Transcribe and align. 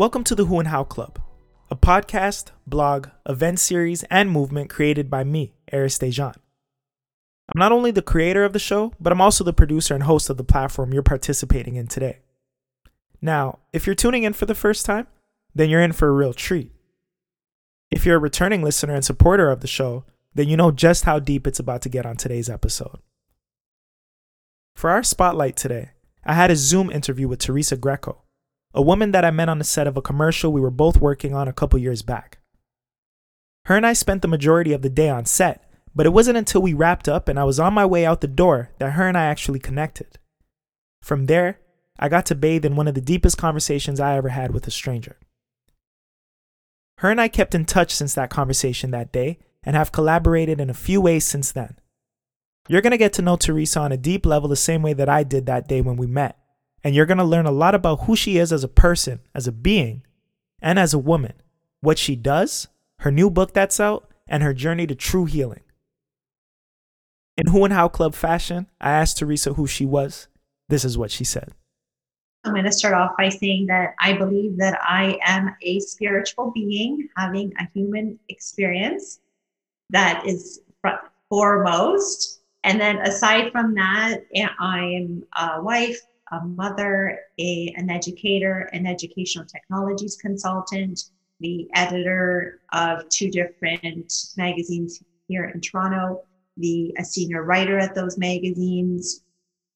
Welcome 0.00 0.24
to 0.24 0.34
the 0.34 0.46
Who 0.46 0.58
and 0.58 0.68
How 0.68 0.82
Club, 0.82 1.20
a 1.70 1.76
podcast, 1.76 2.52
blog, 2.66 3.08
event 3.28 3.60
series, 3.60 4.02
and 4.04 4.30
movement 4.30 4.70
created 4.70 5.10
by 5.10 5.24
me, 5.24 5.52
Arys 5.70 5.98
Dejan. 5.98 6.36
I'm 6.36 7.58
not 7.58 7.70
only 7.70 7.90
the 7.90 8.00
creator 8.00 8.42
of 8.42 8.54
the 8.54 8.58
show, 8.58 8.94
but 8.98 9.12
I'm 9.12 9.20
also 9.20 9.44
the 9.44 9.52
producer 9.52 9.92
and 9.92 10.04
host 10.04 10.30
of 10.30 10.38
the 10.38 10.42
platform 10.42 10.94
you're 10.94 11.02
participating 11.02 11.76
in 11.76 11.86
today. 11.86 12.20
Now, 13.20 13.58
if 13.74 13.84
you're 13.84 13.94
tuning 13.94 14.22
in 14.22 14.32
for 14.32 14.46
the 14.46 14.54
first 14.54 14.86
time, 14.86 15.06
then 15.54 15.68
you're 15.68 15.82
in 15.82 15.92
for 15.92 16.08
a 16.08 16.12
real 16.12 16.32
treat. 16.32 16.72
If 17.90 18.06
you're 18.06 18.16
a 18.16 18.20
returning 18.20 18.62
listener 18.62 18.94
and 18.94 19.04
supporter 19.04 19.50
of 19.50 19.60
the 19.60 19.66
show, 19.66 20.06
then 20.34 20.48
you 20.48 20.56
know 20.56 20.70
just 20.70 21.04
how 21.04 21.18
deep 21.18 21.46
it's 21.46 21.60
about 21.60 21.82
to 21.82 21.90
get 21.90 22.06
on 22.06 22.16
today's 22.16 22.48
episode. 22.48 23.00
For 24.74 24.88
our 24.88 25.02
spotlight 25.02 25.58
today, 25.58 25.90
I 26.24 26.32
had 26.32 26.50
a 26.50 26.56
Zoom 26.56 26.90
interview 26.90 27.28
with 27.28 27.40
Teresa 27.40 27.76
Greco, 27.76 28.22
a 28.72 28.82
woman 28.82 29.12
that 29.12 29.24
I 29.24 29.30
met 29.30 29.48
on 29.48 29.58
the 29.58 29.64
set 29.64 29.86
of 29.86 29.96
a 29.96 30.02
commercial 30.02 30.52
we 30.52 30.60
were 30.60 30.70
both 30.70 31.00
working 31.00 31.34
on 31.34 31.48
a 31.48 31.52
couple 31.52 31.78
years 31.78 32.02
back. 32.02 32.38
Her 33.66 33.76
and 33.76 33.86
I 33.86 33.92
spent 33.92 34.22
the 34.22 34.28
majority 34.28 34.72
of 34.72 34.82
the 34.82 34.88
day 34.88 35.08
on 35.08 35.26
set, 35.26 35.68
but 35.94 36.06
it 36.06 36.12
wasn't 36.12 36.38
until 36.38 36.62
we 36.62 36.72
wrapped 36.72 37.08
up 37.08 37.28
and 37.28 37.38
I 37.38 37.44
was 37.44 37.60
on 37.60 37.74
my 37.74 37.84
way 37.84 38.06
out 38.06 38.20
the 38.20 38.28
door 38.28 38.70
that 38.78 38.92
her 38.92 39.08
and 39.08 39.18
I 39.18 39.24
actually 39.24 39.58
connected. 39.58 40.18
From 41.02 41.26
there, 41.26 41.58
I 41.98 42.08
got 42.08 42.26
to 42.26 42.34
bathe 42.34 42.64
in 42.64 42.76
one 42.76 42.88
of 42.88 42.94
the 42.94 43.00
deepest 43.00 43.36
conversations 43.36 44.00
I 44.00 44.16
ever 44.16 44.30
had 44.30 44.54
with 44.54 44.66
a 44.66 44.70
stranger. 44.70 45.18
Her 46.98 47.10
and 47.10 47.20
I 47.20 47.28
kept 47.28 47.54
in 47.54 47.64
touch 47.64 47.94
since 47.94 48.14
that 48.14 48.30
conversation 48.30 48.90
that 48.90 49.12
day 49.12 49.38
and 49.62 49.76
have 49.76 49.92
collaborated 49.92 50.60
in 50.60 50.70
a 50.70 50.74
few 50.74 51.00
ways 51.00 51.26
since 51.26 51.52
then. 51.52 51.76
You're 52.68 52.82
going 52.82 52.92
to 52.92 52.98
get 52.98 53.12
to 53.14 53.22
know 53.22 53.36
Teresa 53.36 53.80
on 53.80 53.92
a 53.92 53.96
deep 53.96 54.24
level 54.24 54.48
the 54.48 54.56
same 54.56 54.82
way 54.82 54.92
that 54.92 55.08
I 55.08 55.22
did 55.22 55.46
that 55.46 55.66
day 55.66 55.80
when 55.80 55.96
we 55.96 56.06
met, 56.06 56.38
and 56.82 56.94
you're 56.94 57.06
going 57.06 57.18
to 57.18 57.24
learn 57.24 57.46
a 57.46 57.50
lot 57.52 57.74
about 57.74 58.02
who 58.02 58.16
she 58.16 58.38
is 58.38 58.52
as 58.52 58.64
a 58.64 58.68
person, 58.68 59.20
as 59.34 59.46
a 59.46 59.52
being, 59.52 60.02
and 60.62 60.78
as 60.78 60.94
a 60.94 60.98
woman, 60.98 61.34
what 61.80 61.98
she 61.98 62.16
does, 62.16 62.68
her 63.00 63.10
new 63.10 63.30
book 63.30 63.52
that's 63.52 63.80
out, 63.80 64.10
and 64.26 64.42
her 64.42 64.54
journey 64.54 64.86
to 64.86 64.94
true 64.94 65.24
healing. 65.24 65.62
In 67.36 67.48
Who 67.48 67.64
and 67.64 67.72
How 67.72 67.88
Club 67.88 68.14
fashion, 68.14 68.66
I 68.80 68.90
asked 68.90 69.18
Teresa 69.18 69.54
who 69.54 69.66
she 69.66 69.86
was. 69.86 70.28
This 70.68 70.84
is 70.84 70.98
what 70.98 71.10
she 71.10 71.24
said. 71.24 71.52
I'm 72.44 72.52
going 72.52 72.64
to 72.64 72.72
start 72.72 72.94
off 72.94 73.12
by 73.18 73.28
saying 73.28 73.66
that 73.66 73.94
I 73.98 74.14
believe 74.14 74.56
that 74.58 74.78
I 74.82 75.18
am 75.24 75.54
a 75.62 75.80
spiritual 75.80 76.52
being 76.52 77.08
having 77.16 77.52
a 77.58 77.68
human 77.74 78.18
experience 78.28 79.20
that 79.90 80.26
is 80.26 80.60
foremost. 81.28 82.40
And 82.64 82.80
then 82.80 82.98
aside 82.98 83.52
from 83.52 83.74
that, 83.74 84.24
eh, 84.34 84.46
I 84.58 84.84
am 84.84 85.24
a 85.36 85.62
wife, 85.62 86.00
a 86.30 86.44
mother, 86.44 87.18
a, 87.38 87.74
an 87.76 87.90
educator, 87.90 88.68
an 88.72 88.86
educational 88.86 89.44
technologies 89.44 90.16
consultant, 90.20 91.10
the 91.40 91.68
editor 91.74 92.60
of 92.72 93.08
two 93.08 93.30
different 93.30 94.12
magazines 94.36 95.02
here 95.26 95.44
in 95.46 95.60
Toronto, 95.60 96.22
the 96.56 96.94
a 96.98 97.04
senior 97.04 97.42
writer 97.42 97.78
at 97.78 97.94
those 97.94 98.18
magazines. 98.18 99.22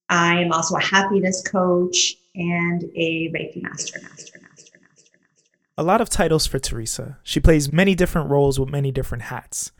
I 0.08 0.40
am 0.40 0.52
also 0.52 0.76
a 0.76 0.82
happiness 0.82 1.42
coach 1.42 2.14
and 2.34 2.84
a 2.94 3.32
Reiki 3.32 3.62
master, 3.62 4.00
master, 4.02 4.38
master, 4.42 4.78
master, 4.82 5.18
master. 5.20 5.50
A 5.78 5.82
lot 5.82 6.00
of 6.00 6.10
titles 6.10 6.46
for 6.46 6.58
Teresa. 6.58 7.18
She 7.22 7.40
plays 7.40 7.72
many 7.72 7.94
different 7.94 8.28
roles 8.28 8.60
with 8.60 8.68
many 8.68 8.92
different 8.92 9.24
hats. 9.24 9.72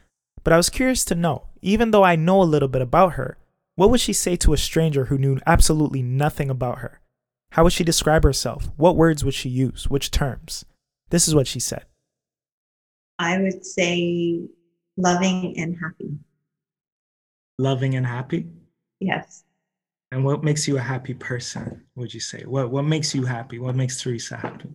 But 0.42 0.52
I 0.52 0.56
was 0.56 0.70
curious 0.70 1.04
to 1.06 1.14
know, 1.14 1.48
even 1.62 1.90
though 1.90 2.04
I 2.04 2.16
know 2.16 2.42
a 2.42 2.44
little 2.44 2.68
bit 2.68 2.82
about 2.82 3.14
her, 3.14 3.38
what 3.76 3.90
would 3.90 4.00
she 4.00 4.12
say 4.12 4.36
to 4.36 4.52
a 4.52 4.58
stranger 4.58 5.06
who 5.06 5.18
knew 5.18 5.38
absolutely 5.46 6.02
nothing 6.02 6.50
about 6.50 6.78
her? 6.78 7.00
How 7.52 7.64
would 7.64 7.72
she 7.72 7.84
describe 7.84 8.24
herself? 8.24 8.68
What 8.76 8.96
words 8.96 9.24
would 9.24 9.34
she 9.34 9.48
use? 9.48 9.88
Which 9.88 10.10
terms? 10.10 10.64
This 11.10 11.28
is 11.28 11.34
what 11.34 11.46
she 11.46 11.60
said. 11.60 11.84
I 13.18 13.38
would 13.38 13.64
say 13.64 14.48
loving 14.96 15.58
and 15.58 15.76
happy. 15.80 16.18
Loving 17.58 17.94
and 17.94 18.06
happy? 18.06 18.48
Yes. 19.00 19.44
And 20.10 20.24
what 20.24 20.44
makes 20.44 20.66
you 20.68 20.76
a 20.78 20.80
happy 20.80 21.14
person, 21.14 21.84
would 21.96 22.12
you 22.12 22.20
say? 22.20 22.42
What 22.42 22.70
what 22.70 22.82
makes 22.82 23.14
you 23.14 23.24
happy? 23.24 23.58
What 23.58 23.76
makes 23.76 24.00
Teresa 24.00 24.36
happy? 24.36 24.70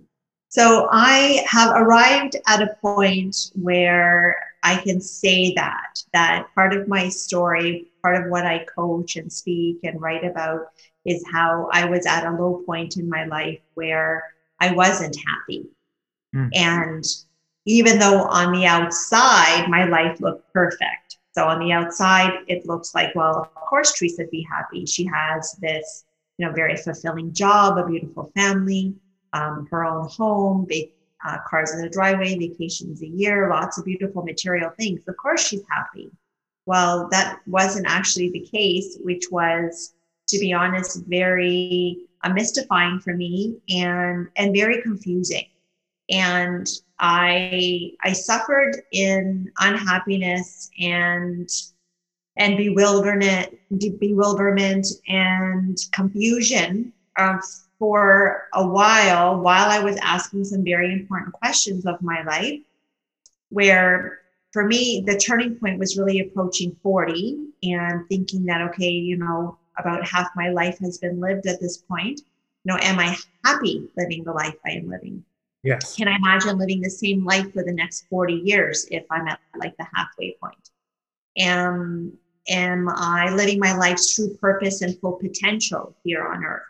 So 0.49 0.87
I 0.91 1.45
have 1.47 1.75
arrived 1.75 2.35
at 2.47 2.63
a 2.63 2.75
point 2.81 3.51
where 3.53 4.35
I 4.63 4.77
can 4.77 4.99
say 4.99 5.53
that, 5.53 6.03
that 6.11 6.47
part 6.55 6.73
of 6.73 6.87
my 6.87 7.07
story, 7.07 7.91
part 8.01 8.23
of 8.23 8.31
what 8.31 8.47
I 8.47 8.65
coach 8.65 9.15
and 9.15 9.31
speak 9.31 9.79
and 9.83 10.01
write 10.01 10.25
about 10.25 10.71
is 11.05 11.23
how 11.31 11.69
I 11.71 11.85
was 11.85 12.07
at 12.07 12.25
a 12.25 12.31
low 12.31 12.63
point 12.65 12.97
in 12.97 13.07
my 13.07 13.25
life 13.25 13.59
where 13.75 14.33
I 14.59 14.73
wasn't 14.73 15.15
happy. 15.27 15.67
Mm. 16.35 16.49
And 16.55 17.05
even 17.65 17.99
though 17.99 18.23
on 18.23 18.51
the 18.51 18.65
outside, 18.65 19.67
my 19.69 19.85
life 19.85 20.19
looked 20.19 20.51
perfect. 20.51 21.17
So 21.33 21.45
on 21.45 21.59
the 21.59 21.71
outside, 21.71 22.39
it 22.47 22.65
looks 22.65 22.95
like, 22.95 23.13
well, 23.13 23.37
of 23.37 23.53
course, 23.53 23.93
Teresa 23.93 24.23
would 24.23 24.31
be 24.31 24.47
happy. 24.49 24.87
She 24.87 25.05
has 25.05 25.53
this, 25.61 26.05
you 26.37 26.47
know, 26.47 26.51
very 26.51 26.75
fulfilling 26.75 27.33
job, 27.33 27.77
a 27.77 27.85
beautiful 27.87 28.31
family, 28.35 28.95
um, 29.33 29.67
her 29.71 29.85
own 29.85 30.07
home, 30.09 30.65
big 30.67 30.91
uh, 31.25 31.37
cars 31.47 31.73
in 31.73 31.81
the 31.81 31.89
driveway, 31.89 32.37
vacations 32.37 33.01
a 33.01 33.07
year, 33.07 33.49
lots 33.49 33.77
of 33.77 33.85
beautiful 33.85 34.23
material 34.23 34.71
things. 34.77 35.01
Of 35.07 35.17
course, 35.17 35.47
she's 35.47 35.63
happy. 35.69 36.09
Well, 36.65 37.07
that 37.09 37.39
wasn't 37.47 37.87
actually 37.87 38.29
the 38.31 38.47
case, 38.51 38.97
which 39.01 39.25
was, 39.31 39.93
to 40.27 40.39
be 40.39 40.53
honest, 40.53 41.03
very 41.07 42.07
uh, 42.23 42.29
mystifying 42.29 42.99
for 42.99 43.15
me 43.15 43.57
and 43.69 44.27
and 44.35 44.55
very 44.55 44.81
confusing. 44.81 45.45
And 46.09 46.67
I 46.99 47.91
I 48.03 48.13
suffered 48.13 48.81
in 48.91 49.51
unhappiness 49.59 50.69
and 50.79 51.49
and 52.37 52.55
bewilderment, 52.55 53.55
bewilderment 53.99 54.87
and 55.07 55.77
confusion 55.91 56.93
of 57.17 57.41
for 57.79 58.43
a 58.53 58.67
while 58.67 59.39
while 59.39 59.69
I 59.69 59.79
was 59.79 59.97
asking 59.97 60.43
some 60.43 60.63
very 60.63 60.91
important 60.93 61.33
questions 61.33 61.85
of 61.85 62.01
my 62.01 62.21
life, 62.23 62.59
where 63.49 64.19
for 64.51 64.65
me, 64.65 65.03
the 65.05 65.17
turning 65.17 65.55
point 65.55 65.79
was 65.79 65.97
really 65.97 66.19
approaching 66.19 66.75
40 66.81 67.37
and 67.63 68.07
thinking 68.09 68.45
that, 68.45 68.61
okay, 68.69 68.89
you 68.89 69.17
know, 69.17 69.57
about 69.77 70.07
half 70.07 70.27
my 70.35 70.49
life 70.49 70.77
has 70.79 70.97
been 70.97 71.19
lived 71.19 71.47
at 71.47 71.59
this 71.59 71.77
point. 71.77 72.21
You 72.63 72.73
know, 72.73 72.79
am 72.81 72.99
I 72.99 73.15
happy 73.45 73.87
living 73.95 74.23
the 74.23 74.33
life 74.33 74.55
I 74.65 74.71
am 74.71 74.89
living? 74.89 75.23
Yes. 75.63 75.95
Can 75.95 76.07
I 76.07 76.15
imagine 76.15 76.57
living 76.57 76.81
the 76.81 76.89
same 76.89 77.25
life 77.25 77.53
for 77.53 77.63
the 77.63 77.73
next 77.73 78.05
40 78.09 78.33
years 78.33 78.87
if 78.91 79.05
I'm 79.11 79.27
at 79.27 79.39
like 79.57 79.75
the 79.77 79.87
halfway 79.93 80.35
point? 80.41 80.69
Am, 81.37 82.17
am 82.49 82.89
I 82.89 83.29
living 83.29 83.59
my 83.59 83.75
life's 83.77 84.15
true 84.15 84.35
purpose 84.35 84.81
and 84.81 84.99
full 84.99 85.13
potential 85.13 85.95
here 86.03 86.25
on 86.25 86.43
earth? 86.43 86.63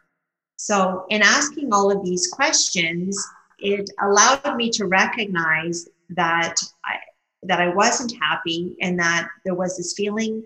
So, 0.62 1.06
in 1.10 1.22
asking 1.22 1.72
all 1.72 1.90
of 1.90 2.04
these 2.04 2.28
questions, 2.28 3.18
it 3.60 3.90
allowed 4.02 4.58
me 4.58 4.70
to 4.72 4.88
recognize 4.88 5.88
that 6.10 6.56
I, 6.84 6.96
that 7.44 7.62
I 7.62 7.74
wasn't 7.74 8.14
happy 8.22 8.76
and 8.82 9.00
that 9.00 9.30
there 9.46 9.56
was 9.56 9.78
this 9.78 9.94
feeling 9.94 10.44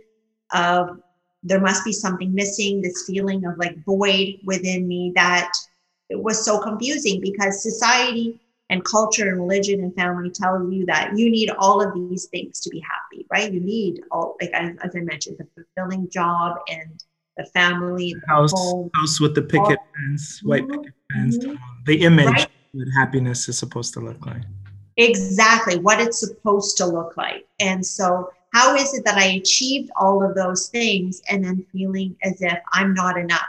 of 0.53 0.99
there 1.41 1.59
must 1.59 1.83
be 1.83 1.91
something 1.91 2.31
missing, 2.31 2.79
this 2.79 3.05
feeling 3.07 3.43
of 3.45 3.57
like 3.57 3.83
void 3.85 4.35
within 4.45 4.87
me 4.87 5.13
that 5.15 5.51
it 6.09 6.21
was 6.21 6.45
so 6.45 6.61
confusing 6.61 7.19
because 7.19 7.63
society 7.63 8.39
and 8.69 8.85
culture 8.85 9.29
and 9.29 9.39
religion 9.39 9.79
and 9.79 9.95
family 9.95 10.29
tell 10.29 10.71
you 10.71 10.85
that 10.85 11.17
you 11.17 11.31
need 11.31 11.49
all 11.57 11.81
of 11.81 11.91
these 11.95 12.25
things 12.25 12.59
to 12.59 12.69
be 12.69 12.81
happy, 12.81 13.25
right? 13.31 13.51
You 13.51 13.61
need 13.61 14.01
all, 14.11 14.35
like 14.39 14.51
as, 14.51 14.75
as 14.83 14.95
I 14.95 14.99
mentioned, 14.99 15.39
the 15.39 15.47
fulfilling 15.75 16.07
job 16.11 16.57
and 16.69 17.03
the 17.37 17.45
family, 17.45 18.13
the 18.13 18.27
house, 18.27 18.51
home, 18.51 18.89
house 18.95 19.19
with 19.19 19.35
the 19.35 19.41
picket 19.41 19.79
fence, 19.95 20.41
white 20.43 20.63
mm-hmm. 20.63 20.81
picket 20.81 20.93
fence, 21.11 21.37
mm-hmm. 21.37 21.55
the 21.85 22.01
image 22.01 22.27
right? 22.27 22.47
that 22.73 22.91
happiness 22.97 23.47
is 23.49 23.57
supposed 23.57 23.93
to 23.93 23.99
look 23.99 24.25
like. 24.25 24.43
Exactly 24.97 25.79
what 25.79 25.99
it's 25.99 26.19
supposed 26.19 26.77
to 26.77 26.85
look 26.85 27.17
like. 27.17 27.47
And 27.59 27.85
so, 27.85 28.31
how 28.53 28.75
is 28.75 28.93
it 28.93 29.03
that 29.05 29.17
I 29.17 29.25
achieved 29.25 29.89
all 29.99 30.23
of 30.23 30.35
those 30.35 30.67
things 30.67 31.21
and 31.29 31.43
then 31.43 31.65
feeling 31.71 32.15
as 32.23 32.41
if 32.41 32.59
I'm 32.71 32.93
not 32.93 33.17
enough? 33.17 33.47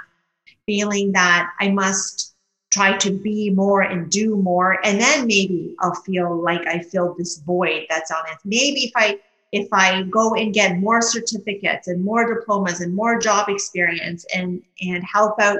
Feeling 0.64 1.12
that 1.12 1.50
I 1.60 1.70
must 1.70 2.34
try 2.74 2.96
to 2.96 3.10
be 3.10 3.50
more 3.50 3.82
and 3.82 4.10
do 4.10 4.36
more. 4.36 4.84
And 4.84 5.00
then 5.00 5.26
maybe 5.26 5.76
I'll 5.80 5.94
feel 5.94 6.42
like 6.42 6.66
I 6.66 6.80
feel 6.80 7.14
this 7.16 7.38
void 7.38 7.86
that's 7.88 8.10
on 8.10 8.24
it. 8.32 8.38
Maybe 8.44 8.84
if 8.84 8.92
I 8.96 9.20
if 9.54 9.68
I 9.72 10.02
go 10.02 10.34
and 10.34 10.52
get 10.52 10.78
more 10.78 11.00
certificates 11.00 11.86
and 11.86 12.04
more 12.04 12.26
diplomas 12.26 12.80
and 12.80 12.92
more 12.92 13.20
job 13.20 13.48
experience 13.48 14.26
and 14.34 14.60
and 14.82 15.04
help 15.04 15.40
out 15.40 15.58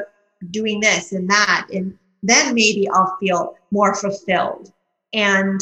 doing 0.50 0.81
this 0.81 1.12
and 1.12 1.31
that 1.31 1.69
and 1.73 1.96
then 2.25 2.55
maybe 2.55 2.88
I'll 2.93 3.17
feel 3.20 3.55
more 3.70 3.94
fulfilled. 3.94 4.73
And 5.12 5.61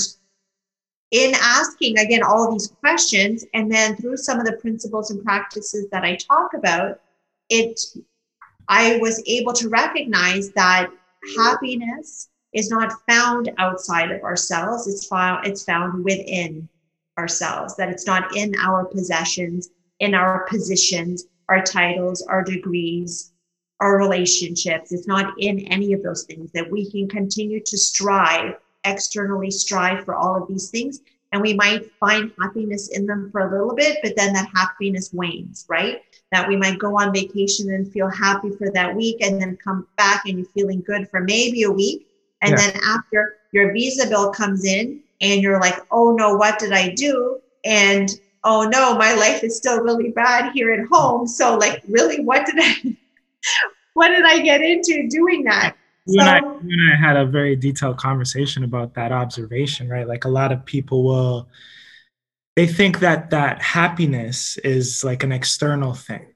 in 1.10 1.34
asking 1.34 1.98
again 1.98 2.22
all 2.22 2.50
these 2.50 2.68
questions 2.80 3.44
and 3.52 3.70
then 3.70 3.96
through 3.96 4.16
some 4.16 4.40
of 4.40 4.46
the 4.46 4.56
principles 4.56 5.10
and 5.10 5.22
practices 5.22 5.88
that 5.92 6.02
I 6.02 6.16
talk 6.16 6.54
about, 6.54 7.00
it 7.50 7.78
I 8.66 8.96
was 8.96 9.22
able 9.26 9.52
to 9.52 9.68
recognize 9.68 10.50
that 10.52 10.88
happiness 11.36 12.30
is 12.54 12.70
not 12.70 12.94
found 13.06 13.50
outside 13.58 14.10
of 14.10 14.22
ourselves. 14.22 14.88
It's 14.88 15.06
found, 15.06 15.46
it's 15.46 15.64
found 15.64 16.02
within 16.02 16.68
ourselves, 17.18 17.76
that 17.76 17.88
it's 17.88 18.06
not 18.06 18.36
in 18.36 18.54
our 18.58 18.84
possessions, 18.84 19.70
in 20.00 20.14
our 20.14 20.46
positions, 20.46 21.26
our 21.48 21.62
titles, 21.62 22.22
our 22.22 22.42
degrees, 22.42 23.32
our 23.80 23.98
relationships. 23.98 24.92
It's 24.92 25.06
not 25.06 25.34
in 25.38 25.60
any 25.66 25.92
of 25.92 26.02
those 26.02 26.24
things 26.24 26.50
that 26.52 26.70
we 26.70 26.90
can 26.90 27.08
continue 27.08 27.60
to 27.60 27.78
strive, 27.78 28.54
externally 28.84 29.50
strive 29.50 30.04
for 30.04 30.14
all 30.14 30.40
of 30.40 30.48
these 30.48 30.70
things. 30.70 31.00
And 31.32 31.40
we 31.40 31.54
might 31.54 31.90
find 31.98 32.30
happiness 32.40 32.88
in 32.90 33.06
them 33.06 33.30
for 33.30 33.40
a 33.40 33.50
little 33.50 33.74
bit, 33.74 33.98
but 34.02 34.14
then 34.16 34.34
that 34.34 34.50
happiness 34.54 35.12
wanes, 35.12 35.64
right? 35.68 36.02
That 36.30 36.46
we 36.46 36.56
might 36.56 36.78
go 36.78 36.98
on 36.98 37.12
vacation 37.12 37.72
and 37.72 37.90
feel 37.90 38.08
happy 38.08 38.50
for 38.50 38.70
that 38.70 38.94
week 38.94 39.22
and 39.22 39.40
then 39.40 39.56
come 39.56 39.86
back 39.96 40.24
and 40.26 40.38
you're 40.38 40.48
feeling 40.48 40.82
good 40.82 41.08
for 41.10 41.20
maybe 41.20 41.62
a 41.62 41.70
week. 41.70 42.06
And 42.42 42.50
yeah. 42.50 42.56
then 42.56 42.80
after 42.86 43.36
your 43.52 43.72
visa 43.72 44.08
bill 44.08 44.30
comes 44.30 44.64
in 44.64 45.02
and 45.22 45.40
you're 45.40 45.60
like, 45.60 45.78
oh 45.90 46.12
no, 46.12 46.34
what 46.34 46.58
did 46.58 46.72
I 46.72 46.90
do? 46.90 47.40
And 47.64 48.10
oh 48.44 48.68
no, 48.68 48.96
my 48.98 49.14
life 49.14 49.42
is 49.42 49.56
still 49.56 49.80
really 49.80 50.10
bad 50.10 50.52
here 50.52 50.72
at 50.72 50.86
home. 50.90 51.26
So 51.26 51.56
like, 51.56 51.82
really, 51.88 52.22
what 52.24 52.44
did 52.44 52.56
I, 52.58 52.96
what 53.94 54.08
did 54.08 54.26
I 54.26 54.40
get 54.40 54.60
into 54.60 55.08
doing 55.08 55.44
that? 55.44 55.76
You, 56.06 56.20
so, 56.20 56.26
and 56.26 56.30
I, 56.30 56.38
you 56.40 56.76
and 56.78 56.92
I 56.92 56.96
had 56.96 57.16
a 57.16 57.24
very 57.24 57.54
detailed 57.54 57.96
conversation 57.96 58.64
about 58.64 58.94
that 58.94 59.12
observation, 59.12 59.88
right? 59.88 60.06
Like 60.06 60.24
a 60.24 60.28
lot 60.28 60.50
of 60.50 60.64
people 60.64 61.04
will, 61.04 61.48
they 62.56 62.66
think 62.66 62.98
that 62.98 63.30
that 63.30 63.62
happiness 63.62 64.58
is 64.58 65.04
like 65.04 65.22
an 65.22 65.30
external 65.30 65.94
thing 65.94 66.26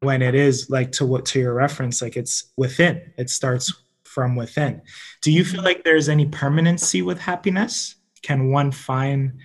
when 0.00 0.22
it 0.22 0.34
is 0.34 0.68
like 0.68 0.90
to 0.92 1.06
what 1.06 1.24
to 1.24 1.38
your 1.38 1.54
reference 1.54 2.02
like 2.02 2.16
it's 2.16 2.52
within 2.56 3.00
it 3.16 3.30
starts 3.30 3.72
from 4.02 4.34
within 4.34 4.82
do 5.20 5.30
you 5.30 5.44
feel 5.44 5.62
like 5.62 5.84
there's 5.84 6.08
any 6.08 6.26
permanency 6.26 7.02
with 7.02 7.20
happiness 7.20 7.94
can 8.22 8.50
one 8.50 8.70
find 8.70 9.38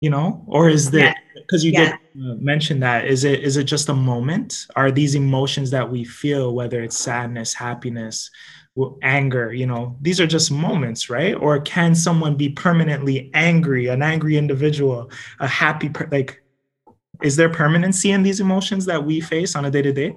you 0.00 0.10
know 0.10 0.44
or 0.46 0.68
is 0.68 0.90
there 0.90 1.14
because 1.34 1.64
you 1.64 1.72
yeah. 1.72 1.96
did 2.14 2.42
mention 2.42 2.80
that 2.80 3.06
is 3.06 3.24
it 3.24 3.40
is 3.40 3.56
it 3.56 3.64
just 3.64 3.88
a 3.88 3.94
moment? 3.94 4.66
Are 4.76 4.90
these 4.90 5.14
emotions 5.14 5.70
that 5.70 5.90
we 5.90 6.04
feel 6.04 6.54
whether 6.54 6.82
it's 6.82 6.96
sadness 6.96 7.54
happiness 7.54 8.30
anger 9.02 9.52
you 9.52 9.66
know 9.66 9.96
these 10.00 10.20
are 10.20 10.26
just 10.26 10.50
moments 10.50 11.10
right? 11.10 11.34
Or 11.34 11.60
can 11.60 11.94
someone 11.94 12.36
be 12.36 12.48
permanently 12.50 13.30
angry 13.34 13.88
an 13.88 14.02
angry 14.02 14.36
individual 14.36 15.10
a 15.40 15.46
happy 15.46 15.88
per- 15.88 16.08
like 16.10 16.42
is 17.22 17.36
there 17.36 17.50
permanency 17.50 18.12
in 18.12 18.22
these 18.22 18.40
emotions 18.40 18.86
that 18.86 19.04
we 19.04 19.20
face 19.20 19.54
on 19.54 19.66
a 19.66 19.70
day 19.70 19.82
to 19.82 19.92
day 19.92 20.16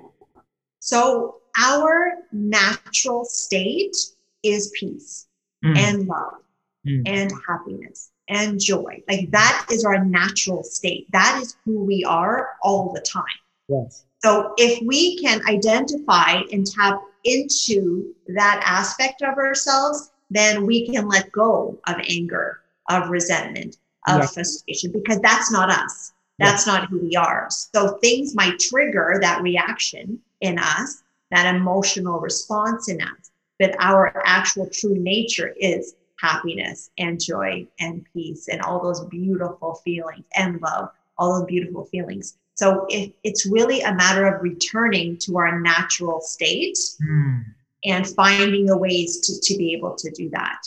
so 0.79 1.35
our 1.57 2.13
natural 2.31 3.25
state 3.25 3.95
is 4.43 4.71
peace 4.79 5.27
mm. 5.63 5.77
and 5.77 6.07
love 6.07 6.42
mm. 6.87 7.01
and 7.05 7.31
happiness 7.47 8.11
and 8.29 8.59
joy. 8.59 9.03
Like 9.09 9.31
that 9.31 9.67
is 9.71 9.83
our 9.85 10.03
natural 10.03 10.63
state. 10.63 11.11
That 11.11 11.39
is 11.41 11.57
who 11.65 11.83
we 11.83 12.03
are 12.03 12.51
all 12.61 12.93
the 12.93 13.01
time. 13.01 13.23
Yes. 13.67 14.05
So 14.23 14.53
if 14.57 14.81
we 14.85 15.21
can 15.21 15.41
identify 15.47 16.41
and 16.51 16.65
tap 16.65 17.01
into 17.25 18.13
that 18.27 18.61
aspect 18.65 19.21
of 19.21 19.37
ourselves, 19.37 20.11
then 20.29 20.65
we 20.65 20.87
can 20.87 21.07
let 21.07 21.31
go 21.31 21.77
of 21.87 21.95
anger, 22.07 22.61
of 22.89 23.09
resentment, 23.09 23.77
of 24.07 24.21
yes. 24.21 24.33
frustration, 24.33 24.91
because 24.91 25.19
that's 25.19 25.51
not 25.51 25.69
us. 25.69 26.13
That's 26.39 26.65
yes. 26.65 26.67
not 26.67 26.89
who 26.89 26.99
we 26.99 27.15
are. 27.15 27.47
So 27.49 27.97
things 27.99 28.33
might 28.33 28.59
trigger 28.59 29.19
that 29.21 29.43
reaction 29.43 30.19
in 30.41 30.57
us, 30.57 31.03
that 31.31 31.53
emotional 31.53 32.19
response 32.19 32.89
in 32.89 33.01
us. 33.01 33.31
But 33.59 33.75
our 33.79 34.23
actual 34.25 34.69
true 34.69 34.95
nature 34.95 35.53
is 35.57 35.95
happiness 36.23 36.89
and 36.97 37.21
joy 37.21 37.67
and 37.79 38.05
peace 38.13 38.47
and 38.47 38.61
all 38.61 38.81
those 38.81 39.05
beautiful 39.07 39.75
feelings 39.83 40.25
and 40.35 40.61
love, 40.61 40.89
all 41.17 41.37
those 41.37 41.47
beautiful 41.47 41.85
feelings. 41.85 42.37
So 42.55 42.85
if 42.89 43.11
it's 43.23 43.45
really 43.45 43.81
a 43.81 43.93
matter 43.93 44.25
of 44.25 44.41
returning 44.41 45.17
to 45.19 45.37
our 45.37 45.59
natural 45.59 46.21
state 46.21 46.77
mm. 47.05 47.43
and 47.83 48.07
finding 48.07 48.65
the 48.65 48.77
ways 48.77 49.19
to, 49.19 49.39
to 49.41 49.57
be 49.57 49.73
able 49.73 49.95
to 49.95 50.09
do 50.11 50.29
that. 50.29 50.61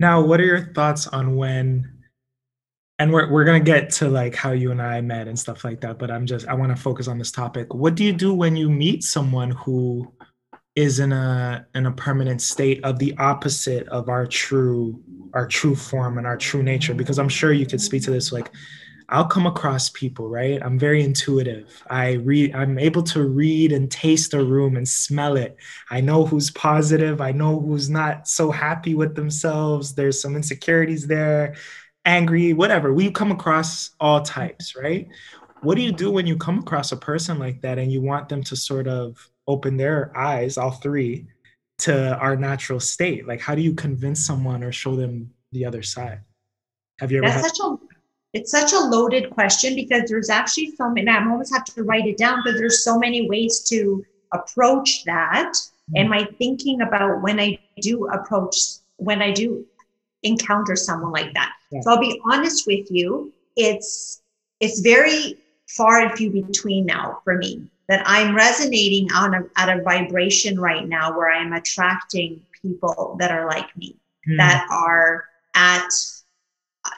Now, 0.00 0.22
what 0.22 0.40
are 0.40 0.44
your 0.44 0.72
thoughts 0.72 1.06
on 1.06 1.36
when 1.36 2.02
and 2.98 3.12
we're, 3.12 3.30
we're 3.30 3.44
going 3.44 3.62
to 3.62 3.64
get 3.64 3.90
to 3.90 4.08
like 4.08 4.34
how 4.34 4.52
you 4.52 4.70
and 4.70 4.80
i 4.80 5.00
met 5.00 5.26
and 5.26 5.36
stuff 5.36 5.64
like 5.64 5.80
that 5.80 5.98
but 5.98 6.08
i'm 6.08 6.24
just 6.24 6.46
i 6.46 6.54
want 6.54 6.74
to 6.74 6.80
focus 6.80 7.08
on 7.08 7.18
this 7.18 7.32
topic 7.32 7.72
what 7.74 7.96
do 7.96 8.04
you 8.04 8.12
do 8.12 8.32
when 8.32 8.54
you 8.54 8.70
meet 8.70 9.02
someone 9.02 9.50
who 9.50 10.12
is 10.74 11.00
in 11.00 11.12
a 11.12 11.66
in 11.74 11.86
a 11.86 11.92
permanent 11.92 12.40
state 12.40 12.82
of 12.82 12.98
the 12.98 13.14
opposite 13.18 13.86
of 13.88 14.08
our 14.08 14.26
true 14.26 15.00
our 15.34 15.46
true 15.46 15.74
form 15.74 16.18
and 16.18 16.26
our 16.26 16.36
true 16.36 16.62
nature. 16.62 16.94
Because 16.94 17.18
i'm 17.18 17.28
sure 17.28 17.52
you 17.52 17.66
could 17.66 17.80
speak 17.80 18.02
to 18.04 18.10
this 18.10 18.32
like 18.32 18.50
i'll 19.10 19.26
come 19.26 19.46
across 19.46 19.90
people 19.90 20.28
right? 20.28 20.62
I'm 20.62 20.78
very 20.78 21.02
intuitive. 21.02 21.82
I 21.90 22.12
read 22.12 22.54
i'm 22.54 22.78
able 22.78 23.02
to 23.04 23.22
read 23.24 23.72
and 23.72 23.90
taste 23.90 24.32
a 24.32 24.42
room 24.42 24.76
and 24.76 24.88
smell 24.88 25.36
it. 25.36 25.56
I 25.90 26.00
know 26.00 26.24
who's 26.24 26.50
positive. 26.50 27.20
I 27.20 27.32
know 27.32 27.60
who's 27.60 27.90
not 27.90 28.26
so 28.26 28.50
happy 28.50 28.94
with 28.94 29.14
themselves. 29.14 29.94
There's 29.94 30.20
some 30.20 30.36
insecurities 30.36 31.06
there 31.06 31.54
angry 32.04 32.52
whatever. 32.52 32.92
We 32.92 33.10
come 33.10 33.30
across 33.30 33.90
all 34.00 34.22
types 34.22 34.74
right? 34.74 35.06
What 35.60 35.76
do 35.76 35.82
you 35.82 35.92
do 35.92 36.10
when 36.10 36.26
you 36.26 36.36
come 36.36 36.58
across 36.58 36.90
a 36.92 36.96
person 36.96 37.38
like 37.38 37.60
that 37.60 37.78
and 37.78 37.92
you 37.92 38.00
want 38.00 38.28
them 38.28 38.42
to 38.44 38.56
sort 38.56 38.88
of 38.88 39.28
open 39.46 39.76
their 39.76 40.16
eyes, 40.16 40.58
all 40.58 40.70
three, 40.70 41.26
to 41.78 42.16
our 42.18 42.36
natural 42.36 42.80
state? 42.80 43.26
Like, 43.26 43.40
how 43.40 43.54
do 43.54 43.62
you 43.62 43.74
convince 43.74 44.24
someone 44.24 44.62
or 44.62 44.72
show 44.72 44.96
them 44.96 45.32
the 45.52 45.64
other 45.64 45.82
side? 45.82 46.20
Have 47.00 47.10
you 47.10 47.18
ever? 47.18 47.28
That's 47.28 47.42
had- 47.42 47.56
such 47.56 47.60
a 47.64 47.76
it's 48.32 48.50
such 48.50 48.72
a 48.72 48.78
loaded 48.78 49.30
question 49.30 49.74
because 49.74 50.08
there's 50.08 50.30
actually 50.30 50.74
so 50.76 50.88
many. 50.88 51.08
I 51.08 51.18
almost 51.18 51.52
have 51.52 51.64
to 51.66 51.82
write 51.82 52.06
it 52.06 52.16
down 52.16 52.40
because 52.42 52.58
there's 52.58 52.82
so 52.82 52.98
many 52.98 53.28
ways 53.28 53.60
to 53.68 54.04
approach 54.32 55.04
that. 55.04 55.52
Mm-hmm. 55.52 55.96
And 55.96 56.08
my 56.08 56.24
thinking 56.38 56.80
about 56.80 57.20
when 57.20 57.38
I 57.38 57.58
do 57.82 58.06
approach, 58.08 58.56
when 58.96 59.20
I 59.20 59.32
do 59.32 59.66
encounter 60.22 60.76
someone 60.76 61.12
like 61.12 61.34
that. 61.34 61.52
Yeah. 61.70 61.80
So 61.82 61.90
I'll 61.90 62.00
be 62.00 62.20
honest 62.24 62.66
with 62.66 62.90
you, 62.90 63.32
it's 63.56 64.22
it's 64.60 64.80
very 64.80 65.38
far 65.68 66.00
and 66.00 66.12
few 66.12 66.30
between 66.30 66.86
now 66.86 67.18
for 67.24 67.36
me 67.36 67.66
that 67.88 68.02
I'm 68.06 68.34
resonating 68.34 69.12
on 69.12 69.34
a, 69.34 69.42
at 69.56 69.76
a 69.76 69.82
vibration 69.82 70.58
right 70.58 70.86
now 70.86 71.16
where 71.16 71.32
I'm 71.32 71.52
attracting 71.52 72.40
people 72.60 73.16
that 73.18 73.30
are 73.30 73.46
like 73.46 73.76
me, 73.76 73.96
mm. 74.28 74.36
that 74.38 74.66
are 74.70 75.24
at 75.54 75.88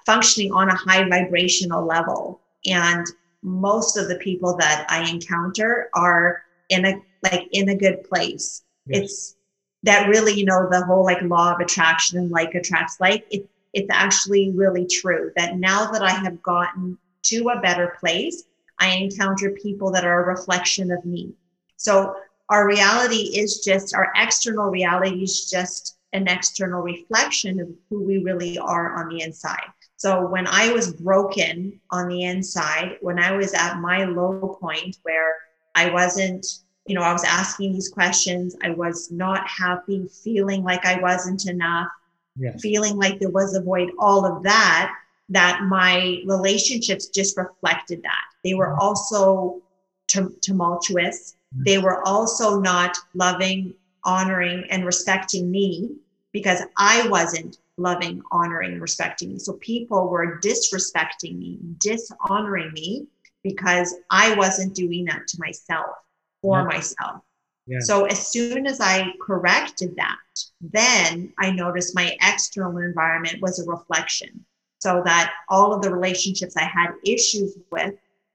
functioning 0.06 0.52
on 0.52 0.68
a 0.68 0.74
high 0.74 1.08
vibrational 1.08 1.84
level. 1.84 2.40
And 2.66 3.06
most 3.42 3.96
of 3.96 4.08
the 4.08 4.16
people 4.16 4.56
that 4.56 4.86
I 4.88 5.08
encounter 5.08 5.90
are 5.94 6.42
in 6.68 6.84
a 6.86 7.00
like 7.22 7.48
in 7.52 7.68
a 7.68 7.76
good 7.76 8.04
place. 8.04 8.62
Yes. 8.86 9.02
It's 9.02 9.36
that 9.82 10.08
really, 10.08 10.32
you 10.32 10.46
know, 10.46 10.68
the 10.70 10.84
whole 10.84 11.04
like 11.04 11.20
law 11.22 11.54
of 11.54 11.60
attraction 11.60 12.18
and 12.18 12.30
like 12.30 12.54
attracts 12.54 12.96
like 13.00 13.26
it, 13.30 13.46
it's 13.72 13.90
actually 13.90 14.50
really 14.52 14.86
true 14.86 15.32
that 15.36 15.56
now 15.56 15.90
that 15.90 16.02
I 16.02 16.10
have 16.10 16.42
gotten 16.42 16.96
to 17.24 17.48
a 17.50 17.60
better 17.60 17.96
place, 17.98 18.44
I 18.84 18.96
encounter 18.96 19.50
people 19.50 19.90
that 19.92 20.04
are 20.04 20.22
a 20.22 20.26
reflection 20.26 20.90
of 20.90 21.04
me. 21.04 21.32
So 21.76 22.14
our 22.50 22.66
reality 22.66 23.38
is 23.38 23.60
just 23.64 23.94
our 23.94 24.12
external 24.14 24.70
reality 24.70 25.22
is 25.22 25.50
just 25.50 25.96
an 26.12 26.28
external 26.28 26.82
reflection 26.82 27.60
of 27.60 27.68
who 27.88 28.02
we 28.02 28.18
really 28.18 28.58
are 28.58 28.96
on 29.00 29.08
the 29.08 29.22
inside. 29.22 29.66
So 29.96 30.26
when 30.26 30.46
I 30.46 30.72
was 30.72 30.92
broken 30.92 31.80
on 31.90 32.08
the 32.08 32.24
inside, 32.24 32.98
when 33.00 33.18
I 33.18 33.32
was 33.32 33.54
at 33.54 33.80
my 33.80 34.04
low 34.04 34.58
point 34.60 34.98
where 35.02 35.34
I 35.74 35.90
wasn't, 35.90 36.46
you 36.86 36.94
know, 36.94 37.00
I 37.00 37.12
was 37.12 37.24
asking 37.24 37.72
these 37.72 37.88
questions, 37.88 38.54
I 38.62 38.70
was 38.70 39.10
not 39.10 39.48
happy, 39.48 40.06
feeling 40.22 40.62
like 40.62 40.84
I 40.84 41.00
wasn't 41.00 41.46
enough, 41.46 41.88
yes. 42.36 42.60
feeling 42.60 42.96
like 42.96 43.18
there 43.18 43.30
was 43.30 43.54
a 43.54 43.62
void, 43.62 43.90
all 43.98 44.26
of 44.26 44.42
that, 44.42 44.94
that 45.28 45.62
my 45.64 46.22
relationships 46.26 47.08
just 47.08 47.36
reflected 47.36 48.02
that. 48.02 48.24
They 48.42 48.54
were 48.54 48.68
mm-hmm. 48.68 48.80
also 48.80 49.62
tumultuous. 50.06 51.36
Mm-hmm. 51.54 51.62
They 51.64 51.78
were 51.78 52.06
also 52.06 52.60
not 52.60 52.96
loving, 53.14 53.74
honoring, 54.04 54.64
and 54.70 54.84
respecting 54.84 55.50
me 55.50 55.96
because 56.32 56.62
I 56.76 57.08
wasn't 57.08 57.58
loving, 57.76 58.22
honoring, 58.30 58.80
respecting 58.80 59.32
me. 59.32 59.38
So 59.38 59.54
people 59.54 60.08
were 60.08 60.40
disrespecting 60.40 61.38
me, 61.38 61.58
dishonoring 61.78 62.72
me 62.72 63.06
because 63.42 63.94
I 64.10 64.34
wasn't 64.34 64.74
doing 64.74 65.04
that 65.06 65.26
to 65.28 65.38
myself 65.38 65.96
for 66.42 66.58
yeah. 66.58 66.64
myself. 66.64 67.22
Yeah. 67.66 67.78
So 67.80 68.04
as 68.04 68.28
soon 68.28 68.66
as 68.66 68.80
I 68.80 69.12
corrected 69.22 69.96
that, 69.96 70.18
then 70.60 71.32
I 71.38 71.50
noticed 71.50 71.94
my 71.94 72.16
external 72.20 72.78
environment 72.78 73.40
was 73.40 73.58
a 73.58 73.70
reflection 73.70 74.44
so 74.84 75.00
that 75.02 75.32
all 75.48 75.72
of 75.72 75.80
the 75.80 75.90
relationships 75.90 76.56
I 76.58 76.64
had 76.64 76.90
issues 77.06 77.56
with 77.72 77.94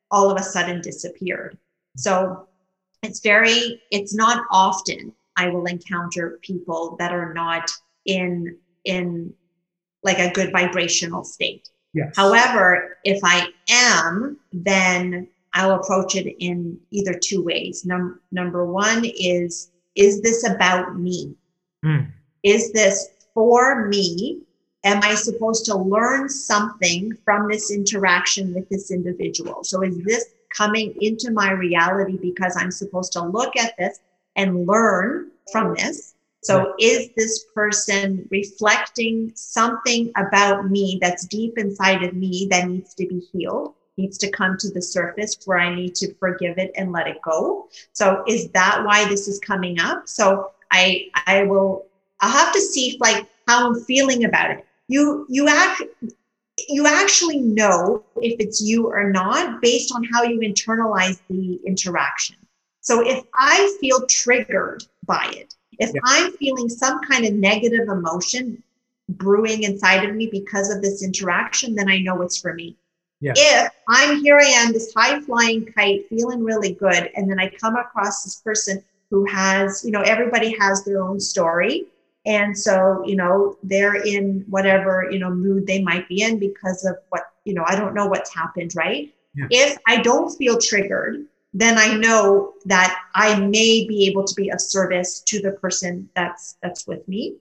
all 0.10 0.32
of 0.32 0.40
a 0.40 0.44
sudden 0.44 0.82
disappeared. 0.82 1.56
So 1.96 2.48
it's 3.04 3.20
very, 3.20 3.80
it's 3.92 4.16
not 4.16 4.46
often 4.52 5.14
I 5.38 5.50
will 5.50 5.66
encounter 5.66 6.40
people 6.42 6.96
that 6.98 7.12
are 7.14 7.34
not 7.34 7.70
in 8.06 8.58
in 8.84 9.34
like 10.04 10.18
a 10.18 10.32
good 10.32 10.52
vibrational 10.52 11.24
state. 11.24 11.70
Yes. 11.94 12.16
However, 12.16 12.98
if 13.04 13.20
I 13.24 13.48
am, 13.70 14.40
then 14.52 15.28
I'll 15.54 15.76
approach 15.76 16.16
it 16.16 16.36
in 16.40 16.80
either 16.90 17.14
two 17.14 17.44
ways. 17.44 17.86
Num- 17.86 18.20
number 18.32 18.66
one 18.66 19.06
is 19.06 19.70
is 19.96 20.22
this 20.22 20.44
about 20.50 20.98
me? 21.00 21.36
Mm. 21.86 22.12
Is 22.42 22.72
this 22.72 23.10
for 23.36 23.88
me? 23.88 24.42
Am 24.86 25.02
I 25.04 25.16
supposed 25.16 25.66
to 25.66 25.76
learn 25.76 26.30
something 26.30 27.16
from 27.26 27.50
this 27.50 27.72
interaction 27.72 28.54
with 28.54 28.70
this 28.70 28.92
individual? 28.92 29.64
So, 29.64 29.82
is 29.82 29.98
this 30.04 30.26
coming 30.56 30.96
into 31.02 31.32
my 31.32 31.52
reality 31.52 32.18
because 32.18 32.56
I'm 32.58 32.72
supposed 32.72 33.12
to 33.14 33.24
look 33.24 33.58
at 33.58 33.78
this 33.78 34.00
and 34.36 34.66
learn 34.66 35.32
from 35.52 35.76
this? 35.76 36.16
So, 36.44 36.74
is 36.80 37.10
this 37.18 37.46
person 37.54 38.26
reflecting 38.32 39.34
something 39.36 40.12
about 40.16 40.70
me 40.70 40.98
that's 41.02 41.26
deep 41.28 41.58
inside 41.58 42.04
of 42.04 42.14
me 42.14 42.48
that 42.52 42.68
needs 42.70 42.94
to 42.96 43.06
be 43.06 43.20
healed? 43.20 43.74
needs 44.00 44.18
to 44.18 44.32
come 44.32 44.58
to 44.58 44.72
the 44.72 44.82
surface 44.82 45.38
where 45.46 45.60
I 45.60 45.76
need 45.76 45.94
to 45.96 46.14
forgive 46.16 46.58
it 46.58 46.72
and 46.76 46.92
let 46.92 47.08
it 47.08 47.22
go. 47.22 47.68
So 47.92 48.24
is 48.28 48.50
that 48.52 48.84
why 48.86 49.08
this 49.10 49.28
is 49.28 49.40
coming 49.40 49.80
up? 49.80 50.08
So 50.08 50.52
I 50.72 51.08
I 51.28 51.44
will 51.44 51.86
I'll 52.22 52.32
have 52.32 52.54
to 52.54 52.62
see 52.62 52.98
like 53.00 53.28
how 53.48 53.68
I'm 53.68 53.84
feeling 53.84 54.26
about 54.26 54.52
it. 54.52 54.66
You 54.90 55.26
you 55.30 55.48
act 55.48 55.84
you 56.68 56.86
actually 56.86 57.40
know 57.40 58.04
if 58.18 58.36
it's 58.40 58.62
you 58.62 58.88
or 58.88 59.12
not 59.12 59.62
based 59.62 59.94
on 59.96 60.04
how 60.04 60.24
you 60.24 60.40
internalize 60.40 61.20
the 61.30 61.60
interaction. 61.66 62.36
So 62.82 63.02
if 63.08 63.24
I 63.36 63.76
feel 63.80 64.06
triggered 64.08 64.84
by 65.06 65.32
it, 65.36 65.56
if 65.80 65.92
yeah. 65.94 66.02
I'm 66.04 66.32
feeling 66.34 66.68
some 66.68 67.02
kind 67.04 67.26
of 67.26 67.34
negative 67.34 67.88
emotion 67.88 68.62
brewing 69.10 69.64
inside 69.64 70.08
of 70.08 70.16
me 70.16 70.28
because 70.28 70.70
of 70.70 70.82
this 70.82 71.04
interaction, 71.04 71.76
then 71.76 71.90
I 71.90 72.00
know 72.00 72.22
it's 72.22 72.38
for 72.38 72.54
me. 72.54 72.76
Yeah. 73.22 73.34
If 73.36 73.72
I'm 73.88 74.22
here, 74.22 74.38
I 74.38 74.46
am 74.46 74.72
this 74.72 74.94
high 74.96 75.20
flying 75.22 75.66
kite, 75.66 76.08
feeling 76.10 76.44
really 76.44 76.74
good, 76.74 77.12
and 77.16 77.30
then 77.30 77.40
I 77.40 77.50
come 77.50 77.76
across 77.76 78.24
this 78.24 78.42
person 78.42 78.84
who 79.10 79.26
has, 79.26 79.84
you 79.84 79.92
know, 79.92 80.02
everybody 80.02 80.56
has 80.60 80.86
their 80.86 81.02
own 81.02 81.20
story. 81.20 81.88
And 82.26 82.58
so, 82.58 83.04
you 83.06 83.16
know, 83.16 83.58
they're 83.64 83.96
in 83.96 84.46
whatever, 84.48 85.08
you 85.10 85.20
know, 85.20 85.30
mood 85.30 85.66
they 85.66 85.82
might 85.82 86.08
be 86.10 86.22
in 86.22 86.38
because 86.38 86.86
of 86.86 86.98
what, 87.10 87.24
you 87.46 87.54
know, 87.54 87.64
I 87.66 87.76
don't 87.76 87.94
know 87.94 88.08
what's 88.08 88.34
happened, 88.34 88.74
right? 88.76 89.14
Yeah. 89.36 89.48
If 89.50 89.78
I 89.88 89.98
don't 90.02 90.30
feel 90.38 90.58
triggered, 90.60 91.26
then 91.54 91.78
I 91.78 91.96
know 91.96 92.54
that 92.66 93.00
I 93.16 93.40
may 93.40 93.88
be 93.88 94.08
able 94.08 94.24
to 94.26 94.36
be 94.36 94.50
of 94.50 94.62
service 94.62 95.22
to 95.22 95.42
the 95.42 95.54
person 95.54 96.10
that's 96.16 96.58
that's 96.62 96.86
with 96.86 97.08
me. 97.08 97.38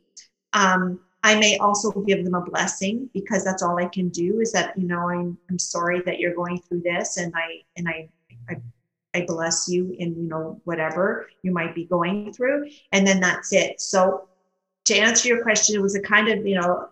Um, 0.53 1.01
I 1.23 1.39
may 1.39 1.59
also 1.59 1.91
give 1.91 2.25
them 2.25 2.35
a 2.35 2.41
blessing 2.41 3.11
because 3.13 3.45
that's 3.45 3.63
all 3.63 3.79
I 3.79 3.87
can 3.87 4.09
do 4.09 4.41
is 4.41 4.53
that 4.53 4.79
you 4.79 4.87
know 4.87 5.11
I'm 5.11 5.37
I'm 5.51 5.59
sorry 5.59 6.01
that 6.07 6.19
you're 6.19 6.35
going 6.35 6.61
through 6.61 6.83
this 6.83 7.17
and 7.17 7.35
I 7.37 7.63
and 7.77 7.89
I 7.89 8.09
I, 8.49 8.57
I 9.15 9.25
bless 9.27 9.69
you 9.69 9.95
in 9.99 10.15
you 10.17 10.29
know 10.29 10.61
whatever 10.65 11.29
you 11.43 11.53
might 11.53 11.75
be 11.75 11.85
going 11.85 12.33
through 12.33 12.71
and 12.93 13.07
then 13.07 13.21
that's 13.21 13.53
it. 13.53 13.81
So 13.81 14.28
to 14.88 14.99
answer 14.99 15.28
your 15.28 15.42
question, 15.42 15.76
it 15.76 15.83
was 15.83 15.95
a 15.95 16.00
kind 16.00 16.28
of 16.28 16.47
you 16.47 16.61
know 16.61 16.88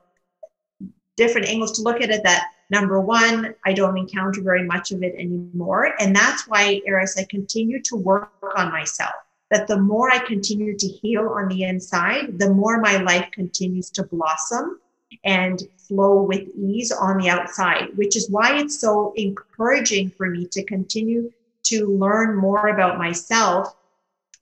different 1.17 1.49
angles 1.49 1.73
to 1.73 1.83
look 1.83 2.01
at 2.01 2.11
it. 2.11 2.23
That 2.23 2.45
number 2.71 3.01
one, 3.01 3.55
I 3.65 3.73
don't 3.73 3.97
encounter 3.97 4.41
very 4.43 4.65
much 4.65 4.93
of 4.93 5.03
it 5.03 5.15
anymore, 5.15 5.95
and 6.01 6.15
that's 6.15 6.47
why, 6.47 6.81
Arys, 6.87 7.19
I 7.19 7.25
continue 7.25 7.83
to 7.83 7.97
work 7.97 8.31
on 8.57 8.71
myself 8.71 9.15
that 9.51 9.69
the 9.69 9.79
more 9.79 10.11
I 10.11 10.19
continue 10.19 10.77
to 10.77 10.89
heal 10.89 11.29
on 11.29 11.49
the 11.49 11.63
inside, 11.63 12.39
the 12.39 12.53
more 12.53 12.81
my 12.81 12.97
life 12.97 13.31
continues 13.31 13.91
to 13.91 14.03
blossom 14.03 14.81
and 15.25 15.63
flow 15.77 16.23
with 16.23 16.49
ease 16.57 16.91
on 16.91 17.19
the 17.19 17.29
outside, 17.29 17.97
which 17.97 18.17
is 18.17 18.29
why 18.29 18.59
it's 18.59 18.81
so 18.81 19.13
encouraging 19.17 20.11
for 20.11 20.29
me 20.29 20.47
to 20.47 20.65
continue 20.65 21.31
to 21.65 21.87
learn 21.87 22.37
more 22.37 22.69
about 22.69 22.99
myself 22.99 23.75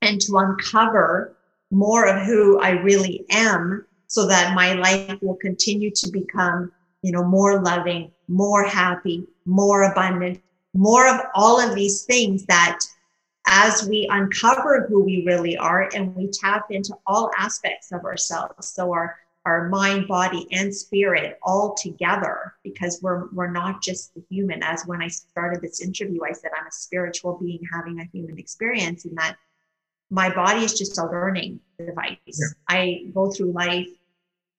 and 0.01 0.21
to 0.23 0.39
uncover 0.39 1.37
more 1.75 2.07
of 2.07 2.25
who 2.25 2.61
I 2.61 2.71
really 2.71 3.27
am 3.31 3.85
so 4.07 4.27
that 4.29 4.55
my 4.55 4.75
life 4.75 5.19
will 5.21 5.37
continue 5.37 5.91
to 5.91 6.11
become, 6.11 6.71
you 7.03 7.11
know, 7.11 7.25
more 7.25 7.61
loving, 7.61 8.13
more 8.29 8.65
happy, 8.65 9.27
more 9.45 9.83
abundant, 9.83 10.41
more 10.73 11.09
of 11.09 11.21
all 11.35 11.61
of 11.61 11.75
these 11.75 12.05
things 12.05 12.47
that 12.47 12.79
as 13.47 13.87
we 13.89 14.09
uncover 14.11 14.87
who 14.89 15.03
we 15.03 15.25
really 15.27 15.57
are 15.57 15.91
and 15.95 16.15
we 16.15 16.29
tap 16.29 16.67
into 16.71 16.95
all 17.07 17.31
aspects 17.37 17.93
of 17.93 18.05
ourselves 18.05 18.69
so 18.69 18.91
our 18.91 19.17
our 19.45 19.69
mind 19.69 20.09
body 20.09 20.47
and 20.53 20.75
spirit 20.75 21.39
all 21.43 21.75
together 21.75 22.55
because 22.63 23.01
we're 23.03 23.29
we're 23.33 23.51
not 23.51 23.83
just 23.83 24.15
the 24.15 24.25
human. 24.31 24.63
As 24.63 24.85
when 24.87 25.03
i 25.03 25.09
started 25.09 25.61
this 25.61 25.83
interview 25.83 26.21
i 26.25 26.33
said 26.33 26.51
i'm 26.59 26.67
a 26.67 26.73
spiritual 26.73 27.39
being 27.39 27.61
having 27.71 28.01
a 28.01 28.05
human 28.05 28.39
experience 28.39 29.05
and 29.05 29.17
that 29.19 29.37
my 30.11 30.33
body 30.35 30.65
is 30.65 30.77
just 30.77 30.99
a 30.99 31.07
learning 31.07 31.61
device 31.79 32.17
yeah. 32.27 32.47
i 32.69 33.05
go 33.15 33.31
through 33.31 33.53
life 33.53 33.89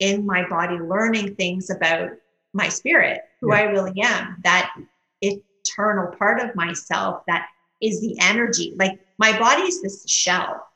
in 0.00 0.26
my 0.26 0.46
body 0.48 0.76
learning 0.76 1.34
things 1.34 1.70
about 1.70 2.10
my 2.52 2.68
spirit 2.68 3.22
who 3.40 3.52
yeah. 3.52 3.60
i 3.60 3.62
really 3.62 4.00
am 4.00 4.36
that 4.44 4.74
eternal 5.22 6.14
part 6.16 6.40
of 6.40 6.54
myself 6.54 7.22
that 7.26 7.48
is 7.80 8.00
the 8.00 8.16
energy. 8.20 8.74
Like 8.76 8.98
my 9.18 9.38
body 9.38 9.62
is 9.62 9.82
this 9.82 10.08
shell. 10.08 10.66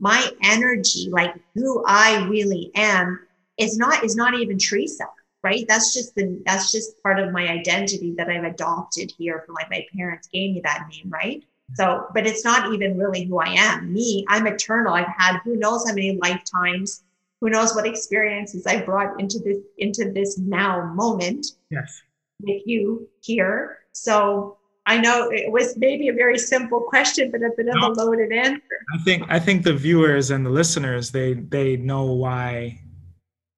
My 0.00 0.28
energy, 0.42 1.08
like 1.10 1.34
who 1.54 1.84
I 1.86 2.26
really 2.26 2.70
am, 2.74 3.20
is 3.58 3.78
not 3.78 4.04
is 4.04 4.16
not 4.16 4.34
even 4.34 4.58
Teresa, 4.58 5.04
right? 5.42 5.64
That's 5.68 5.94
just 5.94 6.14
the 6.14 6.42
that's 6.44 6.72
just 6.72 7.00
part 7.02 7.20
of 7.20 7.32
my 7.32 7.48
identity 7.48 8.14
that 8.16 8.28
I've 8.28 8.44
adopted 8.44 9.12
here 9.16 9.42
from 9.46 9.54
like 9.54 9.70
my 9.70 9.86
parents 9.96 10.28
gave 10.32 10.54
me 10.54 10.60
that 10.64 10.86
name, 10.90 11.08
right? 11.08 11.44
So, 11.74 12.06
but 12.14 12.26
it's 12.26 12.44
not 12.44 12.72
even 12.72 12.98
really 12.98 13.24
who 13.24 13.38
I 13.38 13.48
am. 13.48 13.92
Me, 13.92 14.24
I'm 14.28 14.46
eternal. 14.46 14.94
I've 14.94 15.06
had 15.16 15.38
who 15.44 15.56
knows 15.56 15.86
how 15.86 15.94
many 15.94 16.18
lifetimes, 16.20 17.02
who 17.40 17.50
knows 17.50 17.74
what 17.74 17.86
experiences 17.86 18.66
I 18.66 18.82
brought 18.82 19.18
into 19.20 19.38
this 19.38 19.58
into 19.78 20.10
this 20.12 20.38
now 20.38 20.92
moment. 20.94 21.46
Yes. 21.70 22.02
With 22.40 22.62
you 22.66 23.08
here. 23.20 23.78
So 23.92 24.58
I 24.84 24.98
know 24.98 25.30
it 25.30 25.50
was 25.50 25.76
maybe 25.76 26.08
a 26.08 26.12
very 26.12 26.38
simple 26.38 26.80
question, 26.80 27.30
but 27.30 27.42
a 27.42 27.50
bit 27.56 27.68
of 27.68 27.76
no, 27.76 27.88
a 27.88 27.90
loaded 27.92 28.32
answer. 28.32 28.60
I 28.94 28.98
think 29.04 29.24
I 29.28 29.38
think 29.38 29.62
the 29.62 29.72
viewers 29.72 30.30
and 30.30 30.44
the 30.44 30.50
listeners 30.50 31.10
they 31.10 31.34
they 31.34 31.76
know 31.76 32.04
why 32.04 32.81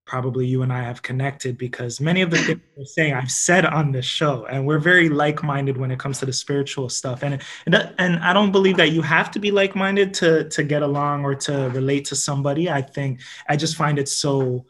probably 0.07 0.47
you 0.47 0.63
and 0.63 0.73
I 0.73 0.83
have 0.83 1.03
connected 1.03 1.57
because 1.57 2.01
many 2.01 2.23
of 2.23 2.31
the 2.31 2.37
things 2.39 2.61
you're 2.77 2.87
saying 2.87 3.15
I've 3.15 3.31
said 3.31 3.65
on 3.65 3.93
this 3.93 4.05
show, 4.05 4.47
and 4.47 4.67
we're 4.67 4.79
very 4.79 5.09
like-minded 5.09 5.77
when 5.77 5.91
it 5.91 5.99
comes 5.99 6.19
to 6.19 6.27
the 6.27 6.33
spiritual 6.33 6.89
stuff. 6.89 7.23
And 7.23 7.43
and 7.67 7.95
and 7.99 8.17
I 8.17 8.33
don't 8.33 8.53
believe 8.53 8.77
that 8.77 8.93
you 8.93 9.03
have 9.03 9.31
to 9.33 9.39
be 9.39 9.51
like-minded 9.51 10.15
to 10.15 10.49
to 10.49 10.63
get 10.63 10.83
along 10.83 11.25
or 11.25 11.35
to 11.35 11.71
relate 11.71 12.05
to 12.07 12.17
somebody. 12.17 12.71
I 12.71 12.83
think 12.83 13.21
I 13.49 13.57
just 13.57 13.77
find 13.77 13.99
it 13.99 14.09
so, 14.09 14.67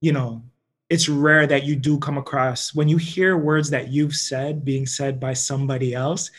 you 0.00 0.12
know, 0.12 0.42
it's 0.90 1.08
rare 1.08 1.46
that 1.46 1.64
you 1.64 1.76
do 1.76 1.98
come 1.98 2.18
across 2.18 2.74
when 2.74 2.88
you 2.88 2.96
hear 2.96 3.36
words 3.36 3.70
that 3.70 3.88
you've 3.88 4.14
said 4.14 4.64
being 4.64 4.86
said 4.86 5.18
by 5.18 5.32
somebody 5.32 5.94
else 5.94 6.30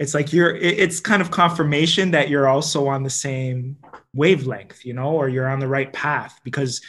it's 0.00 0.14
like 0.14 0.32
you're 0.32 0.56
it's 0.56 0.98
kind 0.98 1.20
of 1.20 1.30
confirmation 1.30 2.10
that 2.10 2.30
you're 2.30 2.48
also 2.48 2.88
on 2.88 3.02
the 3.02 3.10
same 3.10 3.76
wavelength 4.14 4.84
you 4.84 4.94
know 4.94 5.10
or 5.10 5.28
you're 5.28 5.48
on 5.48 5.60
the 5.60 5.68
right 5.68 5.92
path 5.92 6.40
because 6.42 6.80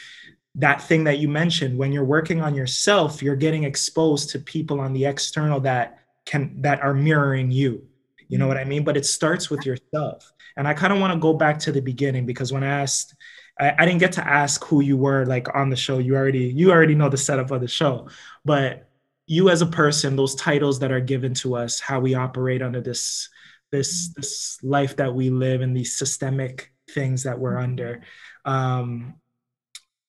that 0.55 0.81
thing 0.81 1.05
that 1.05 1.19
you 1.19 1.27
mentioned 1.27 1.77
when 1.77 1.91
you're 1.91 2.03
working 2.03 2.41
on 2.41 2.55
yourself 2.55 3.21
you're 3.21 3.35
getting 3.35 3.63
exposed 3.63 4.29
to 4.29 4.39
people 4.39 4.79
on 4.79 4.93
the 4.93 5.05
external 5.05 5.59
that 5.59 5.99
can 6.25 6.61
that 6.61 6.81
are 6.81 6.93
mirroring 6.93 7.51
you 7.51 7.85
you 8.27 8.37
know 8.37 8.47
what 8.47 8.57
i 8.57 8.63
mean 8.63 8.83
but 8.83 8.97
it 8.97 9.05
starts 9.05 9.49
with 9.49 9.65
yourself 9.65 10.31
and 10.57 10.67
i 10.67 10.73
kind 10.73 10.91
of 10.91 10.99
want 10.99 11.13
to 11.13 11.19
go 11.19 11.33
back 11.33 11.57
to 11.57 11.71
the 11.71 11.81
beginning 11.81 12.25
because 12.25 12.51
when 12.51 12.63
i 12.63 12.67
asked 12.81 13.15
I, 13.59 13.75
I 13.77 13.85
didn't 13.85 13.99
get 13.99 14.13
to 14.13 14.27
ask 14.27 14.63
who 14.65 14.81
you 14.81 14.97
were 14.97 15.25
like 15.25 15.53
on 15.55 15.69
the 15.69 15.75
show. 15.75 15.99
You 15.99 16.15
already 16.15 16.45
you 16.45 16.71
already 16.71 16.95
know 16.95 17.09
the 17.09 17.17
setup 17.17 17.51
of 17.51 17.61
the 17.61 17.67
show, 17.67 18.09
but 18.43 18.89
you 19.27 19.49
as 19.49 19.61
a 19.61 19.67
person, 19.67 20.15
those 20.15 20.35
titles 20.35 20.79
that 20.79 20.91
are 20.91 20.99
given 20.99 21.33
to 21.35 21.55
us, 21.55 21.79
how 21.79 21.99
we 21.99 22.15
operate 22.15 22.61
under 22.61 22.81
this 22.81 23.29
this 23.71 24.09
this 24.15 24.57
life 24.63 24.97
that 24.97 25.13
we 25.13 25.29
live 25.29 25.61
and 25.61 25.77
these 25.77 25.97
systemic 25.97 26.73
things 26.89 27.23
that 27.23 27.39
we're 27.39 27.57
under. 27.57 28.01
Um, 28.43 29.15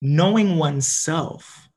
knowing 0.03 0.59
oneself 0.59 1.69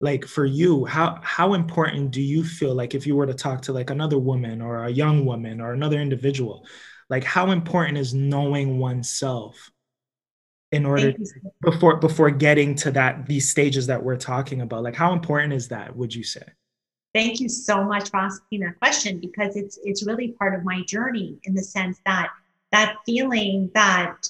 like 0.00 0.24
for 0.24 0.44
you 0.44 0.84
how 0.84 1.18
how 1.22 1.54
important 1.54 2.12
do 2.12 2.22
you 2.22 2.44
feel 2.44 2.74
like 2.74 2.94
if 2.94 3.06
you 3.06 3.16
were 3.16 3.26
to 3.26 3.34
talk 3.34 3.62
to 3.62 3.72
like 3.72 3.90
another 3.90 4.18
woman 4.18 4.62
or 4.62 4.84
a 4.84 4.90
young 4.90 5.24
woman 5.24 5.60
or 5.60 5.72
another 5.72 6.00
individual 6.00 6.64
like 7.08 7.24
how 7.24 7.50
important 7.50 7.98
is 7.98 8.14
knowing 8.14 8.78
oneself 8.78 9.70
in 10.72 10.86
order 10.86 11.12
before 11.60 11.96
before 11.96 12.30
getting 12.30 12.74
to 12.74 12.90
that 12.90 13.26
these 13.26 13.48
stages 13.48 13.86
that 13.86 14.02
we're 14.02 14.16
talking 14.16 14.62
about? 14.62 14.82
Like 14.82 14.96
how 14.96 15.12
important 15.12 15.52
is 15.52 15.68
that 15.68 15.94
would 15.94 16.14
you 16.14 16.24
say? 16.24 16.42
Thank 17.14 17.40
you 17.40 17.48
so 17.50 17.84
much 17.84 18.08
for 18.08 18.16
asking 18.16 18.60
that 18.60 18.78
question 18.80 19.20
because 19.20 19.54
it's 19.54 19.78
it's 19.84 20.04
really 20.04 20.28
part 20.32 20.54
of 20.54 20.64
my 20.64 20.82
journey 20.86 21.38
in 21.44 21.54
the 21.54 21.62
sense 21.62 22.00
that 22.06 22.30
that 22.72 22.96
feeling 23.04 23.70
that 23.74 24.26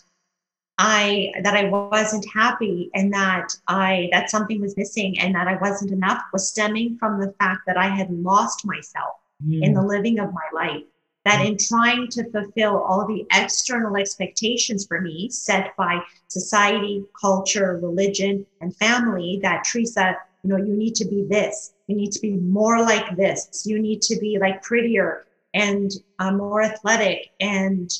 I 0.79 1.33
that 1.43 1.55
I 1.55 1.69
wasn't 1.69 2.27
happy 2.33 2.91
and 2.95 3.13
that 3.13 3.49
I 3.69 4.09
that 4.13 4.31
something 4.31 4.61
was 4.61 4.77
missing 4.77 5.19
and 5.19 5.35
that 5.35 5.47
I 5.47 5.57
wasn't 5.57 5.93
enough 5.93 6.23
was 6.33 6.49
stemming 6.49 6.97
from 6.99 7.21
the 7.21 7.35
fact 7.39 7.63
that 7.67 7.77
I 7.77 7.89
had 7.89 8.11
lost 8.11 8.65
myself 8.65 9.17
mm. 9.45 9.63
in 9.63 9.75
the 9.75 9.83
living 9.83 10.19
of 10.19 10.33
my 10.33 10.49
life. 10.53 10.83
That 11.25 11.41
mm. 11.41 11.51
in 11.51 11.57
trying 11.59 12.09
to 12.09 12.31
fulfill 12.31 12.79
all 12.79 13.07
the 13.07 13.27
external 13.33 13.97
expectations 13.97 14.87
for 14.87 15.01
me 15.01 15.29
set 15.31 15.77
by 15.77 16.01
society, 16.29 17.05
culture, 17.21 17.79
religion, 17.83 18.47
and 18.61 18.75
family, 18.77 19.41
that 19.43 19.65
Teresa, 19.65 20.17
you 20.43 20.51
know, 20.51 20.57
you 20.57 20.75
need 20.75 20.95
to 20.97 21.05
be 21.05 21.27
this, 21.29 21.75
you 21.87 21.97
need 21.97 22.13
to 22.13 22.21
be 22.21 22.33
more 22.33 22.81
like 22.81 23.17
this, 23.17 23.65
you 23.67 23.79
need 23.79 24.01
to 24.03 24.17
be 24.19 24.39
like 24.39 24.63
prettier 24.63 25.27
and 25.55 25.93
uh, 26.19 26.33
more 26.33 26.63
athletic 26.63 27.31
and 27.41 27.91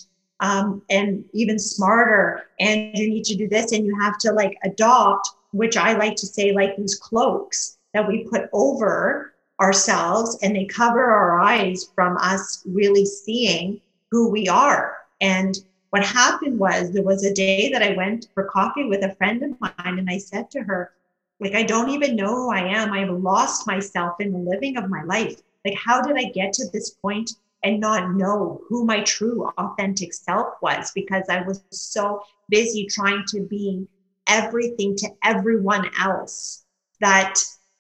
um, 0.43 0.83
and 0.91 1.25
even 1.33 1.59
smarter 1.59 2.49
and 2.61 2.97
you 2.99 3.09
need 3.09 3.25
to 3.25 3.37
do 3.37 3.49
this 3.49 3.73
and 3.73 3.87
you 3.87 3.99
have 3.99 4.19
to 4.19 4.33
like 4.33 4.59
adopt 4.65 5.31
which 5.53 5.77
i 5.77 5.93
like 5.95 6.17
to 6.17 6.27
say 6.27 6.53
like 6.53 6.77
these 6.77 6.97
cloaks 6.97 7.79
that 7.95 8.07
we 8.07 8.25
put 8.25 8.49
over 8.53 9.33
ourselves 9.63 10.37
and 10.43 10.57
they 10.57 10.65
cover 10.65 11.05
our 11.05 11.41
eyes 11.41 11.89
from 11.95 12.17
us 12.19 12.63
really 12.67 13.07
seeing 13.07 13.81
who 14.11 14.29
we 14.29 14.49
are. 14.49 14.97
And 15.21 15.57
what 15.91 16.05
happened 16.05 16.59
was 16.59 16.91
there 16.91 17.05
was 17.05 17.25
a 17.25 17.33
day 17.33 17.71
that 17.71 17.83
i 17.83 17.97
went 17.97 18.29
for 18.35 18.45
coffee 18.45 18.85
with 18.85 19.05
a 19.05 19.15
friend 19.17 19.43
of 19.43 19.61
mine 19.61 19.99
and 19.99 20.09
i 20.09 20.19
said 20.19 20.51
to 20.51 20.63
her 20.63 20.93
like 21.39 21.55
i 21.55 21.63
don't 21.63 21.91
even 21.91 22.17
know 22.17 22.35
who 22.35 22.53
i 22.53 22.61
am. 22.61 22.93
I've 22.93 23.11
lost 23.11 23.67
myself 23.67 24.21
in 24.21 24.33
the 24.33 24.39
living 24.39 24.77
of 24.77 24.91
my 24.91 25.03
life. 25.05 25.41
Like 25.65 25.77
how 25.77 26.01
did 26.03 26.17
i 26.17 26.25
get 26.25 26.53
to 26.55 26.69
this 26.73 26.91
point 26.91 27.33
and 27.63 27.81
not 27.81 28.15
know 28.15 28.61
who 28.69 28.85
my 28.85 29.01
true 29.03 29.49
authentic 29.59 30.13
self 30.13 30.55
was 30.61 30.91
because 30.95 31.25
I 31.29 31.43
was 31.43 31.63
so 31.71 32.21
busy 32.49 32.87
trying 32.87 33.25
to 33.29 33.47
be 33.47 33.87
everything 34.27 34.97
to 34.97 35.09
everyone 35.23 35.91
else 35.99 36.65
that 37.01 37.35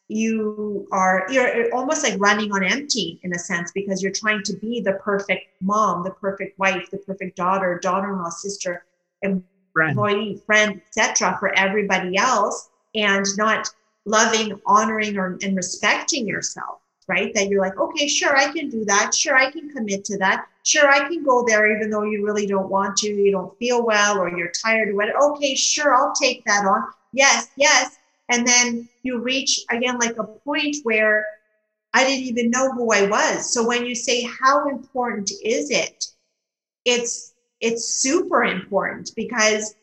you 0.08 0.86
are 0.92 1.26
you're 1.30 1.72
almost 1.74 2.02
like 2.02 2.20
running 2.20 2.52
on 2.52 2.62
empty 2.62 3.18
in 3.22 3.34
a 3.34 3.38
sense 3.38 3.70
because 3.72 4.02
you're 4.02 4.12
trying 4.12 4.42
to 4.42 4.56
be 4.58 4.80
the 4.80 4.94
perfect 4.94 5.42
mom 5.60 6.02
the 6.02 6.10
perfect 6.10 6.58
wife 6.58 6.86
the 6.90 6.98
perfect 6.98 7.36
daughter 7.36 7.78
daughter-in-law 7.82 8.28
sister 8.28 8.84
employee 9.22 10.40
friend, 10.44 10.44
friend 10.44 10.80
etc 10.88 11.36
for 11.38 11.56
everybody 11.58 12.16
else 12.16 12.68
and 12.94 13.24
not 13.38 13.70
loving 14.04 14.52
honoring 14.66 15.16
or, 15.16 15.38
and 15.42 15.56
respecting 15.56 16.26
yourself 16.26 16.81
right? 17.12 17.32
That 17.34 17.48
you're 17.48 17.60
like, 17.60 17.78
okay, 17.78 18.08
sure, 18.08 18.36
I 18.36 18.50
can 18.52 18.70
do 18.70 18.84
that. 18.86 19.14
Sure, 19.14 19.36
I 19.36 19.50
can 19.50 19.68
commit 19.70 20.04
to 20.06 20.18
that. 20.18 20.46
Sure, 20.64 20.88
I 20.88 21.00
can 21.08 21.24
go 21.24 21.44
there 21.46 21.74
even 21.74 21.90
though 21.90 22.04
you 22.04 22.24
really 22.24 22.46
don't 22.46 22.70
want 22.70 22.96
to, 22.98 23.08
you 23.08 23.30
don't 23.30 23.56
feel 23.58 23.84
well, 23.84 24.18
or 24.18 24.36
you're 24.36 24.52
tired 24.64 24.88
or 24.88 24.96
whatever. 24.96 25.18
Okay, 25.32 25.54
sure, 25.54 25.94
I'll 25.94 26.14
take 26.14 26.44
that 26.46 26.64
on. 26.64 26.82
Yes, 27.12 27.48
yes. 27.56 27.98
And 28.30 28.46
then 28.46 28.88
you 29.02 29.18
reach 29.18 29.60
again 29.70 29.98
like 29.98 30.16
a 30.18 30.24
point 30.24 30.76
where 30.84 31.26
I 31.92 32.04
didn't 32.04 32.24
even 32.24 32.50
know 32.50 32.72
who 32.72 32.90
I 32.92 33.02
was. 33.06 33.52
So 33.52 33.66
when 33.66 33.84
you 33.84 33.94
say 33.94 34.22
how 34.22 34.68
important 34.68 35.30
is 35.44 35.70
it? 35.70 36.06
It's 36.84 37.34
it's 37.60 37.94
super 38.02 38.44
important 38.44 39.10
because 39.14 39.74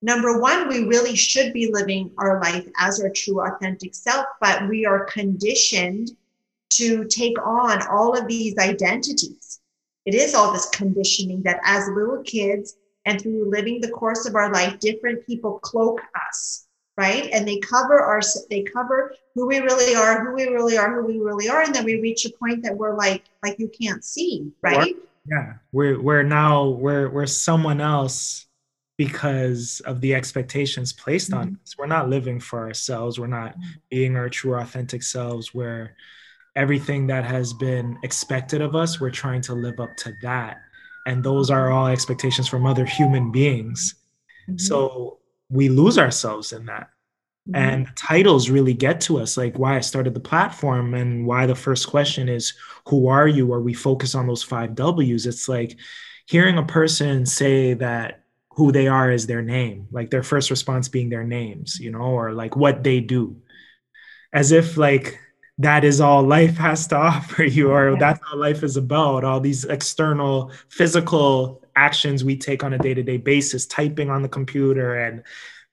number 0.00 0.40
one, 0.40 0.68
we 0.68 0.86
really 0.86 1.14
should 1.14 1.52
be 1.52 1.72
living 1.72 2.10
our 2.18 2.40
life 2.40 2.66
as 2.78 3.00
our 3.00 3.10
true 3.10 3.40
authentic 3.46 3.94
self, 3.94 4.26
but 4.40 4.68
we 4.68 4.84
are 4.84 5.04
conditioned 5.04 6.10
to 6.76 7.04
take 7.04 7.38
on 7.44 7.86
all 7.88 8.16
of 8.16 8.26
these 8.28 8.56
identities. 8.58 9.60
It 10.04 10.14
is 10.14 10.34
all 10.34 10.52
this 10.52 10.68
conditioning 10.70 11.42
that 11.44 11.60
as 11.64 11.88
little 11.88 12.22
kids 12.24 12.76
and 13.06 13.20
through 13.20 13.50
living 13.50 13.80
the 13.80 13.90
course 13.90 14.26
of 14.26 14.34
our 14.34 14.52
life, 14.52 14.78
different 14.80 15.26
people 15.26 15.58
cloak 15.60 16.00
us, 16.28 16.66
right? 16.96 17.28
And 17.32 17.46
they 17.46 17.58
cover 17.58 18.00
our, 18.00 18.20
they 18.50 18.62
cover 18.62 19.14
who 19.34 19.46
we 19.46 19.58
really 19.58 19.94
are, 19.94 20.24
who 20.24 20.34
we 20.34 20.46
really 20.48 20.76
are, 20.76 20.92
who 20.92 21.06
we 21.06 21.18
really 21.18 21.48
are. 21.48 21.62
And 21.62 21.74
then 21.74 21.84
we 21.84 22.00
reach 22.00 22.24
a 22.24 22.30
point 22.30 22.62
that 22.64 22.76
we're 22.76 22.96
like, 22.96 23.24
like 23.44 23.58
you 23.58 23.70
can't 23.80 24.04
see, 24.04 24.50
right? 24.62 24.94
Yeah. 25.30 25.54
We're, 25.72 26.00
we're 26.00 26.24
now, 26.24 26.68
we're, 26.68 27.08
we're 27.08 27.26
someone 27.26 27.80
else 27.80 28.46
because 28.98 29.80
of 29.84 30.00
the 30.00 30.14
expectations 30.14 30.92
placed 30.92 31.30
mm-hmm. 31.30 31.40
on 31.40 31.58
us. 31.62 31.76
We're 31.78 31.86
not 31.86 32.08
living 32.08 32.40
for 32.40 32.60
ourselves. 32.60 33.20
We're 33.20 33.26
not 33.28 33.52
mm-hmm. 33.52 33.70
being 33.88 34.16
our 34.16 34.28
true 34.28 34.54
authentic 34.56 35.02
selves. 35.02 35.54
We're, 35.54 35.96
everything 36.54 37.06
that 37.06 37.24
has 37.24 37.52
been 37.52 37.98
expected 38.02 38.60
of 38.60 38.76
us, 38.76 39.00
we're 39.00 39.10
trying 39.10 39.40
to 39.42 39.54
live 39.54 39.80
up 39.80 39.96
to 39.98 40.14
that. 40.22 40.58
And 41.06 41.24
those 41.24 41.50
are 41.50 41.70
all 41.70 41.86
expectations 41.86 42.48
from 42.48 42.66
other 42.66 42.84
human 42.84 43.32
beings. 43.32 43.94
Mm-hmm. 44.48 44.58
So 44.58 45.18
we 45.50 45.68
lose 45.68 45.98
ourselves 45.98 46.52
in 46.52 46.66
that. 46.66 46.90
Mm-hmm. 47.48 47.56
And 47.56 47.96
titles 47.96 48.50
really 48.50 48.74
get 48.74 49.00
to 49.02 49.18
us, 49.18 49.36
like 49.36 49.58
why 49.58 49.76
I 49.76 49.80
started 49.80 50.14
the 50.14 50.20
platform 50.20 50.94
and 50.94 51.26
why 51.26 51.46
the 51.46 51.54
first 51.54 51.88
question 51.88 52.28
is, 52.28 52.54
Who 52.88 53.08
are 53.08 53.26
you? 53.26 53.52
Or 53.52 53.60
we 53.60 53.74
focus 53.74 54.14
on 54.14 54.26
those 54.26 54.42
five 54.42 54.74
W's. 54.74 55.26
It's 55.26 55.48
like 55.48 55.76
hearing 56.26 56.58
a 56.58 56.62
person 56.62 57.26
say 57.26 57.74
that 57.74 58.22
who 58.50 58.70
they 58.70 58.86
are 58.86 59.10
is 59.10 59.26
their 59.26 59.42
name, 59.42 59.88
like 59.90 60.10
their 60.10 60.22
first 60.22 60.50
response 60.50 60.88
being 60.88 61.08
their 61.08 61.24
names, 61.24 61.80
you 61.80 61.90
know, 61.90 62.02
or 62.02 62.32
like 62.32 62.54
what 62.54 62.84
they 62.84 63.00
do. 63.00 63.36
As 64.32 64.52
if 64.52 64.76
like 64.76 65.18
that 65.62 65.84
is 65.84 66.00
all 66.00 66.22
life 66.22 66.56
has 66.56 66.86
to 66.88 66.96
offer 67.10 67.44
you 67.44 67.70
or 67.70 67.96
that's 67.98 68.20
all 68.30 68.38
life 68.38 68.62
is 68.62 68.76
about. 68.76 69.24
All 69.24 69.40
these 69.40 69.64
external 69.64 70.50
physical 70.68 71.62
actions 71.76 72.24
we 72.24 72.36
take 72.36 72.62
on 72.62 72.74
a 72.74 72.78
day-to-day 72.78 73.16
basis 73.16 73.66
typing 73.66 74.10
on 74.10 74.22
the 74.22 74.28
computer 74.28 74.98
and 74.98 75.22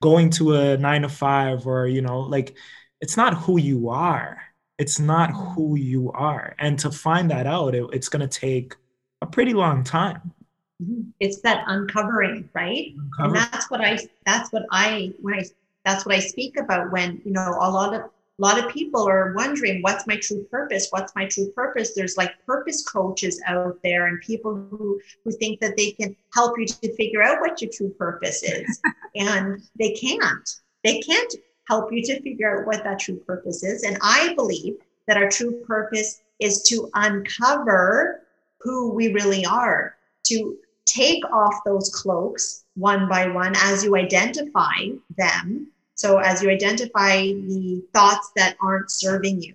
going 0.02 0.30
to 0.30 0.56
a 0.56 0.78
9 0.78 1.02
to 1.02 1.10
5 1.10 1.68
or 1.68 1.88
you 1.88 2.02
know 2.02 2.22
like 2.22 2.56
it's 3.02 3.18
not 3.18 3.34
who 3.34 3.60
you 3.60 3.90
are. 3.90 4.42
It's 4.78 5.00
not 5.00 5.32
who 5.32 5.76
you 5.76 6.12
are. 6.14 6.56
And 6.58 6.80
to 6.80 6.92
find 6.92 7.30
that 7.32 7.48
out 7.48 7.76
it, 7.76 7.86
it's 7.92 8.10
going 8.10 8.28
to 8.28 8.40
take 8.40 8.76
a 9.22 9.26
pretty 9.26 9.54
long 9.54 9.84
time. 9.84 10.34
Mm-hmm. 10.82 11.10
it's 11.20 11.42
that 11.42 11.66
uncovering 11.68 12.50
right? 12.54 12.94
And 13.18 13.36
that's 13.36 13.70
what 13.70 13.82
i 13.82 14.00
that's 14.26 14.50
what 14.54 14.64
i 14.72 15.12
when 15.20 15.34
i 15.34 15.44
that's 15.84 16.06
what 16.06 16.16
i 16.16 16.20
speak 16.20 16.56
about 16.58 16.90
when 16.92 17.22
you 17.26 17.34
know 17.34 17.58
a 17.60 17.70
lot 17.70 17.94
of 17.94 18.10
a 18.40 18.42
lot 18.42 18.64
of 18.64 18.72
people 18.72 19.08
are 19.08 19.34
wondering 19.36 19.82
what's 19.82 20.08
my 20.08 20.16
true 20.18 20.46
purpose? 20.50 20.88
What's 20.92 21.14
my 21.16 21.26
true 21.26 21.52
purpose? 21.52 21.94
There's 21.94 22.16
like 22.16 22.34
purpose 22.46 22.84
coaches 22.88 23.42
out 23.46 23.78
there 23.84 24.08
and 24.08 24.22
people 24.22 24.56
who 24.56 25.00
who 25.24 25.32
think 25.32 25.60
that 25.60 25.76
they 25.76 25.92
can 25.92 26.16
help 26.34 26.58
you 26.58 26.66
to 26.66 26.96
figure 26.96 27.22
out 27.22 27.42
what 27.42 27.62
your 27.62 27.70
true 27.72 27.94
purpose 27.98 28.44
is. 28.44 28.82
And 29.16 29.60
they 29.80 29.94
can't. 29.94 30.48
They 30.84 31.00
can't 31.00 31.34
help 31.68 31.92
you 31.92 32.04
to 32.04 32.22
figure 32.22 32.60
out 32.60 32.68
what 32.68 32.84
that 32.84 33.00
true 33.00 33.18
purpose 33.18 33.64
is. 33.64 33.84
And 33.84 33.98
i 34.04 34.34
believe 34.36 34.76
that 35.08 35.18
our 35.18 35.30
true 35.30 35.62
purpose 35.66 36.22
is 36.40 36.62
to 36.64 36.90
uncover 36.94 38.22
who 38.60 38.94
we 38.94 39.12
really 39.12 39.46
are 39.46 39.96
to 40.26 40.58
take 40.86 41.24
off 41.32 41.56
those 41.66 41.90
cloaks 41.90 42.66
one 42.76 43.10
by 43.10 43.28
one 43.28 43.54
as 43.58 43.84
you 43.84 43.96
identify 43.96 44.90
them 45.18 45.72
so 46.00 46.20
as 46.20 46.42
you 46.42 46.50
identify 46.50 47.24
the 47.24 47.84
thoughts 47.94 48.32
that 48.38 48.56
aren't 48.62 48.90
serving 48.90 49.42
you, 49.42 49.54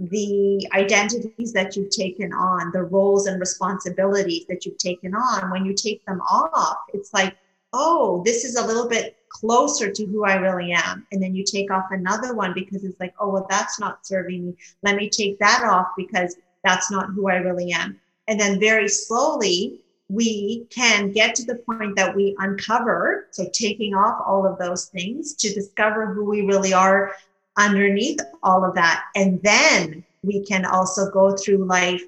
the 0.00 0.68
identities 0.72 1.52
that 1.52 1.76
you've 1.76 1.90
taken 1.90 2.32
on, 2.32 2.72
the 2.72 2.82
roles 2.82 3.28
and 3.28 3.38
responsibilities 3.38 4.46
that 4.48 4.66
you've 4.66 4.78
taken 4.78 5.14
on, 5.14 5.48
when 5.52 5.64
you 5.64 5.72
take 5.72 6.04
them 6.06 6.20
off, 6.22 6.76
it's 6.92 7.14
like, 7.14 7.36
oh, 7.72 8.20
this 8.24 8.44
is 8.44 8.56
a 8.56 8.66
little 8.66 8.88
bit 8.88 9.16
closer 9.28 9.92
to 9.92 10.06
who 10.06 10.24
I 10.24 10.34
really 10.34 10.72
am. 10.72 11.06
And 11.12 11.22
then 11.22 11.36
you 11.36 11.44
take 11.44 11.70
off 11.70 11.92
another 11.92 12.34
one 12.34 12.52
because 12.52 12.82
it's 12.82 12.98
like, 12.98 13.14
oh, 13.20 13.28
well, 13.28 13.46
that's 13.48 13.78
not 13.78 14.04
serving 14.04 14.46
me. 14.46 14.56
Let 14.82 14.96
me 14.96 15.08
take 15.08 15.38
that 15.38 15.62
off 15.62 15.86
because 15.96 16.34
that's 16.64 16.90
not 16.90 17.10
who 17.10 17.28
I 17.28 17.36
really 17.36 17.70
am. 17.70 18.00
And 18.26 18.40
then 18.40 18.58
very 18.58 18.88
slowly, 18.88 19.78
we 20.10 20.66
can 20.70 21.12
get 21.12 21.36
to 21.36 21.44
the 21.44 21.54
point 21.54 21.94
that 21.96 22.14
we 22.14 22.34
uncover, 22.40 23.28
so 23.30 23.46
taking 23.52 23.94
off 23.94 24.20
all 24.26 24.44
of 24.44 24.58
those 24.58 24.86
things 24.86 25.34
to 25.34 25.54
discover 25.54 26.12
who 26.12 26.24
we 26.24 26.42
really 26.42 26.72
are 26.72 27.14
underneath 27.56 28.18
all 28.42 28.64
of 28.64 28.74
that. 28.74 29.04
And 29.14 29.40
then 29.42 30.04
we 30.22 30.44
can 30.44 30.64
also 30.64 31.10
go 31.10 31.36
through 31.36 31.64
life 31.64 32.02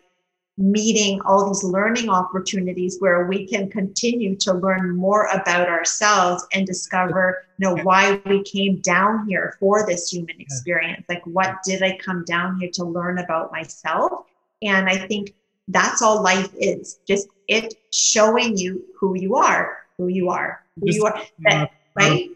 meeting 0.58 1.20
all 1.22 1.48
these 1.48 1.62
learning 1.62 2.10
opportunities 2.10 2.96
where 2.98 3.26
we 3.26 3.46
can 3.46 3.70
continue 3.70 4.36
to 4.36 4.52
learn 4.52 4.94
more 4.94 5.26
about 5.28 5.68
ourselves 5.68 6.46
and 6.52 6.66
discover 6.66 7.44
you 7.58 7.68
know 7.68 7.82
why 7.84 8.20
we 8.26 8.42
came 8.42 8.76
down 8.80 9.26
here 9.26 9.56
for 9.58 9.86
this 9.86 10.10
human 10.10 10.38
experience. 10.40 11.04
Like 11.08 11.24
what 11.24 11.62
did 11.64 11.82
i 11.82 11.96
come 11.96 12.24
down 12.24 12.60
here 12.60 12.70
to 12.74 12.84
learn 12.84 13.18
about 13.18 13.50
myself? 13.50 14.26
And 14.60 14.88
i 14.88 14.96
think 15.06 15.32
that's 15.68 16.02
all 16.02 16.22
life 16.22 16.50
is 16.58 17.00
just 17.06 17.28
it 17.48 17.74
showing 17.92 18.56
you 18.56 18.84
who 18.98 19.18
you 19.18 19.36
are 19.36 19.78
who 19.98 20.08
you 20.08 20.28
are 20.28 20.64
who 20.80 20.86
just, 20.86 20.98
you 20.98 21.04
are. 21.04 21.22
that, 21.40 21.70
right? 21.94 22.28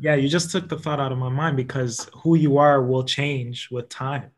yeah 0.00 0.14
you 0.14 0.28
just 0.28 0.50
took 0.50 0.68
the 0.68 0.78
thought 0.78 1.00
out 1.00 1.12
of 1.12 1.18
my 1.18 1.28
mind 1.28 1.56
because 1.56 2.08
who 2.14 2.34
you 2.34 2.58
are 2.58 2.82
will 2.82 3.04
change 3.04 3.68
with 3.70 3.88
time. 3.88 4.30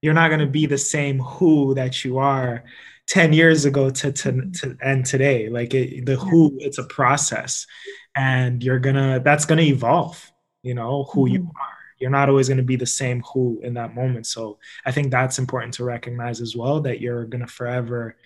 You're 0.00 0.14
not 0.14 0.28
going 0.28 0.40
to 0.40 0.46
be 0.46 0.66
the 0.66 0.78
same 0.78 1.20
who 1.20 1.74
that 1.74 2.04
you 2.04 2.18
are 2.18 2.64
10 3.06 3.32
years 3.32 3.64
ago 3.66 3.88
to, 3.88 4.10
to, 4.10 4.50
to 4.50 4.76
and 4.82 5.06
today. 5.06 5.48
Like 5.48 5.74
it, 5.74 6.06
the 6.06 6.16
who 6.16 6.56
it's 6.58 6.78
a 6.78 6.84
process 6.84 7.66
and 8.14 8.62
you're 8.62 8.78
gonna 8.78 9.20
that's 9.20 9.44
gonna 9.44 9.62
evolve 9.62 10.30
you 10.62 10.74
know 10.74 11.04
who 11.12 11.24
mm-hmm. 11.24 11.34
you 11.34 11.42
are 11.42 11.81
you're 12.02 12.10
not 12.10 12.28
always 12.28 12.48
going 12.48 12.58
to 12.58 12.64
be 12.64 12.76
the 12.76 12.84
same 12.84 13.22
who 13.32 13.60
in 13.62 13.74
that 13.74 13.94
moment. 13.94 14.26
So 14.26 14.58
i 14.84 14.90
think 14.92 15.10
that's 15.10 15.38
important 15.38 15.72
to 15.74 15.84
recognize 15.84 16.40
as 16.40 16.56
well 16.56 16.80
that 16.80 17.00
you're 17.00 17.24
going 17.24 17.46
to 17.46 17.52
forever 17.60 18.16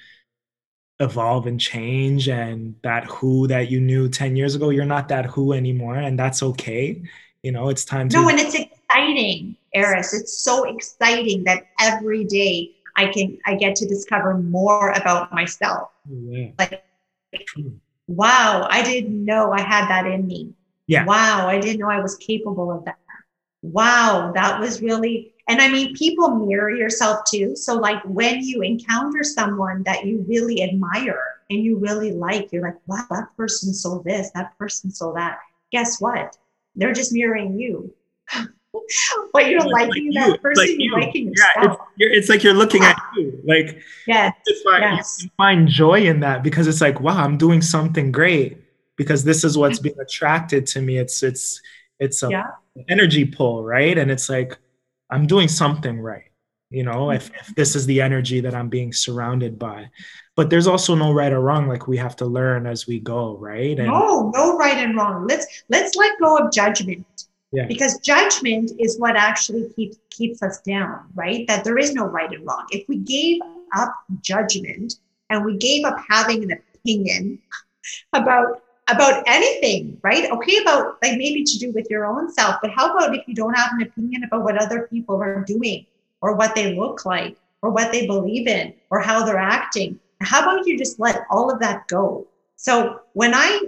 evolve 0.98 1.46
and 1.46 1.60
change 1.60 2.28
and 2.28 2.74
that 2.82 3.04
who 3.04 3.46
that 3.48 3.70
you 3.70 3.80
knew 3.80 4.08
10 4.08 4.34
years 4.34 4.54
ago 4.54 4.70
you're 4.70 4.86
not 4.86 5.08
that 5.08 5.26
who 5.26 5.52
anymore 5.52 5.96
and 5.96 6.18
that's 6.18 6.42
okay. 6.42 7.02
You 7.42 7.52
know 7.52 7.68
it's 7.68 7.84
time 7.84 8.08
to 8.08 8.16
no 8.16 8.28
and 8.28 8.40
it's 8.40 8.54
exciting 8.54 9.56
Arys. 9.74 10.14
It's 10.14 10.38
so 10.38 10.64
exciting 10.64 11.44
that 11.44 11.66
every 11.80 12.24
day 12.24 12.74
i 12.96 13.06
can 13.06 13.38
i 13.46 13.54
get 13.54 13.76
to 13.76 13.86
discover 13.86 14.38
more 14.38 14.90
about 14.92 15.32
myself. 15.32 15.90
Oh, 16.10 16.30
yeah. 16.30 16.48
like 16.58 16.82
True. 17.46 17.78
wow 18.08 18.66
i 18.70 18.82
didn't 18.82 19.22
know 19.24 19.52
i 19.52 19.60
had 19.60 19.86
that 19.88 20.06
in 20.06 20.26
me. 20.26 20.54
Yeah. 20.88 21.04
Wow 21.04 21.46
i 21.48 21.60
didn't 21.60 21.80
know 21.80 21.90
i 21.90 22.00
was 22.00 22.16
capable 22.16 22.72
of 22.72 22.84
that 22.86 22.98
wow 23.72 24.32
that 24.34 24.60
was 24.60 24.82
really 24.82 25.32
and 25.48 25.60
I 25.60 25.68
mean, 25.68 25.94
people 25.94 26.30
mirror 26.30 26.74
yourself 26.74 27.20
too. 27.30 27.54
So, 27.54 27.76
like 27.76 28.02
when 28.04 28.40
you 28.40 28.62
encounter 28.62 29.22
someone 29.22 29.84
that 29.84 30.04
you 30.04 30.24
really 30.28 30.62
admire 30.62 31.22
and 31.50 31.62
you 31.62 31.78
really 31.78 32.12
like, 32.12 32.52
you're 32.52 32.62
like, 32.62 32.78
wow, 32.86 33.06
that 33.10 33.28
person 33.36 33.72
sold 33.72 34.04
this, 34.04 34.30
that 34.34 34.58
person 34.58 34.90
sold 34.90 35.16
that. 35.16 35.38
Guess 35.70 36.00
what? 36.00 36.36
They're 36.74 36.92
just 36.92 37.12
mirroring 37.12 37.58
you. 37.58 37.94
but 39.32 39.48
you're 39.48 39.60
liking 39.60 40.12
like 40.12 40.14
that 40.14 40.28
you. 40.32 40.38
person, 40.38 40.64
like 40.64 40.76
you. 40.78 40.92
liking 40.92 41.28
yourself. 41.28 41.78
Yeah, 41.96 42.08
it's, 42.08 42.18
it's, 42.18 42.28
like 42.28 42.42
you're 42.42 42.52
looking 42.52 42.82
at 42.82 43.00
you. 43.16 43.40
Like, 43.44 43.80
yes, 44.08 44.34
yes. 44.64 45.22
you 45.22 45.30
find 45.36 45.68
joy 45.68 46.00
in 46.00 46.20
that 46.20 46.42
because 46.42 46.66
it's 46.66 46.80
like, 46.80 47.00
wow, 47.00 47.22
I'm 47.22 47.38
doing 47.38 47.62
something 47.62 48.10
great 48.10 48.58
because 48.96 49.22
this 49.22 49.44
is 49.44 49.56
what's 49.56 49.78
being 49.78 49.98
attracted 50.00 50.66
to 50.68 50.80
me. 50.80 50.98
It's, 50.98 51.22
it's, 51.22 51.62
it's 52.00 52.24
a 52.24 52.30
yeah. 52.30 52.46
Energy 52.88 53.24
pull, 53.24 53.64
right? 53.64 53.96
And 53.96 54.10
it's 54.10 54.28
like, 54.28 54.56
I'm 55.10 55.26
doing 55.26 55.48
something 55.48 56.00
right. 56.00 56.30
You 56.70 56.82
know, 56.82 57.10
if, 57.10 57.26
mm-hmm. 57.26 57.40
if 57.40 57.54
this 57.54 57.76
is 57.76 57.86
the 57.86 58.00
energy 58.00 58.40
that 58.40 58.54
I'm 58.54 58.68
being 58.68 58.92
surrounded 58.92 59.58
by. 59.58 59.88
But 60.34 60.50
there's 60.50 60.66
also 60.66 60.94
no 60.94 61.12
right 61.12 61.32
or 61.32 61.40
wrong. 61.40 61.68
Like 61.68 61.86
we 61.86 61.96
have 61.96 62.16
to 62.16 62.26
learn 62.26 62.66
as 62.66 62.86
we 62.86 62.98
go, 62.98 63.36
right? 63.38 63.78
And 63.78 63.88
no, 63.88 64.30
no 64.34 64.58
right 64.58 64.76
and 64.76 64.96
wrong. 64.96 65.26
Let's 65.26 65.46
let's 65.68 65.94
let 65.94 66.18
go 66.18 66.36
of 66.36 66.52
judgment. 66.52 67.06
Yeah. 67.52 67.66
Because 67.66 67.98
judgment 68.00 68.72
is 68.78 68.98
what 68.98 69.16
actually 69.16 69.72
keeps 69.74 69.96
keeps 70.10 70.42
us 70.42 70.60
down, 70.60 71.06
right? 71.14 71.46
That 71.46 71.64
there 71.64 71.78
is 71.78 71.94
no 71.94 72.04
right 72.04 72.30
and 72.30 72.44
wrong. 72.44 72.66
If 72.70 72.86
we 72.88 72.98
gave 72.98 73.40
up 73.74 73.94
judgment 74.20 74.94
and 75.30 75.44
we 75.44 75.56
gave 75.56 75.84
up 75.84 75.96
having 76.08 76.42
an 76.42 76.58
opinion 76.74 77.38
about 78.12 78.62
about 78.88 79.24
anything, 79.26 79.98
right? 80.02 80.30
Okay, 80.30 80.58
about 80.58 80.98
like 81.02 81.18
maybe 81.18 81.44
to 81.44 81.58
do 81.58 81.72
with 81.72 81.88
your 81.90 82.06
own 82.06 82.32
self, 82.32 82.56
but 82.62 82.70
how 82.70 82.94
about 82.94 83.14
if 83.14 83.26
you 83.26 83.34
don't 83.34 83.54
have 83.54 83.72
an 83.72 83.82
opinion 83.82 84.24
about 84.24 84.44
what 84.44 84.60
other 84.60 84.86
people 84.86 85.20
are 85.22 85.42
doing 85.44 85.86
or 86.20 86.34
what 86.34 86.54
they 86.54 86.74
look 86.76 87.04
like 87.04 87.36
or 87.62 87.70
what 87.70 87.90
they 87.92 88.06
believe 88.06 88.46
in 88.46 88.72
or 88.90 89.00
how 89.00 89.24
they're 89.24 89.38
acting? 89.38 89.98
How 90.20 90.42
about 90.42 90.66
you 90.66 90.78
just 90.78 91.00
let 91.00 91.26
all 91.30 91.50
of 91.50 91.60
that 91.60 91.88
go? 91.88 92.26
So 92.56 93.00
when 93.12 93.34
I 93.34 93.60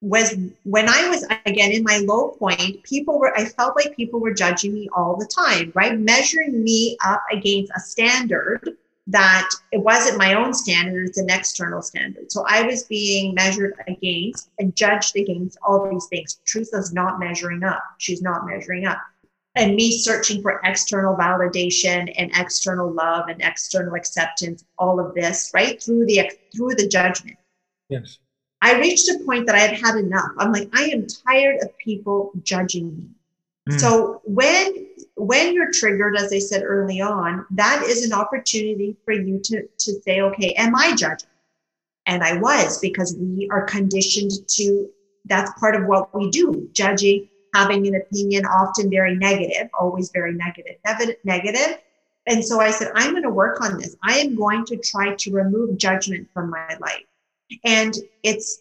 was 0.00 0.36
when 0.64 0.88
I 0.88 1.08
was 1.08 1.26
again 1.46 1.72
in 1.72 1.82
my 1.82 1.98
low 1.98 2.28
point, 2.28 2.82
people 2.82 3.18
were 3.18 3.36
I 3.36 3.46
felt 3.46 3.76
like 3.76 3.96
people 3.96 4.20
were 4.20 4.34
judging 4.34 4.74
me 4.74 4.88
all 4.94 5.16
the 5.16 5.26
time, 5.26 5.72
right? 5.74 5.98
Measuring 5.98 6.62
me 6.62 6.96
up 7.04 7.22
against 7.32 7.72
a 7.74 7.80
standard 7.80 8.76
that 9.06 9.50
it 9.70 9.78
wasn't 9.78 10.18
my 10.18 10.34
own 10.34 10.54
standard, 10.54 11.08
it's 11.08 11.18
an 11.18 11.28
external 11.30 11.82
standard. 11.82 12.32
So 12.32 12.44
I 12.48 12.62
was 12.62 12.84
being 12.84 13.34
measured 13.34 13.74
against 13.86 14.50
and 14.58 14.74
judged 14.74 15.16
against 15.16 15.58
all 15.62 15.90
these 15.90 16.06
things. 16.06 16.40
Teresa's 16.46 16.92
not 16.92 17.18
measuring 17.18 17.64
up. 17.64 17.82
She's 17.98 18.22
not 18.22 18.46
measuring 18.46 18.86
up. 18.86 18.98
And 19.56 19.76
me 19.76 19.98
searching 19.98 20.42
for 20.42 20.60
external 20.64 21.14
validation 21.14 22.12
and 22.16 22.30
external 22.34 22.90
love 22.90 23.28
and 23.28 23.40
external 23.40 23.94
acceptance, 23.94 24.64
all 24.78 24.98
of 24.98 25.14
this, 25.14 25.50
right? 25.54 25.80
Through 25.80 26.06
the 26.06 26.32
through 26.54 26.74
the 26.74 26.88
judgment. 26.88 27.36
Yes. 27.88 28.18
I 28.62 28.78
reached 28.80 29.08
a 29.10 29.22
point 29.24 29.46
that 29.46 29.54
I 29.54 29.58
had 29.58 29.78
had 29.78 29.96
enough. 29.96 30.30
I'm 30.38 30.50
like, 30.50 30.70
I 30.72 30.84
am 30.84 31.06
tired 31.06 31.62
of 31.62 31.76
people 31.78 32.32
judging 32.42 32.96
me. 32.96 33.08
Mm. 33.68 33.80
So 33.80 34.22
when 34.24 34.88
when 35.16 35.54
you're 35.54 35.70
triggered, 35.70 36.16
as 36.16 36.32
I 36.32 36.38
said 36.38 36.62
early 36.64 37.00
on, 37.00 37.46
that 37.52 37.84
is 37.84 38.04
an 38.04 38.12
opportunity 38.12 38.96
for 39.04 39.12
you 39.12 39.40
to, 39.44 39.66
to 39.66 39.92
say, 40.02 40.20
okay, 40.20 40.52
am 40.54 40.74
I 40.74 40.94
judging? 40.94 41.28
And 42.06 42.22
I 42.22 42.38
was 42.38 42.78
because 42.80 43.16
we 43.18 43.48
are 43.50 43.62
conditioned 43.62 44.32
to 44.48 44.88
that's 45.26 45.58
part 45.58 45.74
of 45.74 45.86
what 45.86 46.14
we 46.14 46.30
do, 46.30 46.68
judging, 46.72 47.28
having 47.54 47.86
an 47.86 47.94
opinion, 47.94 48.44
often 48.44 48.90
very 48.90 49.16
negative, 49.16 49.70
always 49.78 50.10
very 50.10 50.34
negative, 50.34 50.76
negative. 51.24 51.78
And 52.26 52.44
so 52.44 52.60
I 52.60 52.70
said, 52.70 52.90
I'm 52.94 53.12
going 53.12 53.22
to 53.22 53.30
work 53.30 53.60
on 53.60 53.78
this. 53.78 53.96
I 54.02 54.18
am 54.18 54.34
going 54.34 54.64
to 54.66 54.76
try 54.76 55.14
to 55.14 55.32
remove 55.32 55.78
judgment 55.78 56.28
from 56.34 56.50
my 56.50 56.76
life. 56.80 57.04
And 57.64 57.94
it's, 58.22 58.60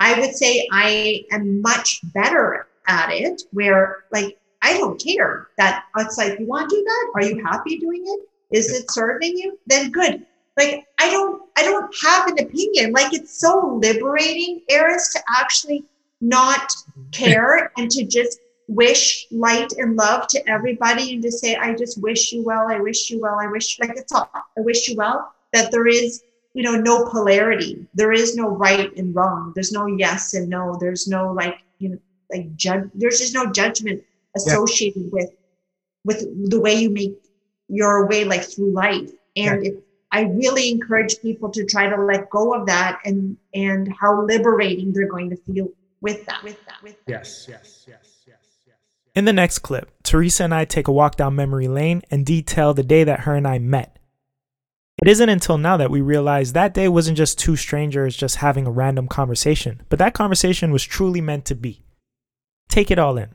I 0.00 0.18
would 0.20 0.34
say 0.36 0.68
I 0.72 1.24
am 1.32 1.62
much 1.62 2.00
better 2.12 2.66
at 2.86 3.10
it 3.10 3.42
where 3.52 4.04
like 4.12 4.38
I 4.64 4.78
don't 4.78 4.98
care 4.98 5.48
that 5.58 5.84
it's 5.98 6.16
like, 6.16 6.40
you 6.40 6.46
want 6.46 6.70
to 6.70 6.76
do 6.76 6.82
that? 6.82 7.12
Are 7.14 7.22
you 7.22 7.44
happy 7.44 7.78
doing 7.78 8.02
it? 8.04 8.56
Is 8.56 8.72
it 8.72 8.90
serving 8.90 9.36
you? 9.36 9.58
Then 9.66 9.90
good. 9.90 10.24
Like 10.56 10.86
I 10.98 11.10
don't, 11.10 11.42
I 11.56 11.62
don't 11.64 11.94
have 12.02 12.28
an 12.28 12.38
opinion. 12.38 12.92
Like 12.92 13.12
it's 13.12 13.38
so 13.38 13.78
liberating, 13.82 14.62
Arys, 14.70 15.12
to 15.12 15.20
actually 15.28 15.84
not 16.22 16.70
mm-hmm. 16.70 17.10
care 17.10 17.72
and 17.76 17.90
to 17.90 18.04
just 18.04 18.40
wish 18.68 19.26
light 19.30 19.72
and 19.76 19.96
love 19.96 20.28
to 20.28 20.48
everybody 20.48 21.12
and 21.12 21.22
to 21.24 21.30
say, 21.30 21.56
I 21.56 21.74
just 21.74 22.00
wish 22.00 22.32
you 22.32 22.42
well. 22.42 22.70
I 22.70 22.80
wish 22.80 23.10
you 23.10 23.20
well. 23.20 23.38
I 23.38 23.46
wish 23.46 23.78
like 23.80 23.92
it's 23.96 24.12
all. 24.12 24.30
I 24.34 24.60
wish 24.60 24.88
you 24.88 24.96
well. 24.96 25.34
That 25.52 25.70
there 25.72 25.86
is, 25.86 26.22
you 26.54 26.62
know, 26.62 26.76
no 26.76 27.04
polarity. 27.04 27.86
There 27.94 28.12
is 28.12 28.34
no 28.34 28.48
right 28.48 28.96
and 28.96 29.14
wrong. 29.14 29.52
There's 29.54 29.72
no 29.72 29.86
yes 29.86 30.32
and 30.32 30.48
no. 30.48 30.78
There's 30.80 31.06
no 31.06 31.32
like, 31.32 31.58
you 31.78 31.90
know, 31.90 31.98
like 32.30 32.56
judge. 32.56 32.88
There's 32.94 33.18
just 33.18 33.34
no 33.34 33.52
judgment 33.52 34.02
associated 34.36 35.02
yeah. 35.04 35.10
with 35.12 35.30
with 36.04 36.50
the 36.50 36.60
way 36.60 36.74
you 36.74 36.90
make 36.90 37.14
your 37.68 38.06
way 38.06 38.24
like 38.24 38.42
through 38.42 38.72
life 38.72 39.10
and 39.36 39.64
yeah. 39.64 39.70
it, 39.70 39.84
i 40.12 40.22
really 40.22 40.70
encourage 40.70 41.20
people 41.20 41.50
to 41.50 41.64
try 41.64 41.88
to 41.88 41.96
let 42.02 42.28
go 42.30 42.54
of 42.54 42.66
that 42.66 43.00
and 43.04 43.36
and 43.54 43.92
how 44.00 44.22
liberating 44.22 44.92
they're 44.92 45.08
going 45.08 45.30
to 45.30 45.36
feel 45.36 45.68
with 46.00 46.24
that 46.26 46.42
with 46.42 46.62
that 46.66 46.82
with 46.82 46.96
that. 47.06 47.12
yes 47.12 47.46
yes 47.48 47.84
yes 47.88 48.22
yes 48.26 48.38
yes 48.66 48.76
in 49.14 49.24
the 49.24 49.32
next 49.32 49.60
clip 49.60 49.90
Teresa 50.02 50.44
and 50.44 50.54
i 50.54 50.64
take 50.64 50.88
a 50.88 50.92
walk 50.92 51.16
down 51.16 51.34
memory 51.34 51.68
lane 51.68 52.02
and 52.10 52.26
detail 52.26 52.74
the 52.74 52.82
day 52.82 53.04
that 53.04 53.20
her 53.20 53.34
and 53.34 53.48
i 53.48 53.58
met 53.58 53.98
it 55.02 55.08
isn't 55.08 55.28
until 55.28 55.58
now 55.58 55.76
that 55.76 55.90
we 55.90 56.00
realize 56.00 56.52
that 56.52 56.72
day 56.72 56.88
wasn't 56.88 57.18
just 57.18 57.38
two 57.38 57.56
strangers 57.56 58.16
just 58.16 58.36
having 58.36 58.66
a 58.66 58.70
random 58.70 59.08
conversation, 59.08 59.82
but 59.88 59.98
that 59.98 60.14
conversation 60.14 60.70
was 60.70 60.84
truly 60.84 61.20
meant 61.20 61.44
to 61.46 61.54
be. 61.54 61.84
Take 62.68 62.90
it 62.90 62.98
all 62.98 63.18
in 63.18 63.34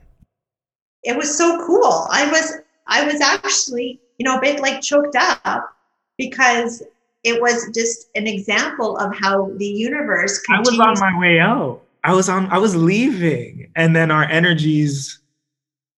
it 1.02 1.16
was 1.16 1.36
so 1.36 1.64
cool. 1.66 2.06
I 2.10 2.30
was 2.30 2.58
I 2.86 3.04
was 3.04 3.20
actually, 3.20 4.00
you 4.18 4.24
know, 4.24 4.38
a 4.38 4.40
bit 4.40 4.60
like 4.60 4.80
choked 4.80 5.16
up 5.16 5.74
because 6.18 6.82
it 7.22 7.40
was 7.40 7.70
just 7.74 8.08
an 8.14 8.26
example 8.26 8.96
of 8.98 9.14
how 9.16 9.50
the 9.56 9.66
universe 9.66 10.40
could 10.40 10.56
I 10.56 10.60
was 10.60 10.78
on 10.78 10.98
my 10.98 11.18
way 11.18 11.38
out. 11.38 11.82
I 12.04 12.14
was 12.14 12.28
on 12.28 12.46
I 12.46 12.58
was 12.58 12.74
leaving 12.74 13.70
and 13.76 13.94
then 13.94 14.10
our 14.10 14.24
energies 14.24 15.20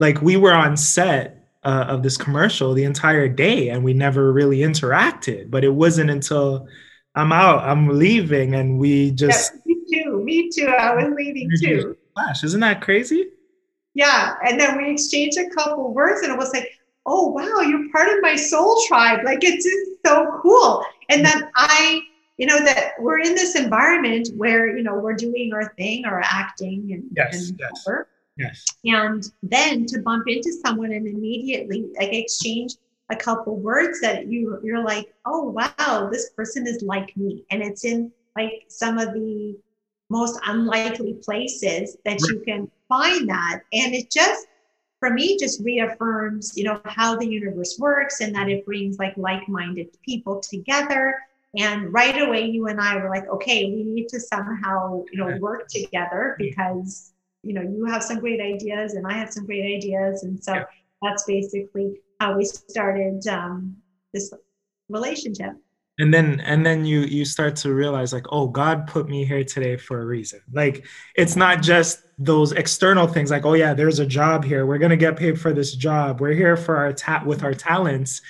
like 0.00 0.20
we 0.20 0.36
were 0.36 0.52
on 0.52 0.76
set 0.76 1.42
uh, 1.64 1.86
of 1.88 2.02
this 2.02 2.16
commercial 2.16 2.74
the 2.74 2.84
entire 2.84 3.28
day 3.28 3.68
and 3.68 3.84
we 3.84 3.94
never 3.94 4.32
really 4.32 4.58
interacted 4.58 5.48
but 5.48 5.62
it 5.62 5.72
wasn't 5.72 6.10
until 6.10 6.66
i'm 7.14 7.30
out 7.30 7.62
i'm 7.62 7.88
leaving 7.88 8.56
and 8.56 8.78
we 8.78 9.12
just 9.12 9.52
yeah, 9.54 9.60
me 9.66 10.02
too 10.02 10.24
me 10.24 10.50
too 10.50 10.66
i 10.66 10.92
was 10.96 11.14
leaving 11.16 11.48
too 11.60 11.96
flash 12.14 12.42
isn't 12.42 12.60
that 12.60 12.80
crazy 12.80 13.28
yeah. 13.94 14.34
And 14.46 14.58
then 14.58 14.76
we 14.76 14.90
exchanged 14.90 15.38
a 15.38 15.50
couple 15.50 15.92
words 15.92 16.22
and 16.22 16.32
it 16.32 16.38
was 16.38 16.52
like, 16.52 16.78
oh, 17.06 17.28
wow, 17.28 17.60
you're 17.60 17.90
part 17.90 18.08
of 18.08 18.22
my 18.22 18.36
soul 18.36 18.80
tribe. 18.86 19.20
Like 19.24 19.42
it's 19.42 19.64
just 19.64 20.06
so 20.06 20.38
cool. 20.40 20.84
And 21.08 21.24
then 21.24 21.50
I, 21.56 22.00
you 22.38 22.46
know, 22.46 22.58
that 22.64 22.92
we're 22.98 23.18
in 23.18 23.34
this 23.34 23.56
environment 23.56 24.30
where, 24.36 24.76
you 24.76 24.82
know, 24.82 24.94
we're 24.94 25.14
doing 25.14 25.52
our 25.52 25.74
thing 25.76 26.06
or 26.06 26.20
acting 26.24 26.90
and, 26.92 27.04
yes, 27.14 27.48
and 27.48 27.58
yes. 27.58 27.70
Whatever. 27.84 28.08
Yes. 28.38 28.64
And 28.84 29.30
then 29.42 29.84
to 29.86 30.00
bump 30.00 30.24
into 30.26 30.52
someone 30.64 30.92
and 30.92 31.06
immediately 31.06 31.90
like 31.98 32.12
exchange 32.12 32.74
a 33.10 33.16
couple 33.16 33.56
words 33.56 34.00
that 34.00 34.28
you 34.28 34.58
you're 34.62 34.82
like, 34.82 35.12
oh 35.26 35.50
wow, 35.50 36.08
this 36.10 36.30
person 36.30 36.66
is 36.66 36.82
like 36.82 37.14
me. 37.16 37.44
And 37.50 37.62
it's 37.62 37.84
in 37.84 38.10
like 38.36 38.64
some 38.68 38.98
of 38.98 39.12
the 39.12 39.58
most 40.08 40.38
unlikely 40.46 41.14
places 41.22 41.96
that 42.04 42.12
right. 42.12 42.30
you 42.30 42.40
can 42.40 42.70
find 42.92 43.28
that. 43.28 43.62
And 43.72 43.94
it 43.94 44.10
just, 44.10 44.46
for 45.00 45.10
me, 45.10 45.38
just 45.38 45.62
reaffirms, 45.64 46.52
you 46.56 46.64
know, 46.64 46.80
how 46.84 47.16
the 47.16 47.26
universe 47.26 47.76
works 47.78 48.20
and 48.20 48.34
that 48.34 48.48
it 48.48 48.64
brings 48.66 48.98
like 48.98 49.16
like 49.16 49.48
minded 49.48 49.88
people 50.04 50.40
together. 50.40 51.18
And 51.58 51.92
right 51.92 52.20
away, 52.20 52.46
you 52.46 52.68
and 52.68 52.80
I 52.80 52.96
were 52.96 53.10
like, 53.10 53.28
okay, 53.28 53.66
we 53.66 53.82
need 53.84 54.08
to 54.08 54.20
somehow, 54.20 55.04
you 55.12 55.18
know, 55.18 55.36
work 55.38 55.68
together 55.68 56.36
because, 56.38 57.12
you 57.42 57.52
know, 57.52 57.62
you 57.62 57.84
have 57.84 58.02
some 58.02 58.20
great 58.20 58.40
ideas 58.40 58.94
and 58.94 59.06
I 59.06 59.14
have 59.14 59.30
some 59.30 59.44
great 59.44 59.64
ideas. 59.76 60.22
And 60.22 60.42
so 60.42 60.54
yeah. 60.54 60.64
that's 61.02 61.24
basically 61.24 62.00
how 62.20 62.36
we 62.38 62.44
started 62.44 63.26
um, 63.26 63.76
this 64.14 64.32
relationship 64.88 65.52
and 65.98 66.12
then 66.12 66.40
and 66.40 66.64
then 66.64 66.84
you 66.84 67.00
you 67.00 67.24
start 67.24 67.56
to 67.56 67.72
realize 67.72 68.12
like 68.12 68.26
oh 68.30 68.46
god 68.46 68.86
put 68.86 69.08
me 69.08 69.24
here 69.24 69.44
today 69.44 69.76
for 69.76 70.00
a 70.00 70.06
reason. 70.06 70.40
Like 70.52 70.86
it's 71.16 71.36
not 71.36 71.62
just 71.62 72.02
those 72.18 72.52
external 72.52 73.06
things 73.06 73.30
like 73.30 73.44
oh 73.44 73.54
yeah 73.54 73.74
there's 73.74 73.98
a 73.98 74.06
job 74.06 74.44
here. 74.44 74.66
We're 74.66 74.78
going 74.78 74.90
to 74.90 74.96
get 74.96 75.16
paid 75.16 75.40
for 75.40 75.52
this 75.52 75.74
job. 75.74 76.20
We're 76.20 76.32
here 76.34 76.56
for 76.56 76.76
our 76.76 76.92
ta- 76.92 77.24
with 77.26 77.42
our 77.44 77.54
talents. 77.54 78.20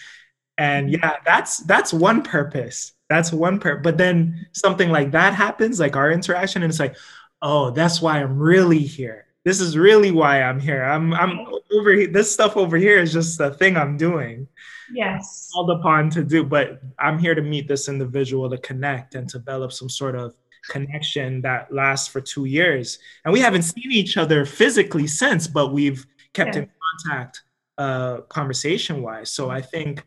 And 0.59 0.90
yeah 0.90 1.16
that's 1.25 1.59
that's 1.59 1.92
one 1.92 2.22
purpose. 2.22 2.92
That's 3.09 3.33
one 3.33 3.61
purpose 3.61 3.83
but 3.85 3.98
then 3.98 4.46
something 4.53 4.90
like 4.90 5.12
that 5.12 5.35
happens 5.35 5.79
like 5.79 5.96
our 5.96 6.11
interaction 6.11 6.62
and 6.62 6.70
it's 6.70 6.81
like 6.81 6.96
oh 7.42 7.70
that's 7.70 8.01
why 8.01 8.22
i'm 8.22 8.38
really 8.38 8.79
here 8.79 9.27
this 9.44 9.61
is 9.61 9.76
really 9.76 10.11
why 10.11 10.42
i'm 10.42 10.61
here. 10.61 10.85
I'm 10.85 11.12
i'm 11.14 11.46
over 11.72 11.92
here 11.92 12.07
this 12.07 12.33
stuff 12.33 12.57
over 12.57 12.76
here 12.76 12.98
is 12.98 13.12
just 13.12 13.38
the 13.38 13.52
thing 13.55 13.76
i'm 13.76 13.96
doing. 13.96 14.46
Yes. 14.92 15.50
Called 15.52 15.70
upon 15.70 16.11
to 16.11 16.24
do 16.24 16.44
but 16.44 16.81
i'm 16.98 17.18
here 17.18 17.35
to 17.35 17.42
meet 17.42 17.68
this 17.68 17.88
individual 17.88 18.48
to 18.50 18.59
connect 18.59 19.14
and 19.14 19.26
develop 19.28 19.72
some 19.72 19.88
sort 19.88 20.14
of 20.14 20.35
connection 20.68 21.40
that 21.42 21.72
lasts 21.72 22.07
for 22.07 22.20
two 22.20 22.44
years. 22.44 22.98
And 23.24 23.33
we 23.33 23.40
haven't 23.40 23.62
seen 23.62 23.90
each 23.90 24.16
other 24.16 24.44
physically 24.46 25.07
since 25.07 25.46
but 25.46 25.72
we've 25.72 26.07
kept 26.35 26.55
yeah. 26.55 26.62
in 26.62 26.70
contact 27.05 27.42
uh 27.78 28.20
conversation 28.22 29.02
wise. 29.02 29.33
So 29.33 29.50
i 29.50 29.61
think 29.61 30.05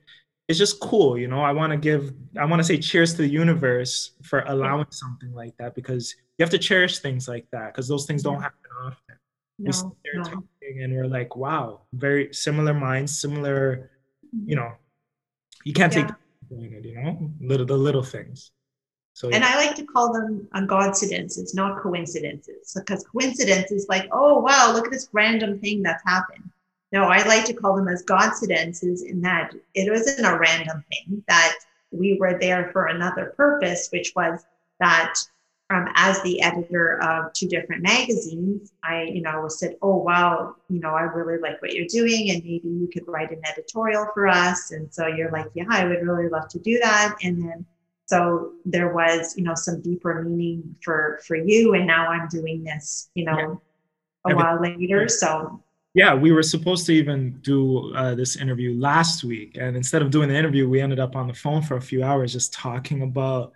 it's 0.47 0.59
just 0.59 0.79
cool 0.79 1.17
you 1.17 1.27
know? 1.27 1.41
I 1.41 1.51
want 1.51 1.71
to 1.71 1.77
give 1.77 2.13
i 2.39 2.45
want 2.45 2.61
to 2.61 2.63
say 2.63 2.77
cheers 2.77 3.11
to 3.15 3.23
the 3.23 3.27
universe 3.27 4.11
for 4.23 4.45
allowing 4.47 4.87
something 4.91 5.33
like 5.33 5.57
that 5.57 5.75
because 5.75 6.15
you 6.37 6.43
have 6.43 6.51
to 6.51 6.57
cherish 6.57 6.99
things 6.99 7.27
like 7.27 7.47
that 7.51 7.73
because 7.73 7.87
those 7.87 8.05
things 8.05 8.23
don't 8.23 8.41
happen 8.41 8.59
often 8.83 9.04
no, 9.57 9.67
we 9.67 9.71
sit 9.71 9.87
there 10.03 10.21
no. 10.21 10.23
talking 10.23 10.83
and 10.83 10.93
we're 10.93 11.07
like 11.07 11.35
wow 11.35 11.81
very 11.93 12.33
similar 12.33 12.73
minds 12.73 13.19
similar 13.19 13.91
you 14.43 14.55
mm-hmm. 14.55 14.65
know, 14.65 14.73
you 15.63 15.73
can't 15.73 15.91
take 15.91 16.07
yeah. 16.49 16.57
you 16.59 16.95
know, 16.95 17.31
little 17.39 17.65
the 17.65 17.77
little 17.77 18.03
things. 18.03 18.51
So, 19.13 19.29
yeah. 19.29 19.35
And 19.35 19.45
I 19.45 19.55
like 19.55 19.75
to 19.77 19.85
call 19.85 20.11
them 20.11 20.47
coincidences, 20.67 21.53
not 21.53 21.81
coincidences, 21.81 22.73
because 22.75 23.05
coincidence 23.05 23.71
is 23.71 23.87
like, 23.87 24.09
oh 24.11 24.39
wow, 24.39 24.71
look 24.73 24.85
at 24.85 24.91
this 24.91 25.09
random 25.13 25.59
thing 25.59 25.81
that's 25.81 26.03
happened. 26.05 26.49
No, 26.91 27.05
I 27.05 27.25
like 27.25 27.45
to 27.45 27.53
call 27.53 27.75
them 27.75 27.87
as 27.87 28.03
coincidences 28.03 29.03
in 29.03 29.21
that 29.21 29.53
it 29.73 29.89
wasn't 29.89 30.27
a 30.27 30.37
random 30.37 30.83
thing 30.91 31.23
that 31.27 31.57
we 31.91 32.17
were 32.19 32.37
there 32.39 32.69
for 32.71 32.87
another 32.87 33.33
purpose, 33.37 33.89
which 33.91 34.13
was 34.15 34.43
that 34.79 35.13
um, 35.71 35.87
as 35.95 36.21
the 36.21 36.41
editor 36.41 37.01
of 37.01 37.33
two 37.33 37.47
different 37.47 37.81
magazines, 37.81 38.71
I, 38.83 39.03
you 39.03 39.21
know, 39.21 39.47
said, 39.47 39.75
"Oh 39.81 39.97
wow, 39.97 40.55
you 40.69 40.79
know, 40.79 40.89
I 40.89 41.01
really 41.01 41.39
like 41.41 41.59
what 41.61 41.73
you're 41.73 41.87
doing, 41.87 42.29
and 42.29 42.43
maybe 42.43 42.67
you 42.67 42.87
could 42.93 43.07
write 43.07 43.31
an 43.31 43.41
editorial 43.51 44.07
for 44.13 44.27
us." 44.27 44.71
And 44.71 44.93
so 44.93 45.07
you're 45.07 45.31
like, 45.31 45.47
"Yeah, 45.55 45.65
I 45.69 45.85
would 45.85 46.05
really 46.05 46.29
love 46.29 46.47
to 46.49 46.59
do 46.59 46.77
that." 46.79 47.15
And 47.23 47.41
then, 47.41 47.65
so 48.05 48.53
there 48.65 48.93
was, 48.93 49.35
you 49.37 49.43
know, 49.43 49.55
some 49.55 49.81
deeper 49.81 50.21
meaning 50.21 50.75
for 50.83 51.19
for 51.25 51.35
you, 51.35 51.73
and 51.73 51.87
now 51.87 52.09
I'm 52.09 52.27
doing 52.27 52.63
this, 52.63 53.09
you 53.15 53.25
know, 53.25 53.59
yeah. 54.27 54.33
a 54.33 54.35
while 54.35 54.61
later. 54.61 55.09
So 55.09 55.63
yeah, 55.95 56.13
we 56.13 56.31
were 56.31 56.43
supposed 56.43 56.85
to 56.87 56.91
even 56.91 57.39
do 57.39 57.91
uh, 57.95 58.13
this 58.13 58.35
interview 58.35 58.79
last 58.79 59.23
week, 59.23 59.57
and 59.59 59.75
instead 59.75 60.03
of 60.03 60.11
doing 60.11 60.29
the 60.29 60.35
interview, 60.35 60.69
we 60.69 60.79
ended 60.79 60.99
up 60.99 61.15
on 61.15 61.27
the 61.27 61.33
phone 61.33 61.63
for 61.63 61.77
a 61.77 61.81
few 61.81 62.03
hours 62.03 62.33
just 62.33 62.53
talking 62.53 63.01
about 63.01 63.53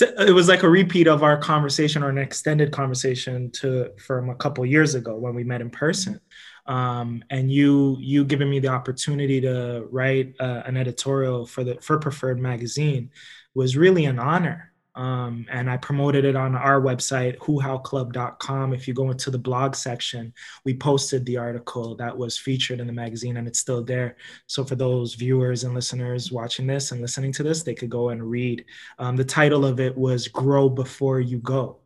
it 0.00 0.34
was 0.34 0.48
like 0.48 0.62
a 0.62 0.68
repeat 0.68 1.06
of 1.06 1.22
our 1.22 1.36
conversation 1.36 2.02
or 2.02 2.08
an 2.08 2.18
extended 2.18 2.72
conversation 2.72 3.50
to 3.52 3.90
from 3.98 4.30
a 4.30 4.34
couple 4.34 4.64
years 4.64 4.94
ago 4.94 5.16
when 5.16 5.34
we 5.34 5.44
met 5.44 5.60
in 5.60 5.70
person. 5.70 6.20
Um, 6.66 7.22
and 7.28 7.50
you 7.52 7.96
you 8.00 8.24
giving 8.24 8.48
me 8.48 8.58
the 8.58 8.68
opportunity 8.68 9.40
to 9.42 9.86
write 9.90 10.34
uh, 10.40 10.62
an 10.64 10.76
editorial 10.76 11.46
for 11.46 11.62
the 11.62 11.74
for 11.82 11.98
preferred 11.98 12.40
magazine 12.40 13.10
was 13.54 13.76
really 13.76 14.06
an 14.06 14.18
honor 14.18 14.72
um, 14.96 15.46
and 15.50 15.68
I 15.68 15.76
promoted 15.76 16.24
it 16.24 16.36
on 16.36 16.54
our 16.54 16.80
website, 16.80 17.36
whohowclub.com. 17.38 18.72
If 18.72 18.86
you 18.86 18.94
go 18.94 19.10
into 19.10 19.30
the 19.30 19.38
blog 19.38 19.74
section, 19.74 20.32
we 20.64 20.74
posted 20.76 21.26
the 21.26 21.36
article 21.36 21.96
that 21.96 22.16
was 22.16 22.38
featured 22.38 22.78
in 22.78 22.86
the 22.86 22.92
magazine 22.92 23.36
and 23.36 23.48
it's 23.48 23.58
still 23.58 23.82
there. 23.82 24.16
So 24.46 24.64
for 24.64 24.76
those 24.76 25.14
viewers 25.14 25.64
and 25.64 25.74
listeners 25.74 26.30
watching 26.30 26.66
this 26.66 26.92
and 26.92 27.00
listening 27.00 27.32
to 27.32 27.42
this, 27.42 27.62
they 27.62 27.74
could 27.74 27.90
go 27.90 28.10
and 28.10 28.22
read. 28.22 28.64
Um, 28.98 29.16
the 29.16 29.24
title 29.24 29.64
of 29.64 29.80
it 29.80 29.96
was 29.96 30.28
Grow 30.28 30.68
Before 30.68 31.20
You 31.20 31.38
Go. 31.38 31.78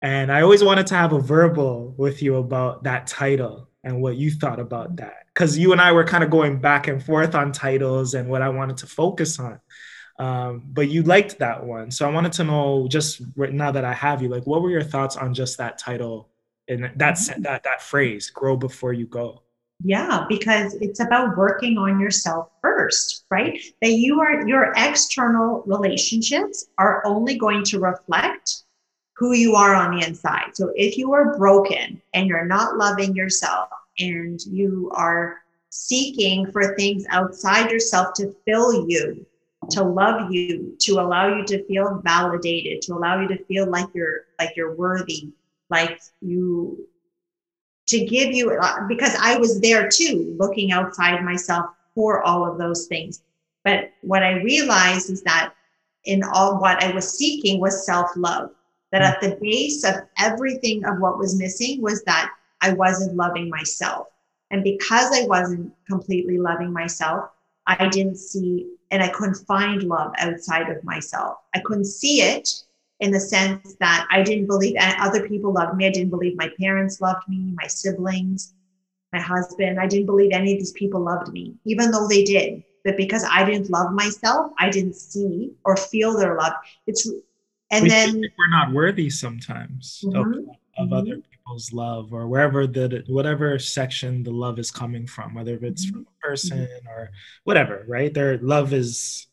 And 0.00 0.32
I 0.32 0.42
always 0.42 0.64
wanted 0.64 0.86
to 0.88 0.94
have 0.94 1.12
a 1.12 1.20
verbal 1.20 1.94
with 1.96 2.22
you 2.22 2.36
about 2.36 2.84
that 2.84 3.06
title 3.06 3.68
and 3.84 4.00
what 4.00 4.16
you 4.16 4.30
thought 4.30 4.60
about 4.60 4.96
that. 4.96 5.26
Because 5.32 5.58
you 5.58 5.72
and 5.72 5.80
I 5.80 5.92
were 5.92 6.04
kind 6.04 6.24
of 6.24 6.30
going 6.30 6.58
back 6.58 6.88
and 6.88 7.02
forth 7.02 7.34
on 7.34 7.52
titles 7.52 8.14
and 8.14 8.28
what 8.28 8.42
I 8.42 8.48
wanted 8.48 8.78
to 8.78 8.86
focus 8.86 9.38
on 9.38 9.60
um, 10.18 10.62
but 10.72 10.88
you 10.88 11.02
liked 11.02 11.38
that 11.38 11.64
one. 11.64 11.90
So 11.90 12.08
i 12.08 12.12
wanted 12.12 12.32
to 12.32 12.44
know 12.44 12.86
just 12.88 13.22
right 13.36 13.52
now 13.52 13.70
that 13.70 13.84
i 13.84 13.92
have 13.92 14.22
you 14.22 14.28
like 14.28 14.46
what 14.46 14.62
were 14.62 14.70
your 14.70 14.82
thoughts 14.82 15.16
on 15.16 15.34
just 15.34 15.58
that 15.58 15.78
title 15.78 16.28
and 16.68 16.84
that 16.84 17.14
mm-hmm. 17.14 17.42
that 17.42 17.64
that 17.64 17.82
phrase 17.82 18.30
grow 18.30 18.56
before 18.56 18.92
you 18.92 19.06
go 19.06 19.42
yeah 19.82 20.24
because 20.28 20.74
it's 20.76 21.00
about 21.00 21.36
working 21.36 21.76
on 21.76 21.98
yourself 21.98 22.48
first 22.62 23.24
right? 23.34 23.60
That 23.82 23.92
you 23.92 24.20
are 24.20 24.46
your 24.46 24.72
external 24.76 25.62
relationships 25.66 26.66
are 26.78 27.04
only 27.04 27.36
going 27.36 27.64
to 27.64 27.80
reflect 27.80 28.62
who 29.16 29.32
you 29.32 29.54
are 29.54 29.74
on 29.74 29.96
the 29.96 30.06
inside. 30.06 30.50
So 30.54 30.72
if 30.76 30.96
you 30.96 31.12
are 31.12 31.36
broken 31.36 32.00
and 32.14 32.26
you're 32.28 32.44
not 32.44 32.76
loving 32.76 33.14
yourself 33.14 33.68
and 33.98 34.40
you 34.46 34.90
are 34.94 35.38
seeking 35.70 36.50
for 36.52 36.76
things 36.76 37.04
outside 37.10 37.70
yourself 37.70 38.14
to 38.14 38.34
fill 38.44 38.88
you 38.88 39.26
to 39.70 39.82
love 39.82 40.32
you, 40.32 40.76
to 40.80 40.92
allow 40.94 41.36
you 41.36 41.44
to 41.46 41.64
feel 41.66 42.00
validated, 42.04 42.82
to 42.82 42.94
allow 42.94 43.20
you 43.20 43.28
to 43.28 43.44
feel 43.44 43.68
like 43.68 43.86
you're 43.94 44.26
like 44.38 44.56
you're 44.56 44.74
worthy, 44.74 45.32
like 45.70 46.00
you 46.20 46.86
to 47.86 48.04
give 48.04 48.32
you 48.32 48.50
uh, 48.50 48.86
because 48.88 49.14
I 49.20 49.36
was 49.36 49.60
there 49.60 49.88
too, 49.88 50.34
looking 50.38 50.72
outside 50.72 51.22
myself 51.22 51.66
for 51.94 52.22
all 52.22 52.50
of 52.50 52.58
those 52.58 52.86
things. 52.86 53.22
But 53.62 53.92
what 54.02 54.22
I 54.22 54.42
realized 54.42 55.10
is 55.10 55.22
that 55.22 55.54
in 56.04 56.22
all 56.22 56.60
what 56.60 56.82
I 56.82 56.92
was 56.92 57.16
seeking 57.16 57.60
was 57.60 57.86
self-love. 57.86 58.50
That 58.92 59.02
at 59.02 59.20
the 59.20 59.36
base 59.42 59.82
of 59.82 59.94
everything 60.18 60.84
of 60.84 61.00
what 61.00 61.18
was 61.18 61.36
missing 61.36 61.82
was 61.82 62.04
that 62.04 62.30
I 62.60 62.74
wasn't 62.74 63.16
loving 63.16 63.50
myself. 63.50 64.06
And 64.52 64.62
because 64.62 65.10
I 65.12 65.26
wasn't 65.26 65.72
completely 65.88 66.38
loving 66.38 66.72
myself, 66.72 67.30
I 67.66 67.88
didn't 67.88 68.18
see 68.18 68.68
and 68.94 69.02
I 69.02 69.08
couldn't 69.08 69.44
find 69.48 69.82
love 69.82 70.12
outside 70.18 70.68
of 70.70 70.84
myself. 70.84 71.38
I 71.52 71.58
couldn't 71.58 71.86
see 71.86 72.22
it 72.22 72.48
in 73.00 73.10
the 73.10 73.18
sense 73.18 73.74
that 73.80 74.06
I 74.08 74.22
didn't 74.22 74.46
believe 74.46 74.76
other 74.78 75.28
people 75.28 75.52
loved 75.52 75.76
me. 75.76 75.86
I 75.86 75.90
didn't 75.90 76.10
believe 76.10 76.36
my 76.36 76.48
parents 76.60 77.00
loved 77.00 77.28
me, 77.28 77.52
my 77.60 77.66
siblings, 77.66 78.54
my 79.12 79.18
husband. 79.18 79.80
I 79.80 79.88
didn't 79.88 80.06
believe 80.06 80.30
any 80.32 80.52
of 80.52 80.60
these 80.60 80.70
people 80.70 81.00
loved 81.00 81.32
me, 81.32 81.56
even 81.64 81.90
though 81.90 82.06
they 82.06 82.22
did. 82.22 82.62
But 82.84 82.96
because 82.96 83.24
I 83.28 83.44
didn't 83.44 83.68
love 83.68 83.92
myself, 83.92 84.52
I 84.60 84.70
didn't 84.70 84.94
see 84.94 85.50
or 85.64 85.76
feel 85.76 86.16
their 86.16 86.36
love. 86.36 86.52
It's 86.86 87.10
and 87.72 87.82
we 87.82 87.88
then 87.88 88.22
we're 88.38 88.50
not 88.50 88.72
worthy 88.72 89.10
sometimes 89.10 90.04
mm-hmm. 90.06 90.50
Of, 90.76 90.86
mm-hmm. 90.86 90.94
other 90.94 91.16
people's 91.30 91.72
love 91.72 92.12
or 92.12 92.26
wherever 92.26 92.66
the 92.66 93.02
whatever 93.06 93.58
section 93.58 94.22
the 94.22 94.30
love 94.30 94.58
is 94.58 94.70
coming 94.70 95.06
from 95.06 95.34
whether 95.34 95.54
it's 95.62 95.86
mm-hmm. 95.86 95.94
from 95.94 96.06
a 96.06 96.26
person 96.26 96.58
mm-hmm. 96.58 96.88
or 96.88 97.10
whatever 97.44 97.84
right 97.88 98.14
their 98.14 98.38
love 98.38 98.72
is 98.72 99.26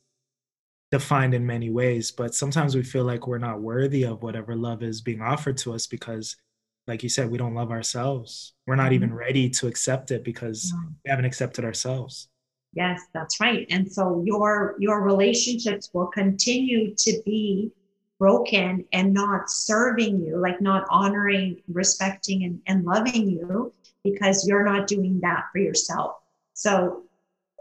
defined 0.91 1.33
in 1.33 1.45
many 1.45 1.69
ways 1.69 2.11
but 2.11 2.35
sometimes 2.35 2.75
we 2.75 2.83
feel 2.83 3.05
like 3.05 3.27
we're 3.27 3.37
not 3.37 3.61
worthy 3.61 4.03
of 4.03 4.23
whatever 4.23 4.55
love 4.55 4.83
is 4.83 5.01
being 5.01 5.21
offered 5.21 5.57
to 5.57 5.73
us 5.73 5.87
because 5.87 6.35
like 6.87 7.01
you 7.03 7.09
said 7.09 7.29
we 7.29 7.37
don't 7.37 7.55
love 7.55 7.71
ourselves 7.71 8.53
we're 8.67 8.75
not 8.75 8.91
even 8.91 9.09
mm-hmm. 9.09 9.19
ready 9.19 9.49
to 9.49 9.67
accept 9.67 10.11
it 10.11 10.23
because 10.23 10.73
we 11.03 11.09
haven't 11.09 11.25
accepted 11.25 11.63
ourselves 11.63 12.27
yes 12.73 13.01
that's 13.13 13.39
right 13.39 13.65
and 13.69 13.89
so 13.89 14.21
your 14.25 14.75
your 14.79 15.01
relationships 15.01 15.89
will 15.93 16.07
continue 16.07 16.93
to 16.95 17.21
be 17.25 17.71
broken 18.21 18.85
and 18.93 19.15
not 19.15 19.49
serving 19.49 20.23
you, 20.23 20.37
like 20.37 20.61
not 20.61 20.85
honoring, 20.91 21.59
respecting, 21.67 22.43
and, 22.43 22.61
and 22.67 22.85
loving 22.85 23.27
you 23.27 23.73
because 24.03 24.47
you're 24.47 24.63
not 24.63 24.85
doing 24.85 25.19
that 25.21 25.45
for 25.51 25.57
yourself. 25.57 26.17
So 26.53 27.01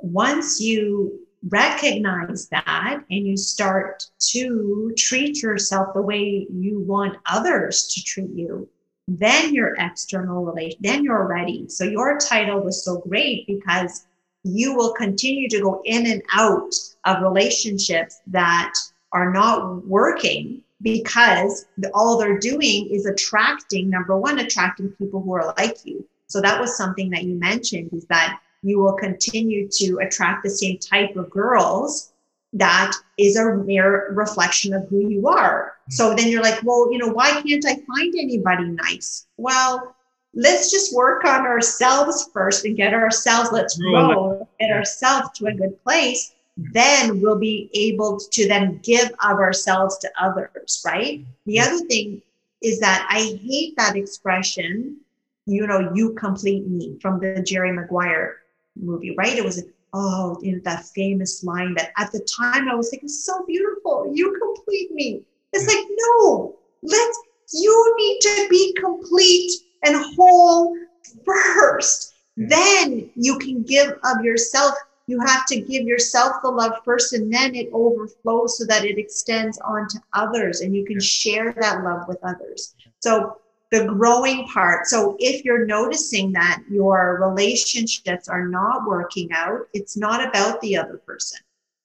once 0.03 0.61
you 0.61 1.19
recognize 1.49 2.47
that 2.51 3.03
and 3.11 3.27
you 3.27 3.39
start 3.39 4.05
to 4.33 4.93
treat 4.99 5.43
yourself 5.43 5.95
the 5.95 6.03
way 6.03 6.47
you 6.53 6.81
want 6.81 7.17
others 7.25 7.89
to 7.95 8.05
treat 8.05 8.31
you, 8.35 8.69
then 9.09 9.55
your 9.55 9.75
external 9.79 10.45
relation, 10.45 10.79
then 10.83 11.05
you're 11.05 11.27
ready. 11.27 11.71
So 11.71 11.85
your 11.85 12.19
title 12.19 12.61
was 12.61 12.85
so 12.85 12.99
great 12.99 13.47
because 13.47 14.05
you 14.45 14.77
will 14.77 14.93
continue 14.93 15.49
to 15.49 15.63
go 15.63 15.81
in 15.87 16.07
and 16.07 16.23
out 16.35 16.75
of 17.07 17.23
relationships 17.23 18.21
that 18.27 18.75
are 19.13 19.33
not 19.33 19.87
working 19.87 20.63
because 20.83 21.67
all 21.93 22.19
they're 22.19 22.39
doing 22.39 22.89
is 22.91 23.07
attracting 23.07 23.91
number 23.91 24.17
one 24.17 24.39
attracting 24.39 24.91
people 24.93 25.21
who 25.21 25.35
are 25.35 25.55
like 25.59 25.77
you. 25.85 26.07
So 26.27 26.41
that 26.41 26.61
was 26.61 26.77
something 26.77 27.11
that 27.11 27.25
you 27.25 27.35
mentioned 27.35 27.91
is 27.93 28.07
that 28.07 28.41
you 28.63 28.79
will 28.79 28.95
continue 28.95 29.69
to 29.73 29.99
attract 29.99 30.43
the 30.43 30.51
same 30.51 30.79
type 30.79 31.17
of 31.17 31.31
girls 31.31 32.13
that 32.53 32.93
is 33.19 33.37
a 33.37 33.55
mere 33.57 34.13
reflection 34.13 34.75
of 34.75 34.89
who 34.89 35.09
you 35.09 35.29
are. 35.29 35.73
Mm-hmm. 35.83 35.93
So 35.93 36.15
then 36.15 36.29
you're 36.29 36.43
like 36.43 36.63
well 36.63 36.91
you 36.93 36.99
know 36.99 37.13
why 37.13 37.43
can't 37.43 37.65
i 37.67 37.75
find 37.75 38.15
anybody 38.17 38.65
nice? 38.65 39.27
Well 39.37 39.95
let's 40.35 40.71
just 40.71 40.95
work 40.95 41.25
on 41.25 41.41
ourselves 41.41 42.31
first 42.33 42.65
and 42.65 42.77
get 42.77 42.95
ourselves 42.95 43.51
let's 43.53 43.77
grow 43.77 44.47
get 44.61 44.71
ourselves 44.71 45.29
to 45.37 45.47
a 45.47 45.55
good 45.55 45.83
place 45.83 46.33
then 46.73 47.21
we'll 47.21 47.39
be 47.39 47.71
able 47.75 48.19
to 48.19 48.49
then 48.49 48.81
give 48.83 49.09
of 49.09 49.39
ourselves 49.39 49.99
to 49.99 50.11
others, 50.21 50.83
right? 50.85 51.25
The 51.47 51.61
other 51.61 51.79
thing 51.87 52.23
is 52.63 52.81
that 52.81 53.07
I 53.11 53.39
hate 53.43 53.77
that 53.77 53.97
expression, 53.97 54.99
you 55.47 55.67
know, 55.67 55.91
you 55.95 56.13
complete 56.15 56.67
me 56.67 56.99
from 57.01 57.19
the 57.19 57.43
Jerry 57.43 57.73
Maguire 57.73 58.37
movie, 58.77 59.15
right? 59.17 59.37
It 59.37 59.45
was, 59.45 59.65
oh, 59.95 60.39
you 60.43 60.53
know, 60.53 60.61
that 60.65 60.85
famous 60.95 61.43
line 61.43 61.75
that 61.75 61.93
at 61.97 62.13
the 62.13 62.21
time 62.21 62.69
I 62.69 62.75
was 62.75 62.93
like, 62.93 63.03
it's 63.03 63.25
so 63.25 63.45
beautiful. 63.47 64.11
You 64.15 64.39
complete 64.39 64.93
me. 64.93 65.23
It's 65.53 65.67
like, 65.67 65.87
no, 65.91 66.57
let's, 66.83 67.19
you 67.53 67.95
need 67.99 68.21
to 68.21 68.47
be 68.51 68.75
complete 68.75 69.53
and 69.83 69.97
whole 70.15 70.77
first. 71.25 72.15
Then 72.37 73.11
you 73.17 73.39
can 73.39 73.63
give 73.63 73.99
of 74.05 74.25
yourself 74.25 74.75
you 75.07 75.21
have 75.21 75.47
to 75.47 75.61
give 75.61 75.85
yourself 75.85 76.37
the 76.43 76.49
love 76.49 76.73
first 76.85 77.13
and 77.13 77.33
then 77.33 77.55
it 77.55 77.69
overflows 77.73 78.59
so 78.59 78.65
that 78.67 78.85
it 78.85 78.99
extends 78.99 79.59
on 79.59 79.89
to 79.89 80.01
others 80.13 80.61
and 80.61 80.75
you 80.75 80.85
can 80.85 81.01
share 81.01 81.53
that 81.61 81.83
love 81.83 82.07
with 82.07 82.19
others. 82.23 82.75
So 83.01 83.39
the 83.71 83.85
growing 83.85 84.47
part 84.49 84.87
so 84.87 85.17
if 85.19 85.45
you're 85.45 85.65
noticing 85.65 86.33
that 86.33 86.63
your 86.69 87.19
relationships 87.21 88.29
are 88.29 88.49
not 88.49 88.87
working 88.87 89.31
out 89.33 89.61
it's 89.73 89.97
not 89.97 90.27
about 90.27 90.61
the 90.61 90.77
other 90.77 90.99
person. 90.99 91.39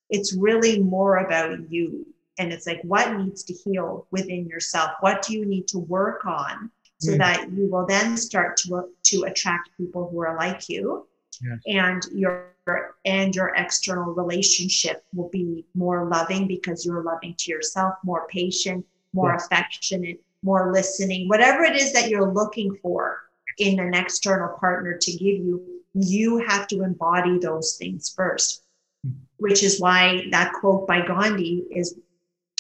It's 0.10 0.36
really 0.36 0.80
more 0.80 1.18
about 1.18 1.72
you. 1.72 2.06
And 2.38 2.52
it's 2.52 2.68
like 2.68 2.82
what 2.84 3.18
needs 3.18 3.44
to 3.44 3.54
heal 3.54 4.08
within 4.12 4.48
yourself? 4.48 4.92
What 5.00 5.22
do 5.22 5.34
you 5.34 5.46
need 5.46 5.68
to 5.70 5.80
work 5.80 6.26
on 6.26 6.70
so 7.00 7.14
mm. 7.14 7.18
that 7.18 7.52
you 7.52 7.70
will 7.70 7.86
then 7.86 8.18
start 8.18 8.58
to 8.58 8.90
to 9.04 9.24
attract 9.24 9.70
people 9.78 10.10
who 10.10 10.20
are 10.22 10.36
like 10.38 10.70
you 10.70 11.08
yes. 11.42 11.60
and 11.68 12.04
your 12.14 12.54
and 13.06 13.36
your 13.36 13.54
external 13.56 14.14
relationship 14.14 15.06
will 15.14 15.30
be 15.30 15.64
more 15.76 16.10
loving 16.10 16.48
because 16.48 16.86
you're 16.86 17.04
loving 17.04 17.36
to 17.38 17.52
yourself, 17.52 17.94
more 18.04 18.28
patient, 18.28 18.86
more 19.14 19.30
yeah. 19.30 19.38
affectionate, 19.38 20.22
more 20.44 20.72
listening, 20.74 21.28
whatever 21.28 21.64
it 21.64 21.76
is 21.76 21.94
that 21.94 22.10
you're 22.10 22.32
looking 22.32 22.76
for 22.82 23.20
in 23.58 23.80
an 23.80 23.94
external 23.94 24.58
partner 24.58 24.98
to 24.98 25.12
give 25.12 25.22
you, 25.22 25.82
you 25.94 26.38
have 26.40 26.68
to 26.68 26.84
embody 26.84 27.38
those 27.40 27.78
things 27.78 28.14
first. 28.16 28.64
Hmm. 29.04 29.12
Which 29.38 29.64
is 29.64 29.80
why 29.80 30.26
that 30.32 30.54
quote 30.54 30.88
by 30.88 31.06
Gandhi 31.06 31.66
is 31.72 31.96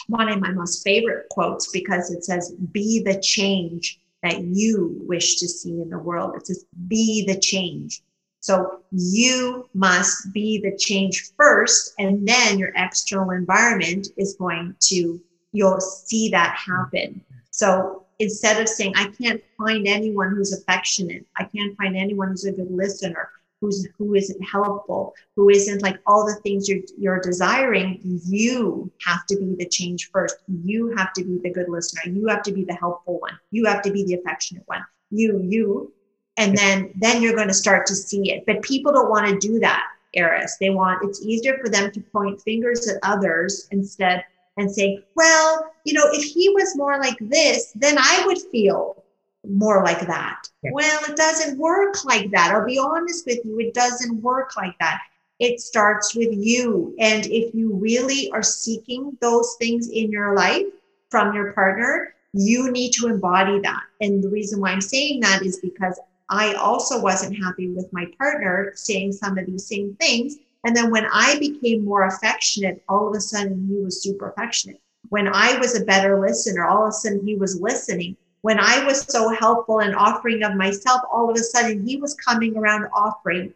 one 0.08 0.30
of 0.30 0.40
my 0.40 0.52
most 0.52 0.84
favorite 0.84 1.28
quotes 1.30 1.72
because 1.72 2.12
it 2.12 2.24
says, 2.24 2.54
Be 2.72 3.02
the 3.04 3.20
change 3.20 4.00
that 4.24 4.44
you 4.44 4.98
wish 5.02 5.38
to 5.38 5.48
see 5.48 5.82
in 5.82 5.90
the 5.90 6.00
world. 6.00 6.36
It 6.36 6.48
says, 6.48 6.66
Be 6.88 7.26
the 7.26 7.40
change. 7.40 8.02
So 8.46 8.82
you 8.92 9.68
must 9.74 10.32
be 10.32 10.62
the 10.62 10.78
change 10.78 11.32
first, 11.36 11.96
and 11.98 12.28
then 12.28 12.60
your 12.60 12.72
external 12.76 13.32
environment 13.32 14.10
is 14.18 14.36
going 14.38 14.76
to, 14.82 15.20
you'll 15.52 15.82
see 15.82 16.30
that 16.30 16.56
happen. 16.56 17.26
So 17.50 18.06
instead 18.20 18.62
of 18.62 18.70
saying, 18.70 18.94
I 18.98 19.08
can't 19.20 19.42
find 19.58 19.88
anyone 19.88 20.30
who's 20.30 20.54
affectionate, 20.54 21.26
I 21.36 21.46
can't 21.46 21.76
find 21.76 21.98
anyone 21.98 22.28
who's 22.28 22.46
a 22.46 22.52
good 22.52 22.70
listener, 22.70 23.32
who's 23.62 23.88
who 23.98 24.14
isn't 24.14 24.42
helpful, 24.44 25.16
who 25.36 25.50
isn't 25.50 25.82
like 25.82 26.00
all 26.06 26.24
the 26.24 26.40
things 26.44 26.70
you're 26.70 26.84
you're 27.00 27.22
desiring, 27.22 28.00
you 28.04 28.92
have 29.08 29.26
to 29.26 29.38
be 29.38 29.56
the 29.58 29.68
change 29.68 30.12
first. 30.14 30.36
You 30.48 30.94
have 30.96 31.14
to 31.14 31.24
be 31.24 31.40
the 31.42 31.50
good 31.50 31.68
listener. 31.68 32.14
You 32.14 32.28
have 32.28 32.44
to 32.44 32.52
be 32.52 32.64
the 32.64 32.76
helpful 32.76 33.20
one. 33.20 33.40
You 33.50 33.66
have 33.66 33.82
to 33.82 33.92
be 33.92 34.04
the 34.04 34.14
affectionate 34.20 34.68
one. 34.68 34.86
You, 35.10 35.42
you, 35.44 35.94
and 36.38 36.58
then 36.58 36.92
then 36.96 37.22
you're 37.22 37.36
going 37.36 37.48
to 37.48 37.54
start 37.54 37.86
to 37.88 37.96
see 37.96 38.32
it. 38.32 38.46
But 38.46 38.62
people 38.62 38.92
don't 38.92 39.10
want 39.10 39.28
to 39.28 39.48
do 39.48 39.60
that 39.60 39.84
Arys. 40.16 40.58
They 40.60 40.70
want 40.70 41.04
it's 41.04 41.22
easier 41.24 41.58
for 41.62 41.70
them 41.70 41.92
to 41.92 42.00
point 42.00 42.42
fingers 42.42 42.88
at 42.88 42.98
others 43.04 43.68
instead 43.72 44.24
and 44.58 44.72
say 44.72 45.04
well 45.16 45.72
you 45.84 45.94
know 45.94 46.06
if 46.12 46.24
he 46.24 46.50
was 46.50 46.78
more 46.78 46.98
like 47.00 47.18
this 47.20 47.74
then 47.76 47.98
i 47.98 48.24
would 48.26 48.40
feel 48.52 49.04
more 49.48 49.84
like 49.84 50.08
that. 50.08 50.48
Yeah. 50.64 50.72
well 50.74 51.00
it 51.08 51.16
doesn't 51.16 51.60
work 51.60 52.04
like 52.04 52.32
that. 52.32 52.52
I'll 52.52 52.66
be 52.66 52.80
honest 52.80 53.26
with 53.26 53.40
you 53.46 53.60
it 53.60 53.74
doesn't 53.74 54.22
work 54.22 54.56
like 54.56 54.78
that. 54.80 55.02
It 55.38 55.60
starts 55.60 56.16
with 56.16 56.32
you. 56.32 56.96
And 56.98 57.26
if 57.26 57.54
you 57.54 57.74
really 57.76 58.32
are 58.32 58.42
seeking 58.42 59.18
those 59.20 59.56
things 59.60 59.90
in 59.90 60.10
your 60.12 60.34
life 60.34 60.66
from 61.10 61.34
your 61.34 61.52
partner 61.54 62.14
you 62.38 62.70
need 62.70 62.92
to 62.92 63.08
embody 63.08 63.62
that. 63.62 63.84
And 64.02 64.22
the 64.22 64.30
reason 64.30 64.60
why 64.60 64.72
i'm 64.72 64.82
saying 64.82 65.22
that 65.22 65.42
is 65.46 65.60
because 65.60 66.00
I 66.30 66.54
also 66.54 67.00
wasn't 67.00 67.38
happy 67.38 67.70
with 67.70 67.92
my 67.94 68.06
partner 68.18 68.72
saying 68.76 69.14
some 69.14 69.38
of 69.38 69.46
these 69.46 69.68
same 69.68 69.96
things. 70.00 70.38
And 70.64 70.76
then 70.76 70.90
when 70.90 71.06
I 71.14 71.38
became 71.40 71.86
more 71.86 72.08
affectionate, 72.08 72.84
all 72.90 73.08
of 73.08 73.16
a 73.16 73.22
sudden 73.22 73.68
he 73.68 73.84
was 73.84 74.02
super 74.02 74.30
affectionate. 74.30 74.82
When 75.10 75.28
I 75.28 75.58
was 75.60 75.80
a 75.80 75.86
better 75.86 76.20
listener, 76.20 76.66
all 76.66 76.84
of 76.84 76.90
a 76.90 76.92
sudden 76.94 77.26
he 77.26 77.36
was 77.36 77.62
listening. 77.62 78.18
When 78.42 78.60
I 78.60 78.84
was 78.86 79.02
so 79.02 79.30
helpful 79.30 79.80
and 79.80 79.96
offering 79.96 80.44
of 80.44 80.56
myself, 80.56 81.02
all 81.12 81.30
of 81.30 81.36
a 81.36 81.44
sudden 81.44 81.86
he 81.86 81.98
was 81.98 82.16
coming 82.16 82.58
around 82.58 82.88
offering. 82.94 83.54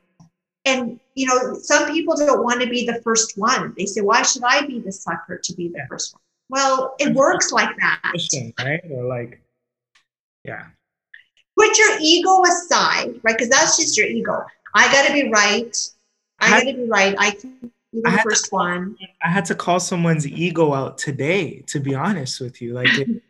And, 0.65 0.99
you 1.15 1.25
know, 1.25 1.55
some 1.55 1.91
people 1.91 2.15
don't 2.15 2.43
want 2.43 2.61
to 2.61 2.69
be 2.69 2.85
the 2.85 3.01
first 3.01 3.37
one. 3.37 3.73
They 3.77 3.85
say, 3.85 4.01
why 4.01 4.21
should 4.21 4.43
I 4.45 4.65
be 4.67 4.79
the 4.79 4.91
sucker 4.91 5.39
to 5.43 5.53
be 5.53 5.69
the 5.69 5.81
first 5.89 6.13
one? 6.13 6.21
Well, 6.49 6.95
it 6.99 7.13
works 7.15 7.51
like 7.51 7.75
that. 7.77 8.11
Right? 8.59 8.81
Or 8.91 9.05
like, 9.05 9.41
yeah 10.43 10.67
put 11.59 11.77
your 11.77 11.97
ego 12.01 12.41
aside, 12.43 13.19
right? 13.23 13.37
Because 13.37 13.49
that's 13.49 13.77
just 13.77 13.97
your 13.97 14.07
ego. 14.07 14.45
I 14.73 14.91
got 14.91 15.07
to 15.07 15.13
be 15.13 15.29
right. 15.29 15.75
I, 16.39 16.49
got 16.49 16.71
to 16.71 16.73
be 16.73 16.87
right. 16.87 17.15
I 17.19 17.31
can 17.31 17.71
be 17.91 18.01
the 18.01 18.19
first 18.23 18.45
to, 18.45 18.55
one. 18.55 18.97
I 19.21 19.29
had 19.29 19.45
to 19.45 19.55
call 19.55 19.79
someone's 19.79 20.25
ego 20.25 20.73
out 20.73 20.97
today, 20.97 21.63
to 21.67 21.79
be 21.79 21.95
honest 21.95 22.39
with 22.39 22.61
you. 22.61 22.73
Like, 22.73 22.87
it, 22.97 23.09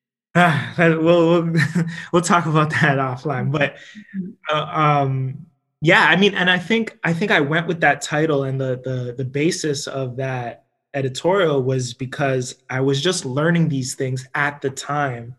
uh, 0.34 0.74
we'll, 0.78 1.42
we'll 1.42 1.54
we'll 2.12 2.22
talk 2.22 2.46
about 2.46 2.70
that 2.70 2.98
offline. 2.98 3.52
But 3.52 3.76
uh, 4.50 4.64
um, 4.64 5.46
yeah, 5.80 6.06
I 6.08 6.16
mean, 6.16 6.34
and 6.34 6.48
I 6.48 6.58
think 6.58 6.98
I 7.04 7.12
think 7.12 7.30
I 7.30 7.40
went 7.40 7.66
with 7.66 7.80
that 7.82 8.00
title 8.00 8.44
and 8.44 8.60
the 8.60 8.80
the 8.82 9.14
the 9.16 9.24
basis 9.24 9.86
of 9.86 10.16
that 10.16 10.64
editorial 10.94 11.62
was 11.62 11.92
because 11.92 12.62
I 12.70 12.80
was 12.80 13.02
just 13.02 13.24
learning 13.24 13.68
these 13.68 13.94
things 13.94 14.26
at 14.34 14.60
the 14.60 14.70
time 14.70 15.36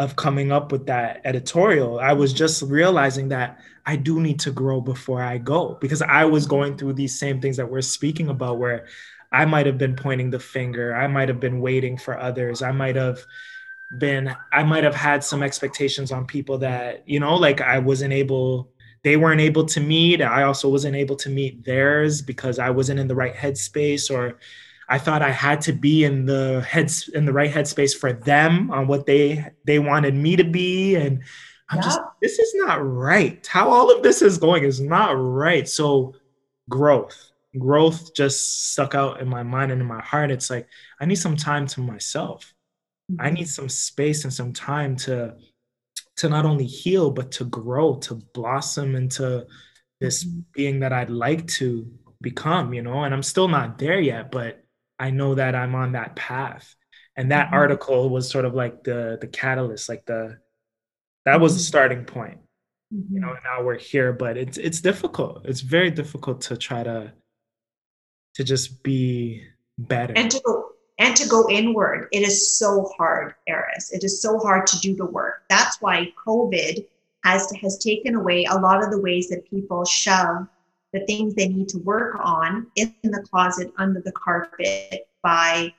of 0.00 0.16
coming 0.16 0.50
up 0.50 0.72
with 0.72 0.86
that 0.86 1.20
editorial. 1.26 2.00
I 2.00 2.14
was 2.14 2.32
just 2.32 2.62
realizing 2.62 3.28
that 3.28 3.60
I 3.84 3.96
do 3.96 4.18
need 4.18 4.40
to 4.40 4.50
grow 4.50 4.80
before 4.80 5.22
I 5.22 5.36
go 5.36 5.76
because 5.78 6.00
I 6.00 6.24
was 6.24 6.46
going 6.46 6.78
through 6.78 6.94
these 6.94 7.18
same 7.18 7.38
things 7.38 7.58
that 7.58 7.70
we're 7.70 7.82
speaking 7.82 8.30
about 8.30 8.58
where 8.58 8.86
I 9.30 9.44
might 9.44 9.66
have 9.66 9.76
been 9.76 9.94
pointing 9.94 10.30
the 10.30 10.40
finger, 10.40 10.96
I 10.96 11.06
might 11.06 11.28
have 11.28 11.38
been 11.38 11.60
waiting 11.60 11.98
for 11.98 12.18
others, 12.18 12.62
I 12.62 12.72
might 12.72 12.96
have 12.96 13.18
been 13.98 14.34
I 14.50 14.62
might 14.62 14.84
have 14.84 14.94
had 14.94 15.22
some 15.22 15.42
expectations 15.42 16.12
on 16.12 16.26
people 16.26 16.56
that, 16.58 17.06
you 17.06 17.20
know, 17.20 17.34
like 17.34 17.60
I 17.60 17.78
wasn't 17.78 18.14
able 18.14 18.70
they 19.02 19.18
weren't 19.18 19.40
able 19.42 19.66
to 19.66 19.80
meet. 19.80 20.22
I 20.22 20.44
also 20.44 20.70
wasn't 20.70 20.96
able 20.96 21.16
to 21.16 21.28
meet 21.28 21.62
theirs 21.64 22.22
because 22.22 22.58
I 22.58 22.70
wasn't 22.70 23.00
in 23.00 23.08
the 23.08 23.14
right 23.14 23.34
headspace 23.34 24.10
or 24.10 24.38
I 24.90 24.98
thought 24.98 25.22
I 25.22 25.30
had 25.30 25.60
to 25.62 25.72
be 25.72 26.04
in 26.04 26.26
the 26.26 26.66
heads 26.68 27.08
in 27.14 27.24
the 27.24 27.32
right 27.32 27.50
headspace 27.50 27.96
for 27.96 28.12
them 28.12 28.72
on 28.72 28.88
what 28.88 29.06
they 29.06 29.46
they 29.64 29.78
wanted 29.78 30.16
me 30.16 30.34
to 30.34 30.42
be, 30.42 30.96
and 30.96 31.22
I'm 31.70 31.78
yeah. 31.78 31.82
just 31.84 32.00
this 32.20 32.40
is 32.40 32.54
not 32.56 32.84
right. 32.84 33.46
How 33.46 33.70
all 33.70 33.96
of 33.96 34.02
this 34.02 34.20
is 34.20 34.36
going 34.36 34.64
is 34.64 34.80
not 34.80 35.12
right. 35.12 35.68
So 35.68 36.16
growth, 36.68 37.30
growth 37.56 38.14
just 38.14 38.72
stuck 38.72 38.96
out 38.96 39.20
in 39.20 39.28
my 39.28 39.44
mind 39.44 39.70
and 39.70 39.80
in 39.80 39.86
my 39.86 40.02
heart. 40.02 40.32
It's 40.32 40.50
like 40.50 40.66
I 41.00 41.06
need 41.06 41.14
some 41.14 41.36
time 41.36 41.68
to 41.68 41.80
myself. 41.80 42.52
Mm-hmm. 43.12 43.24
I 43.24 43.30
need 43.30 43.48
some 43.48 43.68
space 43.68 44.24
and 44.24 44.32
some 44.32 44.52
time 44.52 44.96
to 44.96 45.36
to 46.16 46.28
not 46.28 46.44
only 46.44 46.66
heal 46.66 47.12
but 47.12 47.30
to 47.32 47.44
grow, 47.44 47.94
to 47.98 48.16
blossom 48.34 48.96
into 48.96 49.46
this 50.00 50.24
mm-hmm. 50.24 50.40
being 50.52 50.80
that 50.80 50.92
I'd 50.92 51.10
like 51.10 51.46
to 51.58 51.88
become, 52.20 52.74
you 52.74 52.82
know, 52.82 53.04
and 53.04 53.14
I'm 53.14 53.22
still 53.22 53.46
not 53.46 53.78
there 53.78 54.00
yet, 54.00 54.32
but 54.32 54.64
I 55.00 55.10
know 55.10 55.34
that 55.34 55.54
I'm 55.54 55.74
on 55.74 55.92
that 55.92 56.14
path. 56.14 56.76
And 57.16 57.32
that 57.32 57.46
mm-hmm. 57.46 57.54
article 57.54 58.10
was 58.10 58.30
sort 58.30 58.44
of 58.44 58.54
like 58.54 58.84
the 58.84 59.18
the 59.20 59.26
catalyst, 59.26 59.88
like 59.88 60.06
the 60.06 60.38
that 61.24 61.40
was 61.40 61.54
the 61.54 61.58
mm-hmm. 61.58 61.66
starting 61.66 62.04
point. 62.04 62.38
Mm-hmm. 62.94 63.14
You 63.14 63.20
know, 63.20 63.30
and 63.30 63.40
now 63.42 63.64
we're 63.64 63.78
here, 63.78 64.12
but 64.12 64.36
it's 64.36 64.58
it's 64.58 64.80
difficult. 64.80 65.44
It's 65.44 65.60
very 65.60 65.90
difficult 65.90 66.42
to 66.42 66.56
try 66.56 66.82
to 66.82 67.12
to 68.34 68.44
just 68.44 68.82
be 68.82 69.42
better. 69.78 70.12
And 70.16 70.30
to 70.30 70.64
and 70.98 71.16
to 71.16 71.28
go 71.28 71.48
inward. 71.50 72.08
It 72.12 72.20
is 72.20 72.56
so 72.56 72.92
hard, 72.96 73.34
Arys. 73.48 73.90
It 73.92 74.04
is 74.04 74.22
so 74.22 74.38
hard 74.38 74.66
to 74.68 74.78
do 74.80 74.94
the 74.94 75.06
work. 75.06 75.42
That's 75.48 75.80
why 75.80 76.12
COVID 76.26 76.86
has 77.24 77.50
has 77.60 77.78
taken 77.78 78.14
away 78.14 78.44
a 78.44 78.56
lot 78.56 78.84
of 78.84 78.90
the 78.90 79.00
ways 79.00 79.28
that 79.30 79.48
people 79.48 79.84
shove 79.84 80.46
the 80.92 81.04
things 81.06 81.34
they 81.34 81.48
need 81.48 81.68
to 81.68 81.78
work 81.78 82.16
on 82.20 82.66
in 82.76 82.94
the 83.02 83.24
closet 83.30 83.72
under 83.78 84.00
the 84.00 84.12
carpet 84.12 85.08
by 85.22 85.72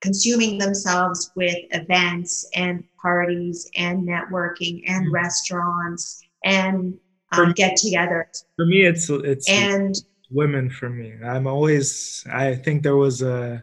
consuming 0.00 0.58
themselves 0.58 1.30
with 1.34 1.56
events 1.70 2.48
and 2.54 2.84
parties 3.00 3.70
and 3.76 4.06
networking 4.06 4.82
and 4.86 5.06
mm-hmm. 5.06 5.14
restaurants 5.14 6.22
and 6.44 6.96
um, 7.32 7.52
get 7.52 7.76
together. 7.76 8.26
for 8.56 8.64
me 8.66 8.82
it's 8.82 9.10
it's 9.10 9.50
and 9.50 9.96
women 10.30 10.68
for 10.68 10.90
me. 10.90 11.14
I'm 11.24 11.46
always 11.46 12.24
i 12.30 12.54
think 12.54 12.82
there 12.82 12.96
was 12.96 13.22
a 13.22 13.62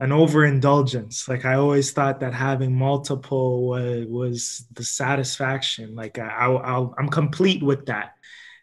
an 0.00 0.12
overindulgence. 0.12 1.28
Like 1.28 1.44
i 1.44 1.54
always 1.54 1.92
thought 1.92 2.20
that 2.20 2.32
having 2.32 2.74
multiple 2.74 3.68
was, 3.68 4.06
was 4.06 4.66
the 4.72 4.84
satisfaction. 4.84 5.94
Like 5.94 6.18
I, 6.18 6.46
I 6.46 6.88
i'm 6.98 7.08
complete 7.08 7.62
with 7.62 7.86
that. 7.86 8.14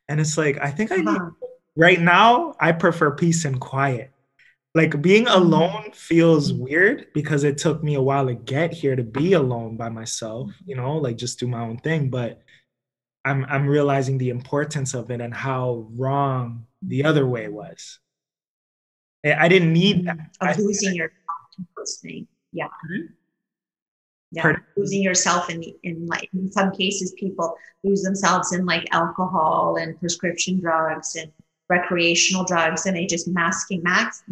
And 0.09 0.19
it's 0.19 0.37
like 0.37 0.57
i 0.61 0.69
think 0.69 0.91
i 0.91 0.97
need 0.97 1.07
uh-huh. 1.07 1.29
Right 1.75 1.99
now 1.99 2.55
i 2.59 2.71
prefer 2.71 3.11
peace 3.11 3.45
and 3.45 3.59
quiet. 3.59 4.11
Like 4.73 5.01
being 5.01 5.25
mm-hmm. 5.25 5.41
alone 5.41 5.91
feels 5.93 6.51
weird 6.51 7.07
because 7.13 7.45
it 7.45 7.57
took 7.57 7.81
me 7.81 7.95
a 7.95 8.01
while 8.01 8.27
to 8.27 8.33
get 8.33 8.73
here 8.73 8.95
to 8.97 9.03
be 9.03 9.31
alone 9.33 9.77
by 9.77 9.87
myself 9.87 10.51
you 10.65 10.75
know 10.75 10.97
like 10.97 11.15
just 11.15 11.39
do 11.39 11.47
my 11.47 11.61
own 11.61 11.77
thing 11.77 12.09
but 12.09 12.41
i'm 13.23 13.45
i'm 13.45 13.67
realizing 13.67 14.17
the 14.17 14.31
importance 14.31 14.93
of 14.93 15.11
it 15.11 15.21
and 15.21 15.33
how 15.33 15.87
wrong 15.95 16.65
the 16.87 17.05
other 17.05 17.25
way 17.25 17.47
was. 17.47 17.99
I 19.25 19.47
didn't 19.47 19.73
need 19.73 20.05
that. 20.05 20.19
Of 20.39 20.47
I, 20.47 20.53
losing 20.55 20.93
your 20.93 21.11
listening 21.77 22.27
yeah. 22.51 22.67
Mm-hmm. 22.67 23.05
yeah. 24.31 24.41
Pardon? 24.41 24.63
losing 24.77 25.01
yourself 25.01 25.49
in 25.49 25.63
in 25.83 26.05
like 26.05 26.29
in 26.33 26.51
some 26.51 26.71
cases 26.71 27.13
people 27.17 27.55
lose 27.83 28.03
themselves 28.03 28.53
in 28.53 28.65
like 28.65 28.87
alcohol 28.91 29.77
and 29.77 29.99
prescription 29.99 30.59
drugs 30.59 31.15
and 31.15 31.31
recreational 31.69 32.43
drugs 32.43 32.85
and 32.85 32.95
they 32.95 33.05
just 33.05 33.27
masking 33.27 33.81
max 33.83 34.23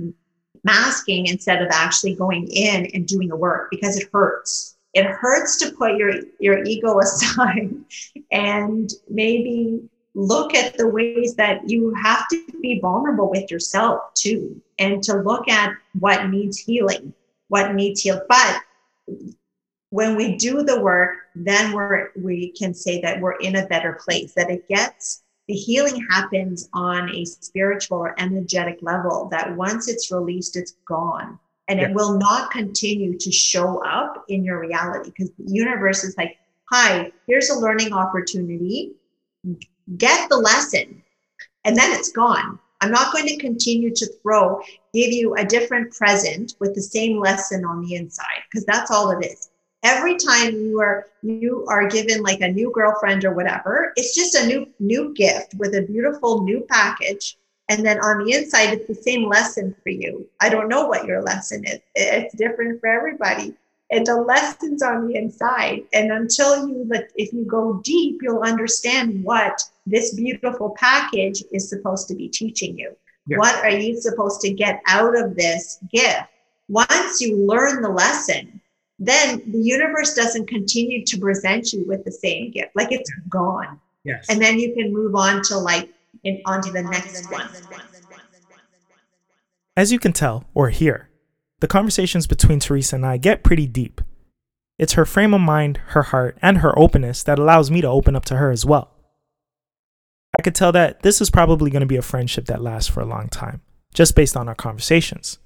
masking 0.64 1.28
instead 1.28 1.62
of 1.62 1.68
actually 1.72 2.16
going 2.16 2.48
in 2.52 2.86
and 2.94 3.08
doing 3.08 3.28
the 3.28 3.36
work 3.36 3.70
because 3.70 3.98
it 3.98 4.10
hurts. 4.12 4.78
It 4.94 5.06
hurts 5.06 5.58
to 5.58 5.72
put 5.72 5.98
your, 5.98 6.14
your 6.40 6.64
ego 6.64 7.00
aside 7.02 7.74
and 8.32 8.92
maybe 9.10 9.82
look 10.16 10.54
at 10.54 10.78
the 10.78 10.88
ways 10.88 11.36
that 11.36 11.68
you 11.70 11.94
have 11.96 12.28
to 12.30 12.46
be 12.62 12.80
vulnerable 12.80 13.30
with 13.30 13.50
yourself 13.50 14.14
too, 14.14 14.62
and 14.78 15.02
to 15.04 15.18
look 15.18 15.50
at 15.50 15.74
what 16.00 16.30
needs 16.30 16.60
healing, 16.60 17.14
what 17.48 17.74
needs 17.74 18.02
healed. 18.02 18.22
But 18.30 18.62
when 19.90 20.16
we 20.16 20.36
do 20.36 20.62
the 20.62 20.80
work, 20.80 21.18
then 21.36 21.72
we're 21.72 22.12
we 22.16 22.52
can 22.52 22.76
say 22.76 23.02
that 23.02 23.20
we're 23.22 23.38
in 23.38 23.56
a 23.56 23.66
better 23.66 24.00
place, 24.06 24.34
that 24.34 24.52
it 24.52 24.68
gets 24.68 25.23
the 25.48 25.54
healing 25.54 26.06
happens 26.10 26.70
on 26.74 27.10
a 27.10 27.26
spiritual 27.26 27.98
or 27.98 28.20
energetic 28.20 28.80
level 28.82 29.28
that 29.32 29.56
once 29.56 29.90
it's 29.90 30.12
released, 30.12 30.56
it's 30.56 30.76
gone. 30.86 31.38
And 31.68 31.80
yeah. 31.80 31.90
it 31.90 31.94
will 31.94 32.18
not 32.18 32.52
continue 32.52 33.18
to 33.18 33.32
show 33.32 33.84
up 33.84 34.26
in 34.28 34.44
your 34.44 34.60
reality 34.60 35.12
because 35.12 35.32
the 35.38 35.52
universe 35.52 36.04
is 36.04 36.18
like, 36.18 36.38
hi, 36.70 37.12
here's 37.28 37.50
a 37.50 37.60
learning 37.60 37.94
opportunity. 37.94 38.94
Get 39.98 40.30
the 40.30 40.38
lesson. 40.38 41.02
And 41.66 41.76
then 41.76 41.92
it's 41.92 42.12
gone. 42.12 42.60
I'm 42.82 42.92
not 42.92 43.14
going 43.14 43.28
to 43.28 43.38
continue 43.38 43.94
to 43.96 44.06
throw, 44.22 44.62
give 44.94 45.12
you 45.14 45.36
a 45.36 45.46
different 45.46 45.94
present 45.94 46.56
with 46.60 46.76
the 46.76 46.82
same 46.82 47.18
lesson 47.18 47.64
on 47.64 47.82
the 47.82 47.96
inside 47.96 48.44
because 48.52 48.66
that's 48.66 48.92
all 48.92 49.12
it 49.12 49.26
is 49.26 49.50
every 49.84 50.16
time 50.16 50.56
you 50.56 50.80
are 50.80 51.08
you 51.22 51.66
are 51.70 51.88
given 51.88 52.22
like 52.24 52.42
a 52.42 52.48
new 52.48 52.72
girlfriend 52.72 53.24
or 53.26 53.34
whatever 53.34 53.94
it's 53.96 54.16
just 54.16 54.36
a 54.36 54.48
new 54.48 54.68
new 54.80 55.14
gift 55.14 55.54
with 55.58 55.76
a 55.76 55.82
beautiful 55.82 56.44
new 56.44 56.66
package. 56.70 57.38
And 57.70 57.86
then 57.86 58.00
on 58.00 58.26
the 58.26 58.34
inside 58.34 58.74
it's 58.74 58.88
the 58.88 58.96
same 58.96 59.28
lesson 59.28 59.76
for 59.84 59.90
you. 59.90 60.28
I 60.42 60.50
don't 60.50 60.70
know 60.70 60.88
what 60.88 61.06
your 61.06 61.22
lesson 61.22 61.66
is. 61.66 61.80
It's 61.96 62.36
different 62.36 62.80
for 62.80 62.88
everybody. 62.88 63.54
And 63.92 64.06
the 64.06 64.16
lessons 64.16 64.82
on 64.82 65.08
the 65.08 65.16
inside. 65.16 65.84
And 65.94 66.12
until 66.12 66.68
you 66.68 66.90
if 67.16 67.34
you 67.34 67.46
go 67.46 67.82
deep 67.84 68.20
you'll 68.22 68.44
understand 68.44 69.24
what 69.24 69.62
this 69.86 70.14
beautiful 70.16 70.76
package 70.78 71.44
is 71.52 71.70
supposed 71.70 72.08
to 72.08 72.16
be 72.16 72.30
teaching 72.30 72.78
you. 72.78 72.96
Yeah. 73.26 73.38
what 73.38 73.56
are 73.64 73.70
you 73.70 74.02
supposed 74.02 74.42
to 74.42 74.52
get 74.52 74.82
out 74.88 75.18
of 75.18 75.36
this 75.36 75.80
gift? 75.90 76.28
Once 76.68 77.22
you 77.22 77.38
learn 77.38 77.82
the 77.82 77.90
lesson 77.90 78.60
then 79.00 79.42
the 79.52 79.60
universe 79.60 80.14
doesn't 80.14 80.48
continue 80.48 81.04
to 81.06 81.18
present 81.18 81.74
you 81.74 81.84
with 81.88 82.04
the 82.06 82.12
same 82.12 82.52
gift. 82.52 82.76
Like 82.76 82.92
it's 82.92 83.12
gone. 83.30 83.80
Yes. 84.04 84.26
And 84.30 84.42
then 84.42 84.60
you 84.60 84.74
can 84.74 84.94
move 84.94 85.16
on 85.16 85.42
to 85.44 85.58
like 85.58 85.90
in, 86.24 86.42
onto 86.46 86.72
the 86.72 86.84
next 86.84 87.32
one. 87.32 87.50
As 89.76 89.92
you 89.92 90.00
can 90.00 90.14
tell 90.14 90.46
or 90.54 90.70
hear, 90.70 91.10
the 91.60 91.68
conversations 91.68 92.28
between 92.28 92.60
Teresa 92.60 92.96
and 92.96 93.06
I 93.06 93.18
get 93.18 93.44
pretty 93.44 93.66
deep. 93.66 94.02
It's 94.78 94.94
her 94.94 95.06
frame 95.06 95.34
of 95.34 95.42
mind, 95.42 95.78
her 95.88 96.04
heart, 96.04 96.38
and 96.42 96.60
her 96.60 96.78
openness 96.78 97.24
that 97.24 97.40
allows 97.40 97.72
me 97.72 97.82
to 97.82 97.88
open 97.88 98.16
up 98.16 98.26
to 98.26 98.38
her 98.38 98.52
as 98.52 98.66
well. 98.66 98.92
I 100.38 100.42
could 100.42 100.56
tell 100.56 100.72
that 100.72 101.04
this 101.04 101.22
is 101.22 101.30
probably 101.30 101.70
going 101.70 101.82
to 101.82 101.88
be 101.88 101.96
a 101.96 102.02
friendship 102.02 102.46
that 102.46 102.62
lasts 102.62 102.90
for 102.90 103.02
a 103.02 103.06
long 103.06 103.30
time, 103.30 103.62
just 103.94 104.16
based 104.16 104.36
on 104.36 104.48
our 104.50 104.56
conversations. 104.56 105.38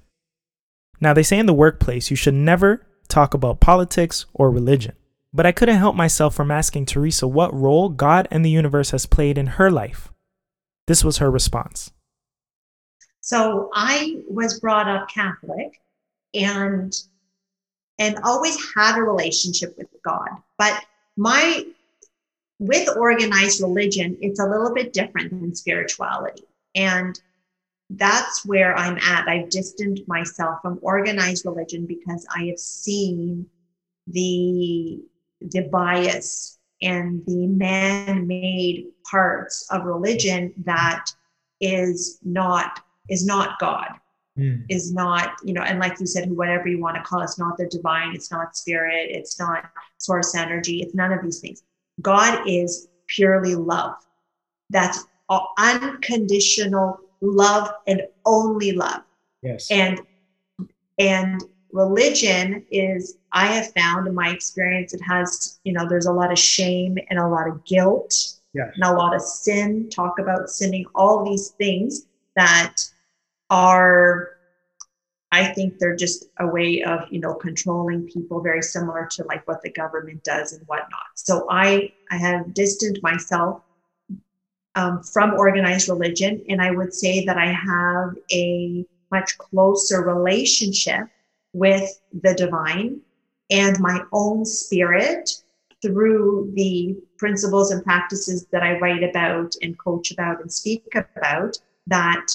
Now, 1.00 1.14
they 1.14 1.22
say 1.22 1.38
in 1.38 1.46
the 1.46 1.54
workplace 1.54 2.10
you 2.10 2.16
should 2.16 2.34
never 2.34 2.86
talk 3.08 3.34
about 3.34 3.60
politics 3.60 4.26
or 4.32 4.50
religion. 4.50 4.94
But 5.32 5.46
I 5.46 5.52
couldn't 5.52 5.78
help 5.78 5.94
myself 5.94 6.34
from 6.34 6.50
asking 6.50 6.86
Teresa 6.86 7.26
what 7.26 7.54
role 7.54 7.88
God 7.88 8.28
and 8.30 8.44
the 8.44 8.50
universe 8.50 8.90
has 8.90 9.06
played 9.06 9.36
in 9.36 9.46
her 9.46 9.70
life. 9.70 10.10
This 10.86 11.04
was 11.04 11.18
her 11.18 11.30
response. 11.30 11.90
So 13.20 13.70
I 13.74 14.22
was 14.28 14.58
brought 14.58 14.88
up 14.88 15.08
Catholic 15.10 15.80
and 16.32 16.94
and 17.98 18.16
always 18.22 18.56
had 18.74 18.96
a 18.96 19.02
relationship 19.02 19.76
with 19.76 19.88
God. 20.02 20.28
But 20.56 20.84
my 21.16 21.64
with 22.58 22.88
organized 22.96 23.60
religion, 23.60 24.16
it's 24.20 24.40
a 24.40 24.46
little 24.46 24.72
bit 24.72 24.92
different 24.92 25.30
than 25.30 25.54
spirituality. 25.54 26.44
And 26.74 27.20
that's 27.90 28.44
where 28.44 28.76
I'm 28.76 28.98
at. 28.98 29.28
I've 29.28 29.48
distanced 29.48 30.06
myself 30.06 30.58
from 30.62 30.78
organized 30.82 31.46
religion 31.46 31.86
because 31.86 32.26
I 32.34 32.44
have 32.44 32.58
seen 32.58 33.46
the 34.06 35.00
the 35.40 35.62
bias 35.62 36.58
and 36.82 37.24
the 37.26 37.46
man-made 37.46 38.86
parts 39.08 39.66
of 39.70 39.84
religion 39.84 40.52
that 40.64 41.06
is 41.60 42.18
not 42.22 42.80
is 43.08 43.24
not 43.24 43.58
God. 43.58 43.88
Mm. 44.38 44.64
Is 44.68 44.92
not, 44.92 45.32
you 45.42 45.52
know, 45.52 45.62
and 45.62 45.80
like 45.80 45.98
you 45.98 46.06
said, 46.06 46.30
whatever 46.30 46.68
you 46.68 46.80
want 46.80 46.96
to 46.96 47.02
call 47.02 47.20
it, 47.20 47.24
it's 47.24 47.40
not 47.40 47.56
the 47.58 47.66
divine, 47.66 48.14
it's 48.14 48.30
not 48.30 48.56
spirit, 48.56 49.08
it's 49.10 49.36
not 49.40 49.64
source 49.96 50.36
energy, 50.36 50.80
it's 50.80 50.94
none 50.94 51.12
of 51.12 51.24
these 51.24 51.40
things. 51.40 51.64
God 52.00 52.46
is 52.46 52.86
purely 53.08 53.56
love. 53.56 53.96
That's 54.70 55.06
unconditional 55.58 57.00
love 57.20 57.70
and 57.86 58.02
only 58.24 58.72
love. 58.72 59.02
Yes. 59.42 59.70
And 59.70 60.00
and 60.98 61.42
religion 61.72 62.64
is 62.70 63.18
I 63.32 63.46
have 63.48 63.72
found 63.74 64.06
in 64.06 64.14
my 64.14 64.30
experience 64.30 64.94
it 64.94 65.02
has, 65.02 65.60
you 65.64 65.72
know, 65.72 65.88
there's 65.88 66.06
a 66.06 66.12
lot 66.12 66.32
of 66.32 66.38
shame 66.38 66.98
and 67.10 67.18
a 67.18 67.28
lot 67.28 67.48
of 67.48 67.64
guilt 67.64 68.14
yes. 68.54 68.70
and 68.74 68.84
a 68.84 68.92
lot 68.92 69.14
of 69.14 69.22
sin, 69.22 69.88
talk 69.90 70.18
about 70.18 70.50
sinning, 70.50 70.86
all 70.94 71.24
these 71.24 71.50
things 71.50 72.06
that 72.36 72.76
are 73.50 74.30
I 75.30 75.44
think 75.52 75.78
they're 75.78 75.94
just 75.94 76.24
a 76.38 76.46
way 76.46 76.82
of, 76.82 77.00
you 77.10 77.20
know, 77.20 77.34
controlling 77.34 78.08
people 78.08 78.40
very 78.40 78.62
similar 78.62 79.06
to 79.12 79.24
like 79.24 79.46
what 79.46 79.60
the 79.60 79.70
government 79.70 80.24
does 80.24 80.54
and 80.54 80.66
whatnot. 80.66 81.02
So 81.16 81.46
I 81.50 81.92
I 82.10 82.16
have 82.16 82.54
distanced 82.54 83.02
myself 83.02 83.62
um, 84.78 85.02
from 85.02 85.34
organized 85.34 85.88
religion. 85.88 86.42
And 86.48 86.62
I 86.62 86.70
would 86.70 86.94
say 86.94 87.24
that 87.24 87.36
I 87.36 87.52
have 87.52 88.14
a 88.32 88.86
much 89.10 89.36
closer 89.38 90.02
relationship 90.02 91.08
with 91.52 92.00
the 92.22 92.34
divine 92.34 93.00
and 93.50 93.80
my 93.80 94.00
own 94.12 94.44
spirit 94.44 95.30
through 95.82 96.52
the 96.54 96.96
principles 97.16 97.72
and 97.72 97.82
practices 97.82 98.46
that 98.52 98.62
I 98.62 98.78
write 98.78 99.02
about 99.02 99.52
and 99.62 99.76
coach 99.78 100.12
about 100.12 100.40
and 100.40 100.52
speak 100.52 100.84
about 100.94 101.56
that 101.88 102.26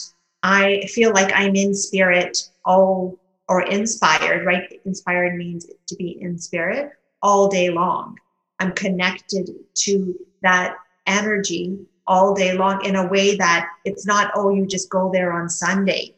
I 0.41 0.81
feel 0.87 1.13
like 1.13 1.31
I'm 1.33 1.55
in 1.55 1.73
spirit 1.73 2.49
all 2.65 3.17
or 3.47 3.61
inspired, 3.61 4.45
right? 4.45 4.81
Inspired 4.85 5.37
means 5.37 5.65
to 5.87 5.95
be 5.95 6.17
in 6.19 6.37
spirit 6.37 6.91
all 7.21 7.47
day 7.47 7.69
long. 7.69 8.17
I'm 8.59 8.73
connected 8.73 9.49
to 9.75 10.19
that 10.41 10.75
energy 11.07 11.85
all 12.07 12.33
day 12.33 12.53
long 12.57 12.83
in 12.85 12.95
a 12.95 13.07
way 13.07 13.35
that 13.37 13.67
it's 13.85 14.05
not, 14.05 14.31
oh, 14.35 14.53
you 14.53 14.65
just 14.65 14.89
go 14.89 15.11
there 15.11 15.33
on 15.33 15.49
Sunday. 15.49 16.15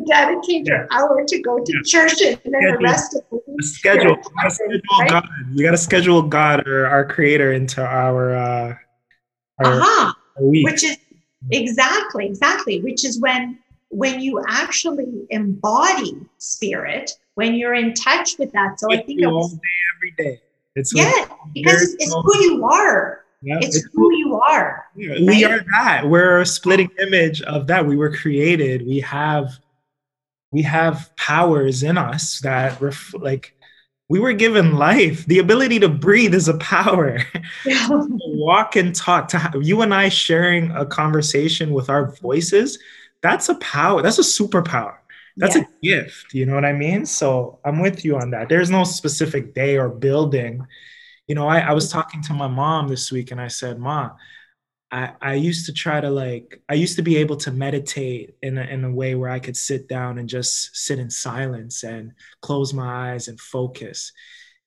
dedicate 0.05 0.65
your 0.65 0.87
hour 0.91 1.23
to 1.25 1.41
go 1.41 1.57
to 1.63 1.83
church 1.83 2.21
and 2.21 2.39
then 2.45 2.61
the 2.61 2.77
rest 2.81 3.15
of 3.15 3.23
the 3.29 3.41
week. 3.47 3.63
Schedule. 3.63 4.15
You 4.15 4.49
schedule 4.49 4.81
right? 4.99 5.09
God. 5.09 5.27
You 5.53 5.65
got 5.65 5.71
to 5.71 5.77
schedule 5.77 6.21
God 6.21 6.67
or 6.67 6.87
our 6.87 7.05
Creator 7.05 7.53
into 7.53 7.83
our, 7.83 8.35
uh, 8.35 8.75
our, 9.59 9.65
uh-huh. 9.65 10.13
our 10.37 10.43
week. 10.43 10.65
Which 10.65 10.83
is 10.83 10.97
exactly, 11.51 12.27
exactly. 12.27 12.81
Which 12.81 13.05
is 13.05 13.19
when 13.19 13.59
when 13.89 14.19
you 14.19 14.43
actually 14.47 15.25
embody 15.29 16.13
spirit, 16.37 17.11
when 17.35 17.55
you're 17.55 17.73
in 17.73 17.93
touch 17.93 18.37
with 18.37 18.51
that. 18.51 18.79
So 18.79 18.87
I 18.91 18.97
think 18.97 19.21
it 19.21 19.27
was, 19.27 19.53
all 19.53 19.57
day, 19.57 19.61
every 19.95 20.11
day. 20.17 20.41
It's 20.75 20.93
yeah, 20.93 21.25
because 21.53 21.93
it's, 21.93 22.03
it's 22.03 22.13
who 22.13 22.37
you 22.43 22.65
are. 22.65 23.23
Yeah, 23.47 23.59
it's, 23.61 23.77
it's 23.77 23.87
who 23.93 24.13
you 24.13 24.35
are. 24.35 24.85
Yeah, 24.93 25.11
right? 25.11 25.21
We 25.21 25.45
are 25.45 25.63
that. 25.71 26.03
We're 26.05 26.41
a 26.41 26.45
splitting 26.45 26.89
image 26.99 27.41
of 27.43 27.65
that. 27.67 27.85
We 27.85 27.95
were 27.95 28.13
created. 28.13 28.85
We 28.85 28.99
have 28.99 29.57
we 30.51 30.61
have 30.63 31.15
powers 31.15 31.81
in 31.81 31.97
us 31.97 32.41
that 32.41 32.81
ref- 32.81 33.13
like 33.17 33.55
we 34.09 34.19
were 34.19 34.33
given 34.33 34.75
life. 34.75 35.25
The 35.27 35.39
ability 35.39 35.79
to 35.79 35.87
breathe 35.87 36.33
is 36.33 36.49
a 36.49 36.57
power. 36.57 37.19
Yeah. 37.65 37.87
walk 37.89 38.75
and 38.75 38.93
talk 38.93 39.29
to 39.29 39.59
you 39.61 39.81
and 39.81 39.93
I 39.93 40.09
sharing 40.09 40.71
a 40.71 40.85
conversation 40.85 41.71
with 41.73 41.89
our 41.89 42.11
voices. 42.17 42.79
That's 43.21 43.47
a 43.47 43.55
power. 43.55 44.01
That's 44.01 44.19
a 44.19 44.21
superpower. 44.21 44.97
That's 45.37 45.55
yeah. 45.55 45.61
a 45.61 45.81
gift. 45.81 46.33
You 46.33 46.45
know 46.45 46.55
what 46.55 46.65
I 46.65 46.73
mean? 46.73 47.05
So 47.05 47.59
I'm 47.63 47.79
with 47.79 48.03
you 48.03 48.17
on 48.17 48.31
that. 48.31 48.49
There's 48.49 48.69
no 48.69 48.83
specific 48.83 49.53
day 49.53 49.77
or 49.77 49.87
building. 49.87 50.67
You 51.27 51.35
know, 51.35 51.47
I, 51.47 51.59
I 51.59 51.73
was 51.73 51.91
talking 51.91 52.21
to 52.23 52.33
my 52.33 52.47
mom 52.47 52.87
this 52.87 53.11
week 53.11 53.31
and 53.31 53.41
I 53.41 53.49
said, 53.49 53.79
Mom, 53.79 54.11
I, 54.91 55.11
I 55.21 55.33
used 55.33 55.65
to 55.65 55.73
try 55.73 55.99
to 55.99 56.09
like 56.09 56.61
I 56.69 56.75
used 56.75 56.95
to 56.95 57.01
be 57.01 57.17
able 57.17 57.35
to 57.37 57.51
meditate 57.51 58.35
in 58.41 58.57
a, 58.57 58.63
in 58.63 58.85
a 58.85 58.91
way 58.91 59.15
where 59.15 59.29
I 59.29 59.39
could 59.39 59.57
sit 59.57 59.89
down 59.89 60.17
and 60.17 60.29
just 60.29 60.75
sit 60.77 60.99
in 60.99 61.09
silence 61.09 61.83
and 61.83 62.13
close 62.41 62.73
my 62.73 63.11
eyes 63.11 63.27
and 63.27 63.39
focus. 63.39 64.13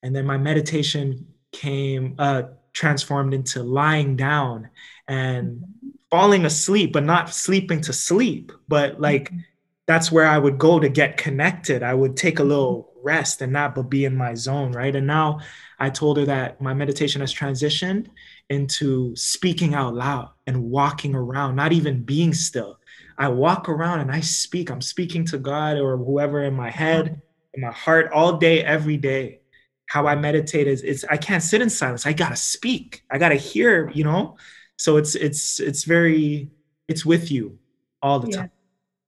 And 0.03 0.15
then 0.15 0.27
my 0.27 0.37
meditation 0.37 1.27
came 1.53 2.17
uh, 2.19 2.43
transformed 2.75 3.33
into 3.33 3.63
lying 3.63 4.17
down 4.17 4.69
and 5.09 5.65
falling 6.11 6.45
asleep, 6.45 6.93
but 6.93 7.05
not 7.05 7.31
sleeping 7.31 7.81
to 7.83 7.93
sleep, 7.93 8.53
but 8.69 9.01
like 9.01 9.31
mm-hmm. 9.31 9.41
that's 9.87 10.13
where 10.13 10.27
I 10.27 10.39
would 10.39 10.59
go 10.59 10.79
to 10.79 10.89
get 10.89 11.17
connected. 11.17 11.83
I 11.83 11.95
would 11.95 12.17
take 12.17 12.39
a 12.39 12.45
little 12.45 12.89
rest 13.03 13.43
and 13.43 13.53
not 13.53 13.75
but 13.75 13.91
be 13.91 14.05
in 14.05 14.17
my 14.17 14.35
zone, 14.35 14.73
right? 14.73 14.95
And 14.95 15.07
now 15.07 15.41
I 15.79 15.91
told 15.91 16.17
her 16.19 16.25
that 16.27 16.61
my 16.61 16.75
meditation 16.75 17.21
has 17.21 17.35
transitioned 17.35 18.09
into 18.49 19.15
speaking 19.17 19.75
out 19.75 19.95
loud 19.95 20.31
and 20.47 20.65
walking 20.65 21.15
around, 21.15 21.57
not 21.57 21.73
even 21.73 22.03
being 22.03 22.35
still. 22.35 22.79
I 23.19 23.29
walk 23.29 23.69
around 23.69 24.01
and 24.01 24.11
I 24.11 24.21
speak. 24.21 24.71
I'm 24.71 24.81
speaking 24.81 25.25
to 25.27 25.39
God 25.39 25.77
or 25.77 25.97
whoever 25.97 26.43
in 26.45 26.55
my 26.55 26.71
head, 26.71 27.21
in 27.55 27.61
my 27.61 27.73
heart, 27.73 28.11
all 28.13 28.39
day, 28.39 28.63
every 28.65 28.97
day. 28.97 29.41
How 29.87 30.07
I 30.07 30.15
meditate 30.15 30.69
is 30.69 30.83
it's 30.83 31.05
I 31.05 31.17
can't 31.17 31.43
sit 31.43 31.61
in 31.61 31.69
silence. 31.69 32.07
I 32.07 32.13
gotta 32.13 32.37
speak. 32.37 33.03
I 33.11 33.19
gotta 33.19 33.35
hear, 33.35 33.91
you 33.91 34.05
know. 34.05 34.37
So 34.77 34.97
it's 34.97 35.15
it's 35.17 35.61
it's 35.61 35.85
very 35.85 36.51
it's 36.89 37.05
with 37.05 37.31
you 37.31 37.59
all 38.01 38.21
the 38.21 38.29
yeah, 38.29 38.37
time. 38.37 38.51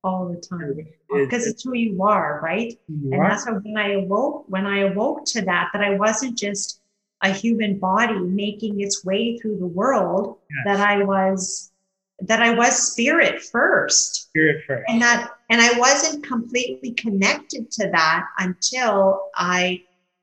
All 0.04 0.28
the 0.28 0.40
time. 0.40 0.86
Because 1.10 1.46
oh, 1.46 1.50
it's 1.50 1.62
who 1.62 1.74
you 1.74 2.02
are, 2.02 2.40
right? 2.42 2.76
You 2.88 3.12
and 3.12 3.20
are. 3.20 3.28
that's 3.28 3.46
how 3.46 3.54
when 3.54 3.76
I 3.76 3.92
awoke, 3.92 4.44
when 4.48 4.66
I 4.66 4.80
awoke 4.80 5.24
to 5.26 5.42
that, 5.42 5.70
that 5.72 5.82
I 5.82 5.96
wasn't 5.96 6.36
just 6.36 6.82
a 7.22 7.30
human 7.30 7.78
body 7.78 8.18
making 8.18 8.80
its 8.80 9.04
way 9.04 9.38
through 9.38 9.56
the 9.58 9.66
world 9.66 10.38
yes. 10.50 10.76
that 10.76 10.88
i 10.88 11.02
was 11.02 11.72
that 12.20 12.42
i 12.42 12.52
was 12.52 12.92
spirit 12.92 13.40
first 13.40 14.28
spirit 14.28 14.62
first 14.66 14.84
and 14.88 15.00
that 15.00 15.30
and 15.50 15.60
i 15.60 15.78
wasn't 15.78 16.24
completely 16.24 16.92
connected 16.92 17.70
to 17.70 17.88
that 17.90 18.26
until 18.38 19.30
i 19.36 19.80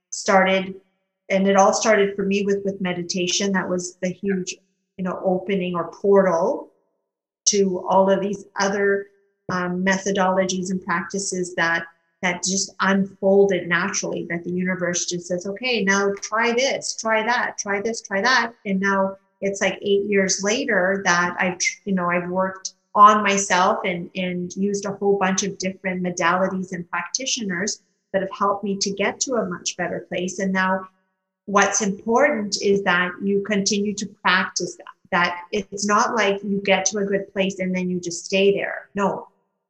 started 0.10 0.76
and 1.30 1.48
it 1.48 1.56
all 1.56 1.74
started 1.74 2.16
for 2.16 2.26
me 2.26 2.44
with 2.46 2.60
with 2.66 2.80
meditation 2.82 3.52
that 3.52 3.68
was 3.68 3.96
the 4.02 4.10
huge 4.10 4.56
you 4.98 5.04
know 5.04 5.20
opening 5.24 5.76
or 5.76 5.92
portal 5.92 6.72
to 7.46 7.84
all 7.88 8.10
of 8.10 8.22
these 8.22 8.46
other 8.60 9.08
um, 9.52 9.84
methodologies 9.84 10.72
and 10.72 10.84
practices 10.84 11.56
that 11.56 11.86
that 12.22 12.43
just 12.43 12.76
unfolded 12.82 13.68
naturally 13.68 14.26
that 14.30 14.43
the 14.43 14.52
universe 14.52 15.06
just 15.06 15.28
says 15.28 15.47
okay 15.47 15.84
now 15.84 16.12
try 16.22 16.52
this 16.52 16.95
try 16.95 17.24
that 17.24 17.58
try 17.58 17.82
this 17.82 18.02
try 18.02 18.22
that. 18.22 18.54
And 18.66 18.80
now 18.80 19.16
it's 19.41 19.62
like 19.62 19.80
eight 19.82 20.04
years 20.06 20.41
later 20.43 21.02
that 21.06 21.36
i've 21.39 21.58
you 21.86 21.93
know 21.93 22.10
i've 22.10 22.30
worked 22.30 22.74
on 22.95 23.24
myself 23.24 23.80
and 23.86 24.10
and 24.16 24.56
used 24.56 24.86
a 24.86 24.91
whole 24.91 25.18
bunch 25.18 25.43
of 25.43 25.58
different 25.58 26.04
modalities 26.04 26.74
and 26.74 26.89
practitioners 26.89 27.82
that 28.12 28.22
have 28.22 28.32
helped 28.32 28.64
me 28.64 28.78
to 28.78 28.91
get 28.91 29.20
to 29.22 29.36
a 29.36 29.45
much 29.45 29.78
better 29.78 30.06
place. 30.10 30.39
And 30.39 30.52
now 30.52 30.88
what's 31.45 31.82
important 31.82 32.62
is 32.62 32.84
that 32.84 33.12
you 33.24 33.43
continue 33.43 33.93
to 33.95 34.06
practice 34.22 34.76
that 34.78 34.86
that 35.12 35.41
it's 35.52 35.88
not 35.88 36.14
like 36.14 36.39
you 36.43 36.62
get 36.64 36.86
to 36.86 37.00
a 37.00 37.04
good 37.04 37.34
place 37.34 37.58
and 37.58 37.76
then 37.76 37.89
you 37.89 38.00
just 38.00 38.26
stay 38.26 38.54
there. 38.54 38.89
No 38.93 39.28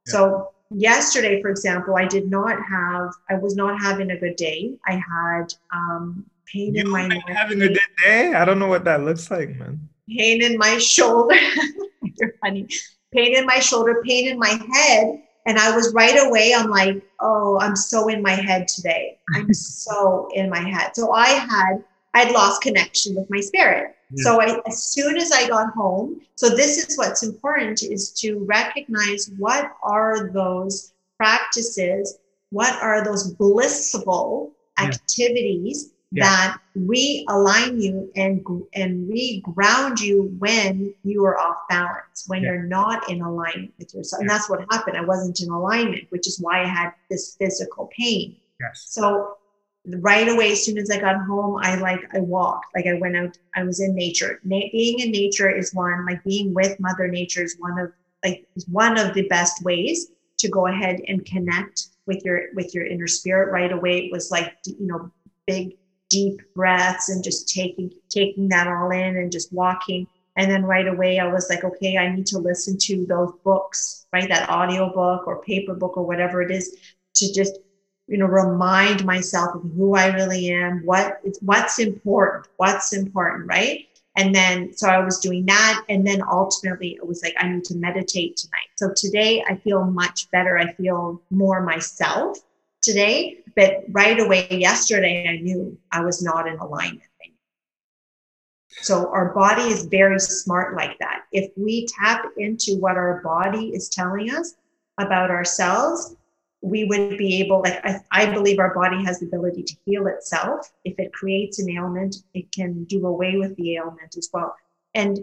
yeah. 0.09 0.17
so 0.17 0.51
yesterday, 0.71 1.41
for 1.41 1.49
example, 1.49 1.95
I 1.95 2.05
did 2.05 2.29
not 2.29 2.57
have, 2.63 3.11
I 3.29 3.35
was 3.35 3.55
not 3.55 3.81
having 3.81 4.11
a 4.11 4.17
good 4.17 4.35
day. 4.35 4.75
I 4.85 4.93
had 4.93 5.53
um, 5.73 6.25
pain 6.45 6.75
you 6.75 6.81
in 6.81 6.89
my 6.89 7.07
neck. 7.07 7.23
Having 7.27 7.61
a 7.61 7.67
good 7.69 7.79
day? 8.03 8.33
I 8.33 8.45
don't 8.45 8.59
know 8.59 8.67
what 8.67 8.85
that 8.85 9.03
looks 9.03 9.29
like, 9.31 9.55
man. 9.57 9.87
Pain 10.09 10.41
in 10.43 10.57
my 10.57 10.77
shoulder. 10.77 11.35
You're 12.01 12.33
funny. 12.41 12.67
Pain 13.13 13.35
in 13.35 13.45
my 13.45 13.59
shoulder, 13.59 14.01
pain 14.05 14.27
in 14.27 14.37
my 14.37 14.59
head. 14.73 15.21
And 15.45 15.57
I 15.57 15.75
was 15.75 15.93
right 15.93 16.15
away, 16.27 16.53
I'm 16.55 16.69
like, 16.69 17.01
oh, 17.21 17.57
I'm 17.59 17.75
so 17.75 18.07
in 18.07 18.21
my 18.21 18.33
head 18.33 18.67
today. 18.67 19.17
I'm 19.33 19.51
so 19.53 20.29
in 20.33 20.49
my 20.49 20.59
head. 20.59 20.95
So 20.95 21.11
I 21.13 21.27
had, 21.27 21.83
I'd 22.13 22.31
lost 22.31 22.61
connection 22.61 23.15
with 23.15 23.29
my 23.29 23.39
spirit. 23.39 23.95
So 24.15 24.41
I, 24.41 24.59
as 24.65 24.83
soon 24.83 25.17
as 25.17 25.31
I 25.31 25.47
got 25.47 25.71
home, 25.73 26.21
so 26.35 26.49
this 26.49 26.89
is 26.89 26.97
what's 26.97 27.21
important 27.23 27.83
is 27.83 28.11
to 28.13 28.43
recognize 28.45 29.31
what 29.37 29.71
are 29.83 30.29
those 30.29 30.93
practices, 31.17 32.17
what 32.49 32.73
are 32.81 33.03
those 33.03 33.33
blissful 33.33 34.51
activities 34.79 35.91
yeah. 36.11 36.23
that 36.23 36.57
realign 36.77 37.81
you 37.81 38.11
and 38.15 38.45
and 38.73 39.11
reground 39.11 40.01
you 40.01 40.35
when 40.39 40.93
you 41.03 41.23
are 41.25 41.37
off 41.37 41.57
balance, 41.69 42.25
when 42.27 42.41
you're 42.41 42.63
not 42.63 43.09
in 43.09 43.21
alignment 43.21 43.73
with 43.77 43.93
yourself. 43.93 44.21
And 44.21 44.29
that's 44.29 44.49
what 44.49 44.65
happened. 44.71 44.97
I 44.97 45.05
wasn't 45.05 45.39
in 45.39 45.49
alignment, 45.49 46.05
which 46.09 46.27
is 46.27 46.39
why 46.39 46.63
I 46.63 46.67
had 46.67 46.93
this 47.09 47.35
physical 47.35 47.91
pain. 47.95 48.37
Yes. 48.59 48.85
So 48.87 49.37
right 49.99 50.27
away 50.27 50.51
as 50.51 50.63
soon 50.63 50.77
as 50.77 50.89
i 50.91 50.99
got 50.99 51.15
home 51.25 51.57
i 51.63 51.75
like 51.75 52.01
i 52.13 52.19
walked. 52.19 52.67
Like 52.75 52.85
i 52.85 52.93
went 52.93 53.15
out 53.15 53.37
i 53.55 53.63
was 53.63 53.79
in 53.79 53.95
nature. 53.95 54.39
Na- 54.43 54.71
being 54.71 54.99
in 54.99 55.11
nature 55.11 55.49
is 55.49 55.73
one 55.73 56.05
like 56.05 56.23
being 56.23 56.53
with 56.53 56.79
mother 56.79 57.07
nature 57.07 57.43
is 57.43 57.55
one 57.59 57.79
of 57.79 57.91
like 58.23 58.45
is 58.55 58.67
one 58.67 58.97
of 58.97 59.13
the 59.13 59.27
best 59.27 59.63
ways 59.63 60.11
to 60.39 60.49
go 60.49 60.67
ahead 60.67 60.99
and 61.07 61.25
connect 61.25 61.87
with 62.05 62.23
your 62.25 62.53
with 62.55 62.73
your 62.75 62.85
inner 62.85 63.07
spirit. 63.07 63.51
Right 63.51 63.71
away 63.71 64.05
it 64.05 64.11
was 64.11 64.31
like 64.31 64.53
you 64.65 64.87
know 64.87 65.11
big 65.47 65.77
deep 66.09 66.41
breaths 66.55 67.09
and 67.09 67.23
just 67.23 67.47
taking 67.47 67.91
taking 68.09 68.49
that 68.49 68.67
all 68.67 68.91
in 68.91 69.17
and 69.17 69.31
just 69.31 69.53
walking. 69.53 70.07
And 70.35 70.51
then 70.51 70.63
right 70.63 70.87
away 70.87 71.19
i 71.19 71.27
was 71.27 71.49
like 71.49 71.63
okay 71.63 71.97
i 71.97 72.13
need 72.13 72.27
to 72.27 72.37
listen 72.37 72.77
to 72.79 73.05
those 73.05 73.31
books 73.43 73.99
right? 74.11 74.27
That 74.29 74.49
audio 74.49 74.91
book 74.93 75.27
or 75.27 75.41
paper 75.43 75.73
book 75.73 75.97
or 75.97 76.05
whatever 76.05 76.41
it 76.41 76.51
is 76.51 76.75
to 77.15 77.33
just 77.33 77.59
you 78.09 78.17
know 78.17 78.25
remind 78.25 79.05
myself 79.05 79.55
of 79.55 79.61
who 79.75 79.95
i 79.95 80.07
really 80.07 80.49
am 80.51 80.81
what 80.85 81.21
what's 81.41 81.79
important 81.79 82.47
what's 82.57 82.93
important 82.93 83.47
right? 83.47 83.85
And 84.15 84.35
then 84.35 84.73
so 84.73 84.89
i 84.89 84.99
was 84.99 85.19
doing 85.19 85.45
that 85.45 85.85
and 85.87 86.05
then 86.05 86.21
ultimately 86.29 86.95
it 86.95 87.07
was 87.07 87.21
like 87.23 87.35
i 87.37 87.47
need 87.47 87.63
to 87.65 87.75
meditate 87.75 88.35
tonight. 88.35 88.69
So 88.75 88.91
today 88.95 89.43
i 89.47 89.55
feel 89.55 89.85
much 89.85 90.29
better. 90.31 90.57
I 90.57 90.73
feel 90.73 91.21
more 91.29 91.61
myself 91.61 92.37
today 92.81 93.39
but 93.55 93.83
right 93.89 94.19
away 94.19 94.47
yesterday 94.49 95.27
i 95.29 95.37
knew 95.41 95.77
i 95.91 96.01
was 96.01 96.23
not 96.23 96.47
in 96.47 96.57
alignment. 96.57 97.03
So 98.81 99.09
our 99.11 99.33
body 99.33 99.63
is 99.63 99.85
very 99.85 100.19
smart 100.19 100.75
like 100.75 100.97
that. 100.99 101.23
If 101.31 101.51
we 101.57 101.87
tap 101.87 102.25
into 102.37 102.77
what 102.77 102.97
our 102.97 103.21
body 103.21 103.69
is 103.69 103.89
telling 103.89 104.29
us 104.31 104.55
about 104.97 105.31
ourselves 105.31 106.15
we 106.61 106.83
would 106.85 107.17
be 107.17 107.41
able 107.41 107.61
like 107.61 107.79
I, 107.85 107.99
I, 108.11 108.33
believe 108.33 108.59
our 108.59 108.73
body 108.73 109.03
has 109.05 109.19
the 109.19 109.27
ability 109.27 109.63
to 109.63 109.75
heal 109.85 110.07
itself. 110.07 110.71
If 110.83 110.99
it 110.99 111.13
creates 111.13 111.59
an 111.59 111.69
ailment 111.69 112.17
it 112.33 112.51
can 112.51 112.83
do 112.85 113.05
away 113.07 113.37
with 113.37 113.55
the 113.55 113.75
ailment 113.75 114.17
as 114.17 114.29
well. 114.33 114.55
And 114.93 115.19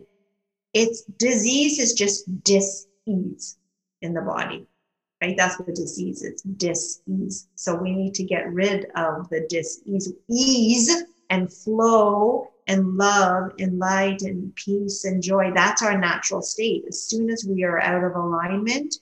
it's 0.73 1.03
disease 1.19 1.79
is 1.79 1.93
just 1.93 2.43
dis-ease 2.43 3.59
in 4.01 4.15
the 4.15 4.23
body 4.23 4.67
right? 5.23 5.37
That's 5.37 5.59
what 5.59 5.75
disease 5.75 6.23
is 6.23 6.43
dis-ease. 6.43 7.49
So 7.55 7.75
we 7.75 7.93
need 7.93 8.15
to 8.15 8.25
get 8.25 8.53
rid 8.53 8.87
of 8.97 9.29
the 9.31 9.47
dis-ease 9.49 10.13
ease 10.29 11.05
and 11.31 11.53
flow 11.53 12.51
and 12.67 12.97
love 12.97 13.53
and 13.59 13.79
light 13.79 14.23
and 14.23 14.55
peace 14.55 15.05
and 15.05 15.23
joy. 15.23 15.53
That's 15.55 15.83
our 15.83 15.97
natural 15.99 16.43
state. 16.43 16.85
As 16.89 17.03
soon 17.03 17.31
as 17.31 17.45
we 17.49 17.65
are 17.65 17.81
out 17.81 18.05
of 18.05 18.17
alignment 18.17 18.97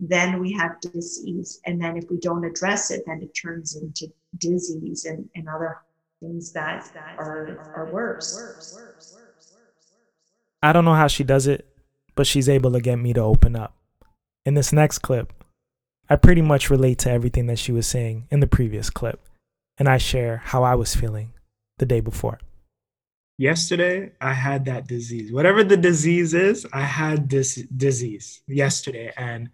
then 0.00 0.40
we 0.40 0.52
have 0.52 0.80
disease. 0.80 1.60
And 1.66 1.82
then 1.82 1.96
if 1.96 2.04
we 2.10 2.18
don't 2.18 2.44
address 2.44 2.90
it, 2.90 3.02
then 3.06 3.20
it 3.22 3.32
turns 3.34 3.76
into 3.76 4.12
disease 4.38 5.04
and, 5.04 5.28
and 5.34 5.48
other 5.48 5.78
things 6.20 6.52
that, 6.52 6.90
that 6.94 7.16
are, 7.18 7.72
are 7.74 7.90
worse. 7.92 8.78
I 10.62 10.72
don't 10.72 10.84
know 10.84 10.94
how 10.94 11.06
she 11.06 11.24
does 11.24 11.46
it, 11.46 11.66
but 12.14 12.26
she's 12.26 12.48
able 12.48 12.72
to 12.72 12.80
get 12.80 12.96
me 12.96 13.12
to 13.12 13.20
open 13.20 13.56
up. 13.56 13.74
In 14.44 14.54
this 14.54 14.72
next 14.72 14.98
clip, 14.98 15.32
I 16.08 16.16
pretty 16.16 16.42
much 16.42 16.70
relate 16.70 16.98
to 17.00 17.10
everything 17.10 17.46
that 17.46 17.58
she 17.58 17.72
was 17.72 17.86
saying 17.86 18.28
in 18.30 18.40
the 18.40 18.46
previous 18.46 18.90
clip, 18.90 19.20
and 19.76 19.88
I 19.88 19.98
share 19.98 20.38
how 20.44 20.62
I 20.62 20.74
was 20.74 20.94
feeling 20.94 21.32
the 21.78 21.86
day 21.86 22.00
before. 22.00 22.38
Yesterday, 23.38 24.12
I 24.20 24.32
had 24.32 24.64
that 24.64 24.86
disease. 24.86 25.30
Whatever 25.32 25.62
the 25.62 25.76
disease 25.76 26.32
is, 26.32 26.66
I 26.72 26.82
had 26.82 27.28
this 27.28 27.56
disease 27.76 28.40
yesterday. 28.46 29.12
And 29.16 29.50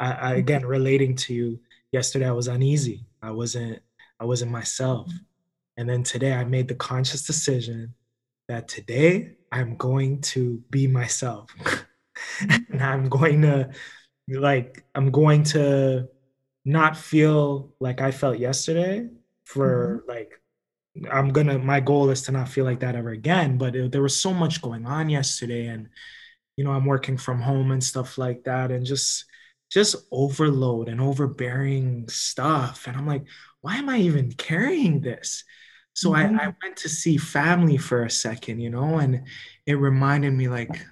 I, 0.00 0.06
I, 0.06 0.12
mm-hmm. 0.12 0.38
again, 0.38 0.66
relating 0.66 1.14
to 1.16 1.34
you, 1.34 1.60
yesterday 1.92 2.26
I 2.26 2.32
was 2.32 2.48
uneasy. 2.48 3.04
I 3.22 3.30
wasn't, 3.30 3.80
I 4.18 4.24
wasn't 4.24 4.50
myself. 4.50 5.06
Mm-hmm. 5.06 5.16
And 5.76 5.88
then 5.88 6.02
today 6.02 6.32
I 6.32 6.44
made 6.44 6.66
the 6.66 6.74
conscious 6.74 7.22
decision 7.22 7.94
that 8.48 8.66
today 8.66 9.36
I'm 9.52 9.76
going 9.76 10.20
to 10.22 10.62
be 10.70 10.86
myself. 10.86 11.50
Mm-hmm. 12.42 12.72
and 12.74 12.82
I'm 12.82 13.08
going 13.08 13.40
to 13.42 13.70
like 14.28 14.84
I'm 14.94 15.10
going 15.10 15.42
to 15.44 16.08
not 16.64 16.96
feel 16.96 17.72
like 17.80 18.00
I 18.00 18.10
felt 18.10 18.38
yesterday 18.38 19.08
for 19.44 20.02
mm-hmm. 20.02 20.10
like 20.10 20.40
I'm 21.10 21.30
gonna 21.30 21.58
my 21.58 21.80
goal 21.80 22.10
is 22.10 22.22
to 22.22 22.32
not 22.32 22.48
feel 22.48 22.64
like 22.64 22.80
that 22.80 22.96
ever 22.96 23.10
again. 23.10 23.58
But 23.58 23.76
it, 23.76 23.92
there 23.92 24.02
was 24.02 24.16
so 24.16 24.34
much 24.34 24.60
going 24.60 24.86
on 24.86 25.08
yesterday, 25.08 25.66
and 25.66 25.88
you 26.56 26.64
know 26.64 26.72
I'm 26.72 26.84
working 26.84 27.16
from 27.16 27.40
home 27.40 27.70
and 27.70 27.82
stuff 27.82 28.18
like 28.18 28.44
that, 28.44 28.70
and 28.70 28.84
just 28.84 29.24
just 29.70 29.96
overload 30.10 30.88
and 30.88 31.00
overbearing 31.00 32.08
stuff. 32.08 32.86
And 32.86 32.96
I'm 32.96 33.06
like, 33.06 33.24
why 33.60 33.76
am 33.76 33.88
I 33.88 33.98
even 33.98 34.32
carrying 34.32 35.00
this? 35.00 35.44
So 35.94 36.10
mm-hmm. 36.10 36.38
I, 36.38 36.46
I 36.46 36.54
went 36.62 36.76
to 36.78 36.88
see 36.88 37.16
family 37.16 37.76
for 37.76 38.04
a 38.04 38.10
second, 38.10 38.60
you 38.60 38.70
know, 38.70 38.98
and 38.98 39.22
it 39.66 39.74
reminded 39.74 40.32
me 40.32 40.48
like 40.48 40.84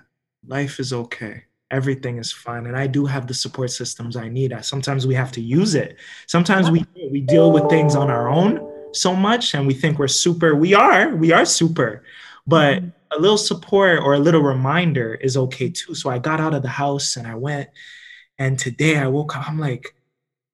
life 0.47 0.79
is 0.79 0.93
okay. 0.93 1.45
Everything 1.71 2.17
is 2.19 2.33
fine. 2.33 2.67
And 2.67 2.77
I 2.77 2.87
do 2.87 3.05
have 3.05 3.27
the 3.27 3.35
support 3.35 3.71
systems 3.71 4.17
I 4.17 4.29
need. 4.29 4.55
Sometimes 4.63 5.07
we 5.07 5.15
have 5.15 5.33
to 5.33 5.41
use 5.41 5.75
it. 5.75 5.97
Sometimes 6.27 6.71
we 6.71 6.85
we 7.11 7.21
deal 7.21 7.53
with 7.53 7.69
things 7.69 7.95
on 7.95 8.11
our 8.11 8.29
own 8.29 8.67
so 8.95 9.15
much 9.15 9.55
and 9.55 9.67
we 9.67 9.75
think 9.75 9.99
we're 9.99 10.09
super. 10.09 10.55
We 10.55 10.75
are, 10.75 11.15
we 11.15 11.33
are 11.33 11.45
super. 11.45 12.05
But 12.47 12.79
mm-hmm. 12.79 12.89
a 13.19 13.21
little 13.21 13.37
support 13.37 14.01
or 14.03 14.15
a 14.15 14.19
little 14.19 14.41
reminder 14.41 15.15
is 15.15 15.37
okay 15.37 15.69
too. 15.69 15.95
So 15.95 16.09
I 16.09 16.19
got 16.19 16.41
out 16.41 16.55
of 16.55 16.63
the 16.63 16.69
house 16.69 17.17
and 17.17 17.27
I 17.27 17.35
went 17.35 17.69
and 18.39 18.59
today 18.59 18.97
I 18.97 19.09
woke 19.09 19.37
up, 19.37 19.49
I'm 19.49 19.59
like, 19.59 19.95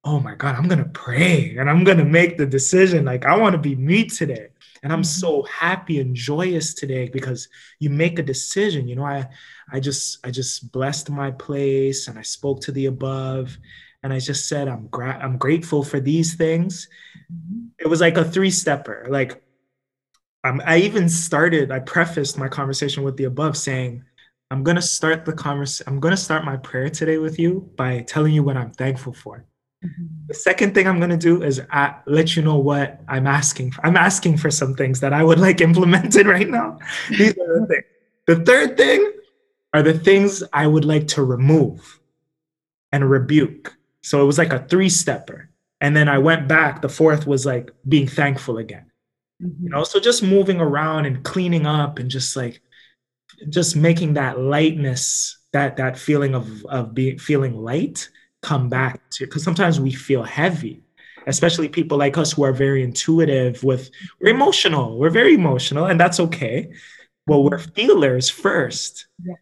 oh 0.03 0.19
my 0.19 0.35
God, 0.35 0.55
I'm 0.55 0.67
going 0.67 0.83
to 0.83 0.89
pray 0.89 1.55
and 1.57 1.69
I'm 1.69 1.83
going 1.83 1.97
to 1.97 2.05
make 2.05 2.37
the 2.37 2.45
decision. 2.45 3.05
Like, 3.05 3.25
I 3.25 3.37
want 3.37 3.53
to 3.53 3.59
be 3.59 3.75
me 3.75 4.05
today. 4.05 4.49
And 4.83 4.93
I'm 4.93 5.01
mm-hmm. 5.01 5.03
so 5.03 5.43
happy 5.43 5.99
and 5.99 6.15
joyous 6.15 6.75
today 6.75 7.09
because 7.09 7.49
you 7.79 7.89
make 7.89 8.19
a 8.19 8.23
decision. 8.23 8.87
You 8.87 8.97
know, 8.97 9.05
I, 9.05 9.27
I 9.71 9.79
just, 9.79 10.19
I 10.23 10.29
just 10.29 10.71
blessed 10.71 11.09
my 11.09 11.31
place 11.31 12.07
and 12.07 12.19
I 12.19 12.21
spoke 12.21 12.61
to 12.61 12.71
the 12.71 12.85
above 12.85 13.57
and 14.03 14.13
I 14.13 14.19
just 14.19 14.47
said, 14.47 14.67
I'm, 14.67 14.87
gra- 14.87 15.19
I'm 15.19 15.37
grateful 15.37 15.83
for 15.83 15.99
these 15.99 16.35
things. 16.35 16.87
Mm-hmm. 17.33 17.67
It 17.79 17.87
was 17.87 18.01
like 18.01 18.17
a 18.17 18.23
three 18.23 18.51
stepper. 18.51 19.07
Like, 19.09 19.41
um, 20.43 20.61
I 20.63 20.77
even 20.77 21.09
started, 21.09 21.71
I 21.71 21.79
prefaced 21.79 22.37
my 22.37 22.47
conversation 22.47 23.01
with 23.01 23.17
the 23.17 23.23
above 23.23 23.57
saying, 23.57 24.03
I'm 24.51 24.63
going 24.63 24.75
to 24.75 24.81
start 24.81 25.25
the 25.25 25.33
conversation. 25.33 25.85
I'm 25.87 25.99
going 25.99 26.13
to 26.13 26.21
start 26.21 26.45
my 26.45 26.57
prayer 26.57 26.89
today 26.89 27.17
with 27.17 27.39
you 27.39 27.69
by 27.75 28.01
telling 28.01 28.33
you 28.33 28.43
what 28.43 28.57
I'm 28.57 28.71
thankful 28.71 29.13
for. 29.13 29.45
Mm-hmm. 29.83 30.05
The 30.27 30.33
second 30.33 30.73
thing 30.73 30.87
I'm 30.87 30.99
going 30.99 31.09
to 31.09 31.17
do 31.17 31.43
is 31.43 31.61
I 31.71 31.95
let 32.05 32.35
you 32.35 32.43
know 32.43 32.57
what 32.57 33.01
I'm 33.07 33.27
asking 33.27 33.71
for. 33.71 33.85
I'm 33.85 33.97
asking 33.97 34.37
for 34.37 34.51
some 34.51 34.75
things 34.75 34.99
that 34.99 35.13
I 35.13 35.23
would 35.23 35.39
like 35.39 35.61
implemented 35.69 36.27
right 36.27 36.49
now. 36.49 36.79
These 37.09 37.37
are 37.37 37.59
the 37.59 37.65
things. 37.67 37.83
The 38.27 38.35
third 38.37 38.77
thing 38.77 39.11
are 39.73 39.83
the 39.83 39.93
things 39.93 40.43
I 40.53 40.67
would 40.67 40.85
like 40.85 41.07
to 41.09 41.23
remove 41.23 41.99
and 42.91 43.09
rebuke. 43.09 43.75
So 44.01 44.21
it 44.21 44.25
was 44.25 44.37
like 44.37 44.53
a 44.53 44.65
three 44.67 44.89
stepper. 44.89 45.49
And 45.81 45.95
then 45.95 46.07
I 46.07 46.17
went 46.17 46.47
back. 46.47 46.81
The 46.81 46.89
fourth 46.89 47.27
was 47.27 47.45
like 47.45 47.71
being 47.87 48.07
thankful 48.07 48.57
again. 48.57 48.91
Mm-hmm. 49.43 49.63
You 49.63 49.69
know, 49.69 49.83
so 49.83 49.99
just 49.99 50.23
moving 50.23 50.59
around 50.59 51.05
and 51.05 51.23
cleaning 51.23 51.65
up 51.65 51.99
and 51.99 52.09
just 52.09 52.35
like 52.35 52.61
just 53.49 53.75
making 53.75 54.13
that 54.13 54.39
lightness, 54.39 55.37
that 55.53 55.77
that 55.77 55.97
feeling 55.97 56.35
of 56.35 56.65
of 56.65 56.93
being 56.93 57.17
feeling 57.17 57.55
light 57.55 58.09
come 58.41 58.69
back 58.69 59.01
to 59.09 59.25
because 59.25 59.43
sometimes 59.43 59.79
we 59.79 59.91
feel 59.91 60.21
heavy 60.21 60.83
especially 61.27 61.67
people 61.67 61.97
like 61.97 62.17
us 62.17 62.33
who 62.33 62.43
are 62.43 62.53
very 62.53 62.83
intuitive 62.83 63.63
with 63.63 63.89
we're 64.21 64.33
emotional 64.33 64.99
we're 64.99 65.09
very 65.09 65.33
emotional 65.33 65.85
and 65.85 65.99
that's 65.99 66.19
okay 66.19 66.71
well 67.25 67.43
we're 67.43 67.57
feelers 67.57 68.29
first 68.29 69.07
yeah. 69.23 69.33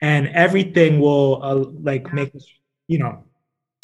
and 0.00 0.28
everything 0.28 1.00
will 1.00 1.42
uh, 1.42 1.54
like 1.82 2.06
yeah. 2.08 2.14
make 2.14 2.32
you 2.86 2.98
know 2.98 3.24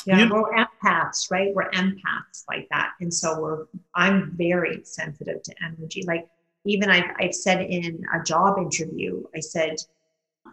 yeah 0.07 0.19
you 0.19 0.31
we're 0.31 0.53
empaths 0.53 1.31
right 1.31 1.53
we're 1.55 1.71
empaths 1.71 2.45
like 2.49 2.69
that 2.71 2.93
and 3.01 3.13
so 3.13 3.41
we're 3.41 3.65
i'm 3.95 4.33
very 4.37 4.81
sensitive 4.85 5.43
to 5.43 5.55
energy 5.65 6.05
like 6.07 6.29
even 6.65 6.91
I've, 6.91 7.11
I've 7.21 7.35
said 7.35 7.63
in 7.63 8.03
a 8.15 8.23
job 8.23 8.59
interview 8.59 9.23
i 9.35 9.41
said 9.41 9.77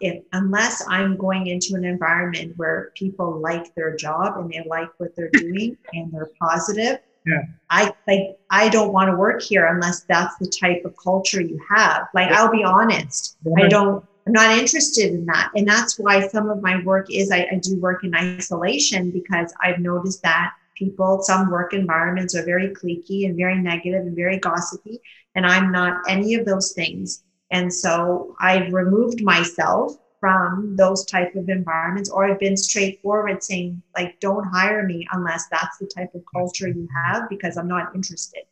if 0.01 0.23
unless 0.33 0.83
I'm 0.87 1.17
going 1.17 1.47
into 1.47 1.75
an 1.75 1.83
environment 1.83 2.53
where 2.57 2.91
people 2.95 3.39
like 3.39 3.73
their 3.75 3.95
job 3.95 4.37
and 4.37 4.49
they 4.51 4.63
like 4.67 4.89
what 4.97 5.15
they're 5.15 5.29
doing 5.33 5.77
and 5.93 6.11
they're 6.11 6.29
positive, 6.41 6.99
yeah. 7.25 7.43
I 7.69 7.93
like 8.07 8.39
I 8.49 8.69
don't 8.69 8.93
want 8.93 9.09
to 9.11 9.17
work 9.17 9.41
here 9.41 9.65
unless 9.67 10.01
that's 10.01 10.37
the 10.37 10.47
type 10.47 10.83
of 10.85 10.95
culture 11.03 11.41
you 11.41 11.59
have. 11.69 12.07
Like. 12.13 12.31
I'll 12.31 12.51
be 12.51 12.63
honest, 12.63 13.37
yeah. 13.43 13.65
I 13.65 13.67
don't. 13.67 14.05
I'm 14.25 14.33
not 14.33 14.57
interested 14.57 15.11
in 15.11 15.25
that, 15.25 15.51
and 15.55 15.67
that's 15.67 15.97
why 15.97 16.27
some 16.27 16.49
of 16.49 16.61
my 16.61 16.83
work 16.83 17.07
is 17.09 17.31
I, 17.31 17.47
I 17.51 17.59
do 17.61 17.79
work 17.79 18.03
in 18.03 18.13
isolation 18.13 19.09
because 19.11 19.53
I've 19.61 19.79
noticed 19.79 20.21
that 20.21 20.53
people, 20.75 21.21
some 21.23 21.49
work 21.49 21.73
environments 21.73 22.35
are 22.35 22.45
very 22.45 22.69
cliquey 22.69 23.25
and 23.25 23.35
very 23.35 23.59
negative 23.59 24.05
and 24.05 24.15
very 24.15 24.37
gossipy, 24.37 25.01
and 25.35 25.45
I'm 25.45 25.71
not 25.71 26.01
any 26.07 26.33
of 26.35 26.45
those 26.45 26.73
things. 26.73 27.23
And 27.51 27.73
so 27.73 28.35
I've 28.39 28.73
removed 28.73 29.23
myself 29.23 29.97
from 30.19 30.75
those 30.75 31.05
type 31.05 31.33
of 31.35 31.49
environments 31.49 32.09
or 32.09 32.25
I've 32.25 32.39
been 32.39 32.57
straightforward 32.57 33.41
saying 33.41 33.81
like 33.95 34.19
don't 34.19 34.43
hire 34.43 34.85
me 34.85 35.07
unless 35.13 35.47
that's 35.49 35.77
the 35.77 35.87
type 35.87 36.13
of 36.13 36.23
culture 36.31 36.67
you 36.67 36.87
have 37.05 37.29
because 37.29 37.57
I'm 37.57 37.69
not 37.69 37.95
interested. 37.95 38.43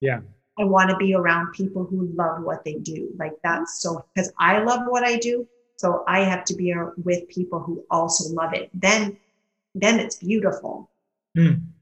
Yeah. 0.00 0.20
I 0.58 0.64
want 0.64 0.88
to 0.90 0.96
be 0.96 1.14
around 1.14 1.52
people 1.52 1.84
who 1.84 2.08
love 2.14 2.42
what 2.42 2.64
they 2.64 2.74
do. 2.74 3.10
Like 3.18 3.32
that's 3.42 3.82
so 3.82 4.06
because 4.14 4.32
I 4.38 4.62
love 4.62 4.82
what 4.86 5.04
I 5.04 5.16
do. 5.16 5.46
So 5.78 6.04
I 6.06 6.20
have 6.20 6.44
to 6.46 6.54
be 6.54 6.72
with 7.04 7.28
people 7.28 7.60
who 7.60 7.84
also 7.90 8.32
love 8.32 8.54
it. 8.54 8.70
Then 8.72 9.18
then 9.74 10.00
it's 10.00 10.16
beautiful. 10.16 10.90
Mm 11.36 11.75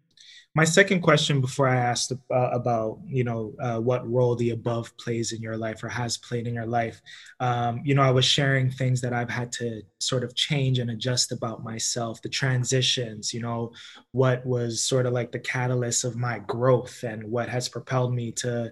my 0.55 0.65
second 0.65 1.01
question 1.01 1.41
before 1.41 1.69
i 1.69 1.77
asked 1.77 2.13
uh, 2.13 2.51
about 2.53 2.99
you 3.07 3.25
know 3.25 3.53
uh, 3.61 3.79
what 3.79 4.09
role 4.11 4.37
the 4.37 4.51
above 4.51 4.97
plays 4.97 5.33
in 5.33 5.41
your 5.41 5.57
life 5.57 5.83
or 5.83 5.89
has 5.89 6.17
played 6.17 6.47
in 6.47 6.55
your 6.55 6.67
life 6.67 7.01
um, 7.41 7.81
you 7.85 7.95
know 7.95 8.03
i 8.03 8.11
was 8.11 8.25
sharing 8.25 8.71
things 8.71 9.01
that 9.01 9.13
i've 9.13 9.31
had 9.31 9.51
to 9.51 9.83
sort 9.99 10.25
of 10.25 10.35
change 10.35 10.79
and 10.79 10.91
adjust 10.91 11.33
about 11.33 11.65
myself 11.65 12.23
the 12.23 12.29
transitions 12.29 13.35
you 13.35 13.41
know 13.41 13.73
what 14.13 14.45
was 14.47 14.83
sort 14.83 15.07
of 15.07 15.13
like 15.13 15.33
the 15.33 15.39
catalyst 15.39 16.05
of 16.05 16.17
my 16.17 16.39
growth 16.41 17.03
and 17.03 17.23
what 17.25 17.49
has 17.49 17.69
propelled 17.69 18.15
me 18.15 18.31
to 18.31 18.71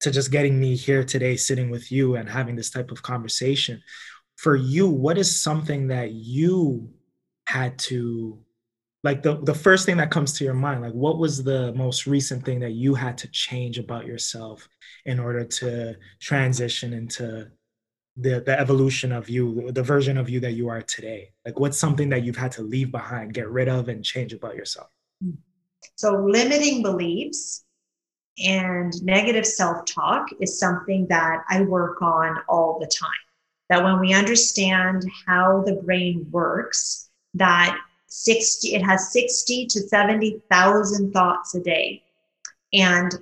to 0.00 0.10
just 0.10 0.30
getting 0.30 0.58
me 0.60 0.76
here 0.76 1.04
today 1.04 1.36
sitting 1.36 1.70
with 1.70 1.90
you 1.90 2.16
and 2.16 2.28
having 2.28 2.56
this 2.56 2.70
type 2.70 2.90
of 2.90 3.02
conversation. 3.02 3.82
For 4.36 4.54
you 4.54 4.88
what 4.88 5.18
is 5.18 5.42
something 5.42 5.88
that 5.88 6.12
you 6.12 6.90
had 7.46 7.78
to 7.78 8.38
like 9.06 9.22
the, 9.22 9.36
the 9.42 9.54
first 9.54 9.86
thing 9.86 9.96
that 9.96 10.10
comes 10.10 10.32
to 10.34 10.44
your 10.44 10.58
mind 10.66 10.82
like 10.82 10.92
what 10.92 11.16
was 11.18 11.42
the 11.42 11.72
most 11.74 12.06
recent 12.06 12.44
thing 12.44 12.58
that 12.60 12.72
you 12.72 12.94
had 12.94 13.16
to 13.16 13.28
change 13.28 13.78
about 13.78 14.04
yourself 14.04 14.68
in 15.04 15.18
order 15.18 15.44
to 15.44 15.96
transition 16.20 16.92
into 16.92 17.48
the 18.16 18.40
the 18.40 18.58
evolution 18.58 19.12
of 19.12 19.28
you 19.28 19.70
the 19.72 19.82
version 19.82 20.16
of 20.16 20.28
you 20.28 20.40
that 20.40 20.52
you 20.52 20.68
are 20.68 20.82
today? 20.82 21.32
Like 21.44 21.58
what's 21.58 21.78
something 21.78 22.08
that 22.10 22.24
you've 22.24 22.36
had 22.36 22.52
to 22.52 22.62
leave 22.62 22.90
behind 22.90 23.34
get 23.34 23.48
rid 23.48 23.68
of 23.68 23.88
and 23.88 24.04
change 24.04 24.32
about 24.32 24.56
yourself? 24.56 24.88
So 25.96 26.12
limiting 26.14 26.82
beliefs 26.82 27.64
and 28.38 28.92
negative 29.02 29.46
self-talk 29.46 30.28
is 30.40 30.58
something 30.58 31.06
that 31.08 31.42
i 31.48 31.62
work 31.62 32.02
on 32.02 32.38
all 32.48 32.78
the 32.78 32.86
time. 32.86 33.10
That 33.70 33.82
when 33.82 33.98
we 34.00 34.12
understand 34.12 35.04
how 35.26 35.62
the 35.66 35.74
brain 35.74 36.26
works 36.30 37.08
that 37.34 37.78
60 38.24 38.74
it 38.74 38.82
has 38.82 39.12
60 39.12 39.66
to 39.66 39.80
70,000 39.80 41.12
thoughts 41.12 41.54
a 41.54 41.60
day 41.60 42.02
and 42.72 43.12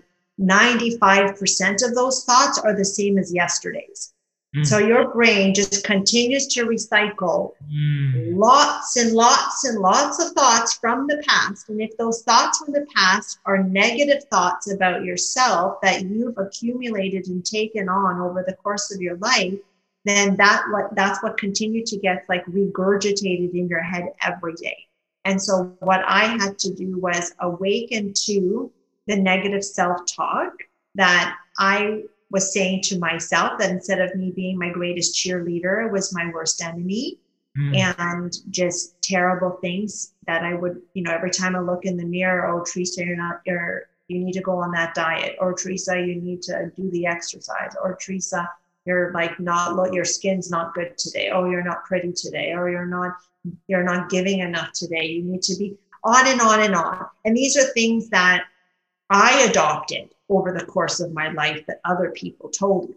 95% 0.41 1.87
of 1.87 1.95
those 1.95 2.25
thoughts 2.25 2.59
are 2.59 2.75
the 2.75 2.85
same 2.85 3.19
as 3.19 3.33
yesterday's 3.33 4.15
Mm. 4.55 4.67
So 4.67 4.79
your 4.79 5.09
brain 5.09 5.53
just 5.53 5.85
continues 5.85 6.47
to 6.49 6.67
recycle 6.67 7.55
mm. 7.73 8.37
lots 8.37 8.97
and 8.97 9.13
lots 9.13 9.65
and 9.65 9.81
lots 9.81 10.23
of 10.23 10.33
thoughts 10.33 10.75
from 10.75 11.07
the 11.09 11.23
past. 11.27 11.69
And 11.69 11.81
if 11.81 11.97
those 11.97 12.23
thoughts 12.23 12.59
from 12.59 12.73
the 12.73 12.87
past 12.95 13.41
are 13.47 13.63
negative 13.63 14.25
thoughts 14.31 14.71
about 14.71 15.05
yourself 15.05 15.81
that 15.83 16.03
you've 16.03 16.39
accumulated 16.39 17.27
and 17.27 17.45
taken 17.45 17.89
on 17.89 18.21
over 18.21 18.45
the 18.47 18.55
course 18.55 18.95
of 18.95 19.01
your 19.01 19.17
life, 19.17 19.55
then 20.05 20.37
that 20.37 20.65
what 20.71 20.95
that's 20.95 21.23
what 21.23 21.39
continued 21.39 21.87
to 21.87 21.97
get 21.97 22.25
like 22.29 22.45
regurgitated 22.47 23.55
in 23.55 23.69
your 23.69 23.83
head 23.83 24.13
every 24.23 24.55
day. 24.55 24.77
And 25.25 25.41
so 25.41 25.75
what 25.81 26.03
I 26.07 26.25
had 26.25 26.59
to 26.61 26.75
do 26.75 26.99
was 26.99 27.35
awaken 27.41 28.13
to 28.27 28.71
the 29.07 29.17
negative 29.17 29.65
self-talk 29.65 30.53
that 30.95 31.37
I 31.59 32.03
was 32.31 32.53
saying 32.53 32.83
to 32.83 32.99
myself 32.99 33.59
that 33.59 33.71
instead 33.71 34.01
of 34.01 34.15
me 34.17 34.33
being 34.33 34.59
my 34.59 34.71
greatest 34.71 35.15
cheerleader 35.15 35.91
was 35.91 36.15
my 36.15 36.31
worst 36.33 36.63
enemy 36.63 37.19
mm. 37.57 37.77
and 37.99 38.35
just 38.51 39.01
terrible 39.03 39.59
things 39.61 40.13
that 40.27 40.43
I 40.43 40.55
would, 40.55 40.83
you 40.95 41.03
know, 41.03 41.13
every 41.13 41.31
time 41.31 41.55
I 41.57 41.61
look 41.61 41.85
in 41.85 41.97
the 41.97 42.05
mirror, 42.05 42.49
oh, 42.49 42.65
Teresa, 42.65 43.05
you're 43.05 43.17
not, 43.17 43.41
you're, 43.47 43.85
you 44.09 44.19
need 44.19 44.33
to 44.33 44.41
go 44.41 44.59
on 44.59 44.73
that 44.73 44.95
diet. 44.95 45.37
Or 45.39 45.55
Teresa, 45.55 45.99
you 45.99 46.17
need 46.21 46.43
to 46.43 46.71
do 46.77 46.91
the 46.91 47.07
exercise. 47.07 47.73
Or 47.83 47.97
Teresa, 47.97 48.49
you're 48.85 49.13
like 49.13 49.41
not, 49.41 49.77
look, 49.77 49.95
your 49.95 50.05
skin's 50.05 50.51
not 50.51 50.75
good 50.75 50.97
today. 50.99 51.31
Oh, 51.33 51.49
you're 51.49 51.65
not 51.65 51.85
pretty 51.85 52.13
today. 52.13 52.53
Or 52.53 52.69
you're 52.71 52.87
not, 52.87 53.13
you're 53.67 53.83
not 53.83 54.11
giving 54.11 54.41
enough 54.41 54.73
today. 54.73 55.07
You 55.07 55.23
need 55.23 55.43
to 55.43 55.57
be 55.57 55.77
on 56.05 56.27
and 56.27 56.41
on 56.41 56.63
and 56.63 56.75
on. 56.75 57.07
And 57.25 57.37
these 57.37 57.57
are 57.57 57.73
things 57.73 58.09
that 58.11 58.45
I 59.11 59.43
adopted 59.49 60.11
over 60.29 60.53
the 60.53 60.65
course 60.65 61.01
of 61.01 61.13
my 61.13 61.31
life 61.31 61.65
that 61.67 61.81
other 61.85 62.11
people 62.11 62.49
told 62.49 62.91
me. 62.91 62.97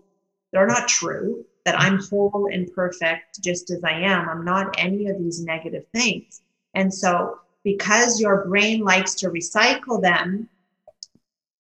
They're 0.52 0.68
not 0.68 0.88
true, 0.88 1.46
that 1.66 1.80
I'm 1.80 2.00
whole 2.00 2.48
and 2.52 2.74
perfect 2.74 3.44
just 3.44 3.70
as 3.72 3.84
I 3.84 3.92
am. 3.92 4.30
I'm 4.30 4.46
not 4.46 4.74
any 4.78 5.08
of 5.08 5.20
these 5.20 5.44
negative 5.44 5.86
things. 5.94 6.42
And 6.74 6.94
so, 6.94 7.40
because 7.66 8.22
your 8.22 8.46
brain 8.46 8.86
likes 8.86 9.16
to 9.16 9.30
recycle 9.30 10.02
them, 10.02 10.48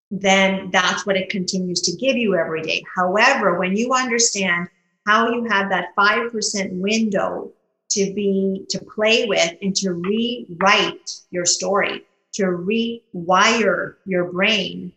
then 0.09 0.69
that's 0.71 1.05
what 1.05 1.17
it 1.17 1.29
continues 1.29 1.81
to 1.81 1.95
give 1.97 2.15
you 2.15 2.35
every 2.35 2.61
day. 2.61 2.83
However, 2.95 3.59
when 3.59 3.75
you 3.75 3.93
understand 3.93 4.67
how 5.05 5.29
you 5.29 5.45
have 5.45 5.69
that 5.69 5.95
5% 5.97 6.79
window 6.79 7.51
to 7.89 8.13
be 8.13 8.65
to 8.69 8.79
play 8.79 9.25
with 9.25 9.53
and 9.61 9.75
to 9.77 9.93
rewrite 9.93 11.11
your 11.31 11.45
story 11.45 12.03
to 12.33 12.43
rewire 12.43 13.95
your 14.05 14.31
brain 14.31 14.91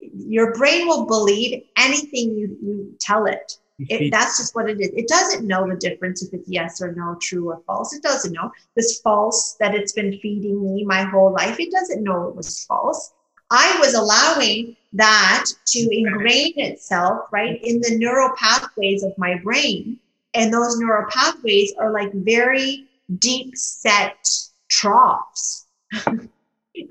your 0.00 0.54
brain 0.54 0.86
will 0.86 1.06
believe 1.06 1.64
anything 1.76 2.36
you, 2.36 2.56
you 2.62 2.94
tell 3.00 3.26
it. 3.26 3.58
it. 3.78 4.10
That's 4.10 4.38
just 4.38 4.54
what 4.54 4.68
it 4.70 4.80
is. 4.80 4.90
It 4.94 5.08
doesn't 5.08 5.46
know 5.46 5.68
the 5.68 5.76
difference 5.76 6.22
if 6.22 6.32
it's 6.32 6.48
yes 6.48 6.80
or 6.80 6.92
no, 6.92 7.16
true 7.20 7.50
or 7.50 7.60
false. 7.66 7.92
It 7.92 8.02
doesn't 8.02 8.32
know. 8.32 8.50
This 8.74 9.00
false 9.00 9.56
that 9.60 9.74
it's 9.74 9.92
been 9.92 10.18
feeding 10.20 10.74
me 10.74 10.84
my 10.84 11.02
whole 11.02 11.32
life, 11.32 11.58
it 11.58 11.72
doesn't 11.72 12.02
know 12.02 12.28
it 12.28 12.36
was 12.36 12.64
false. 12.64 13.12
I 13.50 13.78
was 13.80 13.94
allowing 13.94 14.76
that 14.92 15.46
to 15.66 15.88
ingrain 15.90 16.54
itself 16.56 17.26
right 17.30 17.62
in 17.62 17.80
the 17.80 17.96
neural 17.96 18.34
pathways 18.36 19.02
of 19.02 19.16
my 19.18 19.38
brain. 19.38 19.98
And 20.34 20.52
those 20.52 20.78
neural 20.78 21.08
pathways 21.10 21.72
are 21.78 21.92
like 21.92 22.12
very 22.12 22.86
deep 23.18 23.56
set 23.56 24.28
troughs. 24.68 25.66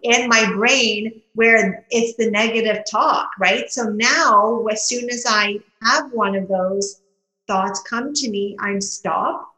in 0.04 0.28
my 0.28 0.52
brain 0.54 1.22
where 1.34 1.86
it's 1.92 2.18
the 2.18 2.32
negative 2.32 2.84
talk, 2.90 3.30
right? 3.40 3.70
So 3.70 3.84
now, 3.84 4.66
as 4.66 4.88
soon 4.88 5.10
as 5.10 5.26
I 5.28 5.60
have 5.84 6.12
one 6.12 6.36
of 6.36 6.48
those 6.48 7.02
thoughts 7.48 7.82
come 7.88 8.14
to 8.14 8.30
me, 8.30 8.56
I'm 8.60 8.82
stopped 8.82 9.55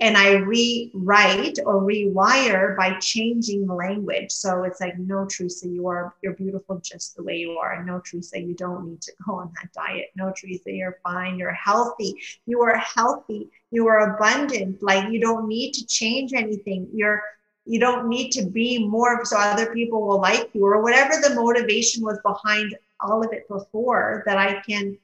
and 0.00 0.16
I 0.16 0.34
rewrite 0.34 1.60
or 1.64 1.82
rewire 1.82 2.76
by 2.76 2.98
changing 2.98 3.66
language. 3.68 4.30
So 4.30 4.64
it's 4.64 4.80
like, 4.80 4.98
no, 4.98 5.24
Teresa, 5.26 5.68
you 5.68 5.86
are 5.86 6.14
you're 6.22 6.34
beautiful 6.34 6.80
just 6.80 7.16
the 7.16 7.22
way 7.22 7.36
you 7.36 7.52
are. 7.52 7.82
No, 7.84 8.00
Teresa, 8.00 8.40
you 8.40 8.54
don't 8.54 8.88
need 8.88 9.00
to 9.02 9.12
go 9.24 9.34
on 9.34 9.52
that 9.54 9.72
diet. 9.72 10.10
No, 10.16 10.32
Teresa, 10.36 10.72
you're 10.72 10.98
fine. 11.04 11.38
You're 11.38 11.52
healthy. 11.52 12.16
You 12.46 12.60
are 12.62 12.76
healthy. 12.76 13.50
You 13.70 13.86
are 13.86 14.14
abundant. 14.14 14.82
Like 14.82 15.12
you 15.12 15.20
don't 15.20 15.46
need 15.46 15.72
to 15.74 15.86
change 15.86 16.32
anything. 16.32 16.88
You're 16.92 17.22
you 17.66 17.80
don't 17.80 18.08
need 18.08 18.30
to 18.32 18.44
be 18.44 18.86
more 18.86 19.24
so 19.24 19.38
other 19.38 19.72
people 19.72 20.06
will 20.06 20.20
like 20.20 20.50
you 20.52 20.66
or 20.66 20.82
whatever 20.82 21.14
the 21.20 21.34
motivation 21.34 22.04
was 22.04 22.18
behind 22.22 22.76
all 23.00 23.24
of 23.24 23.32
it 23.32 23.48
before 23.48 24.22
that 24.26 24.36
I 24.36 24.60
can 24.68 24.98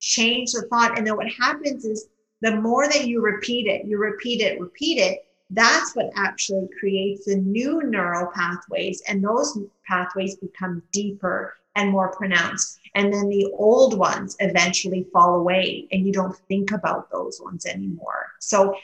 change 0.00 0.52
the 0.52 0.62
thought. 0.62 0.96
And 0.96 1.06
then 1.06 1.16
what 1.16 1.28
happens 1.28 1.84
is 1.84 2.08
the 2.40 2.56
more 2.56 2.88
that 2.88 3.06
you 3.06 3.20
repeat 3.20 3.66
it, 3.66 3.86
you 3.86 3.98
repeat 3.98 4.40
it, 4.40 4.60
repeat 4.60 4.98
it, 4.98 5.24
that's 5.50 5.96
what 5.96 6.10
actually 6.14 6.68
creates 6.78 7.24
the 7.24 7.36
new 7.36 7.82
neural 7.82 8.30
pathways. 8.34 9.02
And 9.08 9.24
those 9.24 9.58
pathways 9.86 10.36
become 10.36 10.82
deeper 10.92 11.54
and 11.74 11.90
more 11.90 12.12
pronounced. 12.12 12.80
And 12.94 13.12
then 13.12 13.28
the 13.28 13.50
old 13.56 13.96
ones 13.98 14.36
eventually 14.40 15.06
fall 15.12 15.36
away 15.36 15.86
and 15.92 16.06
you 16.06 16.12
don't 16.12 16.36
think 16.48 16.72
about 16.72 17.10
those 17.10 17.40
ones 17.42 17.66
anymore. 17.66 18.26
So 18.40 18.74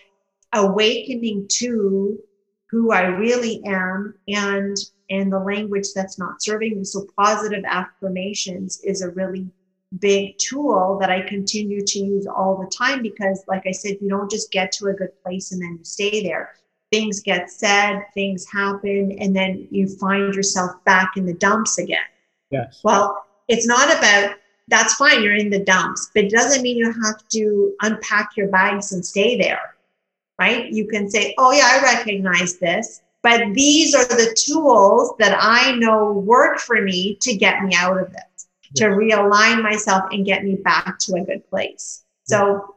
awakening 0.53 1.49
to 1.59 2.19
who 2.71 2.93
I 2.93 3.03
really 3.03 3.63
am 3.67 4.15
and 4.29 4.77
and 5.11 5.31
the 5.31 5.39
language 5.39 5.89
that's 5.95 6.19
not 6.19 6.43
serving 6.43 6.79
me. 6.79 6.85
So 6.85 7.07
positive 7.19 7.65
affirmations 7.67 8.81
is 8.83 9.03
a 9.03 9.11
really 9.11 9.47
big 9.99 10.37
tool 10.39 10.99
that 11.01 11.11
I 11.11 11.23
continue 11.23 11.85
to 11.85 11.99
use 11.99 12.27
all 12.27 12.57
the 12.57 12.71
time 12.71 13.03
because 13.03 13.45
like 13.49 13.67
I 13.67 13.73
said, 13.73 13.99
you 14.01 14.09
don't 14.09 14.31
just 14.31 14.51
get 14.51 14.73
to 14.73 14.89
a 14.89 14.93
good 14.93 15.11
place 15.23 15.53
and 15.53 15.63
then 15.63 15.77
you 15.79 15.85
stay 15.85 16.23
there. 16.23 16.55
Things 16.93 17.21
get 17.21 17.51
said, 17.51 18.03
things 18.15 18.47
happen, 18.51 19.17
and 19.19 19.35
then 19.35 19.67
you 19.71 19.89
find 19.89 20.33
yourself 20.35 20.73
back 20.85 21.17
in 21.17 21.27
the 21.27 21.35
dumps 21.35 21.79
again. 21.79 21.99
Yes. 22.51 22.81
Well, 22.85 23.25
it's 23.49 23.67
not 23.67 23.89
about 23.97 24.37
that's 24.69 24.95
fine, 24.95 25.23
you're 25.23 25.35
in 25.35 25.51
the 25.51 25.65
dumps, 25.65 26.11
but 26.15 26.25
it 26.25 26.31
doesn't 26.31 26.63
mean 26.63 26.79
you 26.79 26.91
have 26.91 27.27
to 27.33 27.75
unpack 27.83 28.31
your 28.37 28.49
bags 28.49 28.93
and 28.93 29.05
stay 29.05 29.37
there 29.37 29.75
right? 30.39 30.71
You 30.71 30.87
can 30.87 31.11
say, 31.11 31.35
oh, 31.39 31.53
yeah, 31.53 31.69
I 31.73 31.83
recognize 31.83 32.59
this, 32.59 33.03
but 33.23 33.55
these 33.55 33.95
are 33.95 34.05
the 34.05 34.37
tools 34.39 35.15
that 35.19 35.37
I 35.41 35.77
know 35.77 36.13
work 36.13 36.59
for 36.59 36.83
me 36.83 37.17
to 37.21 37.37
get 37.37 37.63
me 37.63 37.75
out 37.75 37.99
of 37.99 38.13
yeah. 38.13 38.19
To 38.77 38.85
realign 38.87 39.63
myself 39.63 40.05
and 40.11 40.27
get 40.27 40.45
me 40.45 40.57
back 40.57 40.99
to 41.01 41.15
a 41.15 41.25
good 41.25 41.49
place. 41.49 42.05
So 42.25 42.75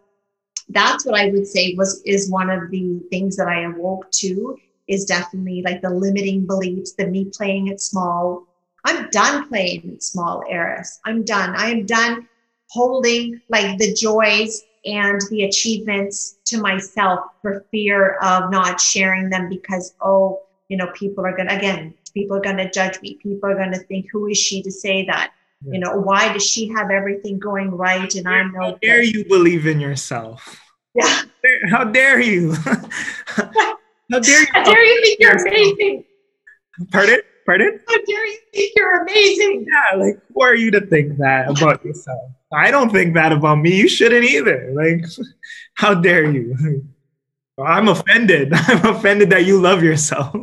that's 0.70 1.06
what 1.06 1.20
I 1.20 1.30
would 1.30 1.48
say 1.48 1.74
was 1.76 2.02
is 2.06 2.30
one 2.30 2.50
of 2.50 2.70
the 2.70 3.00
things 3.10 3.36
that 3.38 3.48
I 3.48 3.64
awoke 3.64 4.12
to 4.12 4.58
is 4.88 5.06
definitely 5.06 5.62
like 5.64 5.82
the 5.82 5.90
limiting 5.90 6.46
beliefs, 6.46 6.94
the 6.94 7.08
me 7.08 7.26
playing 7.26 7.68
it 7.68 7.82
small. 7.82 8.46
I'm 8.86 9.10
done 9.10 9.48
playing 9.48 9.94
it 9.94 10.04
small, 10.04 10.44
Arys. 10.50 11.00
I'm 11.06 11.24
done. 11.24 11.56
I 11.56 11.70
am 11.70 11.86
done 11.86 12.28
holding 12.70 13.42
like 13.50 13.78
the 13.78 13.94
joys 13.94 14.64
and 14.86 15.20
the 15.30 15.44
achievements 15.44 16.38
to 16.46 16.62
myself 16.62 17.20
for 17.42 17.66
fear 17.72 18.18
of 18.22 18.52
not 18.52 18.80
sharing 18.80 19.30
them 19.30 19.50
because, 19.50 19.94
oh, 20.02 20.42
you 20.70 20.78
know, 20.78 20.88
people 20.94 21.26
are 21.26 21.36
to, 21.36 21.44
again, 21.44 21.94
people 22.14 22.38
are 22.38 22.42
to 22.42 22.72
judge 22.72 23.02
me. 23.02 23.16
People 23.16 23.50
are 23.50 23.72
to 23.72 23.80
think, 23.80 24.08
who 24.12 24.28
is 24.28 24.38
she 24.38 24.62
to 24.62 24.72
say 24.72 25.06
that? 25.06 25.32
Yeah. 25.62 25.74
You 25.74 25.80
know, 25.80 25.98
why 25.98 26.32
does 26.34 26.46
she 26.46 26.70
have 26.70 26.92
everything 26.92 27.40
going 27.40 27.72
right 27.72 28.14
and 28.14 28.28
I'm 28.28 28.52
no? 28.52 28.62
How 28.62 28.78
dare 28.82 29.04
you 29.04 29.26
believe 29.26 29.66
in 29.66 29.80
yourself? 29.80 30.60
Yeah. 30.94 31.22
How 31.70 31.84
dare 31.84 32.20
you? 32.20 32.54
How 34.12 34.20
dare 34.20 34.42
you? 34.42 34.48
How 34.54 34.64
dare 34.64 34.86
you 34.86 35.02
think 35.02 35.20
you're 35.20 35.48
amazing? 35.48 36.04
Pardon? 36.92 37.20
Pardon? 37.46 37.80
How 37.88 37.96
dare 37.96 38.28
you 38.28 38.38
think 38.54 38.72
you're 38.76 39.02
amazing? 39.02 39.66
Yeah, 39.68 39.98
like 39.98 40.20
who 40.34 40.42
are 40.42 40.56
you 40.56 40.70
to 40.72 40.86
think 40.86 41.18
that 41.18 41.50
about 41.50 41.84
yourself? 41.84 42.32
I 42.52 42.72
don't 42.72 42.92
think 42.92 43.14
that 43.16 43.32
about 43.32 43.56
me. 43.56 43.76
You 43.76 43.88
shouldn't 43.88 44.26
either. 44.26 44.72
Like, 44.74 45.06
how 45.74 45.94
dare 45.94 46.30
you? 46.30 46.84
I'm 47.58 47.90
offended. 47.90 48.52
I'm 48.54 48.96
offended 48.96 49.30
that 49.32 49.46
you 49.46 49.60
love 49.60 49.84
yourself. 49.84 50.36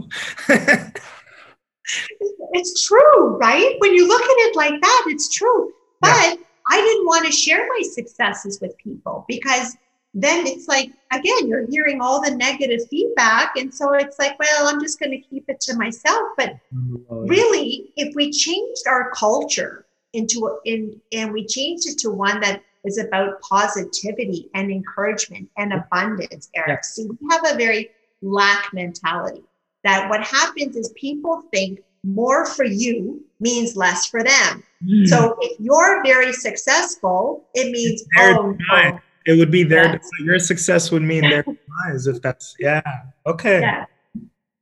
It's 2.54 2.86
true, 2.86 3.36
right? 3.36 3.76
When 3.78 3.94
you 3.94 4.06
look 4.08 4.22
at 4.22 4.28
it 4.28 4.56
like 4.56 4.80
that, 4.80 5.04
it's 5.08 5.28
true. 5.28 5.72
But 6.00 6.08
yeah. 6.08 6.34
I 6.70 6.80
didn't 6.80 7.06
want 7.06 7.26
to 7.26 7.32
share 7.32 7.66
my 7.66 7.82
successes 7.82 8.60
with 8.60 8.76
people 8.78 9.24
because 9.28 9.76
then 10.14 10.46
it's 10.46 10.68
like, 10.68 10.92
again, 11.12 11.48
you're 11.48 11.66
hearing 11.68 12.00
all 12.00 12.22
the 12.22 12.30
negative 12.30 12.88
feedback. 12.88 13.56
And 13.56 13.74
so 13.74 13.92
it's 13.94 14.18
like, 14.20 14.38
well, 14.38 14.68
I'm 14.68 14.80
just 14.80 15.00
going 15.00 15.10
to 15.10 15.18
keep 15.18 15.44
it 15.48 15.60
to 15.62 15.76
myself. 15.76 16.30
But 16.36 16.56
mm-hmm. 16.72 17.26
really, 17.26 17.92
if 17.96 18.14
we 18.14 18.30
changed 18.30 18.86
our 18.86 19.10
culture 19.10 19.86
into 20.12 20.58
in 20.64 21.00
and 21.12 21.32
we 21.32 21.44
changed 21.44 21.88
it 21.88 21.98
to 21.98 22.10
one 22.10 22.40
that 22.40 22.62
is 22.84 22.98
about 22.98 23.40
positivity 23.40 24.48
and 24.54 24.70
encouragement 24.70 25.50
and 25.56 25.72
abundance, 25.72 26.50
Arys. 26.54 26.68
Yeah. 26.68 26.80
See, 26.82 27.06
we 27.06 27.16
have 27.30 27.44
a 27.52 27.56
very 27.56 27.90
lack 28.22 28.72
mentality 28.72 29.42
that 29.82 30.08
what 30.08 30.22
happens 30.22 30.76
is 30.76 30.92
people 30.96 31.42
think 31.52 31.80
more 32.04 32.46
for 32.46 32.64
you 32.64 33.24
means 33.40 33.76
less 33.76 34.06
for 34.06 34.22
them. 34.22 34.62
Mm. 34.84 35.06
So 35.08 35.36
if 35.40 35.58
you're 35.58 36.02
very 36.04 36.32
successful, 36.32 37.44
it 37.54 37.70
means, 37.72 38.04
oh, 38.18 38.56
no, 38.70 38.98
it 39.26 39.38
would 39.38 39.50
be 39.50 39.62
their 39.62 40.00
your 40.20 40.38
success 40.38 40.90
would 40.90 41.02
mean 41.02 41.22
their 41.22 41.42
demise 41.88 42.06
if 42.06 42.20
that's 42.22 42.54
yeah. 42.58 42.82
Okay. 43.26 43.60
Yeah. 43.60 43.86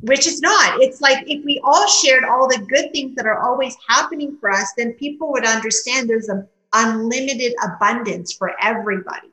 Which 0.01 0.27
is 0.27 0.41
not. 0.41 0.81
It's 0.81 1.01
like 1.01 1.25
if 1.29 1.45
we 1.45 1.61
all 1.65 1.87
shared 1.87 2.25
all 2.25 2.49
the 2.49 2.59
good 2.69 2.93
things 2.93 3.15
that 3.17 3.27
are 3.27 3.41
always 3.41 3.77
happening 3.89 4.37
for 4.41 4.51
us 4.51 4.73
then 4.77 4.93
people 4.95 5.31
would 5.33 5.45
understand 5.45 6.09
there's 6.09 6.29
an 6.29 6.49
unlimited 6.73 7.55
abundance 7.65 8.33
for 8.33 8.53
everybody. 8.63 9.33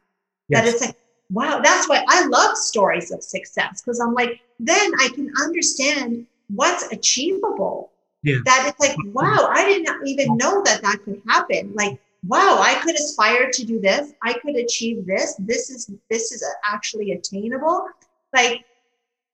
Yes. 0.49 0.63
that 0.63 0.73
it's 0.73 0.81
like 0.81 0.95
wow 1.29 1.61
that's 1.63 1.87
why 1.87 2.03
i 2.07 2.25
love 2.25 2.57
stories 2.57 3.11
of 3.11 3.23
success 3.23 3.81
because 3.81 3.99
i'm 3.99 4.13
like 4.15 4.39
then 4.59 4.91
i 4.99 5.09
can 5.13 5.31
understand 5.41 6.25
what's 6.47 6.91
achievable 6.91 7.91
yeah. 8.23 8.37
that 8.45 8.65
it's 8.67 8.79
like 8.79 8.95
wow 9.13 9.49
i 9.51 9.65
didn't 9.65 10.07
even 10.07 10.37
know 10.37 10.61
that 10.63 10.81
that 10.81 10.97
could 11.03 11.21
happen 11.27 11.71
like 11.73 11.99
wow 12.27 12.57
i 12.59 12.75
could 12.83 12.95
aspire 12.95 13.49
to 13.51 13.65
do 13.65 13.79
this 13.79 14.13
i 14.23 14.33
could 14.33 14.55
achieve 14.55 15.05
this 15.05 15.35
this 15.39 15.69
is 15.69 15.91
this 16.09 16.31
is 16.31 16.43
actually 16.65 17.11
attainable 17.11 17.85
like 18.33 18.65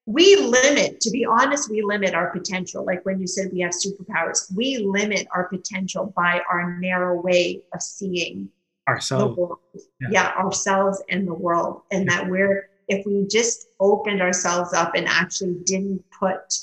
we 0.05 0.35
limit 0.35 1.01
to 1.01 1.09
be 1.09 1.25
honest 1.25 1.69
we 1.69 1.81
limit 1.81 2.13
our 2.13 2.29
potential 2.29 2.85
like 2.85 3.03
when 3.05 3.19
you 3.19 3.25
said 3.25 3.49
we 3.51 3.59
have 3.59 3.71
superpowers 3.71 4.53
we 4.55 4.77
limit 4.77 5.27
our 5.33 5.45
potential 5.45 6.13
by 6.15 6.41
our 6.49 6.79
narrow 6.79 7.19
way 7.21 7.63
of 7.73 7.81
seeing 7.81 8.47
ourselves 8.87 9.39
yeah. 9.99 10.07
yeah. 10.11 10.33
ourselves 10.37 11.01
and 11.09 11.27
the 11.27 11.33
world 11.33 11.81
and 11.91 12.05
yeah. 12.05 12.17
that 12.17 12.29
we're 12.29 12.69
if 12.87 13.03
we 13.07 13.25
just 13.25 13.69
opened 13.79 14.21
ourselves 14.21 14.73
up 14.73 14.93
and 14.93 15.07
actually 15.07 15.55
didn't 15.65 16.03
put 16.11 16.53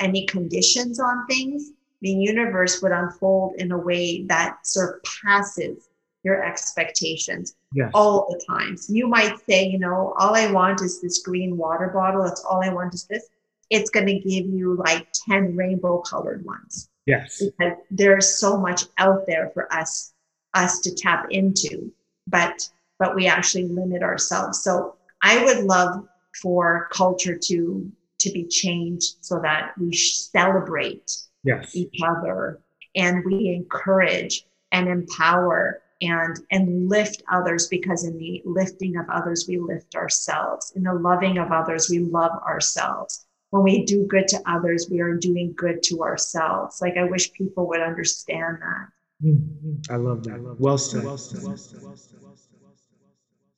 any 0.00 0.26
conditions 0.26 1.00
on 1.00 1.26
things 1.26 1.72
the 2.04 2.10
universe 2.10 2.82
would 2.82 2.92
unfold 2.92 3.54
in 3.56 3.72
a 3.72 3.78
way 3.78 4.24
that 4.24 4.58
surpasses 4.66 5.88
your 6.22 6.44
expectations 6.44 7.56
yes. 7.72 7.90
all 7.94 8.26
the 8.30 8.44
times. 8.46 8.90
You 8.90 9.08
might 9.08 9.38
say, 9.48 9.66
you 9.66 9.78
know, 9.78 10.14
all 10.18 10.36
I 10.36 10.52
want 10.52 10.82
is 10.82 11.00
this 11.00 11.22
green 11.22 11.56
water 11.56 11.88
bottle. 11.88 12.22
That's 12.22 12.44
all 12.44 12.62
I 12.62 12.68
want 12.68 12.92
is 12.92 13.04
this. 13.04 13.26
It's 13.70 13.88
going 13.88 14.06
to 14.06 14.18
give 14.18 14.44
you 14.44 14.76
like 14.76 15.08
10 15.30 15.56
rainbow 15.56 16.00
colored 16.00 16.44
ones. 16.44 16.90
Yes. 17.06 17.42
Because 17.42 17.78
there's 17.90 18.38
so 18.38 18.58
much 18.58 18.84
out 18.98 19.26
there 19.26 19.50
for 19.54 19.72
us 19.72 20.12
us 20.52 20.80
to 20.80 20.94
tap 20.94 21.26
into, 21.30 21.90
but 22.26 22.68
but 22.98 23.14
we 23.14 23.26
actually 23.26 23.64
limit 23.64 24.02
ourselves. 24.02 24.62
So 24.62 24.94
I 25.22 25.42
would 25.42 25.64
love 25.64 26.06
for 26.40 26.88
culture 26.92 27.36
to 27.36 27.90
to 28.24 28.32
be 28.32 28.44
changed 28.44 29.16
so 29.20 29.38
that 29.40 29.72
we 29.78 29.92
celebrate 29.92 31.10
yes. 31.44 31.74
each 31.76 32.00
other. 32.02 32.60
And 32.96 33.24
we 33.24 33.48
encourage 33.48 34.46
and 34.72 34.88
empower 34.88 35.82
and 36.00 36.36
and 36.50 36.88
lift 36.88 37.22
others 37.32 37.68
because 37.68 38.04
in 38.04 38.18
the 38.18 38.42
lifting 38.44 38.96
of 38.96 39.06
others 39.08 39.46
we 39.48 39.58
lift 39.58 39.94
ourselves. 39.94 40.72
In 40.76 40.82
the 40.82 40.94
loving 40.94 41.38
of 41.38 41.52
others 41.52 41.88
we 41.88 42.00
love 42.00 42.32
ourselves. 42.46 43.26
When 43.50 43.62
we 43.62 43.84
do 43.84 44.06
good 44.06 44.26
to 44.28 44.40
others 44.46 44.88
we 44.90 45.00
are 45.00 45.14
doing 45.14 45.54
good 45.56 45.82
to 45.84 46.02
ourselves. 46.02 46.80
Like 46.80 46.96
i 46.96 47.04
wish 47.04 47.32
people 47.32 47.68
would 47.68 47.80
understand 47.80 48.58
that. 48.60 48.88
Mm-hmm. 49.24 49.92
i 49.92 49.96
love 49.96 50.24
that. 50.24 50.56
Well 50.58 50.78
said. 50.78 51.04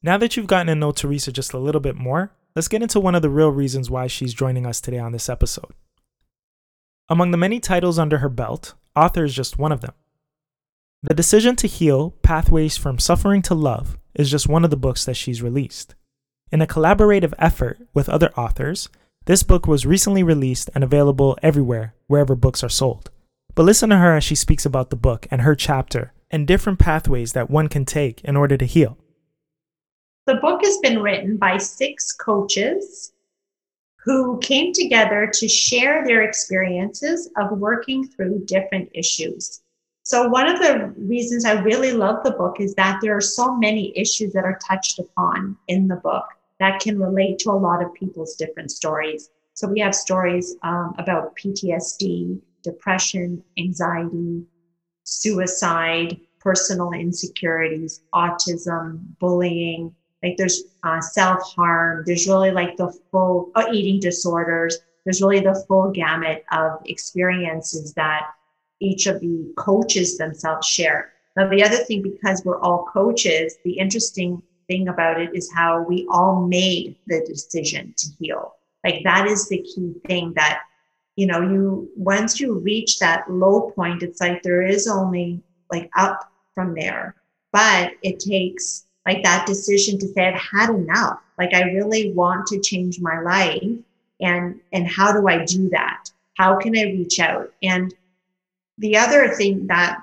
Now 0.02 0.18
that 0.18 0.36
you've 0.36 0.46
gotten 0.46 0.68
to 0.68 0.74
know 0.74 0.92
teresa 0.92 1.32
just 1.32 1.52
a 1.52 1.58
little 1.58 1.80
bit 1.80 1.96
more 1.96 2.30
let's 2.56 2.68
get 2.68 2.82
into 2.82 2.98
one 2.98 3.14
of 3.14 3.22
the 3.22 3.30
real 3.30 3.50
reasons 3.50 3.88
why 3.88 4.08
she's 4.08 4.34
joining 4.34 4.66
us 4.66 4.80
today 4.80 4.98
on 4.98 5.12
this 5.12 5.28
episode 5.28 5.72
among 7.08 7.30
the 7.30 7.36
many 7.36 7.60
titles 7.60 7.98
under 7.98 8.18
her 8.18 8.28
belt 8.28 8.74
author 8.96 9.24
is 9.24 9.34
just 9.34 9.58
one 9.58 9.70
of 9.70 9.80
them 9.80 9.92
the 11.02 11.14
Decision 11.14 11.54
to 11.56 11.68
Heal 11.68 12.10
Pathways 12.22 12.76
from 12.76 12.98
Suffering 12.98 13.40
to 13.42 13.54
Love 13.54 13.96
is 14.16 14.28
just 14.28 14.48
one 14.48 14.64
of 14.64 14.70
the 14.70 14.76
books 14.76 15.04
that 15.04 15.14
she's 15.14 15.40
released. 15.40 15.94
In 16.50 16.60
a 16.60 16.66
collaborative 16.66 17.32
effort 17.38 17.78
with 17.94 18.08
other 18.08 18.32
authors, 18.32 18.88
this 19.26 19.44
book 19.44 19.68
was 19.68 19.86
recently 19.86 20.24
released 20.24 20.68
and 20.74 20.82
available 20.82 21.38
everywhere, 21.44 21.94
wherever 22.08 22.34
books 22.34 22.64
are 22.64 22.68
sold. 22.68 23.10
But 23.54 23.64
listen 23.64 23.90
to 23.90 23.98
her 23.98 24.16
as 24.16 24.24
she 24.24 24.34
speaks 24.34 24.66
about 24.66 24.90
the 24.90 24.96
book 24.96 25.28
and 25.30 25.42
her 25.42 25.54
chapter 25.54 26.12
and 26.30 26.44
different 26.44 26.80
pathways 26.80 27.34
that 27.34 27.50
one 27.50 27.68
can 27.68 27.84
take 27.84 28.20
in 28.24 28.36
order 28.36 28.56
to 28.56 28.64
heal. 28.64 28.98
The 30.26 30.34
book 30.34 30.64
has 30.64 30.78
been 30.78 31.00
written 31.00 31.36
by 31.36 31.56
six 31.58 32.12
coaches 32.12 33.12
who 34.04 34.38
came 34.38 34.72
together 34.72 35.30
to 35.32 35.48
share 35.48 36.04
their 36.04 36.22
experiences 36.22 37.30
of 37.36 37.58
working 37.58 38.08
through 38.08 38.44
different 38.44 38.88
issues. 38.92 39.62
So, 40.02 40.28
one 40.28 40.48
of 40.48 40.58
the 40.58 40.92
reasons 40.98 41.44
I 41.44 41.60
really 41.60 41.92
love 41.92 42.24
the 42.24 42.32
book 42.32 42.60
is 42.60 42.74
that 42.74 42.98
there 43.02 43.16
are 43.16 43.20
so 43.20 43.56
many 43.56 43.96
issues 43.96 44.32
that 44.32 44.44
are 44.44 44.58
touched 44.66 44.98
upon 44.98 45.56
in 45.68 45.86
the 45.86 45.96
book 45.96 46.26
that 46.58 46.80
can 46.80 46.98
relate 46.98 47.38
to 47.40 47.50
a 47.50 47.62
lot 47.66 47.80
of 47.80 47.94
people's 47.94 48.34
different 48.34 48.72
stories. 48.72 49.30
So, 49.54 49.68
we 49.68 49.78
have 49.78 49.94
stories 49.94 50.56
um, 50.62 50.94
about 50.98 51.36
PTSD, 51.36 52.40
depression, 52.62 53.44
anxiety, 53.58 54.44
suicide, 55.04 56.20
personal 56.40 56.92
insecurities, 56.92 58.02
autism, 58.12 59.00
bullying. 59.20 59.94
Like 60.22 60.36
there's 60.36 60.64
uh, 60.82 61.00
self 61.00 61.54
harm. 61.54 62.04
There's 62.06 62.26
really 62.26 62.50
like 62.50 62.76
the 62.76 62.92
full 63.10 63.50
uh, 63.54 63.66
eating 63.72 64.00
disorders. 64.00 64.78
There's 65.04 65.22
really 65.22 65.40
the 65.40 65.64
full 65.68 65.90
gamut 65.90 66.44
of 66.50 66.80
experiences 66.86 67.92
that 67.94 68.32
each 68.80 69.06
of 69.06 69.20
the 69.20 69.52
coaches 69.56 70.18
themselves 70.18 70.66
share. 70.66 71.12
Now, 71.36 71.48
the 71.48 71.62
other 71.62 71.76
thing, 71.76 72.02
because 72.02 72.42
we're 72.44 72.60
all 72.60 72.86
coaches, 72.92 73.56
the 73.64 73.78
interesting 73.78 74.42
thing 74.68 74.88
about 74.88 75.20
it 75.20 75.30
is 75.34 75.52
how 75.52 75.82
we 75.82 76.06
all 76.10 76.46
made 76.46 76.96
the 77.06 77.24
decision 77.26 77.94
to 77.96 78.08
heal. 78.18 78.54
Like 78.84 79.02
that 79.04 79.26
is 79.26 79.48
the 79.48 79.62
key 79.62 79.94
thing 80.06 80.32
that, 80.36 80.62
you 81.16 81.26
know, 81.26 81.40
you 81.40 81.90
once 81.96 82.40
you 82.40 82.58
reach 82.58 82.98
that 82.98 83.30
low 83.30 83.70
point, 83.72 84.02
it's 84.02 84.20
like 84.20 84.42
there 84.42 84.62
is 84.62 84.86
only 84.88 85.42
like 85.70 85.90
up 85.96 86.30
from 86.54 86.74
there. 86.74 87.14
But 87.52 87.92
it 88.02 88.18
takes 88.18 88.85
like 89.06 89.22
that 89.22 89.46
decision 89.46 89.98
to 89.98 90.08
say, 90.08 90.26
I've 90.26 90.40
had 90.40 90.70
enough. 90.70 91.20
Like 91.38 91.54
I 91.54 91.62
really 91.62 92.12
want 92.12 92.46
to 92.48 92.60
change 92.60 93.00
my 93.00 93.20
life. 93.20 93.62
And 94.20 94.60
and 94.72 94.88
how 94.88 95.12
do 95.12 95.28
I 95.28 95.44
do 95.44 95.68
that? 95.70 96.10
How 96.36 96.58
can 96.58 96.76
I 96.76 96.82
reach 96.82 97.20
out? 97.20 97.52
And 97.62 97.94
the 98.78 98.96
other 98.96 99.34
thing 99.34 99.66
that 99.68 100.02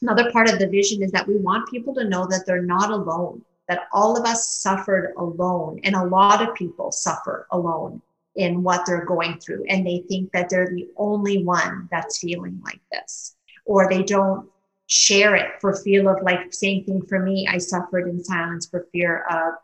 another 0.00 0.30
part 0.32 0.50
of 0.50 0.58
the 0.58 0.68
vision 0.68 1.02
is 1.02 1.12
that 1.12 1.26
we 1.26 1.36
want 1.36 1.70
people 1.70 1.94
to 1.94 2.08
know 2.08 2.26
that 2.26 2.44
they're 2.46 2.62
not 2.62 2.90
alone, 2.90 3.42
that 3.68 3.86
all 3.92 4.16
of 4.16 4.24
us 4.24 4.46
suffered 4.46 5.14
alone, 5.16 5.80
and 5.84 5.94
a 5.94 6.04
lot 6.04 6.46
of 6.46 6.54
people 6.54 6.92
suffer 6.92 7.46
alone 7.52 8.02
in 8.34 8.62
what 8.62 8.84
they're 8.86 9.04
going 9.04 9.38
through. 9.38 9.64
And 9.68 9.86
they 9.86 10.04
think 10.08 10.32
that 10.32 10.48
they're 10.48 10.68
the 10.68 10.88
only 10.96 11.44
one 11.44 11.88
that's 11.90 12.18
feeling 12.18 12.60
like 12.64 12.80
this, 12.90 13.36
or 13.64 13.88
they 13.88 14.02
don't 14.02 14.48
share 14.86 15.34
it 15.34 15.60
for 15.60 15.74
fear 15.74 16.08
of 16.14 16.22
like 16.22 16.52
same 16.52 16.84
thing 16.84 17.02
for 17.02 17.18
me. 17.18 17.46
I 17.48 17.58
suffered 17.58 18.08
in 18.08 18.22
silence 18.22 18.66
for 18.66 18.86
fear 18.92 19.24
of 19.30 19.54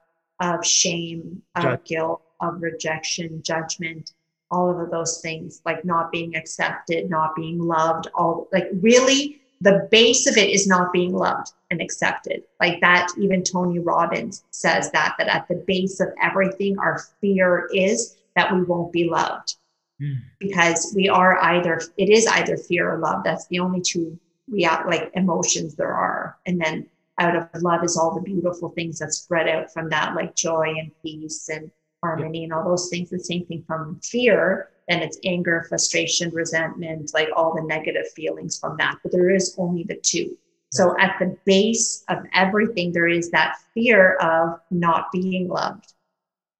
of 0.41 0.64
shame, 0.64 1.43
of 1.57 1.83
guilt, 1.85 2.23
of 2.41 2.62
rejection, 2.62 3.43
judgment 3.43 4.12
all 4.51 4.81
of 4.81 4.91
those 4.91 5.21
things 5.21 5.61
like 5.64 5.85
not 5.85 6.11
being 6.11 6.37
accepted 6.37 7.11
not 7.11 7.35
being 7.37 7.59
loved 7.59 8.09
all 8.14 8.49
like 8.53 8.69
really 8.81 9.41
the 9.61 9.89
base 9.91 10.27
of 10.27 10.37
it 10.37 10.51
is 10.51 10.66
not 10.66 10.93
being 10.93 11.12
loved 11.12 11.53
and 11.71 11.81
accepted 11.81 12.43
like 12.61 12.81
that 12.81 13.09
even 13.19 13.43
tony 13.43 13.79
robbins 13.79 14.45
says 14.51 14.91
that 14.91 15.14
that 15.19 15.29
at 15.29 15.47
the 15.49 15.62
base 15.66 16.01
of 16.01 16.09
everything 16.23 16.79
our 16.79 17.01
fear 17.21 17.69
is 17.75 18.16
that 18.37 18.53
we 18.55 18.62
won't 18.62 18.93
be 18.93 19.09
loved 19.09 19.57
mm. 20.01 20.16
because 20.39 20.93
we 20.97 21.09
are 21.09 21.39
either 21.43 21.81
it 21.99 22.09
is 22.09 22.27
either 22.29 22.57
fear 22.57 22.91
or 22.91 22.99
love 22.99 23.23
that's 23.25 23.47
the 23.49 23.59
only 23.59 23.81
two 23.81 24.19
real 24.51 24.78
like 24.86 25.11
emotions 25.14 25.74
there 25.74 25.92
are 25.92 26.36
and 26.46 26.61
then 26.61 26.86
out 27.18 27.36
of 27.36 27.62
love 27.62 27.82
is 27.84 27.96
all 27.96 28.14
the 28.14 28.20
beautiful 28.20 28.70
things 28.70 28.99
that 28.99 29.12
spread 29.12 29.49
out 29.49 29.72
from 29.72 29.88
that 29.90 30.14
like 30.14 30.34
joy 30.34 30.74
and 30.78 30.90
peace 31.03 31.49
and 31.49 31.70
harmony 32.03 32.44
and 32.44 32.53
all 32.53 32.64
those 32.64 32.88
things. 32.88 33.11
The 33.11 33.18
same 33.18 33.44
thing 33.46 33.64
from 33.66 34.01
fear, 34.03 34.70
and 34.88 35.03
it's 35.03 35.18
anger, 35.24 35.66
frustration, 35.68 36.30
resentment, 36.30 37.11
like 37.14 37.28
all 37.36 37.55
the 37.55 37.62
negative 37.62 38.11
feelings 38.14 38.59
from 38.59 38.76
that. 38.78 38.99
But 39.03 39.12
there 39.12 39.30
is 39.30 39.55
only 39.59 39.84
the 39.84 39.96
two. 39.96 40.36
So 40.70 40.94
at 40.99 41.16
the 41.18 41.36
base 41.44 42.05
of 42.09 42.18
everything, 42.34 42.92
there 42.92 43.09
is 43.09 43.30
that 43.30 43.57
fear 43.74 44.14
of 44.16 44.61
not 44.70 45.11
being 45.12 45.49
loved. 45.49 45.92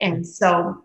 And 0.01 0.27
so 0.27 0.85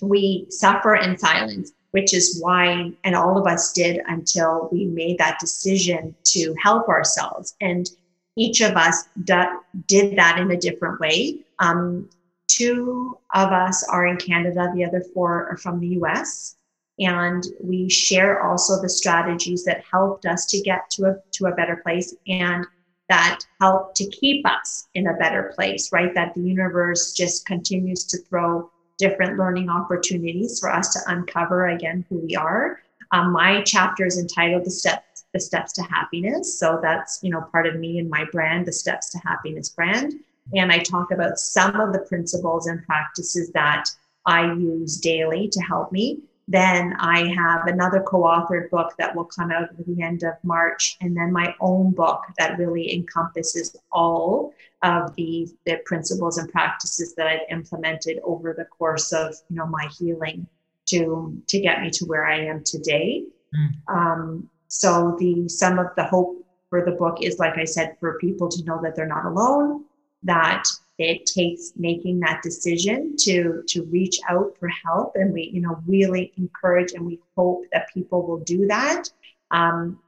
we 0.00 0.46
suffer 0.50 0.96
in 0.96 1.18
silence, 1.18 1.72
which 1.96 2.12
is 2.12 2.38
why, 2.42 2.92
and 3.04 3.16
all 3.16 3.38
of 3.38 3.46
us 3.46 3.72
did 3.72 4.02
until 4.06 4.68
we 4.70 4.84
made 4.84 5.16
that 5.16 5.38
decision 5.40 6.14
to 6.24 6.54
help 6.62 6.90
ourselves. 6.90 7.56
And 7.62 7.88
each 8.36 8.60
of 8.60 8.76
us 8.76 9.08
did 9.24 10.14
that 10.18 10.38
in 10.38 10.50
a 10.50 10.58
different 10.58 11.00
way. 11.00 11.38
Um, 11.58 12.10
two 12.48 13.16
of 13.34 13.50
us 13.50 13.82
are 13.88 14.06
in 14.06 14.18
Canada, 14.18 14.70
the 14.74 14.84
other 14.84 15.02
four 15.14 15.48
are 15.48 15.56
from 15.56 15.80
the 15.80 15.88
US. 16.00 16.56
And 16.98 17.42
we 17.64 17.88
share 17.88 18.42
also 18.42 18.82
the 18.82 18.90
strategies 18.90 19.64
that 19.64 19.82
helped 19.90 20.26
us 20.26 20.44
to 20.50 20.60
get 20.60 20.90
to 20.90 21.06
a, 21.06 21.16
to 21.32 21.46
a 21.46 21.54
better 21.54 21.76
place. 21.76 22.14
And 22.28 22.66
that 23.08 23.40
help 23.58 23.94
to 23.94 24.06
keep 24.10 24.46
us 24.46 24.86
in 24.92 25.06
a 25.06 25.14
better 25.14 25.50
place, 25.56 25.92
right? 25.92 26.14
That 26.14 26.34
the 26.34 26.42
universe 26.42 27.14
just 27.14 27.46
continues 27.46 28.04
to 28.04 28.18
throw 28.18 28.70
different 28.98 29.38
learning 29.38 29.68
opportunities 29.68 30.58
for 30.58 30.72
us 30.72 30.92
to 30.92 31.00
uncover 31.06 31.68
again 31.68 32.04
who 32.08 32.18
we 32.18 32.34
are. 32.36 32.80
Um, 33.12 33.32
my 33.32 33.62
chapter 33.62 34.04
is 34.06 34.18
entitled 34.18 34.64
"The 34.64 34.70
Steps 34.70 35.24
the 35.32 35.40
Steps 35.40 35.72
to 35.74 35.82
Happiness," 35.82 36.58
so 36.58 36.78
that's 36.82 37.20
you 37.22 37.30
know 37.30 37.42
part 37.52 37.66
of 37.66 37.76
me 37.76 37.98
and 37.98 38.10
my 38.10 38.24
brand, 38.32 38.66
the 38.66 38.72
Steps 38.72 39.10
to 39.10 39.18
Happiness 39.18 39.68
brand, 39.68 40.14
and 40.54 40.72
I 40.72 40.78
talk 40.78 41.10
about 41.10 41.38
some 41.38 41.80
of 41.80 41.92
the 41.92 42.00
principles 42.00 42.66
and 42.66 42.84
practices 42.84 43.50
that 43.52 43.84
I 44.26 44.52
use 44.54 44.98
daily 44.98 45.48
to 45.48 45.60
help 45.60 45.92
me. 45.92 46.22
Then 46.48 46.94
I 46.98 47.28
have 47.32 47.66
another 47.66 48.00
co 48.00 48.22
authored 48.22 48.70
book 48.70 48.94
that 48.98 49.16
will 49.16 49.24
come 49.24 49.50
out 49.50 49.64
at 49.64 49.86
the 49.86 50.02
end 50.02 50.22
of 50.22 50.34
March, 50.44 50.96
and 51.00 51.16
then 51.16 51.32
my 51.32 51.54
own 51.60 51.90
book 51.92 52.22
that 52.38 52.58
really 52.58 52.94
encompasses 52.94 53.76
all 53.90 54.54
of 54.82 55.14
the, 55.16 55.48
the 55.64 55.78
principles 55.84 56.38
and 56.38 56.50
practices 56.50 57.14
that 57.16 57.26
I've 57.26 57.40
implemented 57.50 58.20
over 58.22 58.52
the 58.52 58.66
course 58.66 59.12
of 59.12 59.34
you 59.48 59.56
know 59.56 59.66
my 59.66 59.88
healing 59.98 60.46
to 60.86 61.42
to 61.48 61.60
get 61.60 61.82
me 61.82 61.90
to 61.90 62.04
where 62.04 62.24
I 62.24 62.38
am 62.38 62.62
today. 62.62 63.24
Mm. 63.54 63.94
Um, 63.94 64.50
so 64.68 65.16
the 65.18 65.48
some 65.48 65.80
of 65.80 65.88
the 65.96 66.04
hope 66.04 66.44
for 66.70 66.84
the 66.84 66.92
book 66.92 67.18
is 67.22 67.38
like 67.38 67.58
I 67.58 67.64
said 67.64 67.96
for 67.98 68.18
people 68.18 68.48
to 68.48 68.64
know 68.64 68.80
that 68.82 68.94
they're 68.94 69.06
not 69.06 69.24
alone, 69.24 69.84
that 70.22 70.64
it 70.98 71.26
takes 71.26 71.72
making 71.76 72.20
that 72.20 72.42
decision 72.42 73.14
to 73.18 73.62
to 73.68 73.84
reach 73.84 74.18
out 74.28 74.56
for 74.58 74.68
help. 74.68 75.12
And 75.14 75.32
we 75.32 75.50
you 75.52 75.60
know 75.60 75.78
really 75.86 76.32
encourage 76.36 76.92
and 76.92 77.04
we 77.04 77.20
hope 77.36 77.64
that 77.72 77.88
people 77.92 78.26
will 78.26 78.40
do 78.40 78.66
that 78.66 79.04
um, 79.50 79.98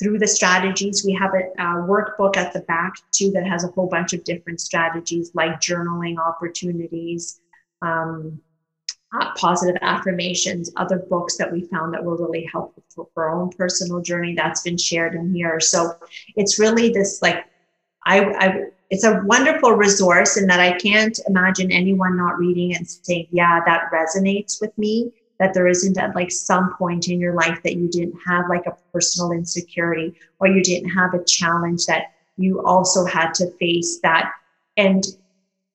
through 0.00 0.18
the 0.18 0.28
strategies. 0.28 1.04
We 1.04 1.12
have 1.14 1.32
a, 1.34 1.62
a, 1.62 1.86
workbook 1.86 2.36
at 2.36 2.52
the 2.52 2.60
back 2.60 2.94
too 3.10 3.30
that 3.32 3.46
has 3.46 3.64
a 3.64 3.68
whole 3.68 3.88
bunch 3.88 4.12
of 4.12 4.24
different 4.24 4.60
strategies 4.60 5.32
like 5.34 5.60
journaling 5.60 6.18
opportunities 6.18 7.40
um, 7.82 8.40
uh, 9.18 9.32
positive 9.36 9.76
affirmations 9.80 10.70
other 10.76 10.98
books 10.98 11.36
that 11.38 11.50
we 11.50 11.64
found 11.68 11.94
that 11.94 12.04
were 12.04 12.16
really 12.16 12.48
helpful 12.52 12.84
for, 12.94 13.08
for 13.14 13.28
our 13.28 13.40
own 13.40 13.50
personal 13.50 14.00
journey 14.00 14.34
that's 14.34 14.62
been 14.62 14.76
shared 14.76 15.14
in 15.14 15.34
here. 15.34 15.60
So 15.60 15.94
it's 16.36 16.58
really 16.58 16.90
this 16.90 17.22
like 17.22 17.44
I, 18.04 18.24
I 18.24 18.64
it's 18.90 19.04
a 19.04 19.20
wonderful 19.24 19.72
resource 19.72 20.36
in 20.36 20.46
that 20.46 20.60
I 20.60 20.78
can't 20.78 21.18
imagine 21.28 21.70
anyone 21.70 22.16
not 22.16 22.38
reading 22.38 22.74
and 22.74 22.88
saying, 22.88 23.28
yeah, 23.30 23.60
that 23.66 23.90
resonates 23.92 24.60
with 24.60 24.76
me. 24.78 25.12
That 25.38 25.54
there 25.54 25.68
isn't 25.68 25.96
at 25.96 26.16
like 26.16 26.32
some 26.32 26.74
point 26.74 27.06
in 27.06 27.20
your 27.20 27.34
life 27.34 27.62
that 27.62 27.76
you 27.76 27.88
didn't 27.88 28.18
have 28.26 28.48
like 28.48 28.66
a 28.66 28.76
personal 28.92 29.30
insecurity 29.30 30.14
or 30.40 30.48
you 30.48 30.64
didn't 30.64 30.90
have 30.90 31.14
a 31.14 31.22
challenge 31.22 31.86
that 31.86 32.12
you 32.36 32.64
also 32.64 33.04
had 33.04 33.34
to 33.34 33.50
face 33.52 34.00
that. 34.02 34.32
And 34.76 35.04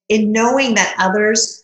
in 0.09 0.33
knowing 0.33 0.73
that 0.75 0.95
others 0.99 1.63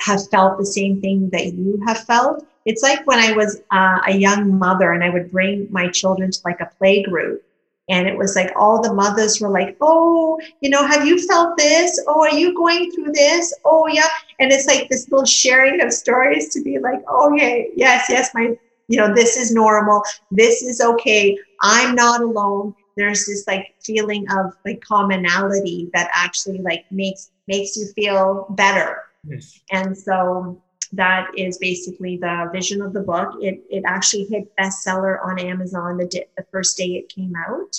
have 0.00 0.28
felt 0.30 0.58
the 0.58 0.66
same 0.66 1.00
thing 1.00 1.30
that 1.30 1.52
you 1.52 1.80
have 1.86 2.04
felt, 2.04 2.44
it's 2.64 2.82
like 2.82 3.06
when 3.06 3.20
I 3.20 3.30
was 3.30 3.60
uh, 3.70 4.00
a 4.08 4.12
young 4.12 4.58
mother 4.58 4.92
and 4.92 5.04
I 5.04 5.10
would 5.10 5.30
bring 5.30 5.68
my 5.70 5.86
children 5.88 6.32
to 6.32 6.40
like 6.44 6.60
a 6.60 6.70
play 6.78 7.04
group 7.04 7.44
and 7.90 8.06
it 8.06 8.16
was 8.16 8.36
like 8.36 8.52
all 8.56 8.80
the 8.80 8.94
mothers 8.94 9.40
were 9.40 9.50
like, 9.50 9.76
oh, 9.80 10.40
you 10.60 10.70
know, 10.70 10.86
have 10.86 11.04
you 11.04 11.18
felt 11.26 11.56
this? 11.58 12.02
Oh, 12.06 12.20
are 12.20 12.34
you 12.34 12.54
going 12.54 12.90
through 12.92 13.12
this? 13.12 13.52
Oh, 13.64 13.88
yeah. 13.88 14.08
And 14.38 14.52
it's 14.52 14.66
like 14.66 14.88
this 14.88 15.10
little 15.10 15.26
sharing 15.26 15.82
of 15.82 15.92
stories 15.92 16.48
to 16.54 16.62
be 16.62 16.78
like, 16.78 17.02
oh, 17.08 17.34
yeah, 17.34 17.64
yes, 17.74 18.06
yes, 18.08 18.30
my, 18.32 18.56
you 18.86 18.96
know, 18.96 19.12
this 19.12 19.36
is 19.36 19.52
normal. 19.52 20.02
This 20.30 20.62
is 20.62 20.80
okay. 20.80 21.36
I'm 21.62 21.96
not 21.96 22.22
alone. 22.22 22.74
There's 22.96 23.26
this 23.26 23.44
like 23.46 23.74
feeling 23.82 24.24
of 24.30 24.52
like 24.64 24.80
commonality 24.82 25.90
that 25.92 26.10
actually 26.14 26.58
like 26.58 26.84
makes 26.90 27.30
makes 27.48 27.76
you 27.76 27.86
feel 27.96 28.46
better. 28.50 29.02
Yes. 29.24 29.60
And 29.72 29.96
so 29.96 30.60
that 30.92 31.28
is 31.36 31.58
basically 31.58 32.16
the 32.16 32.50
vision 32.52 32.82
of 32.82 32.92
the 32.92 33.00
book. 33.00 33.34
It, 33.40 33.62
it 33.70 33.84
actually 33.86 34.24
hit 34.24 34.50
bestseller 34.56 35.24
on 35.24 35.38
Amazon 35.38 35.96
the, 35.96 36.06
di- 36.06 36.24
the 36.36 36.44
first 36.50 36.76
day 36.76 36.96
it 36.96 37.08
came 37.08 37.32
out. 37.36 37.76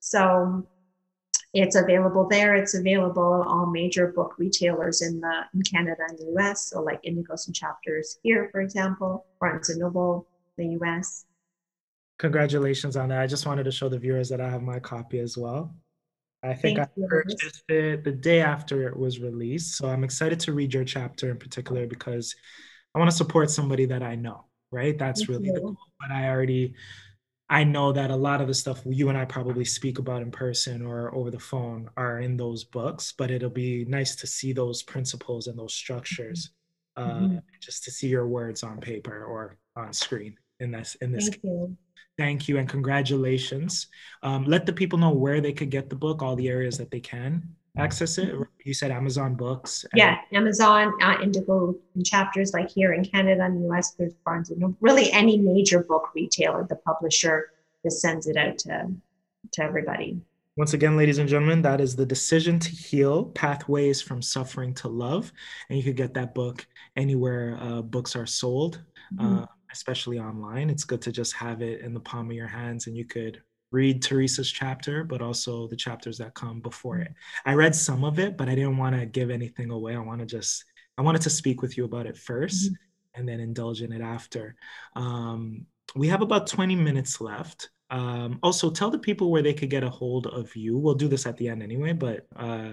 So 0.00 0.66
it's 1.54 1.76
available 1.76 2.28
there. 2.28 2.54
It's 2.54 2.74
available 2.74 3.44
all 3.46 3.66
major 3.66 4.08
book 4.08 4.34
retailers 4.38 5.02
in 5.02 5.20
the 5.20 5.42
in 5.54 5.62
Canada 5.62 6.02
and 6.08 6.18
the 6.18 6.40
US. 6.40 6.70
So 6.70 6.82
like 6.82 7.02
Indigos 7.02 7.46
and 7.46 7.54
Chapters 7.54 8.18
here, 8.22 8.48
for 8.52 8.60
example, 8.60 9.26
Barnes 9.40 9.68
and 9.68 9.80
Noble, 9.80 10.26
the 10.56 10.78
US. 10.80 11.24
Congratulations 12.18 12.96
on 12.96 13.08
that. 13.08 13.20
I 13.20 13.26
just 13.26 13.46
wanted 13.46 13.64
to 13.64 13.72
show 13.72 13.88
the 13.88 13.98
viewers 13.98 14.28
that 14.28 14.40
I 14.40 14.48
have 14.48 14.62
my 14.62 14.78
copy 14.78 15.18
as 15.18 15.36
well. 15.36 15.74
I 16.42 16.54
think 16.54 16.78
Thank 16.78 16.88
I 16.88 17.00
you. 17.00 17.06
purchased 17.08 17.62
it 17.68 18.04
the 18.04 18.12
day 18.12 18.40
after 18.40 18.88
it 18.88 18.96
was 18.96 19.20
released. 19.20 19.76
So 19.76 19.88
I'm 19.88 20.04
excited 20.04 20.40
to 20.40 20.52
read 20.52 20.74
your 20.74 20.84
chapter 20.84 21.30
in 21.30 21.38
particular 21.38 21.86
because 21.86 22.34
I 22.94 22.98
want 22.98 23.10
to 23.10 23.16
support 23.16 23.50
somebody 23.50 23.84
that 23.86 24.02
I 24.02 24.16
know, 24.16 24.46
right? 24.70 24.98
That's 24.98 25.20
Thank 25.20 25.30
really 25.30 25.46
you. 25.46 25.54
the 25.54 25.60
goal. 25.60 25.76
But 26.00 26.10
I 26.10 26.28
already 26.28 26.74
I 27.48 27.64
know 27.64 27.92
that 27.92 28.10
a 28.10 28.16
lot 28.16 28.40
of 28.40 28.48
the 28.48 28.54
stuff 28.54 28.80
you 28.86 29.10
and 29.10 29.18
I 29.18 29.26
probably 29.26 29.66
speak 29.66 29.98
about 29.98 30.22
in 30.22 30.30
person 30.30 30.84
or 30.84 31.14
over 31.14 31.30
the 31.30 31.38
phone 31.38 31.90
are 31.98 32.20
in 32.20 32.36
those 32.36 32.64
books, 32.64 33.12
but 33.16 33.30
it'll 33.30 33.50
be 33.50 33.84
nice 33.84 34.16
to 34.16 34.26
see 34.26 34.54
those 34.54 34.82
principles 34.82 35.48
and 35.48 35.58
those 35.58 35.74
structures, 35.74 36.50
uh, 36.96 37.10
mm-hmm. 37.10 37.38
just 37.60 37.84
to 37.84 37.90
see 37.90 38.08
your 38.08 38.26
words 38.26 38.62
on 38.62 38.80
paper 38.80 39.24
or 39.24 39.58
on 39.76 39.92
screen 39.92 40.34
in 40.62 40.70
this 40.70 40.94
in 40.96 41.12
this 41.12 41.28
Thank 41.28 41.42
case. 41.42 41.44
You. 41.44 41.76
Thank 42.18 42.48
you 42.48 42.58
and 42.58 42.68
congratulations. 42.68 43.86
Um, 44.22 44.44
let 44.44 44.66
the 44.66 44.72
people 44.72 44.98
know 44.98 45.10
where 45.10 45.40
they 45.40 45.52
could 45.52 45.70
get 45.70 45.88
the 45.88 45.96
book, 45.96 46.22
all 46.22 46.36
the 46.36 46.48
areas 46.48 46.76
that 46.78 46.90
they 46.90 47.00
can 47.00 47.54
access 47.78 48.18
it. 48.18 48.34
You 48.64 48.74
said 48.74 48.90
Amazon 48.90 49.34
Books. 49.34 49.84
Yeah, 49.94 50.18
Amazon, 50.32 50.92
uh, 51.02 51.16
Indigo 51.22 51.74
chapters 52.04 52.52
like 52.52 52.70
here 52.70 52.92
in 52.92 53.04
Canada 53.04 53.44
and 53.44 53.62
the 53.62 53.68
US, 53.70 53.92
there's 53.92 54.12
Barnes 54.24 54.50
and 54.50 54.76
really 54.80 55.10
any 55.12 55.38
major 55.38 55.82
book 55.82 56.10
retailer, 56.14 56.66
the 56.68 56.76
publisher 56.76 57.50
just 57.84 58.00
sends 58.00 58.26
it 58.26 58.36
out 58.36 58.58
to, 58.58 58.92
to 59.52 59.62
everybody. 59.62 60.20
Once 60.56 60.74
again, 60.74 60.98
ladies 60.98 61.16
and 61.16 61.28
gentlemen, 61.28 61.62
that 61.62 61.80
is 61.80 61.96
The 61.96 62.04
Decision 62.04 62.58
to 62.58 62.70
Heal 62.70 63.24
Pathways 63.24 64.02
from 64.02 64.20
Suffering 64.20 64.74
to 64.74 64.88
Love. 64.88 65.32
And 65.70 65.78
you 65.78 65.84
could 65.84 65.96
get 65.96 66.12
that 66.14 66.34
book 66.34 66.66
anywhere 66.94 67.56
uh, 67.58 67.80
books 67.80 68.14
are 68.14 68.26
sold. 68.26 68.82
Mm-hmm. 69.14 69.38
Uh, 69.38 69.46
especially 69.72 70.18
online. 70.18 70.70
It's 70.70 70.84
good 70.84 71.02
to 71.02 71.12
just 71.12 71.34
have 71.34 71.62
it 71.62 71.80
in 71.80 71.94
the 71.94 72.00
palm 72.00 72.30
of 72.30 72.36
your 72.36 72.48
hands 72.48 72.86
and 72.86 72.96
you 72.96 73.04
could 73.04 73.42
read 73.70 74.02
Teresa's 74.02 74.50
chapter, 74.50 75.02
but 75.02 75.22
also 75.22 75.66
the 75.66 75.76
chapters 75.76 76.18
that 76.18 76.34
come 76.34 76.60
before 76.60 76.98
it. 76.98 77.12
I 77.46 77.54
read 77.54 77.74
some 77.74 78.04
of 78.04 78.18
it, 78.18 78.36
but 78.36 78.48
I 78.48 78.54
didn't 78.54 78.76
want 78.76 78.98
to 78.98 79.06
give 79.06 79.30
anything 79.30 79.70
away. 79.70 79.96
I 79.96 80.00
want 80.00 80.20
to 80.20 80.26
just, 80.26 80.64
I 80.98 81.02
wanted 81.02 81.22
to 81.22 81.30
speak 81.30 81.62
with 81.62 81.76
you 81.76 81.84
about 81.84 82.06
it 82.06 82.14
1st 82.14 82.66
mm-hmm. 82.66 82.74
and 83.14 83.28
then 83.28 83.40
indulge 83.40 83.82
in 83.82 83.92
it 83.92 84.02
after. 84.02 84.54
Um, 84.94 85.66
we 85.96 86.08
have 86.08 86.20
about 86.20 86.46
20 86.46 86.76
minutes 86.76 87.20
left. 87.20 87.70
Um, 87.90 88.38
also, 88.42 88.70
tell 88.70 88.90
the 88.90 88.98
people 88.98 89.30
where 89.30 89.42
they 89.42 89.52
could 89.52 89.70
get 89.70 89.84
a 89.84 89.90
hold 89.90 90.26
of 90.26 90.54
you. 90.54 90.78
We'll 90.78 90.94
do 90.94 91.08
this 91.08 91.26
at 91.26 91.36
the 91.36 91.48
end 91.48 91.62
anyway, 91.62 91.92
but 91.92 92.26
uh, 92.36 92.72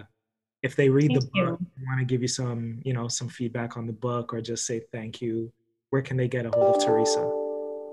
if 0.64 0.76
they 0.76 0.89
read 0.89 1.12
thank 1.12 1.22
the 1.22 1.28
book, 1.28 1.60
want 1.86 2.00
to 2.00 2.06
give 2.06 2.22
you 2.22 2.28
some, 2.28 2.80
you 2.84 2.93
know, 2.93 3.08
some 3.08 3.28
feedback 3.28 3.78
on 3.78 3.86
the 3.86 3.93
book 3.93 4.34
or 4.34 4.41
just 4.41 4.66
say 4.66 4.82
thank 4.91 5.22
you 5.22 5.52
where 5.90 6.02
can 6.02 6.18
they 6.18 6.28
get 6.28 6.46
a 6.46 6.52
hold 6.52 6.76
of 6.76 6.86
Teresa? 6.86 7.32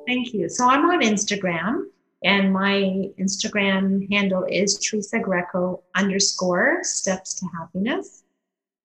Thank 0.06 0.32
you. 0.34 0.48
So 0.48 0.68
I'm 0.68 0.84
on 0.84 1.02
Instagram, 1.02 1.84
and 2.24 2.52
my 2.52 3.10
Instagram 3.18 4.10
handle 4.10 4.44
is 4.48 4.78
Teresa 4.78 5.18
Greco 5.18 5.82
underscore 5.94 6.80
steps 6.82 7.34
to 7.34 7.46
happiness. 7.58 8.22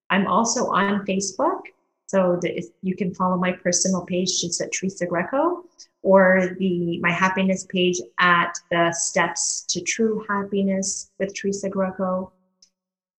I'm 0.09 0.27
also 0.27 0.67
on 0.67 1.05
Facebook. 1.05 1.61
So 2.07 2.39
you 2.81 2.95
can 2.95 3.13
follow 3.13 3.37
my 3.37 3.53
personal 3.53 4.01
page 4.05 4.41
just 4.41 4.59
at 4.59 4.73
Teresa 4.73 5.05
Greco 5.05 5.63
or 6.01 6.57
the 6.59 6.99
my 6.99 7.11
happiness 7.11 7.65
page 7.65 8.01
at 8.19 8.53
the 8.69 8.91
steps 8.91 9.63
to 9.69 9.79
true 9.79 10.25
happiness 10.27 11.11
with 11.19 11.33
Teresa 11.33 11.69
Greco. 11.69 12.33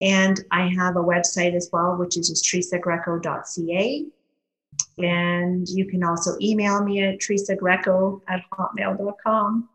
And 0.03 0.45
I 0.51 0.67
have 0.69 0.97
a 0.97 1.03
website 1.03 1.55
as 1.55 1.71
well, 1.73 1.97
which 1.97 2.19
is 2.19 2.29
just 2.29 2.45
teresagreco.ca. 2.45 4.07
And 4.99 5.69
you 5.69 5.87
can 5.87 6.05
also 6.05 6.37
email 6.41 6.83
me 6.85 7.03
at 7.03 7.19
teresagreco 7.19 8.21
at 8.29 8.43
hotmail.com. 8.53 9.69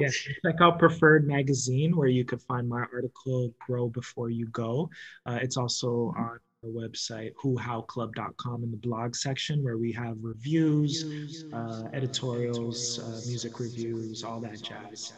Yeah, 0.00 0.08
check 0.08 0.56
out 0.60 0.78
Preferred 0.78 1.26
Magazine, 1.26 1.96
where 1.96 2.08
you 2.08 2.24
can 2.24 2.38
find 2.38 2.68
my 2.68 2.84
article, 2.92 3.54
Grow 3.64 3.88
Before 3.88 4.28
You 4.28 4.46
Go. 4.46 4.90
Uh, 5.24 5.38
it's 5.40 5.56
also 5.56 6.12
on 6.16 6.24
our 6.24 6.40
website, 6.64 7.32
whohowclub.com 7.42 8.64
in 8.64 8.70
the 8.70 8.76
blog 8.76 9.14
section, 9.14 9.62
where 9.62 9.78
we 9.78 9.92
have 9.92 10.16
reviews, 10.20 11.44
uh, 11.52 11.84
editorials, 11.92 12.98
uh, 12.98 13.20
music 13.28 13.60
reviews, 13.60 14.24
all 14.24 14.40
that 14.40 14.60
jazz. 14.62 15.12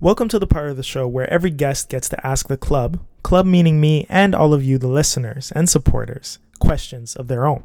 Welcome 0.00 0.28
to 0.28 0.38
the 0.38 0.48
part 0.48 0.70
of 0.70 0.76
the 0.76 0.82
show 0.82 1.06
where 1.06 1.32
every 1.32 1.50
guest 1.50 1.88
gets 1.88 2.08
to 2.08 2.26
ask 2.26 2.48
the 2.48 2.56
club, 2.56 2.98
club 3.22 3.46
meaning 3.46 3.80
me 3.80 4.06
and 4.08 4.34
all 4.34 4.52
of 4.52 4.64
you, 4.64 4.78
the 4.78 4.88
listeners 4.88 5.52
and 5.52 5.68
supporters, 5.68 6.38
questions 6.62 7.16
of 7.16 7.28
their 7.28 7.44
own. 7.44 7.62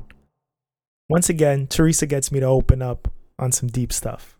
Once 1.07 1.29
again, 1.29 1.67
Teresa 1.67 2.05
gets 2.05 2.31
me 2.31 2.39
to 2.39 2.45
open 2.45 2.81
up 2.81 3.07
on 3.39 3.51
some 3.51 3.69
deep 3.69 3.93
stuff. 3.93 4.37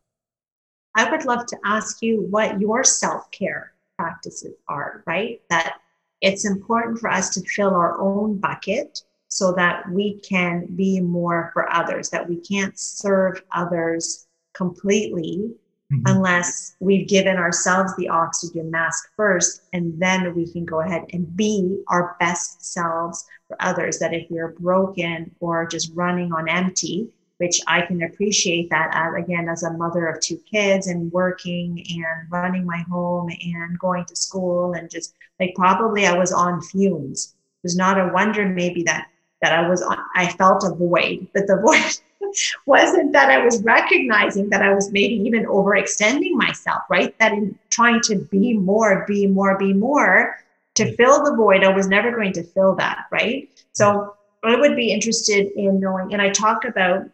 I 0.96 1.10
would 1.10 1.26
love 1.26 1.46
to 1.46 1.58
ask 1.64 2.02
you 2.02 2.26
what 2.30 2.60
your 2.60 2.84
self 2.84 3.30
care 3.32 3.74
practices 3.98 4.56
are, 4.68 5.04
right? 5.06 5.42
That 5.50 5.76
it's 6.22 6.46
important 6.46 6.98
for 7.00 7.10
us 7.10 7.30
to 7.36 7.42
fill 7.42 7.76
our 7.76 8.00
own 8.02 8.40
bucket 8.40 9.04
so 9.28 9.54
that 9.54 9.90
we 9.92 10.20
can 10.22 10.66
be 10.76 11.00
more 11.00 11.52
for 11.54 11.72
others, 11.72 12.10
that 12.10 12.28
we 12.28 12.38
can't 12.38 12.78
serve 12.80 13.44
others 13.52 14.26
completely 14.56 15.52
mm-hmm. 15.92 16.04
unless 16.06 16.76
we've 16.80 17.08
given 17.08 17.38
ourselves 17.38 17.96
the 17.96 18.10
oxygen 18.10 18.70
mask 18.72 19.10
first, 19.16 19.62
and 19.74 20.00
then 20.00 20.36
we 20.36 20.52
can 20.52 20.66
go 20.66 20.82
ahead 20.82 21.06
and 21.14 21.36
be 21.36 21.82
our 21.88 22.16
best 22.20 22.66
selves 22.66 23.26
for 23.48 23.58
others. 23.60 24.00
That 24.00 24.14
if 24.14 24.28
we're 24.30 24.54
broken 24.60 25.36
or 25.40 25.68
just 25.68 25.92
running 25.94 26.34
on 26.34 26.50
empty, 26.50 27.10
which 27.38 27.60
I 27.68 27.82
can 27.82 28.04
appreciate 28.04 28.70
that 28.70 28.92
as, 28.94 29.24
again 29.24 29.48
as 29.50 29.64
a 29.64 29.74
mother 29.74 30.08
of 30.08 30.20
two 30.22 30.38
kids 30.52 30.88
and 30.88 31.12
working 31.12 31.86
and 31.90 32.32
running 32.32 32.66
my 32.66 32.84
home 32.90 33.30
and 33.30 33.78
going 33.80 34.06
to 34.06 34.16
school 34.16 34.74
and 34.74 34.90
just 34.90 35.14
like 35.40 35.54
probably 35.56 36.06
I 36.06 36.18
was 36.18 36.32
on 36.32 36.62
fumes. 36.62 37.36
It 37.64 37.68
was 37.68 37.78
not 37.78 38.00
a 38.00 38.12
wonder 38.14 38.46
maybe 38.48 38.84
that 38.84 39.08
that 39.42 39.54
I 39.54 39.70
was 39.70 39.84
on, 39.84 39.98
I 40.16 40.32
felt 40.34 40.64
a 40.64 40.74
void, 40.74 41.28
but 41.34 41.46
the 41.48 41.58
void 41.64 42.00
wasn't 42.66 43.14
that 43.14 43.30
I 43.30 43.44
was 43.44 43.62
recognizing 43.64 44.50
that 44.50 44.62
I 44.62 44.74
was 44.74 44.92
maybe 44.92 45.16
even 45.16 45.46
overextending 45.46 46.34
myself, 46.34 46.84
right? 46.90 47.18
That 47.20 47.34
in 47.34 47.58
trying 47.70 48.02
to 48.02 48.18
be 48.18 48.54
more, 48.54 49.06
be 49.08 49.28
more, 49.28 49.58
be 49.58 49.74
more 49.74 50.38
to 50.76 50.84
mm. 50.84 50.96
fill 50.96 51.24
the 51.24 51.36
void, 51.36 51.64
I 51.64 51.70
was 51.70 51.88
never 51.88 52.12
going 52.12 52.34
to 52.34 52.44
fill 52.44 52.76
that, 52.76 53.06
right? 53.12 53.50
So 53.74 54.16
I 54.44 54.56
would 54.56 54.76
be 54.76 54.92
interested 54.92 55.52
in 55.56 55.80
knowing, 55.80 56.14
and 56.14 56.22
I 56.22 56.30
talk 56.30 56.66
about 56.66 57.10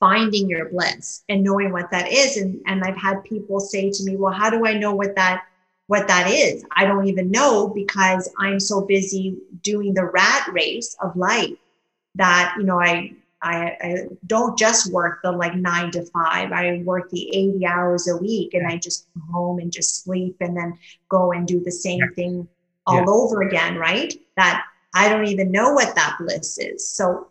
finding 0.00 0.48
your 0.48 0.68
bliss 0.68 1.22
and 1.28 1.42
knowing 1.42 1.72
what 1.72 1.90
that 1.90 2.10
is. 2.10 2.36
And, 2.36 2.60
and 2.66 2.82
I've 2.84 2.96
had 2.96 3.24
people 3.24 3.60
say 3.60 3.90
to 3.90 4.04
me, 4.04 4.16
well, 4.16 4.32
how 4.32 4.50
do 4.50 4.66
I 4.66 4.74
know 4.74 4.94
what 4.94 5.14
that 5.16 5.44
what 5.88 6.08
that 6.08 6.28
is? 6.28 6.64
I 6.74 6.84
don't 6.84 7.06
even 7.06 7.30
know 7.30 7.68
because 7.68 8.28
I'm 8.40 8.58
so 8.58 8.80
busy 8.80 9.38
doing 9.62 9.94
the 9.94 10.06
rat 10.06 10.48
race 10.52 10.96
of 11.00 11.16
life 11.16 11.56
that, 12.16 12.54
you 12.58 12.64
know, 12.64 12.80
I 12.80 13.12
I, 13.46 13.76
I, 13.80 13.94
don't 14.26 14.58
just 14.58 14.92
work 14.92 15.20
the 15.22 15.30
like 15.30 15.54
nine 15.54 15.92
to 15.92 16.04
five. 16.06 16.50
I 16.50 16.82
work 16.84 17.10
the 17.10 17.28
80 17.28 17.64
hours 17.64 18.08
a 18.08 18.16
week 18.16 18.54
and 18.54 18.66
I 18.66 18.76
just 18.76 19.06
come 19.14 19.28
home 19.32 19.58
and 19.60 19.70
just 19.70 20.02
sleep 20.02 20.36
and 20.40 20.56
then 20.56 20.76
go 21.08 21.32
and 21.32 21.46
do 21.46 21.62
the 21.62 21.70
same 21.70 22.00
yeah. 22.00 22.14
thing 22.16 22.48
all 22.86 22.96
yeah. 22.96 23.04
over 23.06 23.42
again, 23.42 23.76
right? 23.76 24.12
That 24.36 24.64
I 24.94 25.08
don't 25.08 25.26
even 25.26 25.52
know 25.52 25.72
what 25.72 25.94
that 25.94 26.16
bliss 26.18 26.58
is. 26.58 26.88
So 26.88 27.28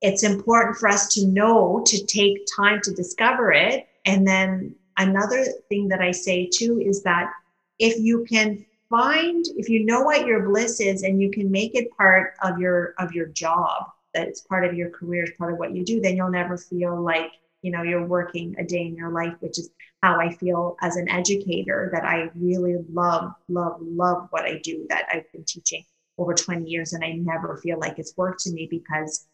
it's 0.00 0.22
important 0.22 0.78
for 0.78 0.88
us 0.88 1.12
to 1.14 1.26
know 1.26 1.82
to 1.86 2.06
take 2.06 2.46
time 2.56 2.80
to 2.84 2.94
discover 2.94 3.52
it. 3.52 3.88
And 4.06 4.26
then 4.26 4.74
another 4.96 5.44
thing 5.68 5.88
that 5.88 6.00
I 6.00 6.12
say 6.12 6.48
too 6.50 6.80
is 6.80 7.02
that 7.02 7.30
if 7.78 7.98
you 7.98 8.24
can 8.24 8.64
find 8.88 9.44
if 9.58 9.68
you 9.68 9.84
know 9.84 10.00
what 10.00 10.26
your 10.26 10.48
bliss 10.48 10.80
is 10.80 11.02
and 11.02 11.20
you 11.20 11.30
can 11.30 11.50
make 11.50 11.74
it 11.74 11.94
part 11.94 12.32
of 12.42 12.58
your 12.58 12.94
of 12.98 13.12
your 13.12 13.26
job 13.26 13.92
that 14.14 14.28
it's 14.28 14.40
part 14.42 14.64
of 14.64 14.74
your 14.74 14.90
career 14.90 15.24
it's 15.24 15.36
part 15.36 15.52
of 15.52 15.58
what 15.58 15.74
you 15.74 15.84
do 15.84 16.00
then 16.00 16.16
you'll 16.16 16.30
never 16.30 16.56
feel 16.56 17.00
like 17.00 17.32
you 17.62 17.70
know 17.70 17.82
you're 17.82 18.06
working 18.06 18.54
a 18.58 18.64
day 18.64 18.82
in 18.82 18.96
your 18.96 19.10
life 19.10 19.34
which 19.40 19.58
is 19.58 19.70
how 20.02 20.20
i 20.20 20.32
feel 20.34 20.76
as 20.80 20.96
an 20.96 21.08
educator 21.08 21.90
that 21.92 22.04
i 22.04 22.30
really 22.36 22.76
love 22.90 23.32
love 23.48 23.76
love 23.80 24.28
what 24.30 24.44
i 24.44 24.58
do 24.62 24.86
that 24.88 25.06
i've 25.12 25.30
been 25.32 25.44
teaching 25.44 25.84
over 26.18 26.34
20 26.34 26.68
years 26.68 26.92
and 26.92 27.04
i 27.04 27.12
never 27.12 27.56
feel 27.58 27.78
like 27.78 27.98
it's 27.98 28.16
work 28.16 28.38
to 28.38 28.52
me 28.52 28.66
because 28.70 29.26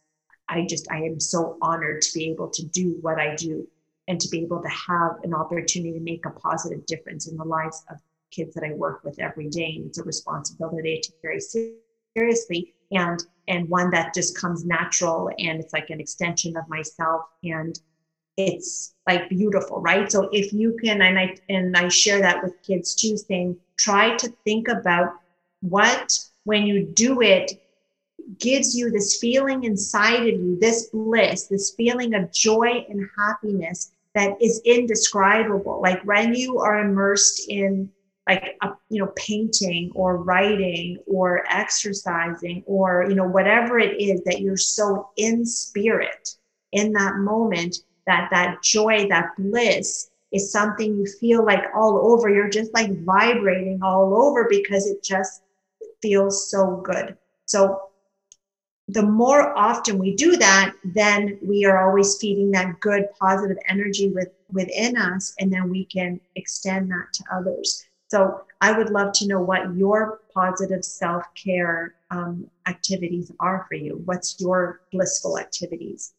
i 0.49 0.65
just 0.67 0.91
i 0.91 0.99
am 0.99 1.21
so 1.21 1.57
honored 1.63 2.03
to 2.03 2.13
be 2.15 2.31
able 2.31 2.49
to 2.49 2.65
do 2.67 2.97
what 3.01 3.19
i 3.19 3.35
do 3.35 3.67
and 4.09 4.21
to 4.21 4.29
be 4.29 4.43
able 4.43 4.61
to 4.63 4.69
have 4.69 5.13
an 5.23 5.35
opportunity 5.35 5.93
to 5.93 6.01
make 6.01 6.27
a 6.27 6.31
positive 6.31 6.85
difference 6.87 7.29
in 7.29 7.37
the 7.37 7.45
lives 7.45 7.85
of 7.91 7.99
kids 8.31 8.55
that 8.55 8.65
I 8.65 8.73
work 8.73 9.03
with 9.05 9.19
every 9.19 9.49
day. 9.49 9.75
And 9.77 9.87
it's 9.87 9.99
a 9.99 10.03
responsibility 10.03 11.01
to 11.03 11.13
seriously 11.23 11.77
and 12.17 13.25
and 13.47 13.69
one 13.69 13.91
that 13.91 14.15
just 14.15 14.39
comes 14.39 14.65
natural 14.65 15.31
and 15.39 15.61
it's 15.61 15.73
like 15.73 15.91
an 15.91 16.01
extension 16.01 16.57
of 16.57 16.69
myself 16.69 17.23
and 17.43 17.79
it's 18.37 18.95
like 19.07 19.29
beautiful 19.29 19.81
right? 19.81 20.11
So 20.11 20.29
if 20.33 20.53
you 20.53 20.77
can 20.83 21.03
and 21.03 21.19
i 21.19 21.37
and 21.49 21.77
i 21.77 21.89
share 21.89 22.21
that 22.21 22.43
with 22.43 22.61
kids 22.63 22.95
too 22.95 23.17
saying 23.17 23.57
try 23.77 24.17
to 24.17 24.33
think 24.45 24.69
about 24.69 25.15
what 25.61 26.19
when 26.45 26.67
you 26.67 26.87
do 26.95 27.21
it 27.21 27.53
gives 28.39 28.75
you 28.75 28.91
this 28.91 29.19
feeling 29.19 29.65
inside 29.65 30.21
of 30.21 30.41
you 30.41 30.57
this 30.61 30.89
bliss 30.91 31.47
this 31.47 31.75
feeling 31.77 32.15
of 32.15 32.33
joy 32.33 32.85
and 32.89 33.09
happiness 33.19 33.93
that 34.15 34.41
is 34.41 34.63
indescribable. 34.65 35.81
Like 35.83 36.03
when 36.05 36.35
you 36.35 36.61
are 36.61 36.79
immersed 36.79 37.49
in 37.49 37.91
like 38.29 38.57
a, 38.63 38.69
you 38.89 39.01
know 39.01 39.13
painting 39.17 39.91
or 39.95 40.17
writing 40.17 40.99
or 41.07 41.45
exercising 41.51 42.63
or 42.67 43.07
you 43.09 43.15
know 43.15 43.29
whatever 43.29 43.79
it 43.79 44.01
is 44.01 44.23
that 44.25 44.41
you're 44.41 44.57
so 44.57 45.11
in 45.17 45.45
spirit 45.45 46.37
in 46.73 46.93
that 46.93 47.17
moment 47.17 47.77
that 48.07 48.29
that 48.31 48.63
joy 48.63 49.07
that 49.09 49.31
bliss 49.39 50.11
is 50.35 50.51
something 50.51 50.97
you 50.97 51.07
feel 51.07 51.45
like 51.47 51.65
all 51.75 52.13
over. 52.13 52.29
You're 52.29 52.51
just 52.51 52.75
like 52.75 52.91
vibrating 53.05 53.81
all 53.83 54.21
over 54.21 54.47
because 54.51 54.87
it 54.89 55.03
just 55.03 55.43
feels 56.03 56.51
so 56.51 56.83
good. 56.85 57.17
So 57.47 57.81
the 58.89 59.03
more 59.03 59.57
often 59.57 59.99
we 59.99 60.15
do 60.15 60.37
that 60.37 60.75
then 60.85 61.39
we 61.43 61.65
are 61.65 61.89
always 61.89 62.19
feeding 62.19 62.51
that 62.51 62.79
good 62.81 63.07
positive 63.19 63.57
energy 63.67 64.11
with 64.11 64.29
within 64.53 64.95
us 64.99 65.35
and 65.39 65.51
then 65.51 65.71
we 65.71 65.87
can 65.87 66.21
extend 66.37 66.91
that 66.91 67.07
to 67.11 67.25
others 67.33 67.87
so 68.15 68.43
I 68.61 68.71
would 68.71 68.91
love 68.91 69.13
to 69.15 69.27
know 69.27 69.41
what 69.41 69.75
your 69.75 70.21
positive 70.33 70.85
self 70.85 71.25
care 71.35 71.97
um, 72.13 72.49
activities 72.69 73.33
are 73.41 73.67
for 73.69 73.75
you. 73.75 74.03
What's 74.05 74.41
your 74.41 74.83
blissful 74.93 75.37
activities? 75.37 76.13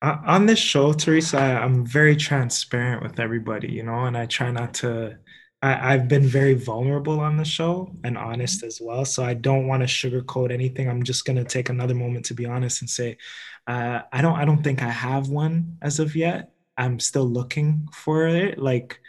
Uh, 0.00 0.16
on 0.24 0.46
this 0.46 0.58
show, 0.58 0.94
Teresa, 0.94 1.36
I, 1.36 1.62
I'm 1.62 1.84
very 1.84 2.16
transparent 2.16 3.02
with 3.02 3.20
everybody, 3.20 3.68
you 3.70 3.82
know, 3.82 4.06
and 4.06 4.16
I 4.16 4.24
try 4.24 4.50
not 4.50 4.72
to. 4.74 5.18
I, 5.60 5.92
I've 5.92 6.08
been 6.08 6.26
very 6.26 6.54
vulnerable 6.54 7.20
on 7.20 7.36
the 7.36 7.44
show 7.44 7.92
and 8.02 8.16
honest 8.16 8.62
as 8.62 8.80
well. 8.80 9.04
So 9.04 9.22
I 9.22 9.34
don't 9.34 9.66
want 9.66 9.86
to 9.86 9.86
sugarcoat 9.86 10.50
anything. 10.50 10.88
I'm 10.88 11.02
just 11.02 11.26
gonna 11.26 11.44
take 11.44 11.68
another 11.68 11.94
moment 11.94 12.24
to 12.26 12.34
be 12.34 12.46
honest 12.46 12.80
and 12.80 12.88
say, 12.88 13.18
uh, 13.66 14.00
I 14.10 14.22
don't. 14.22 14.38
I 14.38 14.46
don't 14.46 14.64
think 14.64 14.80
I 14.82 14.88
have 14.88 15.28
one 15.28 15.76
as 15.82 15.98
of 15.98 16.16
yet. 16.16 16.52
I'm 16.78 16.98
still 16.98 17.28
looking 17.28 17.88
for 17.92 18.26
it. 18.26 18.58
Like 18.58 19.00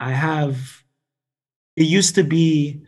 I 0.00 0.12
have 0.12 0.81
it 1.76 1.84
used 1.84 2.14
to 2.16 2.24
be 2.24 2.82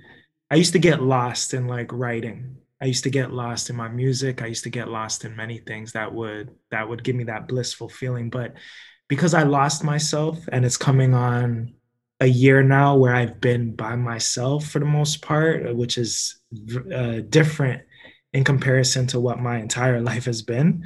I 0.50 0.56
used 0.56 0.72
to 0.74 0.78
get 0.78 1.02
lost 1.02 1.54
in 1.54 1.66
like 1.66 1.92
writing. 1.92 2.56
I 2.80 2.86
used 2.86 3.04
to 3.04 3.10
get 3.10 3.32
lost 3.32 3.70
in 3.70 3.76
my 3.76 3.88
music. 3.88 4.42
I 4.42 4.46
used 4.46 4.64
to 4.64 4.70
get 4.70 4.88
lost 4.88 5.24
in 5.24 5.34
many 5.34 5.58
things 5.58 5.92
that 5.92 6.12
would 6.12 6.50
that 6.70 6.88
would 6.88 7.02
give 7.02 7.16
me 7.16 7.24
that 7.24 7.48
blissful 7.48 7.88
feeling. 7.88 8.30
But 8.30 8.54
because 9.08 9.34
I 9.34 9.44
lost 9.44 9.84
myself 9.84 10.38
and 10.52 10.64
it's 10.64 10.76
coming 10.76 11.14
on 11.14 11.74
a 12.20 12.26
year 12.26 12.62
now 12.62 12.96
where 12.96 13.14
I've 13.14 13.40
been 13.40 13.74
by 13.74 13.96
myself 13.96 14.66
for 14.66 14.78
the 14.78 14.84
most 14.84 15.22
part, 15.22 15.74
which 15.74 15.98
is 15.98 16.36
uh, 16.94 17.20
different 17.28 17.82
in 18.32 18.44
comparison 18.44 19.06
to 19.08 19.20
what 19.20 19.40
my 19.40 19.58
entire 19.58 20.00
life 20.10 20.26
has 20.26 20.42
been. 20.42 20.84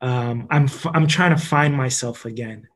Um, 0.00 0.46
I'm 0.50 0.64
f- 0.64 0.86
I'm 0.86 1.06
trying 1.06 1.36
to 1.36 1.42
find 1.42 1.74
myself 1.74 2.24
again 2.24 2.68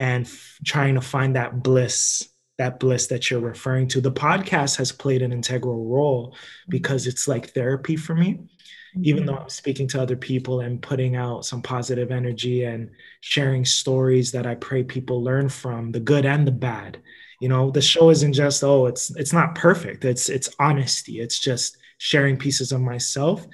and 0.00 0.26
f- 0.26 0.58
trying 0.64 0.96
to 0.96 1.00
find 1.00 1.36
that 1.36 1.62
bliss 1.62 2.28
that 2.58 2.80
bliss 2.80 3.06
that 3.06 3.30
you're 3.30 3.40
referring 3.40 3.88
to. 3.88 4.00
The 4.00 4.12
podcast 4.12 4.76
has 4.76 4.92
played 4.92 5.22
an 5.22 5.32
integral 5.32 5.86
role 5.86 6.36
because 6.68 7.06
it's 7.06 7.28
like 7.28 7.50
therapy 7.50 7.96
for 7.96 8.14
me. 8.14 8.34
Mm-hmm. 8.34 9.02
Even 9.04 9.26
though 9.26 9.36
I'm 9.36 9.48
speaking 9.48 9.86
to 9.88 10.02
other 10.02 10.16
people 10.16 10.60
and 10.60 10.82
putting 10.82 11.14
out 11.14 11.44
some 11.44 11.62
positive 11.62 12.10
energy 12.10 12.64
and 12.64 12.90
sharing 13.20 13.64
stories 13.64 14.32
that 14.32 14.46
I 14.46 14.56
pray 14.56 14.82
people 14.82 15.22
learn 15.22 15.48
from, 15.48 15.92
the 15.92 16.00
good 16.00 16.26
and 16.26 16.46
the 16.46 16.52
bad. 16.52 17.00
You 17.40 17.48
know, 17.48 17.70
the 17.70 17.80
show 17.80 18.10
isn't 18.10 18.32
just 18.32 18.64
oh, 18.64 18.86
it's 18.86 19.14
it's 19.14 19.32
not 19.32 19.54
perfect. 19.54 20.04
It's 20.04 20.28
it's 20.28 20.54
honesty. 20.58 21.20
It's 21.20 21.38
just 21.38 21.76
sharing 21.98 22.36
pieces 22.36 22.72
of 22.72 22.80
myself. 22.80 23.46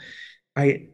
I 0.56 0.88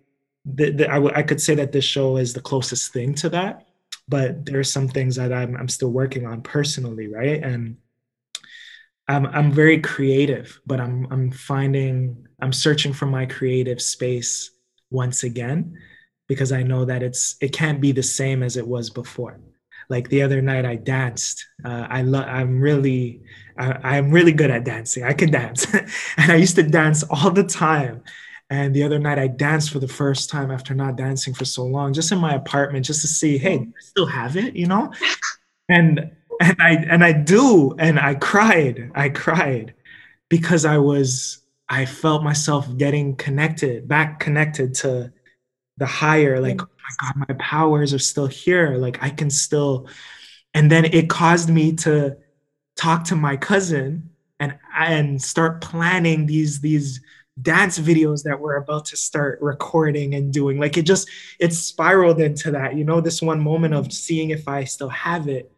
the, 0.45 0.71
the, 0.71 0.91
I, 0.91 0.95
w- 0.95 1.13
I 1.15 1.23
could 1.23 1.41
say 1.41 1.55
that 1.57 1.71
this 1.71 1.85
show 1.85 2.17
is 2.17 2.33
the 2.33 2.41
closest 2.41 2.93
thing 2.93 3.15
to 3.17 3.29
that 3.29 3.67
but 4.09 4.45
there 4.47 4.59
are 4.59 4.65
some 4.65 4.89
things 4.89 5.17
that 5.17 5.33
I'm, 5.33 5.55
I'm 5.55 5.69
still 5.69 5.91
working 5.91 6.27
on 6.27 6.41
personally 6.41 7.09
right 7.09 7.43
and 7.43 7.77
I'm 9.11 9.27
I'm 9.27 9.51
very 9.51 9.81
creative, 9.81 10.61
but 10.65 10.81
I'm 10.81 11.09
I'm 11.11 11.33
finding 11.33 12.29
I'm 12.41 12.53
searching 12.53 12.93
for 12.93 13.07
my 13.07 13.27
creative 13.27 13.83
space 13.83 14.53
once 14.91 15.25
again 15.25 15.77
because 16.29 16.53
I 16.53 16.63
know 16.63 16.85
that 16.85 17.03
it's 17.03 17.35
it 17.41 17.53
can't 17.53 17.81
be 17.81 17.91
the 17.91 18.05
same 18.05 18.45
as 18.45 18.57
it 18.57 18.67
was 18.67 18.89
before. 18.89 19.41
Like 19.89 20.09
the 20.11 20.23
other 20.23 20.41
night, 20.41 20.65
I 20.65 20.77
danced. 20.77 21.45
Uh, 21.65 21.89
I 21.91 22.03
love. 22.03 22.27
I'm 22.29 22.61
really 22.61 23.23
I, 23.59 23.97
I'm 23.97 24.13
really 24.13 24.31
good 24.31 24.53
at 24.53 24.65
dancing. 24.65 25.03
I 25.03 25.13
can 25.13 25.33
dance, 25.33 25.67
and 26.17 26.31
I 26.31 26.37
used 26.37 26.55
to 26.55 26.63
dance 26.63 27.03
all 27.11 27.33
the 27.33 27.45
time. 27.45 28.05
And 28.49 28.75
the 28.75 28.85
other 28.85 29.01
night, 29.01 29.19
I 29.19 29.27
danced 29.27 29.71
for 29.73 29.81
the 29.81 29.89
first 29.89 30.31
time 30.31 30.53
after 30.53 30.73
not 30.73 30.97
dancing 30.97 31.35
for 31.35 31.45
so 31.45 31.65
long, 31.65 31.93
just 31.93 32.13
in 32.13 32.19
my 32.19 32.35
apartment, 32.35 32.85
just 32.85 33.01
to 33.03 33.09
see, 33.09 33.39
hey, 33.39 33.59
I 33.59 33.81
still 33.81 34.07
have 34.07 34.37
it, 34.37 34.55
you 34.55 34.67
know. 34.67 34.93
And 35.69 36.11
and 36.41 36.57
I 36.61 36.71
and 36.73 37.05
I 37.05 37.13
do, 37.13 37.75
and 37.79 38.01
I 38.01 38.15
cried. 38.15 38.91
I 38.95 39.11
cried 39.11 39.75
because 40.29 40.65
I 40.65 40.79
was 40.79 41.43
I 41.69 41.85
felt 41.85 42.25
myself 42.25 42.67
getting 42.77 43.15
connected, 43.17 43.87
back 43.87 44.19
connected 44.21 44.75
to 44.77 45.13
the 45.77 45.87
higher, 45.87 46.41
like, 46.41 46.61
oh 46.61 46.67
my 46.67 47.07
God, 47.07 47.29
my 47.29 47.35
powers 47.39 47.95
are 47.95 47.99
still 47.99 48.27
here. 48.27 48.77
Like 48.77 49.03
I 49.03 49.11
can 49.11 49.31
still, 49.31 49.89
and 50.55 50.71
then 50.71 50.87
it 50.87 51.09
caused 51.09 51.51
me 51.51 51.75
to 51.77 52.17
talk 52.77 53.05
to 53.05 53.17
my 53.17 53.37
cousin 53.37 54.11
and 54.41 54.59
and 54.75 55.23
start 55.23 55.61
planning 55.61 56.27
these 56.27 56.61
these 56.61 57.01
dance 57.43 57.79
videos 57.79 58.23
that 58.25 58.41
we're 58.41 58.57
about 58.57 58.87
to 58.87 58.97
start 58.97 59.39
recording 59.41 60.15
and 60.15 60.33
doing 60.33 60.59
like 60.59 60.77
it 60.77 60.83
just 60.83 61.09
it 61.39 61.55
spiraled 61.55 62.21
into 62.21 62.51
that 62.51 62.75
you 62.75 62.85
know 62.85 63.01
this 63.01 63.23
one 63.23 63.41
moment 63.41 63.73
of 63.73 63.89
mm. 63.89 63.93
seeing 63.93 64.31
if 64.31 64.47
i 64.49 64.65
still 64.65 64.89
have 64.89 65.29
it 65.29 65.51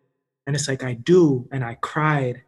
and 0.47 0.56
it's 0.56 0.69
like 0.69 0.82
i 0.82 0.94
do 0.94 1.48
and 1.52 1.64
i 1.64 1.74
cried 1.77 2.43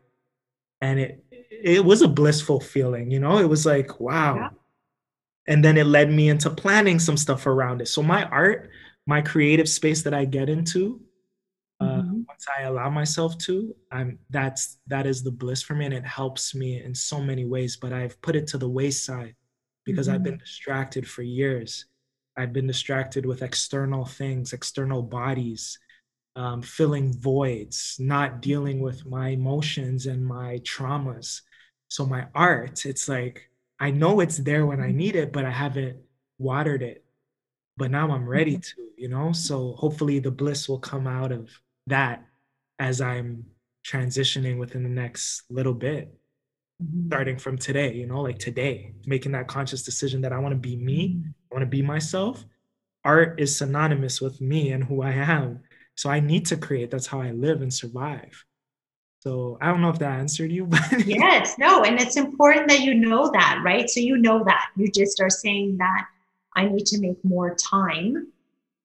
and 0.81 0.99
it 0.99 1.25
it 1.51 1.85
was 1.85 2.03
a 2.03 2.09
blissful 2.09 2.61
feeling 2.61 3.11
you 3.11 3.19
know 3.19 3.39
it 3.39 3.49
was 3.49 3.65
like 3.65 4.01
wow 4.01 4.37
yeah. 4.37 4.49
and 5.47 5.65
then 5.65 5.77
it 5.77 5.87
led 5.87 6.11
me 6.11 6.29
into 6.29 6.51
planning 6.51 6.99
some 6.99 7.17
stuff 7.17 7.47
around 7.47 7.81
it 7.81 7.89
so 7.89 8.03
my 8.03 8.25
art 8.25 8.71
my 9.07 9.21
creative 9.21 9.69
space 9.69 10.03
that 10.03 10.15
i 10.15 10.25
get 10.25 10.49
into 10.49 11.01
uh, 11.81 11.85
mm-hmm. 11.85 12.21
once 12.29 12.47
i 12.59 12.63
allow 12.63 12.91
myself 12.91 13.37
to 13.39 13.75
i'm 13.91 14.19
that's 14.31 14.79
that 14.87 15.07
is 15.07 15.23
the 15.23 15.31
bliss 15.31 15.63
for 15.63 15.75
me 15.75 15.87
and 15.87 15.95
it 15.95 16.07
helps 16.07 16.55
me 16.55 16.83
in 16.83 16.95
so 16.95 17.21
many 17.21 17.45
ways 17.45 17.77
but 17.77 17.93
i've 17.93 18.21
put 18.21 18.37
it 18.37 18.47
to 18.47 18.59
the 18.59 18.69
wayside 18.69 19.35
because 19.85 20.07
mm-hmm. 20.07 20.17
i've 20.17 20.23
been 20.23 20.39
distracted 20.39 21.09
for 21.09 21.23
years 21.23 21.87
i've 22.37 22.53
been 22.53 22.67
distracted 22.67 23.25
with 23.25 23.43
external 23.43 24.05
things 24.05 24.53
external 24.53 25.03
bodies 25.03 25.79
um, 26.37 26.63
filling 26.63 27.13
voids 27.13 27.97
not 27.99 28.43
dealing 28.43 28.81
with 28.81 29.07
my 29.07 29.29
emotions 29.29 30.07
and 30.07 30.25
my 30.25 30.59
traumas 30.61 31.43
so 31.89 32.05
my 32.05 32.27
art 32.35 32.85
it's 32.87 33.09
like 33.09 33.49
i 33.79 33.91
know 33.91 34.21
it's 34.21 34.39
there 34.39 34.67
when 34.67 34.81
i 34.81 34.89
mm-hmm. 34.89 34.97
need 34.97 35.17
it 35.17 35.33
but 35.33 35.45
i 35.45 35.51
haven't 35.51 35.97
watered 36.39 36.83
it 36.83 37.05
but 37.77 37.91
now 37.91 38.11
i'm 38.11 38.29
ready 38.29 38.57
mm-hmm. 38.57 38.83
to 38.83 39.03
you 39.03 39.09
know 39.09 39.33
so 39.33 39.75
hopefully 39.75 40.19
the 40.19 40.31
bliss 40.31 40.69
will 40.69 40.79
come 40.79 41.07
out 41.07 41.31
of 41.31 41.49
that 41.87 42.25
as 42.79 43.01
I'm 43.01 43.45
transitioning 43.85 44.59
within 44.59 44.83
the 44.83 44.89
next 44.89 45.43
little 45.51 45.75
bit, 45.75 46.15
mm-hmm. 46.83 47.09
starting 47.09 47.39
from 47.39 47.59
today, 47.59 47.93
you 47.95 48.07
know, 48.07 48.23
like 48.23 48.39
today, 48.39 48.95
making 49.07 49.33
that 49.33 49.49
conscious 49.49 49.83
decision 49.83 50.21
that 50.23 50.33
I 50.33 50.39
want 50.39 50.53
to 50.53 50.59
be 50.59 50.77
me, 50.77 51.09
mm-hmm. 51.09 51.29
I 51.51 51.55
want 51.55 51.63
to 51.63 51.67
be 51.67 51.83
myself. 51.83 52.45
Art 53.05 53.39
is 53.39 53.57
synonymous 53.57 54.21
with 54.21 54.41
me 54.41 54.73
and 54.73 54.83
who 54.83 55.03
I 55.03 55.13
am. 55.13 55.61
So 55.97 56.11
I 56.11 56.21
need 56.21 56.47
to 56.47 56.57
create. 56.57 56.91
That's 56.91 57.07
how 57.07 57.21
I 57.21 57.31
live 57.31 57.63
and 57.63 57.73
survive. 57.73 58.45
So 59.21 59.57
I 59.61 59.69
don't 59.69 59.81
know 59.81 59.89
if 59.89 59.99
that 60.01 60.19
answered 60.19 60.53
you, 60.53 60.67
but 60.67 61.07
yes, 61.07 61.57
no, 61.59 61.83
and 61.83 61.99
it's 61.99 62.17
important 62.17 62.69
that 62.69 62.81
you 62.81 62.95
know 62.95 63.31
that, 63.33 63.61
right? 63.65 63.89
So 63.89 64.01
you 64.01 64.19
know 64.19 64.45
that 64.45 64.71
you 64.77 64.91
just 64.91 65.21
are 65.21 65.31
saying 65.31 65.79
that 65.79 66.07
I 66.55 66.67
need 66.67 66.87
to 66.87 67.01
make 67.01 67.25
more 67.25 67.55
time 67.55 68.29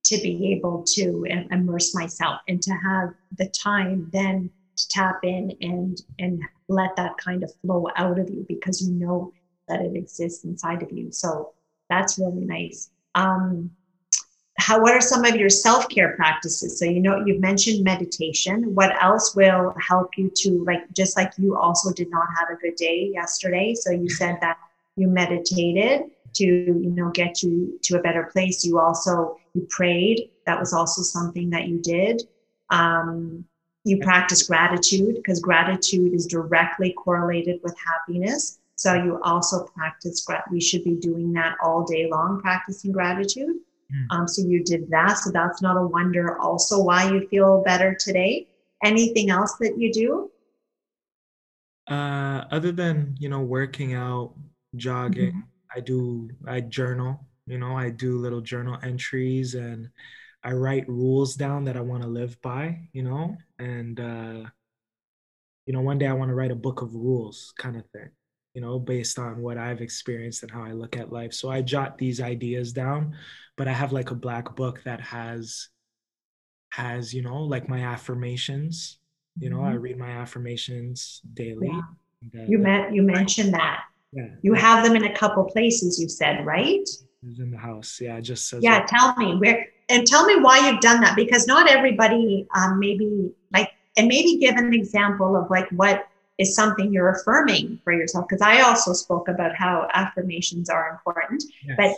to 0.06 0.18
be 0.22 0.53
able 0.53 0.84
to 0.84 1.26
immerse 1.52 1.94
myself 1.94 2.40
and 2.48 2.61
to 2.61 2.72
have 2.72 3.10
the 3.38 3.48
time 3.49 4.10
then 4.14 4.49
to 4.77 4.88
tap 4.88 5.19
in 5.23 5.56
and 5.61 6.02
and 6.19 6.41
let 6.69 6.95
that 6.95 7.18
kind 7.18 7.44
of 7.44 7.53
flow 7.61 7.88
out 7.95 8.18
of 8.18 8.30
you 8.30 8.45
because 8.48 8.81
you 8.81 8.94
know 8.94 9.34
that 9.68 9.81
it 9.81 9.95
exists 9.95 10.45
inside 10.45 10.81
of 10.81 10.91
you 10.91 11.11
so 11.11 11.53
that's 11.90 12.18
really 12.18 12.45
nice 12.45 12.90
um 13.15 13.69
how 14.60 14.81
what 14.81 14.94
are 14.94 15.02
some 15.02 15.23
of 15.23 15.36
your 15.36 15.49
self-care 15.49 16.15
practices? 16.15 16.77
So 16.77 16.86
you 16.86 16.99
know 16.99 17.23
you've 17.26 17.41
mentioned 17.41 17.84
meditation. 17.84 18.76
What 18.76 19.02
else 19.02 19.36
will 19.36 19.73
help 19.80 20.18
you 20.18 20.31
to 20.38 20.64
like 20.65 20.91
just 20.94 21.18
like 21.18 21.31
you 21.38 21.56
also 21.56 21.94
did 21.94 22.10
not 22.11 22.27
have 22.38 22.49
a 22.49 22.60
good 22.61 22.76
day 22.76 23.10
yesterday. 23.14 23.73
So 23.73 23.91
you 23.91 24.10
said 24.10 24.38
that 24.41 24.57
you 24.95 25.07
meditated 25.07 26.11
to 26.36 26.45
you 26.45 26.91
know 26.91 27.10
get 27.11 27.41
you 27.41 27.80
to 27.84 27.98
a 27.98 28.02
better 28.02 28.23
place. 28.31 28.65
You 28.65 28.80
also 28.80 29.38
you 29.53 29.65
prayed. 29.69 30.30
That 30.45 30.60
was 30.60 30.73
also 30.73 31.02
something 31.02 31.49
that 31.52 31.68
you 31.68 31.80
did. 31.81 32.23
Um, 32.69 33.45
you 33.86 33.98
practice 33.99 34.44
gratitude 34.44 35.15
because 35.15 35.40
gratitude 35.40 36.14
is 36.14 36.27
directly 36.27 36.94
correlated 36.94 37.60
with 37.64 37.76
happiness. 37.80 38.60
So 38.76 38.94
you 38.94 39.19
also 39.23 39.65
practice 39.76 40.26
we 40.52 40.61
should 40.61 40.84
be 40.84 40.95
doing 40.95 41.34
that 41.34 41.56
all 41.64 41.84
day 41.86 42.10
long 42.10 42.41
practicing 42.41 42.91
gratitude. 42.91 43.56
Um, 44.11 44.28
so 44.28 44.41
you 44.41 44.64
did 44.64 44.90
that. 44.90 45.18
So 45.18 45.32
that's 45.32 45.61
not 45.61 45.78
a 45.78 45.88
wonder 45.88 46.38
also 46.40 46.82
why 46.82 47.11
you 47.11 47.28
feel 47.28 47.64
better 47.64 47.95
today. 47.95 48.48
Anything 48.84 49.30
else 49.30 49.56
that 49.60 49.78
you 49.78 49.91
do? 49.91 50.32
Uh, 51.90 52.45
other 52.52 52.72
than 52.72 53.16
you 53.20 53.30
know 53.30 53.41
working 53.41 53.94
out 53.94 54.34
jogging 54.76 55.32
mm-hmm. 55.32 55.40
I 55.76 55.80
do 55.80 56.30
I 56.48 56.61
journal, 56.61 57.20
you 57.48 57.57
know, 57.57 57.76
I 57.76 57.90
do 57.90 58.20
little 58.20 58.41
journal 58.41 58.78
entries 58.84 59.56
and 59.56 59.90
I 60.44 60.53
write 60.53 60.88
rules 60.88 61.36
down 61.36 61.66
that 61.66 61.76
I 61.76 61.82
want 61.82 62.03
to 62.03 62.10
live 62.10 62.41
by, 62.41 62.88
you 62.94 63.03
know, 63.03 63.38
and 63.57 63.99
uh 63.99 64.49
you 65.66 65.74
know, 65.74 65.82
one 65.82 65.99
day 65.99 66.07
I 66.07 66.14
want 66.14 66.30
to 66.30 66.36
write 66.36 66.52
a 66.52 66.56
book 66.56 66.82
of 66.82 66.95
rules 66.95 67.53
kind 67.57 67.76
of 67.76 67.86
thing, 67.91 68.10
you 68.53 68.61
know, 68.61 68.80
based 68.80 69.19
on 69.19 69.41
what 69.41 69.57
I've 69.57 69.81
experienced 69.81 70.43
and 70.43 70.51
how 70.51 70.63
I 70.63 70.71
look 70.71 70.97
at 70.97 71.11
life. 71.11 71.34
So 71.34 71.49
I 71.49 71.61
jot 71.61 71.97
these 71.97 72.21
ideas 72.21 72.73
down, 72.73 73.15
but 73.57 73.67
I 73.67 73.73
have 73.73 73.91
like 73.91 74.11
a 74.11 74.15
black 74.15 74.55
book 74.55 74.81
that 74.84 75.01
has 75.01 75.69
has, 76.71 77.13
you 77.13 77.21
know, 77.21 77.43
like 77.43 77.67
my 77.67 77.81
affirmations. 77.81 78.97
You 79.38 79.49
know, 79.49 79.57
mm-hmm. 79.57 79.67
I 79.67 79.73
read 79.73 79.97
my 79.97 80.09
affirmations 80.09 81.21
daily. 81.34 81.67
Yeah. 81.67 81.81
And, 82.21 82.43
uh, 82.43 82.45
you 82.49 82.57
met 82.57 82.93
you 82.93 83.01
mentioned 83.03 83.53
that 83.53 83.84
yeah. 84.11 84.27
You 84.41 84.53
have 84.53 84.84
them 84.84 84.95
in 84.95 85.05
a 85.05 85.13
couple 85.13 85.43
places, 85.45 85.99
you 85.99 86.09
said, 86.09 86.45
right? 86.45 86.81
It's 86.81 87.39
in 87.39 87.51
the 87.51 87.57
house. 87.57 87.99
Yeah, 88.01 88.19
just 88.19 88.49
says 88.49 88.63
Yeah, 88.63 88.85
tell 88.88 89.15
me 89.15 89.35
where 89.35 89.67
and 89.89 90.05
tell 90.05 90.26
me 90.26 90.39
why 90.39 90.67
you've 90.67 90.81
done 90.81 91.01
that 91.01 91.15
because 91.15 91.47
not 91.47 91.69
everybody 91.69 92.47
um, 92.55 92.80
maybe 92.80 93.31
like 93.53 93.71
and 93.97 94.07
maybe 94.07 94.38
give 94.38 94.55
an 94.55 94.73
example 94.73 95.35
of 95.35 95.49
like 95.49 95.69
what 95.71 96.07
is 96.40 96.56
something 96.56 96.91
you're 96.91 97.10
affirming 97.10 97.80
for 97.84 97.94
yourself 97.94 98.26
because 98.28 98.41
I 98.41 98.61
also 98.61 98.94
spoke 98.94 99.28
about 99.28 99.56
how 99.56 99.88
affirmations 99.94 100.70
are 100.70 100.90
important, 100.90 101.44
yes. 101.64 101.76
but 101.78 101.91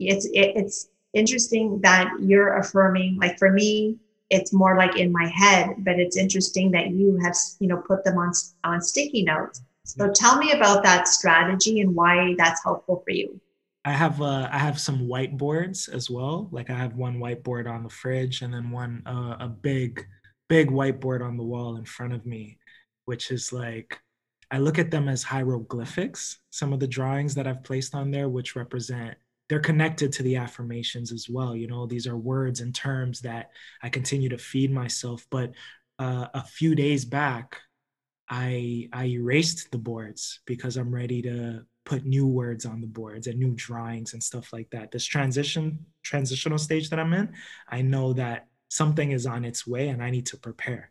it's 0.00 0.26
it, 0.26 0.52
it's 0.56 0.88
interesting 1.12 1.80
that 1.82 2.10
you're 2.20 2.56
affirming 2.56 3.16
like 3.20 3.38
for 3.38 3.52
me 3.52 3.96
it's 4.30 4.52
more 4.52 4.76
like 4.76 4.96
in 4.98 5.12
my 5.12 5.28
head 5.28 5.76
but 5.78 6.00
it's 6.00 6.16
interesting 6.16 6.72
that 6.72 6.90
you 6.90 7.16
have 7.22 7.36
you 7.60 7.68
know 7.68 7.76
put 7.76 8.02
them 8.02 8.18
on 8.18 8.32
on 8.64 8.80
sticky 8.80 9.22
notes 9.22 9.62
so 9.84 10.10
tell 10.10 10.38
me 10.38 10.52
about 10.52 10.82
that 10.82 11.08
strategy 11.08 11.80
and 11.80 11.94
why 11.94 12.34
that's 12.38 12.62
helpful 12.64 13.02
for 13.04 13.10
you. 13.10 13.40
I 13.84 13.92
have 13.92 14.22
uh, 14.22 14.48
I 14.50 14.58
have 14.58 14.80
some 14.80 15.06
whiteboards 15.06 15.92
as 15.92 16.08
well. 16.08 16.48
Like 16.50 16.70
I 16.70 16.74
have 16.74 16.96
one 16.96 17.18
whiteboard 17.18 17.70
on 17.70 17.82
the 17.82 17.90
fridge 17.90 18.40
and 18.40 18.52
then 18.52 18.70
one 18.70 19.02
uh, 19.04 19.36
a 19.40 19.48
big 19.48 20.06
big 20.48 20.70
whiteboard 20.70 21.22
on 21.22 21.36
the 21.36 21.42
wall 21.42 21.76
in 21.76 21.84
front 21.84 22.14
of 22.14 22.24
me, 22.24 22.58
which 23.04 23.30
is 23.30 23.52
like 23.52 23.98
I 24.50 24.58
look 24.58 24.78
at 24.78 24.90
them 24.90 25.08
as 25.08 25.22
hieroglyphics. 25.22 26.38
Some 26.50 26.72
of 26.72 26.80
the 26.80 26.86
drawings 26.86 27.34
that 27.34 27.46
I've 27.46 27.64
placed 27.64 27.94
on 27.94 28.10
there, 28.10 28.28
which 28.28 28.56
represent 28.56 29.16
they're 29.48 29.60
connected 29.60 30.12
to 30.12 30.22
the 30.22 30.36
affirmations 30.36 31.12
as 31.12 31.28
well. 31.28 31.54
You 31.54 31.66
know, 31.66 31.86
these 31.86 32.06
are 32.06 32.16
words 32.16 32.60
and 32.60 32.74
terms 32.74 33.20
that 33.20 33.50
I 33.82 33.88
continue 33.88 34.28
to 34.30 34.38
feed 34.38 34.72
myself. 34.72 35.26
But 35.30 35.52
uh, 35.98 36.28
a 36.32 36.44
few 36.44 36.74
days 36.74 37.04
back, 37.04 37.60
I 38.28 38.88
I 38.92 39.06
erased 39.06 39.70
the 39.70 39.78
boards 39.78 40.40
because 40.46 40.76
I'm 40.76 40.94
ready 40.94 41.20
to 41.22 41.64
put 41.84 42.06
new 42.06 42.26
words 42.26 42.64
on 42.64 42.80
the 42.80 42.86
boards 42.86 43.26
and 43.26 43.38
new 43.38 43.52
drawings 43.54 44.14
and 44.14 44.22
stuff 44.22 44.52
like 44.52 44.70
that. 44.70 44.90
This 44.90 45.04
transition 45.04 45.84
transitional 46.02 46.58
stage 46.58 46.88
that 46.90 46.98
I'm 46.98 47.12
in, 47.12 47.34
I 47.68 47.82
know 47.82 48.14
that 48.14 48.46
something 48.68 49.12
is 49.12 49.26
on 49.26 49.44
its 49.44 49.66
way 49.66 49.88
and 49.88 50.02
I 50.02 50.10
need 50.10 50.26
to 50.26 50.38
prepare. 50.38 50.90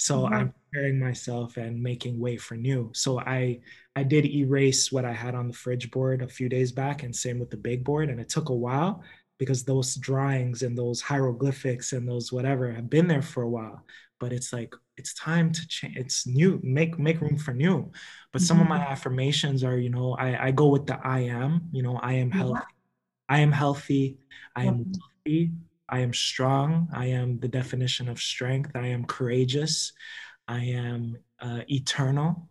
So 0.00 0.20
mm-hmm. 0.20 0.34
I'm 0.34 0.54
preparing 0.72 0.98
myself 0.98 1.58
and 1.58 1.82
making 1.82 2.18
way 2.18 2.38
for 2.38 2.56
new. 2.56 2.90
So 2.94 3.20
I 3.20 3.60
I 3.94 4.02
did 4.02 4.24
erase 4.24 4.90
what 4.90 5.04
I 5.04 5.12
had 5.12 5.34
on 5.34 5.46
the 5.46 5.52
fridge 5.52 5.90
board 5.90 6.22
a 6.22 6.28
few 6.28 6.48
days 6.48 6.72
back 6.72 7.02
and 7.02 7.14
same 7.14 7.38
with 7.38 7.50
the 7.50 7.58
big 7.58 7.84
board 7.84 8.08
and 8.08 8.18
it 8.18 8.30
took 8.30 8.48
a 8.48 8.54
while 8.54 9.02
because 9.38 9.62
those 9.62 9.96
drawings 9.96 10.62
and 10.62 10.76
those 10.76 11.02
hieroglyphics 11.02 11.92
and 11.92 12.08
those 12.08 12.32
whatever 12.32 12.72
have 12.72 12.88
been 12.88 13.08
there 13.08 13.20
for 13.20 13.42
a 13.42 13.48
while 13.48 13.84
but 14.18 14.32
it's 14.32 14.54
like 14.54 14.74
it's 14.96 15.12
time 15.12 15.52
to 15.52 15.66
change 15.68 15.96
it's 15.96 16.26
new 16.26 16.58
make 16.62 16.98
make 16.98 17.20
room 17.20 17.36
for 17.36 17.52
new 17.52 17.90
but 18.32 18.40
some 18.40 18.56
mm-hmm. 18.56 18.62
of 18.62 18.68
my 18.70 18.78
mm-hmm. 18.78 18.92
affirmations 18.92 19.64
are 19.64 19.76
you 19.76 19.90
know 19.90 20.14
I, 20.14 20.46
I 20.46 20.50
go 20.50 20.68
with 20.68 20.86
the 20.86 20.98
i 21.06 21.20
am 21.20 21.68
you 21.72 21.82
know 21.82 21.96
i 21.96 22.14
am 22.14 22.30
healthy 22.30 22.62
i 23.28 23.40
am 23.40 23.52
healthy 23.52 24.18
i 24.56 24.64
am 24.64 24.92
wealthy 25.26 25.52
i 25.90 26.00
am 26.00 26.12
strong 26.14 26.88
i 26.94 27.06
am 27.06 27.38
the 27.40 27.48
definition 27.48 28.08
of 28.08 28.18
strength 28.18 28.70
i 28.74 28.86
am 28.86 29.04
courageous 29.04 29.92
i 30.48 30.58
am 30.58 31.16
uh, 31.40 31.60
eternal 31.68 32.48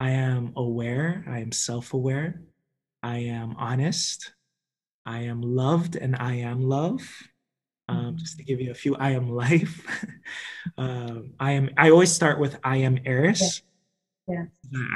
i 0.00 0.10
am 0.10 0.52
aware 0.56 1.24
i 1.28 1.38
am 1.40 1.52
self-aware 1.52 2.40
i 3.02 3.18
am 3.18 3.54
honest 3.58 4.32
i 5.06 5.20
am 5.20 5.40
loved 5.42 5.96
and 5.96 6.16
i 6.16 6.34
am 6.34 6.62
love 6.62 7.02
Um, 7.88 7.96
mm-hmm. 7.96 8.16
just 8.16 8.38
to 8.38 8.44
give 8.44 8.60
you 8.60 8.70
a 8.70 8.74
few, 8.74 8.96
I 8.96 9.10
am 9.10 9.28
life. 9.30 9.84
um, 10.78 11.34
I 11.38 11.52
am. 11.52 11.68
I 11.76 11.90
always 11.90 12.10
start 12.10 12.40
with 12.40 12.56
I 12.64 12.78
am 12.78 12.96
Arys. 13.04 13.60
Yeah. 14.26 14.44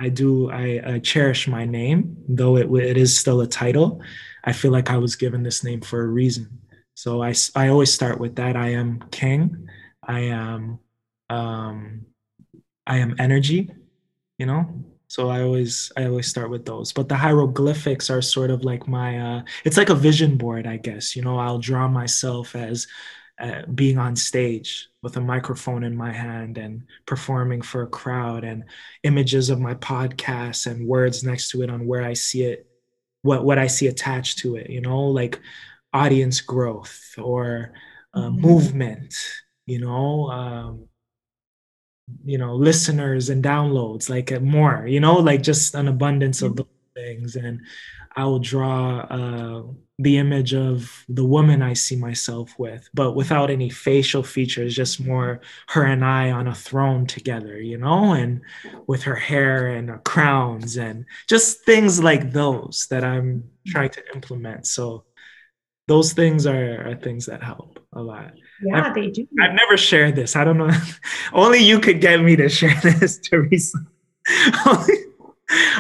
I 0.01 0.09
do. 0.09 0.51
I, 0.51 0.95
I, 0.95 0.99
cherish 1.01 1.47
my 1.49 1.67
name, 1.67 2.17
though 2.29 2.57
it 2.57 2.67
it 2.73 2.97
is 2.97 3.19
still 3.19 3.43
a 3.43 3.47
title. 3.47 4.01
I 4.45 4.53
feel 4.55 4.73
like 4.73 4.89
I 4.91 4.97
was 4.97 5.17
given 5.17 5.43
this 5.43 5.63
name 5.63 5.83
for 5.83 6.01
a 6.03 6.07
reason. 6.07 6.49
So 6.99 7.23
I 7.23 7.33
I 7.55 7.69
always 7.69 7.95
start 7.95 8.19
with 8.19 8.35
that. 8.37 8.57
I 8.57 8.71
am 8.71 9.05
king. 9.13 9.69
I 10.03 10.21
am. 10.35 10.81
Um, 11.31 12.07
I 12.89 12.99
am 12.99 13.15
energy. 13.21 13.71
You 14.37 14.47
know, 14.47 14.85
so 15.09 15.31
i 15.31 15.43
always 15.43 15.91
i 15.97 16.05
always 16.05 16.29
start 16.29 16.51
with 16.51 16.65
those 16.65 16.93
but 16.93 17.09
the 17.09 17.17
hieroglyphics 17.17 18.11
are 18.11 18.23
sort 18.23 18.51
of 18.51 18.63
like 18.63 18.87
my 18.87 19.19
uh 19.19 19.43
it's 19.65 19.77
like 19.77 19.89
a 19.89 19.95
vision 19.95 20.37
board 20.37 20.67
i 20.67 20.77
guess 20.77 21.17
you 21.17 21.23
know 21.23 21.39
i'll 21.39 21.59
draw 21.59 21.89
myself 21.89 22.55
as 22.55 22.87
uh, 23.41 23.63
being 23.75 23.99
on 23.99 24.15
stage 24.15 24.89
with 25.03 25.17
a 25.17 25.21
microphone 25.21 25.83
in 25.83 25.97
my 25.97 26.13
hand 26.13 26.59
and 26.59 26.83
performing 27.07 27.63
for 27.63 27.83
a 27.83 27.87
crowd 27.87 28.45
and 28.45 28.65
images 29.03 29.49
of 29.49 29.59
my 29.59 29.75
podcast 29.75 30.67
and 30.67 30.87
words 30.87 31.25
next 31.25 31.51
to 31.51 31.63
it 31.63 31.71
on 31.71 31.87
where 31.87 32.05
i 32.05 32.13
see 32.13 32.43
it 32.43 32.67
what 33.23 33.45
what 33.45 33.59
i 33.59 33.67
see 33.67 33.87
attached 33.87 34.39
to 34.39 34.57
it 34.57 34.69
you 34.69 34.81
know 34.81 35.01
like 35.05 35.41
audience 35.93 36.41
growth 36.41 37.15
or 37.19 37.73
uh, 38.15 38.23
mm-hmm. 38.23 38.41
movement 38.41 39.15
you 39.67 39.79
know 39.79 40.31
um, 40.31 40.89
you 42.25 42.39
know 42.39 42.55
listeners 42.55 43.29
and 43.29 43.45
downloads 43.45 44.09
like 44.09 44.33
uh, 44.33 44.41
more 44.41 44.87
you 44.87 45.01
know 45.01 45.17
like 45.17 45.43
just 45.43 45.75
an 45.75 45.89
abundance 45.89 46.43
of 46.43 46.57
those 46.57 46.67
things. 46.95 47.37
And 47.37 47.61
i 48.17 48.25
will 48.25 48.39
draw 48.39 49.01
uh, 49.01 49.63
the 49.99 50.17
image 50.17 50.55
of 50.55 51.05
the 51.09 51.25
woman 51.25 51.61
i 51.63 51.75
see 51.75 51.97
myself 51.97 52.55
with 52.59 52.89
but 52.95 53.13
without 53.13 53.51
any 53.51 53.69
facial 53.69 54.23
features 54.23 54.75
just 54.75 54.99
more 55.01 55.41
her 55.69 55.85
and 55.85 56.05
i 56.05 56.31
on 56.31 56.49
a 56.49 56.55
throne 56.55 57.07
together 57.07 57.61
you 57.61 57.77
know 57.77 58.13
and 58.13 58.41
with 58.87 59.03
her 59.03 59.15
hair 59.15 59.69
and 59.69 60.03
crowns 60.05 60.77
and 60.77 61.05
just 61.29 61.65
things 61.65 62.03
like 62.03 62.33
those 62.33 62.87
that 62.91 63.05
i'm 63.05 63.45
trying 63.69 63.91
to 63.91 64.03
implement. 64.15 64.67
So 64.67 65.05
those 65.89 66.13
things 66.13 66.47
are, 66.47 66.89
are 66.89 66.95
things 66.95 67.27
that 67.27 67.43
help 67.43 67.81
a 67.95 68.01
lot 68.01 68.33
yeah, 68.63 68.87
I've, 68.87 68.95
they 68.95 69.11
do. 69.11 69.27
I've 69.41 69.55
never 69.55 69.77
shared 69.77 70.17
this. 70.17 70.35
I 70.35 70.45
don't 70.45 70.59
know. 70.59 70.71
Only 71.33 71.59
you 71.59 71.81
could 71.81 72.01
get 72.01 72.21
me 72.21 72.37
to 72.37 72.49
share 72.49 72.75
this, 72.83 73.19
Teresa. 73.19 73.79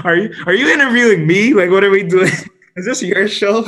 are 0.04 0.16
you 0.16 0.34
are 0.46 0.54
you 0.54 0.68
interviewing 0.68 1.26
me? 1.26 1.54
Like, 1.54 1.70
what 1.70 1.84
are 1.84 1.90
we 1.90 2.04
doing? 2.04 2.32
Is 2.76 2.86
this 2.86 3.02
your 3.02 3.26
show? 3.28 3.66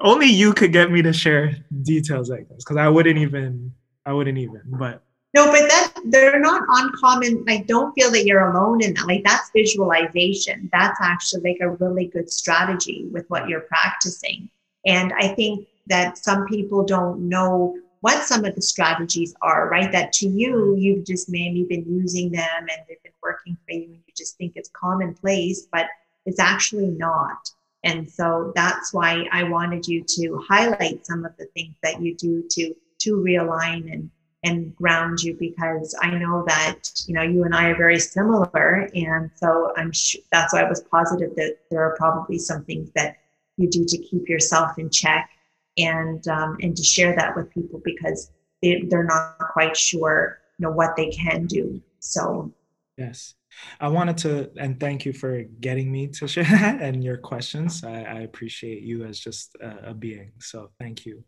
Only 0.00 0.26
you 0.26 0.54
could 0.54 0.72
get 0.72 0.90
me 0.90 1.02
to 1.02 1.12
share 1.12 1.54
details 1.82 2.30
like 2.30 2.48
this 2.48 2.64
because 2.64 2.78
I 2.78 2.88
wouldn't 2.88 3.18
even. 3.18 3.72
I 4.06 4.12
wouldn't 4.12 4.38
even. 4.38 4.62
But 4.66 5.02
no, 5.34 5.46
but 5.46 5.68
that 5.68 5.92
they're 6.06 6.40
not 6.40 6.62
uncommon. 6.68 7.44
I 7.48 7.64
don't 7.68 7.92
feel 7.92 8.10
that 8.12 8.24
you're 8.24 8.50
alone 8.50 8.82
in 8.82 8.94
that. 8.94 9.06
Like 9.06 9.24
that's 9.24 9.50
visualization. 9.54 10.70
That's 10.72 10.98
actually 11.02 11.52
like 11.52 11.58
a 11.60 11.70
really 11.70 12.06
good 12.06 12.30
strategy 12.30 13.06
with 13.12 13.28
what 13.28 13.48
you're 13.48 13.62
practicing. 13.62 14.48
And 14.86 15.12
I 15.14 15.28
think 15.28 15.66
that 15.86 16.18
some 16.18 16.46
people 16.46 16.84
don't 16.84 17.28
know 17.28 17.76
what 18.00 18.22
some 18.24 18.44
of 18.44 18.54
the 18.54 18.60
strategies 18.60 19.34
are, 19.40 19.68
right? 19.68 19.90
That 19.90 20.12
to 20.14 20.28
you, 20.28 20.54
mm-hmm. 20.54 20.78
you've 20.78 21.06
just 21.06 21.30
maybe 21.30 21.64
been 21.64 21.84
using 21.86 22.30
them 22.30 22.58
and 22.58 22.82
they've 22.86 23.02
been 23.02 23.12
working 23.22 23.56
for 23.64 23.72
you 23.72 23.84
and 23.84 23.94
you 23.94 24.12
just 24.16 24.36
think 24.36 24.52
it's 24.56 24.70
commonplace, 24.70 25.66
but 25.72 25.86
it's 26.26 26.38
actually 26.38 26.88
not. 26.88 27.50
And 27.82 28.10
so 28.10 28.52
that's 28.54 28.92
why 28.92 29.26
I 29.32 29.44
wanted 29.44 29.86
you 29.86 30.04
to 30.04 30.44
highlight 30.48 31.06
some 31.06 31.24
of 31.24 31.36
the 31.38 31.46
things 31.54 31.74
that 31.82 32.00
you 32.00 32.14
do 32.14 32.44
to 32.50 32.74
to 33.00 33.16
realign 33.16 33.92
and 33.92 34.10
and 34.42 34.76
ground 34.76 35.22
you 35.22 35.34
because 35.34 35.94
I 36.02 36.10
know 36.10 36.44
that 36.46 36.90
you 37.06 37.14
know 37.14 37.22
you 37.22 37.44
and 37.44 37.54
I 37.54 37.68
are 37.70 37.76
very 37.76 37.98
similar, 37.98 38.88
and 38.94 39.30
so 39.34 39.72
I'm 39.76 39.92
sure 39.92 40.20
that's 40.30 40.52
why 40.52 40.60
I 40.60 40.68
was 40.68 40.82
positive 40.82 41.34
that 41.36 41.56
there 41.70 41.82
are 41.82 41.96
probably 41.96 42.38
some 42.38 42.64
things 42.64 42.90
that 42.94 43.16
you 43.56 43.68
do 43.68 43.84
to 43.84 43.98
keep 43.98 44.28
yourself 44.28 44.78
in 44.78 44.90
check 44.90 45.30
and 45.76 46.26
um, 46.28 46.56
and 46.60 46.76
to 46.76 46.82
share 46.82 47.14
that 47.16 47.36
with 47.36 47.50
people 47.50 47.80
because 47.84 48.30
they, 48.62 48.82
they're 48.88 49.04
not 49.04 49.38
quite 49.52 49.76
sure 49.76 50.40
you 50.58 50.64
know 50.64 50.72
what 50.72 50.96
they 50.96 51.10
can 51.10 51.46
do 51.46 51.80
so 51.98 52.52
yes 52.96 53.34
i 53.80 53.88
wanted 53.88 54.16
to 54.16 54.50
and 54.56 54.78
thank 54.78 55.04
you 55.04 55.12
for 55.12 55.42
getting 55.60 55.90
me 55.90 56.06
to 56.06 56.28
share 56.28 56.44
that 56.44 56.80
and 56.80 57.02
your 57.02 57.16
questions 57.16 57.82
i, 57.84 58.02
I 58.02 58.20
appreciate 58.20 58.82
you 58.82 59.04
as 59.04 59.18
just 59.18 59.56
a, 59.60 59.90
a 59.90 59.94
being 59.94 60.32
so 60.38 60.70
thank 60.78 61.04
you 61.06 61.24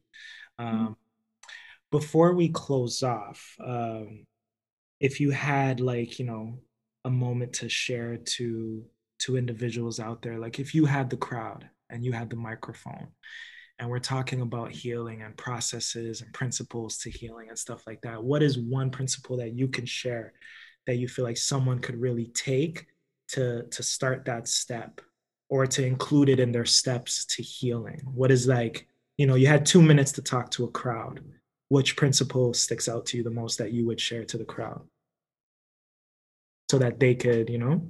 mm-hmm. 0.61 0.67
um, 0.67 0.79
mm-hmm. 0.79 0.93
before 1.91 2.35
we 2.35 2.49
close 2.49 3.03
off 3.03 3.57
um, 3.65 4.27
if 5.01 5.21
you 5.21 5.31
had 5.31 5.81
like 5.81 6.19
you 6.19 6.25
know 6.25 6.59
a 7.05 7.11
moment 7.11 7.53
to 7.55 7.69
share 7.69 8.17
to 8.17 8.85
to 9.19 9.37
individuals 9.37 9.99
out 9.99 10.23
there 10.23 10.39
like 10.39 10.59
if 10.59 10.75
you 10.75 10.85
had 10.85 11.11
the 11.11 11.17
crowd 11.17 11.69
and 11.91 12.05
you 12.05 12.13
had 12.13 12.31
the 12.31 12.37
microphone. 12.37 13.09
And 13.79 13.91
we're 13.91 13.99
talking 13.99 14.41
about 14.41 14.71
healing 14.71 15.23
and 15.23 15.37
processes 15.37 16.23
and 16.23 16.33
principles 16.33 16.99
to 16.99 17.11
healing 17.11 17.49
and 17.51 17.59
stuff 17.59 17.87
like 17.87 18.01
that. 18.03 18.23
What 18.23 18.43
is 18.43 18.59
one 18.59 18.91
principle 18.91 19.37
that 19.37 19.53
you 19.53 19.69
can 19.69 19.85
share 19.85 20.33
that 20.87 20.97
you 20.97 21.09
feel 21.09 21.25
like 21.25 21.37
someone 21.37 21.81
could 21.81 22.01
really 22.01 22.27
take 22.29 22.87
to 23.29 23.65
to 23.65 23.83
start 23.83 24.25
that 24.25 24.49
step 24.49 25.01
or 25.49 25.67
to 25.67 25.85
include 25.85 26.29
it 26.29 26.41
in 26.41 26.53
their 26.53 26.65
steps 26.65 27.27
to 27.27 27.43
healing? 27.43 28.01
What 28.05 28.31
is 28.31 28.47
like 28.47 28.89
you 29.19 29.27
know 29.27 29.35
you 29.35 29.47
had 29.47 29.67
2 29.67 29.83
minutes 29.83 30.13
to 30.13 30.23
talk 30.23 30.51
to 30.53 30.65
a 30.65 30.71
crowd. 30.71 31.21
Which 31.69 31.97
principle 31.97 32.55
sticks 32.55 32.89
out 32.89 33.07
to 33.07 33.17
you 33.17 33.25
the 33.25 33.31
most 33.31 33.59
that 33.59 33.73
you 33.73 33.87
would 33.87 34.01
share 34.01 34.25
to 34.25 34.39
the 34.39 34.45
crowd? 34.45 34.83
So 36.71 36.79
that 36.79 36.99
they 36.99 37.15
could 37.15 37.51
you 37.51 37.59
know? 37.59 37.87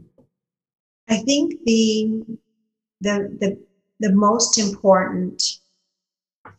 I 1.08 1.18
think 1.18 1.62
the 1.64 2.24
the 3.02 3.36
the 3.40 3.66
the 4.00 4.12
most 4.12 4.58
important 4.58 5.42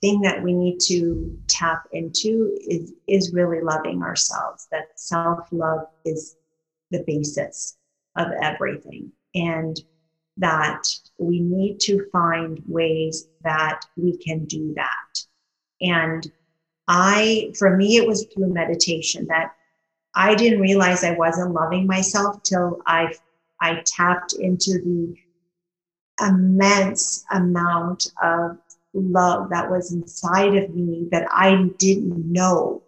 thing 0.02 0.22
that 0.22 0.44
we 0.44 0.54
need 0.54 0.80
to 0.80 1.38
tap 1.48 1.88
into 1.92 2.58
is 2.68 2.94
is 3.08 3.34
really 3.34 3.62
loving 3.62 4.02
ourselves. 4.02 4.68
That 4.72 4.88
self-love 4.96 5.88
is 6.06 6.36
the 6.92 7.04
basis 7.06 7.78
of 8.16 8.28
everything. 8.42 9.12
And 9.36 9.80
that 10.38 10.84
we 11.18 11.40
need 11.40 11.80
to 11.80 12.06
find 12.12 12.62
ways 12.68 13.28
that 13.44 13.82
we 13.96 14.18
can 14.18 14.46
do 14.46 14.74
that. 14.76 15.26
And 15.82 16.32
i 16.88 17.52
for 17.58 17.76
me 17.76 17.98
it 17.98 18.08
was 18.08 18.26
through 18.34 18.54
meditation 18.54 19.26
that 19.28 19.54
i 20.16 20.34
didn't 20.34 20.62
realize 20.62 21.04
i 21.04 21.12
wasn't 21.12 21.52
loving 21.52 21.86
myself 21.86 22.42
till 22.44 22.82
i 22.86 23.14
i 23.62 23.82
tapped 23.86 24.34
into 24.34 24.80
the 24.84 25.16
immense 26.20 27.26
amount 27.32 28.12
of 28.22 28.58
love 28.94 29.50
that 29.50 29.70
was 29.70 29.92
inside 29.92 30.56
of 30.56 30.76
me 30.76 31.08
that 31.12 31.28
I 31.32 31.70
didn't 31.78 32.32
know. 32.32 32.82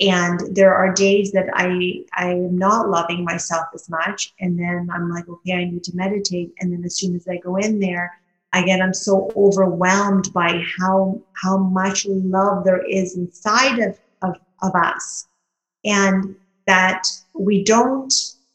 And 0.00 0.40
there 0.54 0.74
are 0.74 0.92
days 0.92 1.32
that 1.32 1.46
I 1.54 2.04
I 2.14 2.30
am 2.30 2.58
not 2.58 2.88
loving 2.88 3.24
myself 3.24 3.66
as 3.74 3.88
much. 3.88 4.34
And 4.40 4.58
then 4.58 4.88
I'm 4.92 5.10
like, 5.10 5.28
okay, 5.28 5.54
I 5.54 5.64
need 5.64 5.84
to 5.84 5.96
meditate. 5.96 6.52
And 6.58 6.72
then 6.72 6.84
as 6.84 6.96
soon 6.96 7.14
as 7.14 7.28
I 7.28 7.36
go 7.36 7.56
in 7.56 7.78
there, 7.78 8.12
again, 8.52 8.82
I'm 8.82 8.94
so 8.94 9.30
overwhelmed 9.36 10.32
by 10.32 10.64
how 10.78 11.20
how 11.34 11.58
much 11.58 12.06
love 12.06 12.64
there 12.64 12.84
is 12.84 13.16
inside 13.16 13.78
of, 13.78 13.98
of, 14.22 14.36
of 14.62 14.74
us. 14.74 15.26
And 15.84 16.34
that 16.66 17.06
we 17.34 17.62
don't 17.62 18.12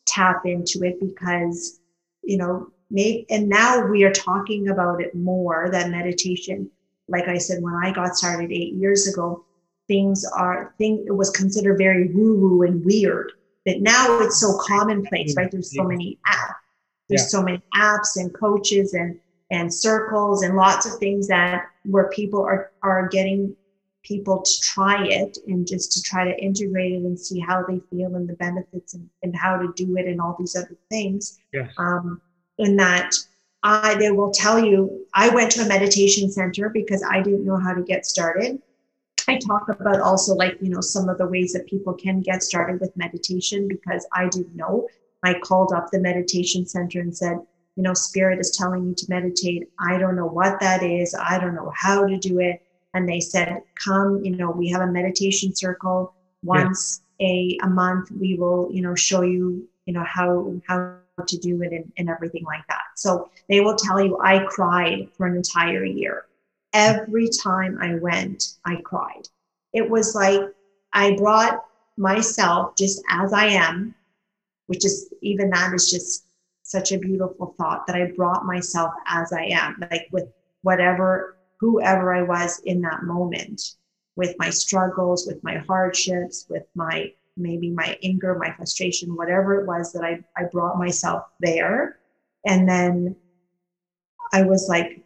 tap 0.07 0.45
into 0.45 0.83
it 0.83 0.99
because, 0.99 1.79
you 2.23 2.37
know, 2.37 2.71
maybe, 2.89 3.25
and 3.29 3.47
now 3.49 3.85
we 3.85 4.03
are 4.03 4.11
talking 4.11 4.69
about 4.69 5.01
it 5.01 5.13
more 5.15 5.69
that 5.71 5.89
meditation. 5.89 6.69
Like 7.07 7.27
i 7.27 7.39
said 7.39 7.63
when 7.63 7.73
i 7.73 7.91
got 7.91 8.15
started 8.15 8.51
eight 8.51 8.73
years 8.73 9.07
ago 9.07 9.43
things 9.89 10.23
are 10.37 10.73
thing 10.77 11.03
it 11.05 11.11
was 11.11 11.29
considered 11.31 11.77
very 11.77 12.07
woo 12.13 12.39
woo 12.39 12.61
and 12.61 12.85
weird. 12.85 13.33
But 13.65 13.81
now 13.81 14.19
it's 14.21 14.39
so 14.39 14.57
commonplace 14.65 15.35
right? 15.35 15.51
There's 15.51 15.75
so 15.75 15.83
many 15.83 16.17
apps. 16.27 16.53
There's 17.09 17.21
yeah. 17.23 17.39
so 17.39 17.43
many 17.43 17.61
apps 17.75 18.15
and 18.15 18.33
coaches 18.33 18.93
and 18.93 19.19
and 19.51 19.73
circles 19.73 20.43
and 20.43 20.55
lots 20.55 20.85
of 20.85 20.99
things 20.99 21.27
that 21.27 21.65
where 21.83 22.09
people 22.09 22.41
are 22.41 22.71
are 22.83 23.09
getting 23.09 23.55
people 24.03 24.41
to 24.41 24.61
try 24.61 25.05
it 25.05 25.37
and 25.47 25.67
just 25.67 25.91
to 25.91 26.01
try 26.01 26.23
to 26.23 26.41
integrate 26.41 26.93
it 26.93 27.03
and 27.03 27.19
see 27.19 27.39
how 27.39 27.63
they 27.67 27.81
feel 27.89 28.15
and 28.15 28.29
the 28.29 28.33
benefits 28.35 28.93
and, 28.93 29.09
and 29.23 29.35
how 29.35 29.57
to 29.57 29.73
do 29.75 29.97
it 29.97 30.05
and 30.05 30.21
all 30.21 30.35
these 30.39 30.55
other 30.55 30.77
things. 30.89 31.39
Yes. 31.51 31.73
um, 31.77 32.21
and 32.59 32.77
that 32.79 33.15
I, 33.63 33.95
they 33.95 34.11
will 34.11 34.31
tell 34.31 34.63
you 34.63 35.05
I 35.13 35.29
went 35.29 35.51
to 35.51 35.61
a 35.61 35.67
meditation 35.67 36.31
center 36.31 36.69
because 36.69 37.03
I 37.09 37.21
didn't 37.21 37.45
know 37.45 37.57
how 37.57 37.73
to 37.73 37.81
get 37.81 38.05
started. 38.05 38.61
I 39.27 39.37
talk 39.37 39.69
about 39.69 39.99
also 39.99 40.33
like, 40.33 40.57
you 40.61 40.69
know, 40.69 40.81
some 40.81 41.09
of 41.09 41.17
the 41.17 41.27
ways 41.27 41.53
that 41.53 41.67
people 41.67 41.93
can 41.93 42.21
get 42.21 42.41
started 42.41 42.79
with 42.79 42.95
meditation 42.97 43.67
because 43.67 44.07
I 44.13 44.27
didn't 44.29 44.55
know. 44.55 44.87
I 45.23 45.39
called 45.39 45.73
up 45.73 45.91
the 45.91 45.99
meditation 45.99 46.65
center 46.65 46.99
and 47.01 47.15
said, 47.15 47.37
you 47.75 47.83
know, 47.83 47.93
spirit 47.93 48.39
is 48.39 48.57
telling 48.57 48.87
me 48.87 48.93
to 48.95 49.05
meditate. 49.09 49.69
I 49.79 49.97
don't 49.97 50.15
know 50.15 50.25
what 50.25 50.59
that 50.61 50.83
is. 50.83 51.15
I 51.15 51.37
don't 51.39 51.55
know 51.55 51.71
how 51.75 52.07
to 52.07 52.17
do 52.17 52.39
it. 52.39 52.61
and 52.95 53.07
they 53.07 53.19
said, 53.19 53.61
"Come, 53.85 54.23
you 54.23 54.35
know, 54.35 54.49
we 54.49 54.67
have 54.69 54.81
a 54.81 54.87
meditation 54.87 55.55
circle 55.55 56.13
once 56.43 57.01
yeah. 57.19 57.27
a 57.27 57.57
a 57.63 57.69
month. 57.69 58.09
We 58.11 58.35
will, 58.35 58.69
you 58.71 58.81
know, 58.81 58.95
show 58.95 59.21
you, 59.21 59.67
you 59.85 59.93
know, 59.93 60.03
how 60.03 60.59
how 60.67 60.97
to 61.27 61.37
do 61.37 61.61
it 61.61 61.71
and, 61.73 61.91
and 61.97 62.09
everything 62.09 62.43
like 62.45 62.65
that." 62.67 62.83
So 62.95 63.29
they 63.47 63.61
will 63.61 63.75
tell 63.75 64.03
you, 64.03 64.19
I 64.21 64.45
cried 64.49 65.09
for 65.15 65.27
an 65.27 65.35
entire 65.35 65.83
year. 65.83 66.25
Every 66.73 67.29
time 67.29 67.77
I 67.81 67.95
went, 67.95 68.55
I 68.65 68.77
cried. 68.77 69.27
It 69.73 69.89
was 69.89 70.15
like 70.15 70.41
I 70.93 71.15
brought 71.15 71.65
myself 71.97 72.75
just 72.75 73.03
as 73.09 73.33
I 73.33 73.47
am, 73.47 73.93
which 74.67 74.85
is 74.85 75.13
even 75.21 75.49
that 75.49 75.73
is 75.73 75.91
just 75.91 76.25
such 76.63 76.91
a 76.91 76.99
beautiful 76.99 77.55
thought 77.57 77.87
that 77.87 77.95
I 77.95 78.11
brought 78.11 78.45
myself 78.45 78.93
as 79.07 79.33
I 79.33 79.45
am, 79.45 79.83
like 79.91 80.07
with 80.11 80.25
whatever, 80.61 81.37
whoever 81.59 82.13
I 82.13 82.21
was 82.21 82.59
in 82.65 82.81
that 82.81 83.03
moment, 83.03 83.75
with 84.15 84.35
my 84.37 84.49
struggles, 84.51 85.25
with 85.25 85.43
my 85.43 85.57
hardships, 85.57 86.45
with 86.49 86.67
my 86.75 87.11
maybe 87.39 87.69
my 87.69 87.97
anger, 88.03 88.35
my 88.35 88.51
frustration, 88.51 89.15
whatever 89.15 89.61
it 89.61 89.67
was 89.67 89.91
that 89.93 90.03
I, 90.03 90.19
I 90.37 90.45
brought 90.51 90.77
myself 90.77 91.23
there. 91.39 91.97
And 92.45 92.67
then 92.67 93.15
I 94.33 94.43
was 94.43 94.67
like, 94.69 95.01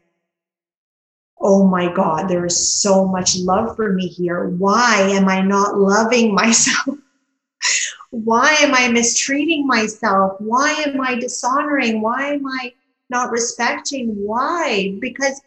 oh 1.39 1.67
my 1.67 1.93
God, 1.93 2.27
there 2.27 2.45
is 2.45 2.81
so 2.81 3.05
much 3.05 3.37
love 3.37 3.75
for 3.75 3.91
me 3.93 4.07
here. 4.07 4.47
Why 4.47 5.01
am 5.11 5.27
I 5.27 5.41
not 5.41 5.77
loving 5.77 6.33
myself? 6.43 6.97
Why 8.11 8.53
am 8.61 8.73
I 8.75 8.89
mistreating 8.89 9.65
myself? 9.65 10.33
Why 10.39 10.71
am 10.85 11.01
I 11.01 11.15
dishonoring? 11.15 12.01
Why 12.01 12.33
am 12.33 12.45
I 12.45 12.71
not 13.09 13.31
respecting? 13.31 14.09
Why? 14.09 14.95
Because 14.99 15.41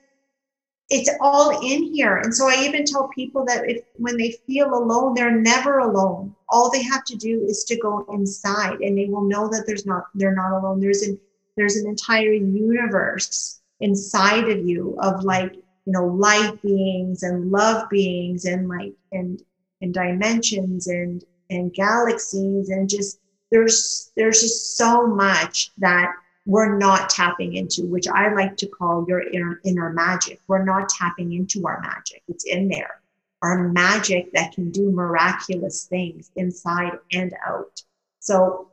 it's 0.88 1.10
all 1.20 1.60
in 1.64 1.82
here. 1.82 2.18
And 2.18 2.34
so 2.34 2.48
I 2.48 2.62
even 2.64 2.84
tell 2.84 3.08
people 3.08 3.44
that 3.46 3.68
if 3.68 3.82
when 3.96 4.16
they 4.16 4.36
feel 4.46 4.72
alone, 4.72 5.14
they're 5.14 5.40
never 5.40 5.80
alone. 5.80 6.34
All 6.48 6.70
they 6.70 6.82
have 6.82 7.04
to 7.04 7.16
do 7.16 7.44
is 7.44 7.64
to 7.64 7.78
go 7.78 8.06
inside 8.12 8.80
and 8.80 8.96
they 8.96 9.06
will 9.06 9.24
know 9.24 9.48
that 9.48 9.64
there's 9.66 9.86
not 9.86 10.04
they're 10.14 10.34
not 10.34 10.52
alone. 10.52 10.80
There's 10.80 11.02
an 11.02 11.18
there's 11.56 11.76
an 11.76 11.88
entire 11.88 12.32
universe 12.32 13.60
inside 13.80 14.48
of 14.48 14.64
you 14.64 14.96
of 15.00 15.24
like, 15.24 15.54
you 15.54 15.92
know, 15.92 16.06
light 16.06 16.60
beings 16.62 17.22
and 17.22 17.50
love 17.50 17.88
beings 17.90 18.44
and 18.44 18.68
like 18.68 18.94
and 19.10 19.42
and 19.82 19.92
dimensions 19.92 20.86
and 20.86 21.24
and 21.50 21.74
galaxies 21.74 22.70
and 22.70 22.88
just 22.88 23.18
there's 23.50 24.12
there's 24.16 24.40
just 24.40 24.76
so 24.76 25.06
much 25.06 25.70
that 25.78 26.12
we're 26.46 26.78
not 26.78 27.10
tapping 27.10 27.56
into, 27.56 27.84
which 27.86 28.06
I 28.06 28.32
like 28.32 28.56
to 28.58 28.68
call 28.68 29.04
your 29.08 29.20
inner, 29.20 29.60
inner 29.64 29.92
magic. 29.92 30.40
We're 30.46 30.64
not 30.64 30.88
tapping 30.88 31.32
into 31.32 31.66
our 31.66 31.80
magic. 31.80 32.22
It's 32.28 32.44
in 32.44 32.68
there. 32.68 33.00
Our 33.42 33.68
magic 33.68 34.32
that 34.32 34.52
can 34.52 34.70
do 34.70 34.90
miraculous 34.92 35.84
things 35.84 36.30
inside 36.36 36.92
and 37.12 37.34
out. 37.46 37.82
So 38.20 38.68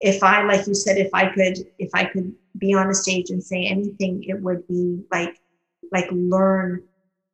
if 0.00 0.22
I, 0.22 0.42
like 0.42 0.66
you 0.66 0.74
said, 0.74 0.96
if 0.96 1.10
I 1.12 1.26
could, 1.26 1.58
if 1.78 1.90
I 1.94 2.06
could 2.06 2.34
be 2.58 2.74
on 2.74 2.88
a 2.88 2.94
stage 2.94 3.30
and 3.30 3.44
say 3.44 3.66
anything, 3.66 4.24
it 4.24 4.40
would 4.40 4.66
be 4.66 5.04
like, 5.12 5.38
like 5.92 6.08
learn 6.10 6.82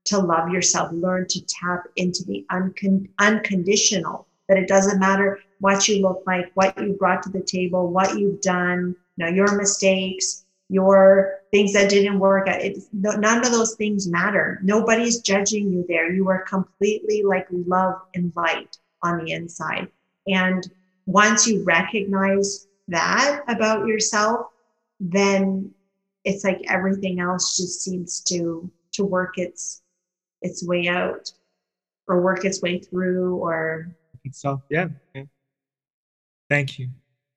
to 0.07 0.19
love 0.19 0.49
yourself, 0.51 0.91
learn 0.93 1.27
to 1.29 1.41
tap 1.47 1.85
into 1.97 2.25
the 2.25 2.45
uncon- 2.51 3.09
unconditional, 3.21 4.27
that 4.49 4.59
it 4.59 4.67
doesn't 4.67 4.99
matter 4.99 5.39
what 5.61 5.87
you 5.87 6.03
look 6.03 6.23
like, 6.27 6.51
what 6.55 6.77
you 6.81 6.95
brought 6.95 7.23
to 7.23 7.31
the 7.31 7.43
table, 7.43 7.91
what 7.91 8.19
you've 8.19 8.41
done, 8.41 8.97
know, 9.25 9.31
your 9.31 9.57
mistakes, 9.57 10.45
your 10.69 11.41
things 11.51 11.73
that 11.73 11.91
didn't 11.91 12.19
work. 12.19 12.49
Uh, 12.49 12.59
it, 12.61 12.79
none 12.93 13.45
of 13.45 13.53
those 13.53 13.75
things 13.75 14.07
matter. 14.09 14.61
Nobody's 14.63 15.21
judging 15.21 15.73
you 15.73 15.85
there. 15.89 16.13
You 16.13 16.29
are 16.29 16.43
completely 16.43 17.23
like 17.23 17.47
love 17.51 18.01
and 18.15 18.33
light 18.37 18.77
on 19.03 19.25
the 19.25 19.33
inside. 19.33 19.89
And 20.27 20.71
once 21.07 21.47
you 21.47 21.65
recognize 21.65 22.67
that 22.89 23.43
about 23.49 23.87
yourself, 23.87 24.49
then 25.01 25.73
it's 26.25 26.45
like 26.45 26.61
everything 26.69 27.21
else 27.21 27.57
just 27.57 27.83
seems 27.83 28.21
to 28.25 28.71
to 28.93 29.05
work 29.05 29.39
its 29.39 29.83
its 30.43 30.67
way 30.67 30.89
out 30.89 31.33
or 32.07 32.21
work 32.21 32.45
its 32.45 32.61
way 32.61 32.79
through 32.79 33.37
or 33.37 33.89
so 34.33 34.61
yeah, 34.69 34.89
yeah. 35.15 35.23
thank 36.51 36.79
you 36.79 36.89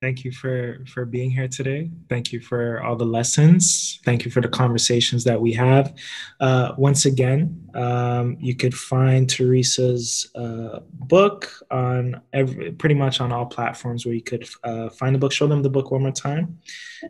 Thank 0.02 0.24
you 0.24 0.32
for 0.32 0.84
for 0.88 1.04
being 1.04 1.30
here 1.30 1.46
today. 1.46 1.88
Thank 2.08 2.32
you 2.32 2.40
for 2.40 2.82
all 2.82 2.96
the 2.96 3.04
lessons. 3.04 4.00
Thank 4.04 4.24
you 4.24 4.32
for 4.32 4.40
the 4.40 4.48
conversations 4.48 5.22
that 5.22 5.40
we 5.40 5.52
have. 5.52 5.94
Uh, 6.40 6.72
once 6.76 7.04
again, 7.04 7.70
um, 7.76 8.36
you 8.40 8.56
could 8.56 8.74
find 8.74 9.28
Teresa's 9.28 10.28
uh, 10.34 10.80
book 10.90 11.52
on 11.70 12.20
every, 12.32 12.72
pretty 12.72 12.96
much 12.96 13.20
on 13.20 13.30
all 13.30 13.46
platforms 13.46 14.04
where 14.04 14.16
you 14.16 14.22
could 14.22 14.44
uh, 14.64 14.88
find 14.90 15.14
the 15.14 15.20
book. 15.20 15.30
Show 15.30 15.46
them 15.46 15.62
the 15.62 15.70
book 15.70 15.92
one 15.92 16.02
more 16.02 16.10
time, 16.10 16.58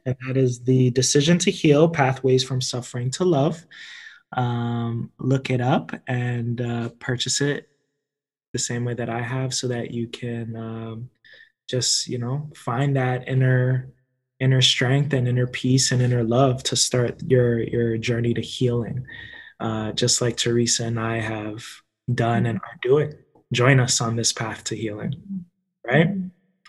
and 0.05 0.15
that 0.27 0.37
is 0.37 0.63
the 0.63 0.91
Decision 0.91 1.39
to 1.39 1.51
Heal: 1.51 1.89
Pathways 1.89 2.45
from 2.45 2.61
Suffering 2.61 3.11
to 3.13 3.25
Love. 3.25 3.65
Um, 4.37 5.13
look 5.19 5.49
it 5.49 5.63
up 5.63 5.93
and 6.07 6.61
uh, 6.61 6.91
purchase 7.01 7.41
it 7.41 7.71
the 8.53 8.59
same 8.59 8.85
way 8.85 8.93
that 8.93 9.09
I 9.09 9.23
have, 9.23 9.55
so 9.55 9.69
that 9.69 9.93
you 9.93 10.09
can. 10.09 10.57
Um, 10.57 11.09
just 11.69 12.09
you 12.09 12.19
know 12.19 12.51
find 12.55 12.97
that 12.97 13.29
inner 13.29 13.93
inner 14.41 14.61
strength 14.61 15.13
and 15.13 15.29
inner 15.29 15.47
peace 15.47 15.93
and 15.93 16.03
inner 16.03 16.25
love 16.25 16.63
to 16.65 16.77
start 16.77 17.23
your 17.23 17.61
your 17.61 17.97
journey 17.97 18.35
to 18.35 18.41
healing. 18.41 19.05
Uh, 19.61 19.93
just 19.93 20.21
like 20.21 20.37
teresa 20.37 20.85
and 20.85 20.99
i 20.99 21.21
have 21.21 21.65
done 22.13 22.47
and 22.47 22.59
are 22.59 22.79
doing. 22.83 23.15
Join 23.53 23.79
us 23.79 24.01
on 24.01 24.17
this 24.17 24.33
path 24.33 24.65
to 24.65 24.77
healing 24.77 25.15
right? 25.87 26.09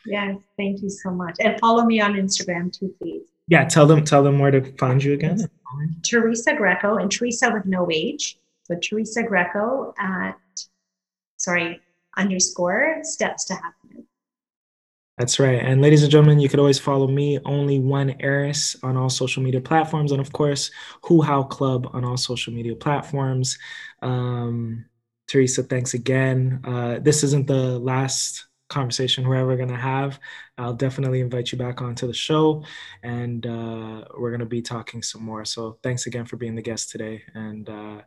Yes 0.06 0.38
thank 0.58 0.82
you 0.82 0.90
so 0.90 1.10
much. 1.10 1.38
And 1.40 1.60
follow 1.60 1.86
me 1.86 2.00
on 2.02 2.14
instagram 2.14 2.72
too 2.72 2.94
please. 3.02 3.24
Yeah 3.48 3.66
tell 3.66 3.86
them 3.86 4.04
tell 4.04 4.24
them 4.24 4.40
where 4.40 4.52
to 4.52 4.62
find 4.78 5.04
you 5.04 5.14
again. 5.14 5.50
Teresa 6.04 6.54
greco 6.56 6.98
and 6.98 7.12
teresa 7.12 7.52
with 7.52 7.66
no 7.66 7.90
age 7.92 8.38
so 8.64 8.76
teresa 8.76 9.24
greco 9.24 9.94
at 9.98 10.38
sorry 11.38 11.82
underscore 12.16 13.00
steps 13.02 13.46
to 13.46 13.54
happiness 13.56 13.83
that's 15.18 15.40
right. 15.40 15.62
And 15.62 15.82
ladies 15.82 16.02
and 16.02 16.12
gentlemen, 16.12 16.40
you 16.40 16.50
could 16.50 16.60
always 16.60 16.80
follow 16.80 17.08
me, 17.08 17.40
only 17.46 17.80
one 17.80 18.16
Arys, 18.20 18.76
on 18.84 18.98
all 18.98 19.10
social 19.10 19.44
media 19.44 19.62
platforms. 19.62 20.12
And 20.12 20.20
of 20.20 20.32
course, 20.32 20.72
Who 21.04 21.22
How 21.22 21.44
Club 21.44 21.90
on 21.94 22.04
all 22.04 22.18
social 22.18 22.52
media 22.52 22.76
platforms. 22.76 23.58
Um, 24.02 24.86
Teresa, 25.28 25.64
thanks 25.64 25.94
again. 25.94 26.62
Uh, 26.64 27.00
this 27.00 27.24
isn't 27.24 27.48
the 27.48 27.78
last 27.80 28.46
conversation 28.70 29.28
we're 29.28 29.36
ever 29.36 29.56
going 29.56 29.70
to 29.70 29.76
have. 29.76 30.20
I'll 30.58 30.74
definitely 30.74 31.22
invite 31.22 31.52
you 31.52 31.58
back 31.58 31.82
onto 31.82 32.08
the 32.08 32.14
show 32.14 32.64
and 33.04 33.46
uh, 33.46 34.06
we're 34.18 34.32
going 34.32 34.40
to 34.40 34.46
be 34.46 34.62
talking 34.62 35.04
some 35.04 35.24
more. 35.24 35.46
So 35.46 35.78
thanks 35.84 36.08
again 36.08 36.26
for 36.26 36.38
being 36.38 36.56
the 36.56 36.62
guest 36.62 36.90
today. 36.90 37.22
And 37.36 37.70
uh, 37.70 38.02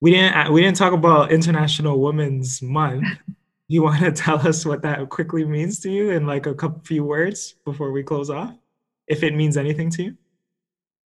we 0.00 0.10
didn't 0.10 0.52
we 0.52 0.60
didn't 0.60 0.76
talk 0.76 0.92
about 0.92 1.32
International 1.32 2.00
Women's 2.00 2.60
Month 2.60 3.06
you 3.72 3.82
want 3.88 4.00
to 4.00 4.12
tell 4.12 4.46
us 4.46 4.66
what 4.66 4.82
that 4.82 5.08
quickly 5.08 5.44
means 5.44 5.80
to 5.80 5.90
you 5.90 6.10
in 6.10 6.26
like 6.26 6.46
a 6.46 6.54
couple 6.54 6.80
few 6.84 7.04
words 7.04 7.54
before 7.64 7.90
we 7.90 8.02
close 8.02 8.30
off 8.30 8.54
if 9.08 9.22
it 9.22 9.34
means 9.34 9.56
anything 9.56 9.90
to 9.90 10.02
you 10.04 10.16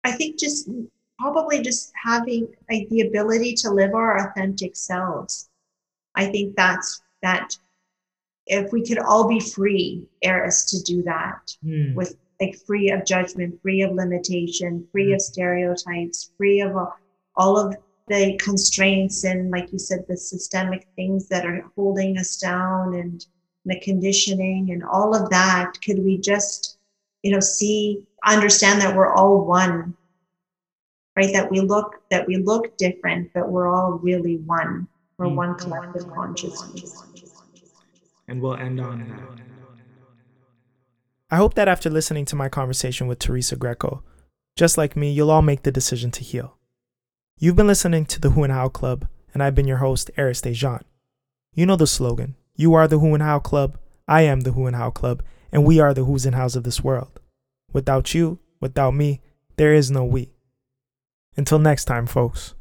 i 0.04 0.12
think 0.12 0.38
just 0.38 0.70
probably 1.18 1.60
just 1.60 1.92
having 2.02 2.48
like 2.70 2.88
the 2.88 3.02
ability 3.02 3.54
to 3.54 3.70
live 3.70 3.94
our 3.94 4.28
authentic 4.28 4.76
selves 4.76 5.50
i 6.14 6.24
think 6.26 6.54
that's 6.56 7.02
that 7.22 7.56
if 8.46 8.72
we 8.72 8.84
could 8.84 8.98
all 8.98 9.28
be 9.28 9.38
free 9.38 10.04
Arys 10.24 10.64
to 10.66 10.82
do 10.82 11.02
that 11.02 11.54
mm. 11.64 11.94
with 11.94 12.16
like 12.40 12.56
free 12.66 12.90
of 12.90 13.04
judgment 13.04 13.60
free 13.62 13.82
of 13.82 13.92
limitation 13.92 14.86
free 14.90 15.10
mm. 15.10 15.14
of 15.14 15.20
stereotypes 15.20 16.32
free 16.36 16.60
of 16.60 16.76
all 17.36 17.56
of 17.56 17.76
the 18.12 18.36
constraints 18.36 19.24
and 19.24 19.50
like 19.50 19.72
you 19.72 19.78
said 19.78 20.04
the 20.06 20.16
systemic 20.16 20.86
things 20.96 21.28
that 21.28 21.46
are 21.46 21.64
holding 21.74 22.18
us 22.18 22.36
down 22.36 22.94
and 22.94 23.24
the 23.64 23.80
conditioning 23.80 24.70
and 24.70 24.84
all 24.84 25.14
of 25.14 25.30
that. 25.30 25.72
Could 25.82 26.04
we 26.04 26.18
just 26.18 26.78
you 27.22 27.32
know 27.32 27.40
see 27.40 28.06
understand 28.26 28.82
that 28.82 28.94
we're 28.94 29.12
all 29.12 29.44
one 29.46 29.96
right? 31.16 31.32
That 31.32 31.50
we 31.50 31.60
look 31.60 32.02
that 32.10 32.26
we 32.26 32.36
look 32.36 32.76
different 32.76 33.30
but 33.32 33.48
we're 33.48 33.68
all 33.68 33.92
really 33.92 34.36
one. 34.36 34.86
We're 35.16 35.26
mm. 35.26 35.36
one 35.36 35.54
collective 35.56 36.12
consciousness. 36.12 37.02
And 38.28 38.40
we'll 38.40 38.56
end 38.56 38.80
on 38.80 39.08
that. 39.08 39.42
I 41.30 41.36
hope 41.36 41.54
that 41.54 41.66
after 41.66 41.88
listening 41.88 42.26
to 42.26 42.36
my 42.36 42.50
conversation 42.50 43.06
with 43.06 43.18
teresa 43.18 43.56
greco 43.56 44.02
just 44.54 44.76
like 44.76 44.96
me 44.96 45.10
you'll 45.10 45.30
all 45.30 45.40
make 45.40 45.62
the 45.62 45.72
decision 45.72 46.10
to 46.10 46.22
heal 46.22 46.58
You've 47.38 47.56
been 47.56 47.66
listening 47.66 48.06
to 48.06 48.20
the 48.20 48.30
Who 48.30 48.44
and 48.44 48.52
How 48.52 48.68
Club, 48.68 49.08
and 49.34 49.42
I've 49.42 49.54
been 49.54 49.66
your 49.66 49.78
host, 49.78 50.10
Arys 50.16 50.42
Dejan. 50.42 50.82
You 51.54 51.66
know 51.66 51.76
the 51.76 51.86
slogan 51.86 52.36
You 52.54 52.74
are 52.74 52.86
the 52.86 52.98
Who 52.98 53.14
and 53.14 53.22
How 53.22 53.38
Club, 53.40 53.76
I 54.06 54.22
am 54.22 54.40
the 54.40 54.52
Who 54.52 54.66
and 54.66 54.76
How 54.76 54.90
Club, 54.90 55.22
and 55.50 55.64
we 55.64 55.80
are 55.80 55.92
the 55.92 56.04
Who's 56.04 56.24
and 56.24 56.34
Hows 56.36 56.56
of 56.56 56.64
this 56.64 56.84
world. 56.84 57.20
Without 57.72 58.14
you, 58.14 58.38
without 58.60 58.94
me, 58.94 59.20
there 59.56 59.74
is 59.74 59.90
no 59.90 60.04
we. 60.04 60.30
Until 61.36 61.58
next 61.58 61.86
time, 61.86 62.06
folks. 62.06 62.54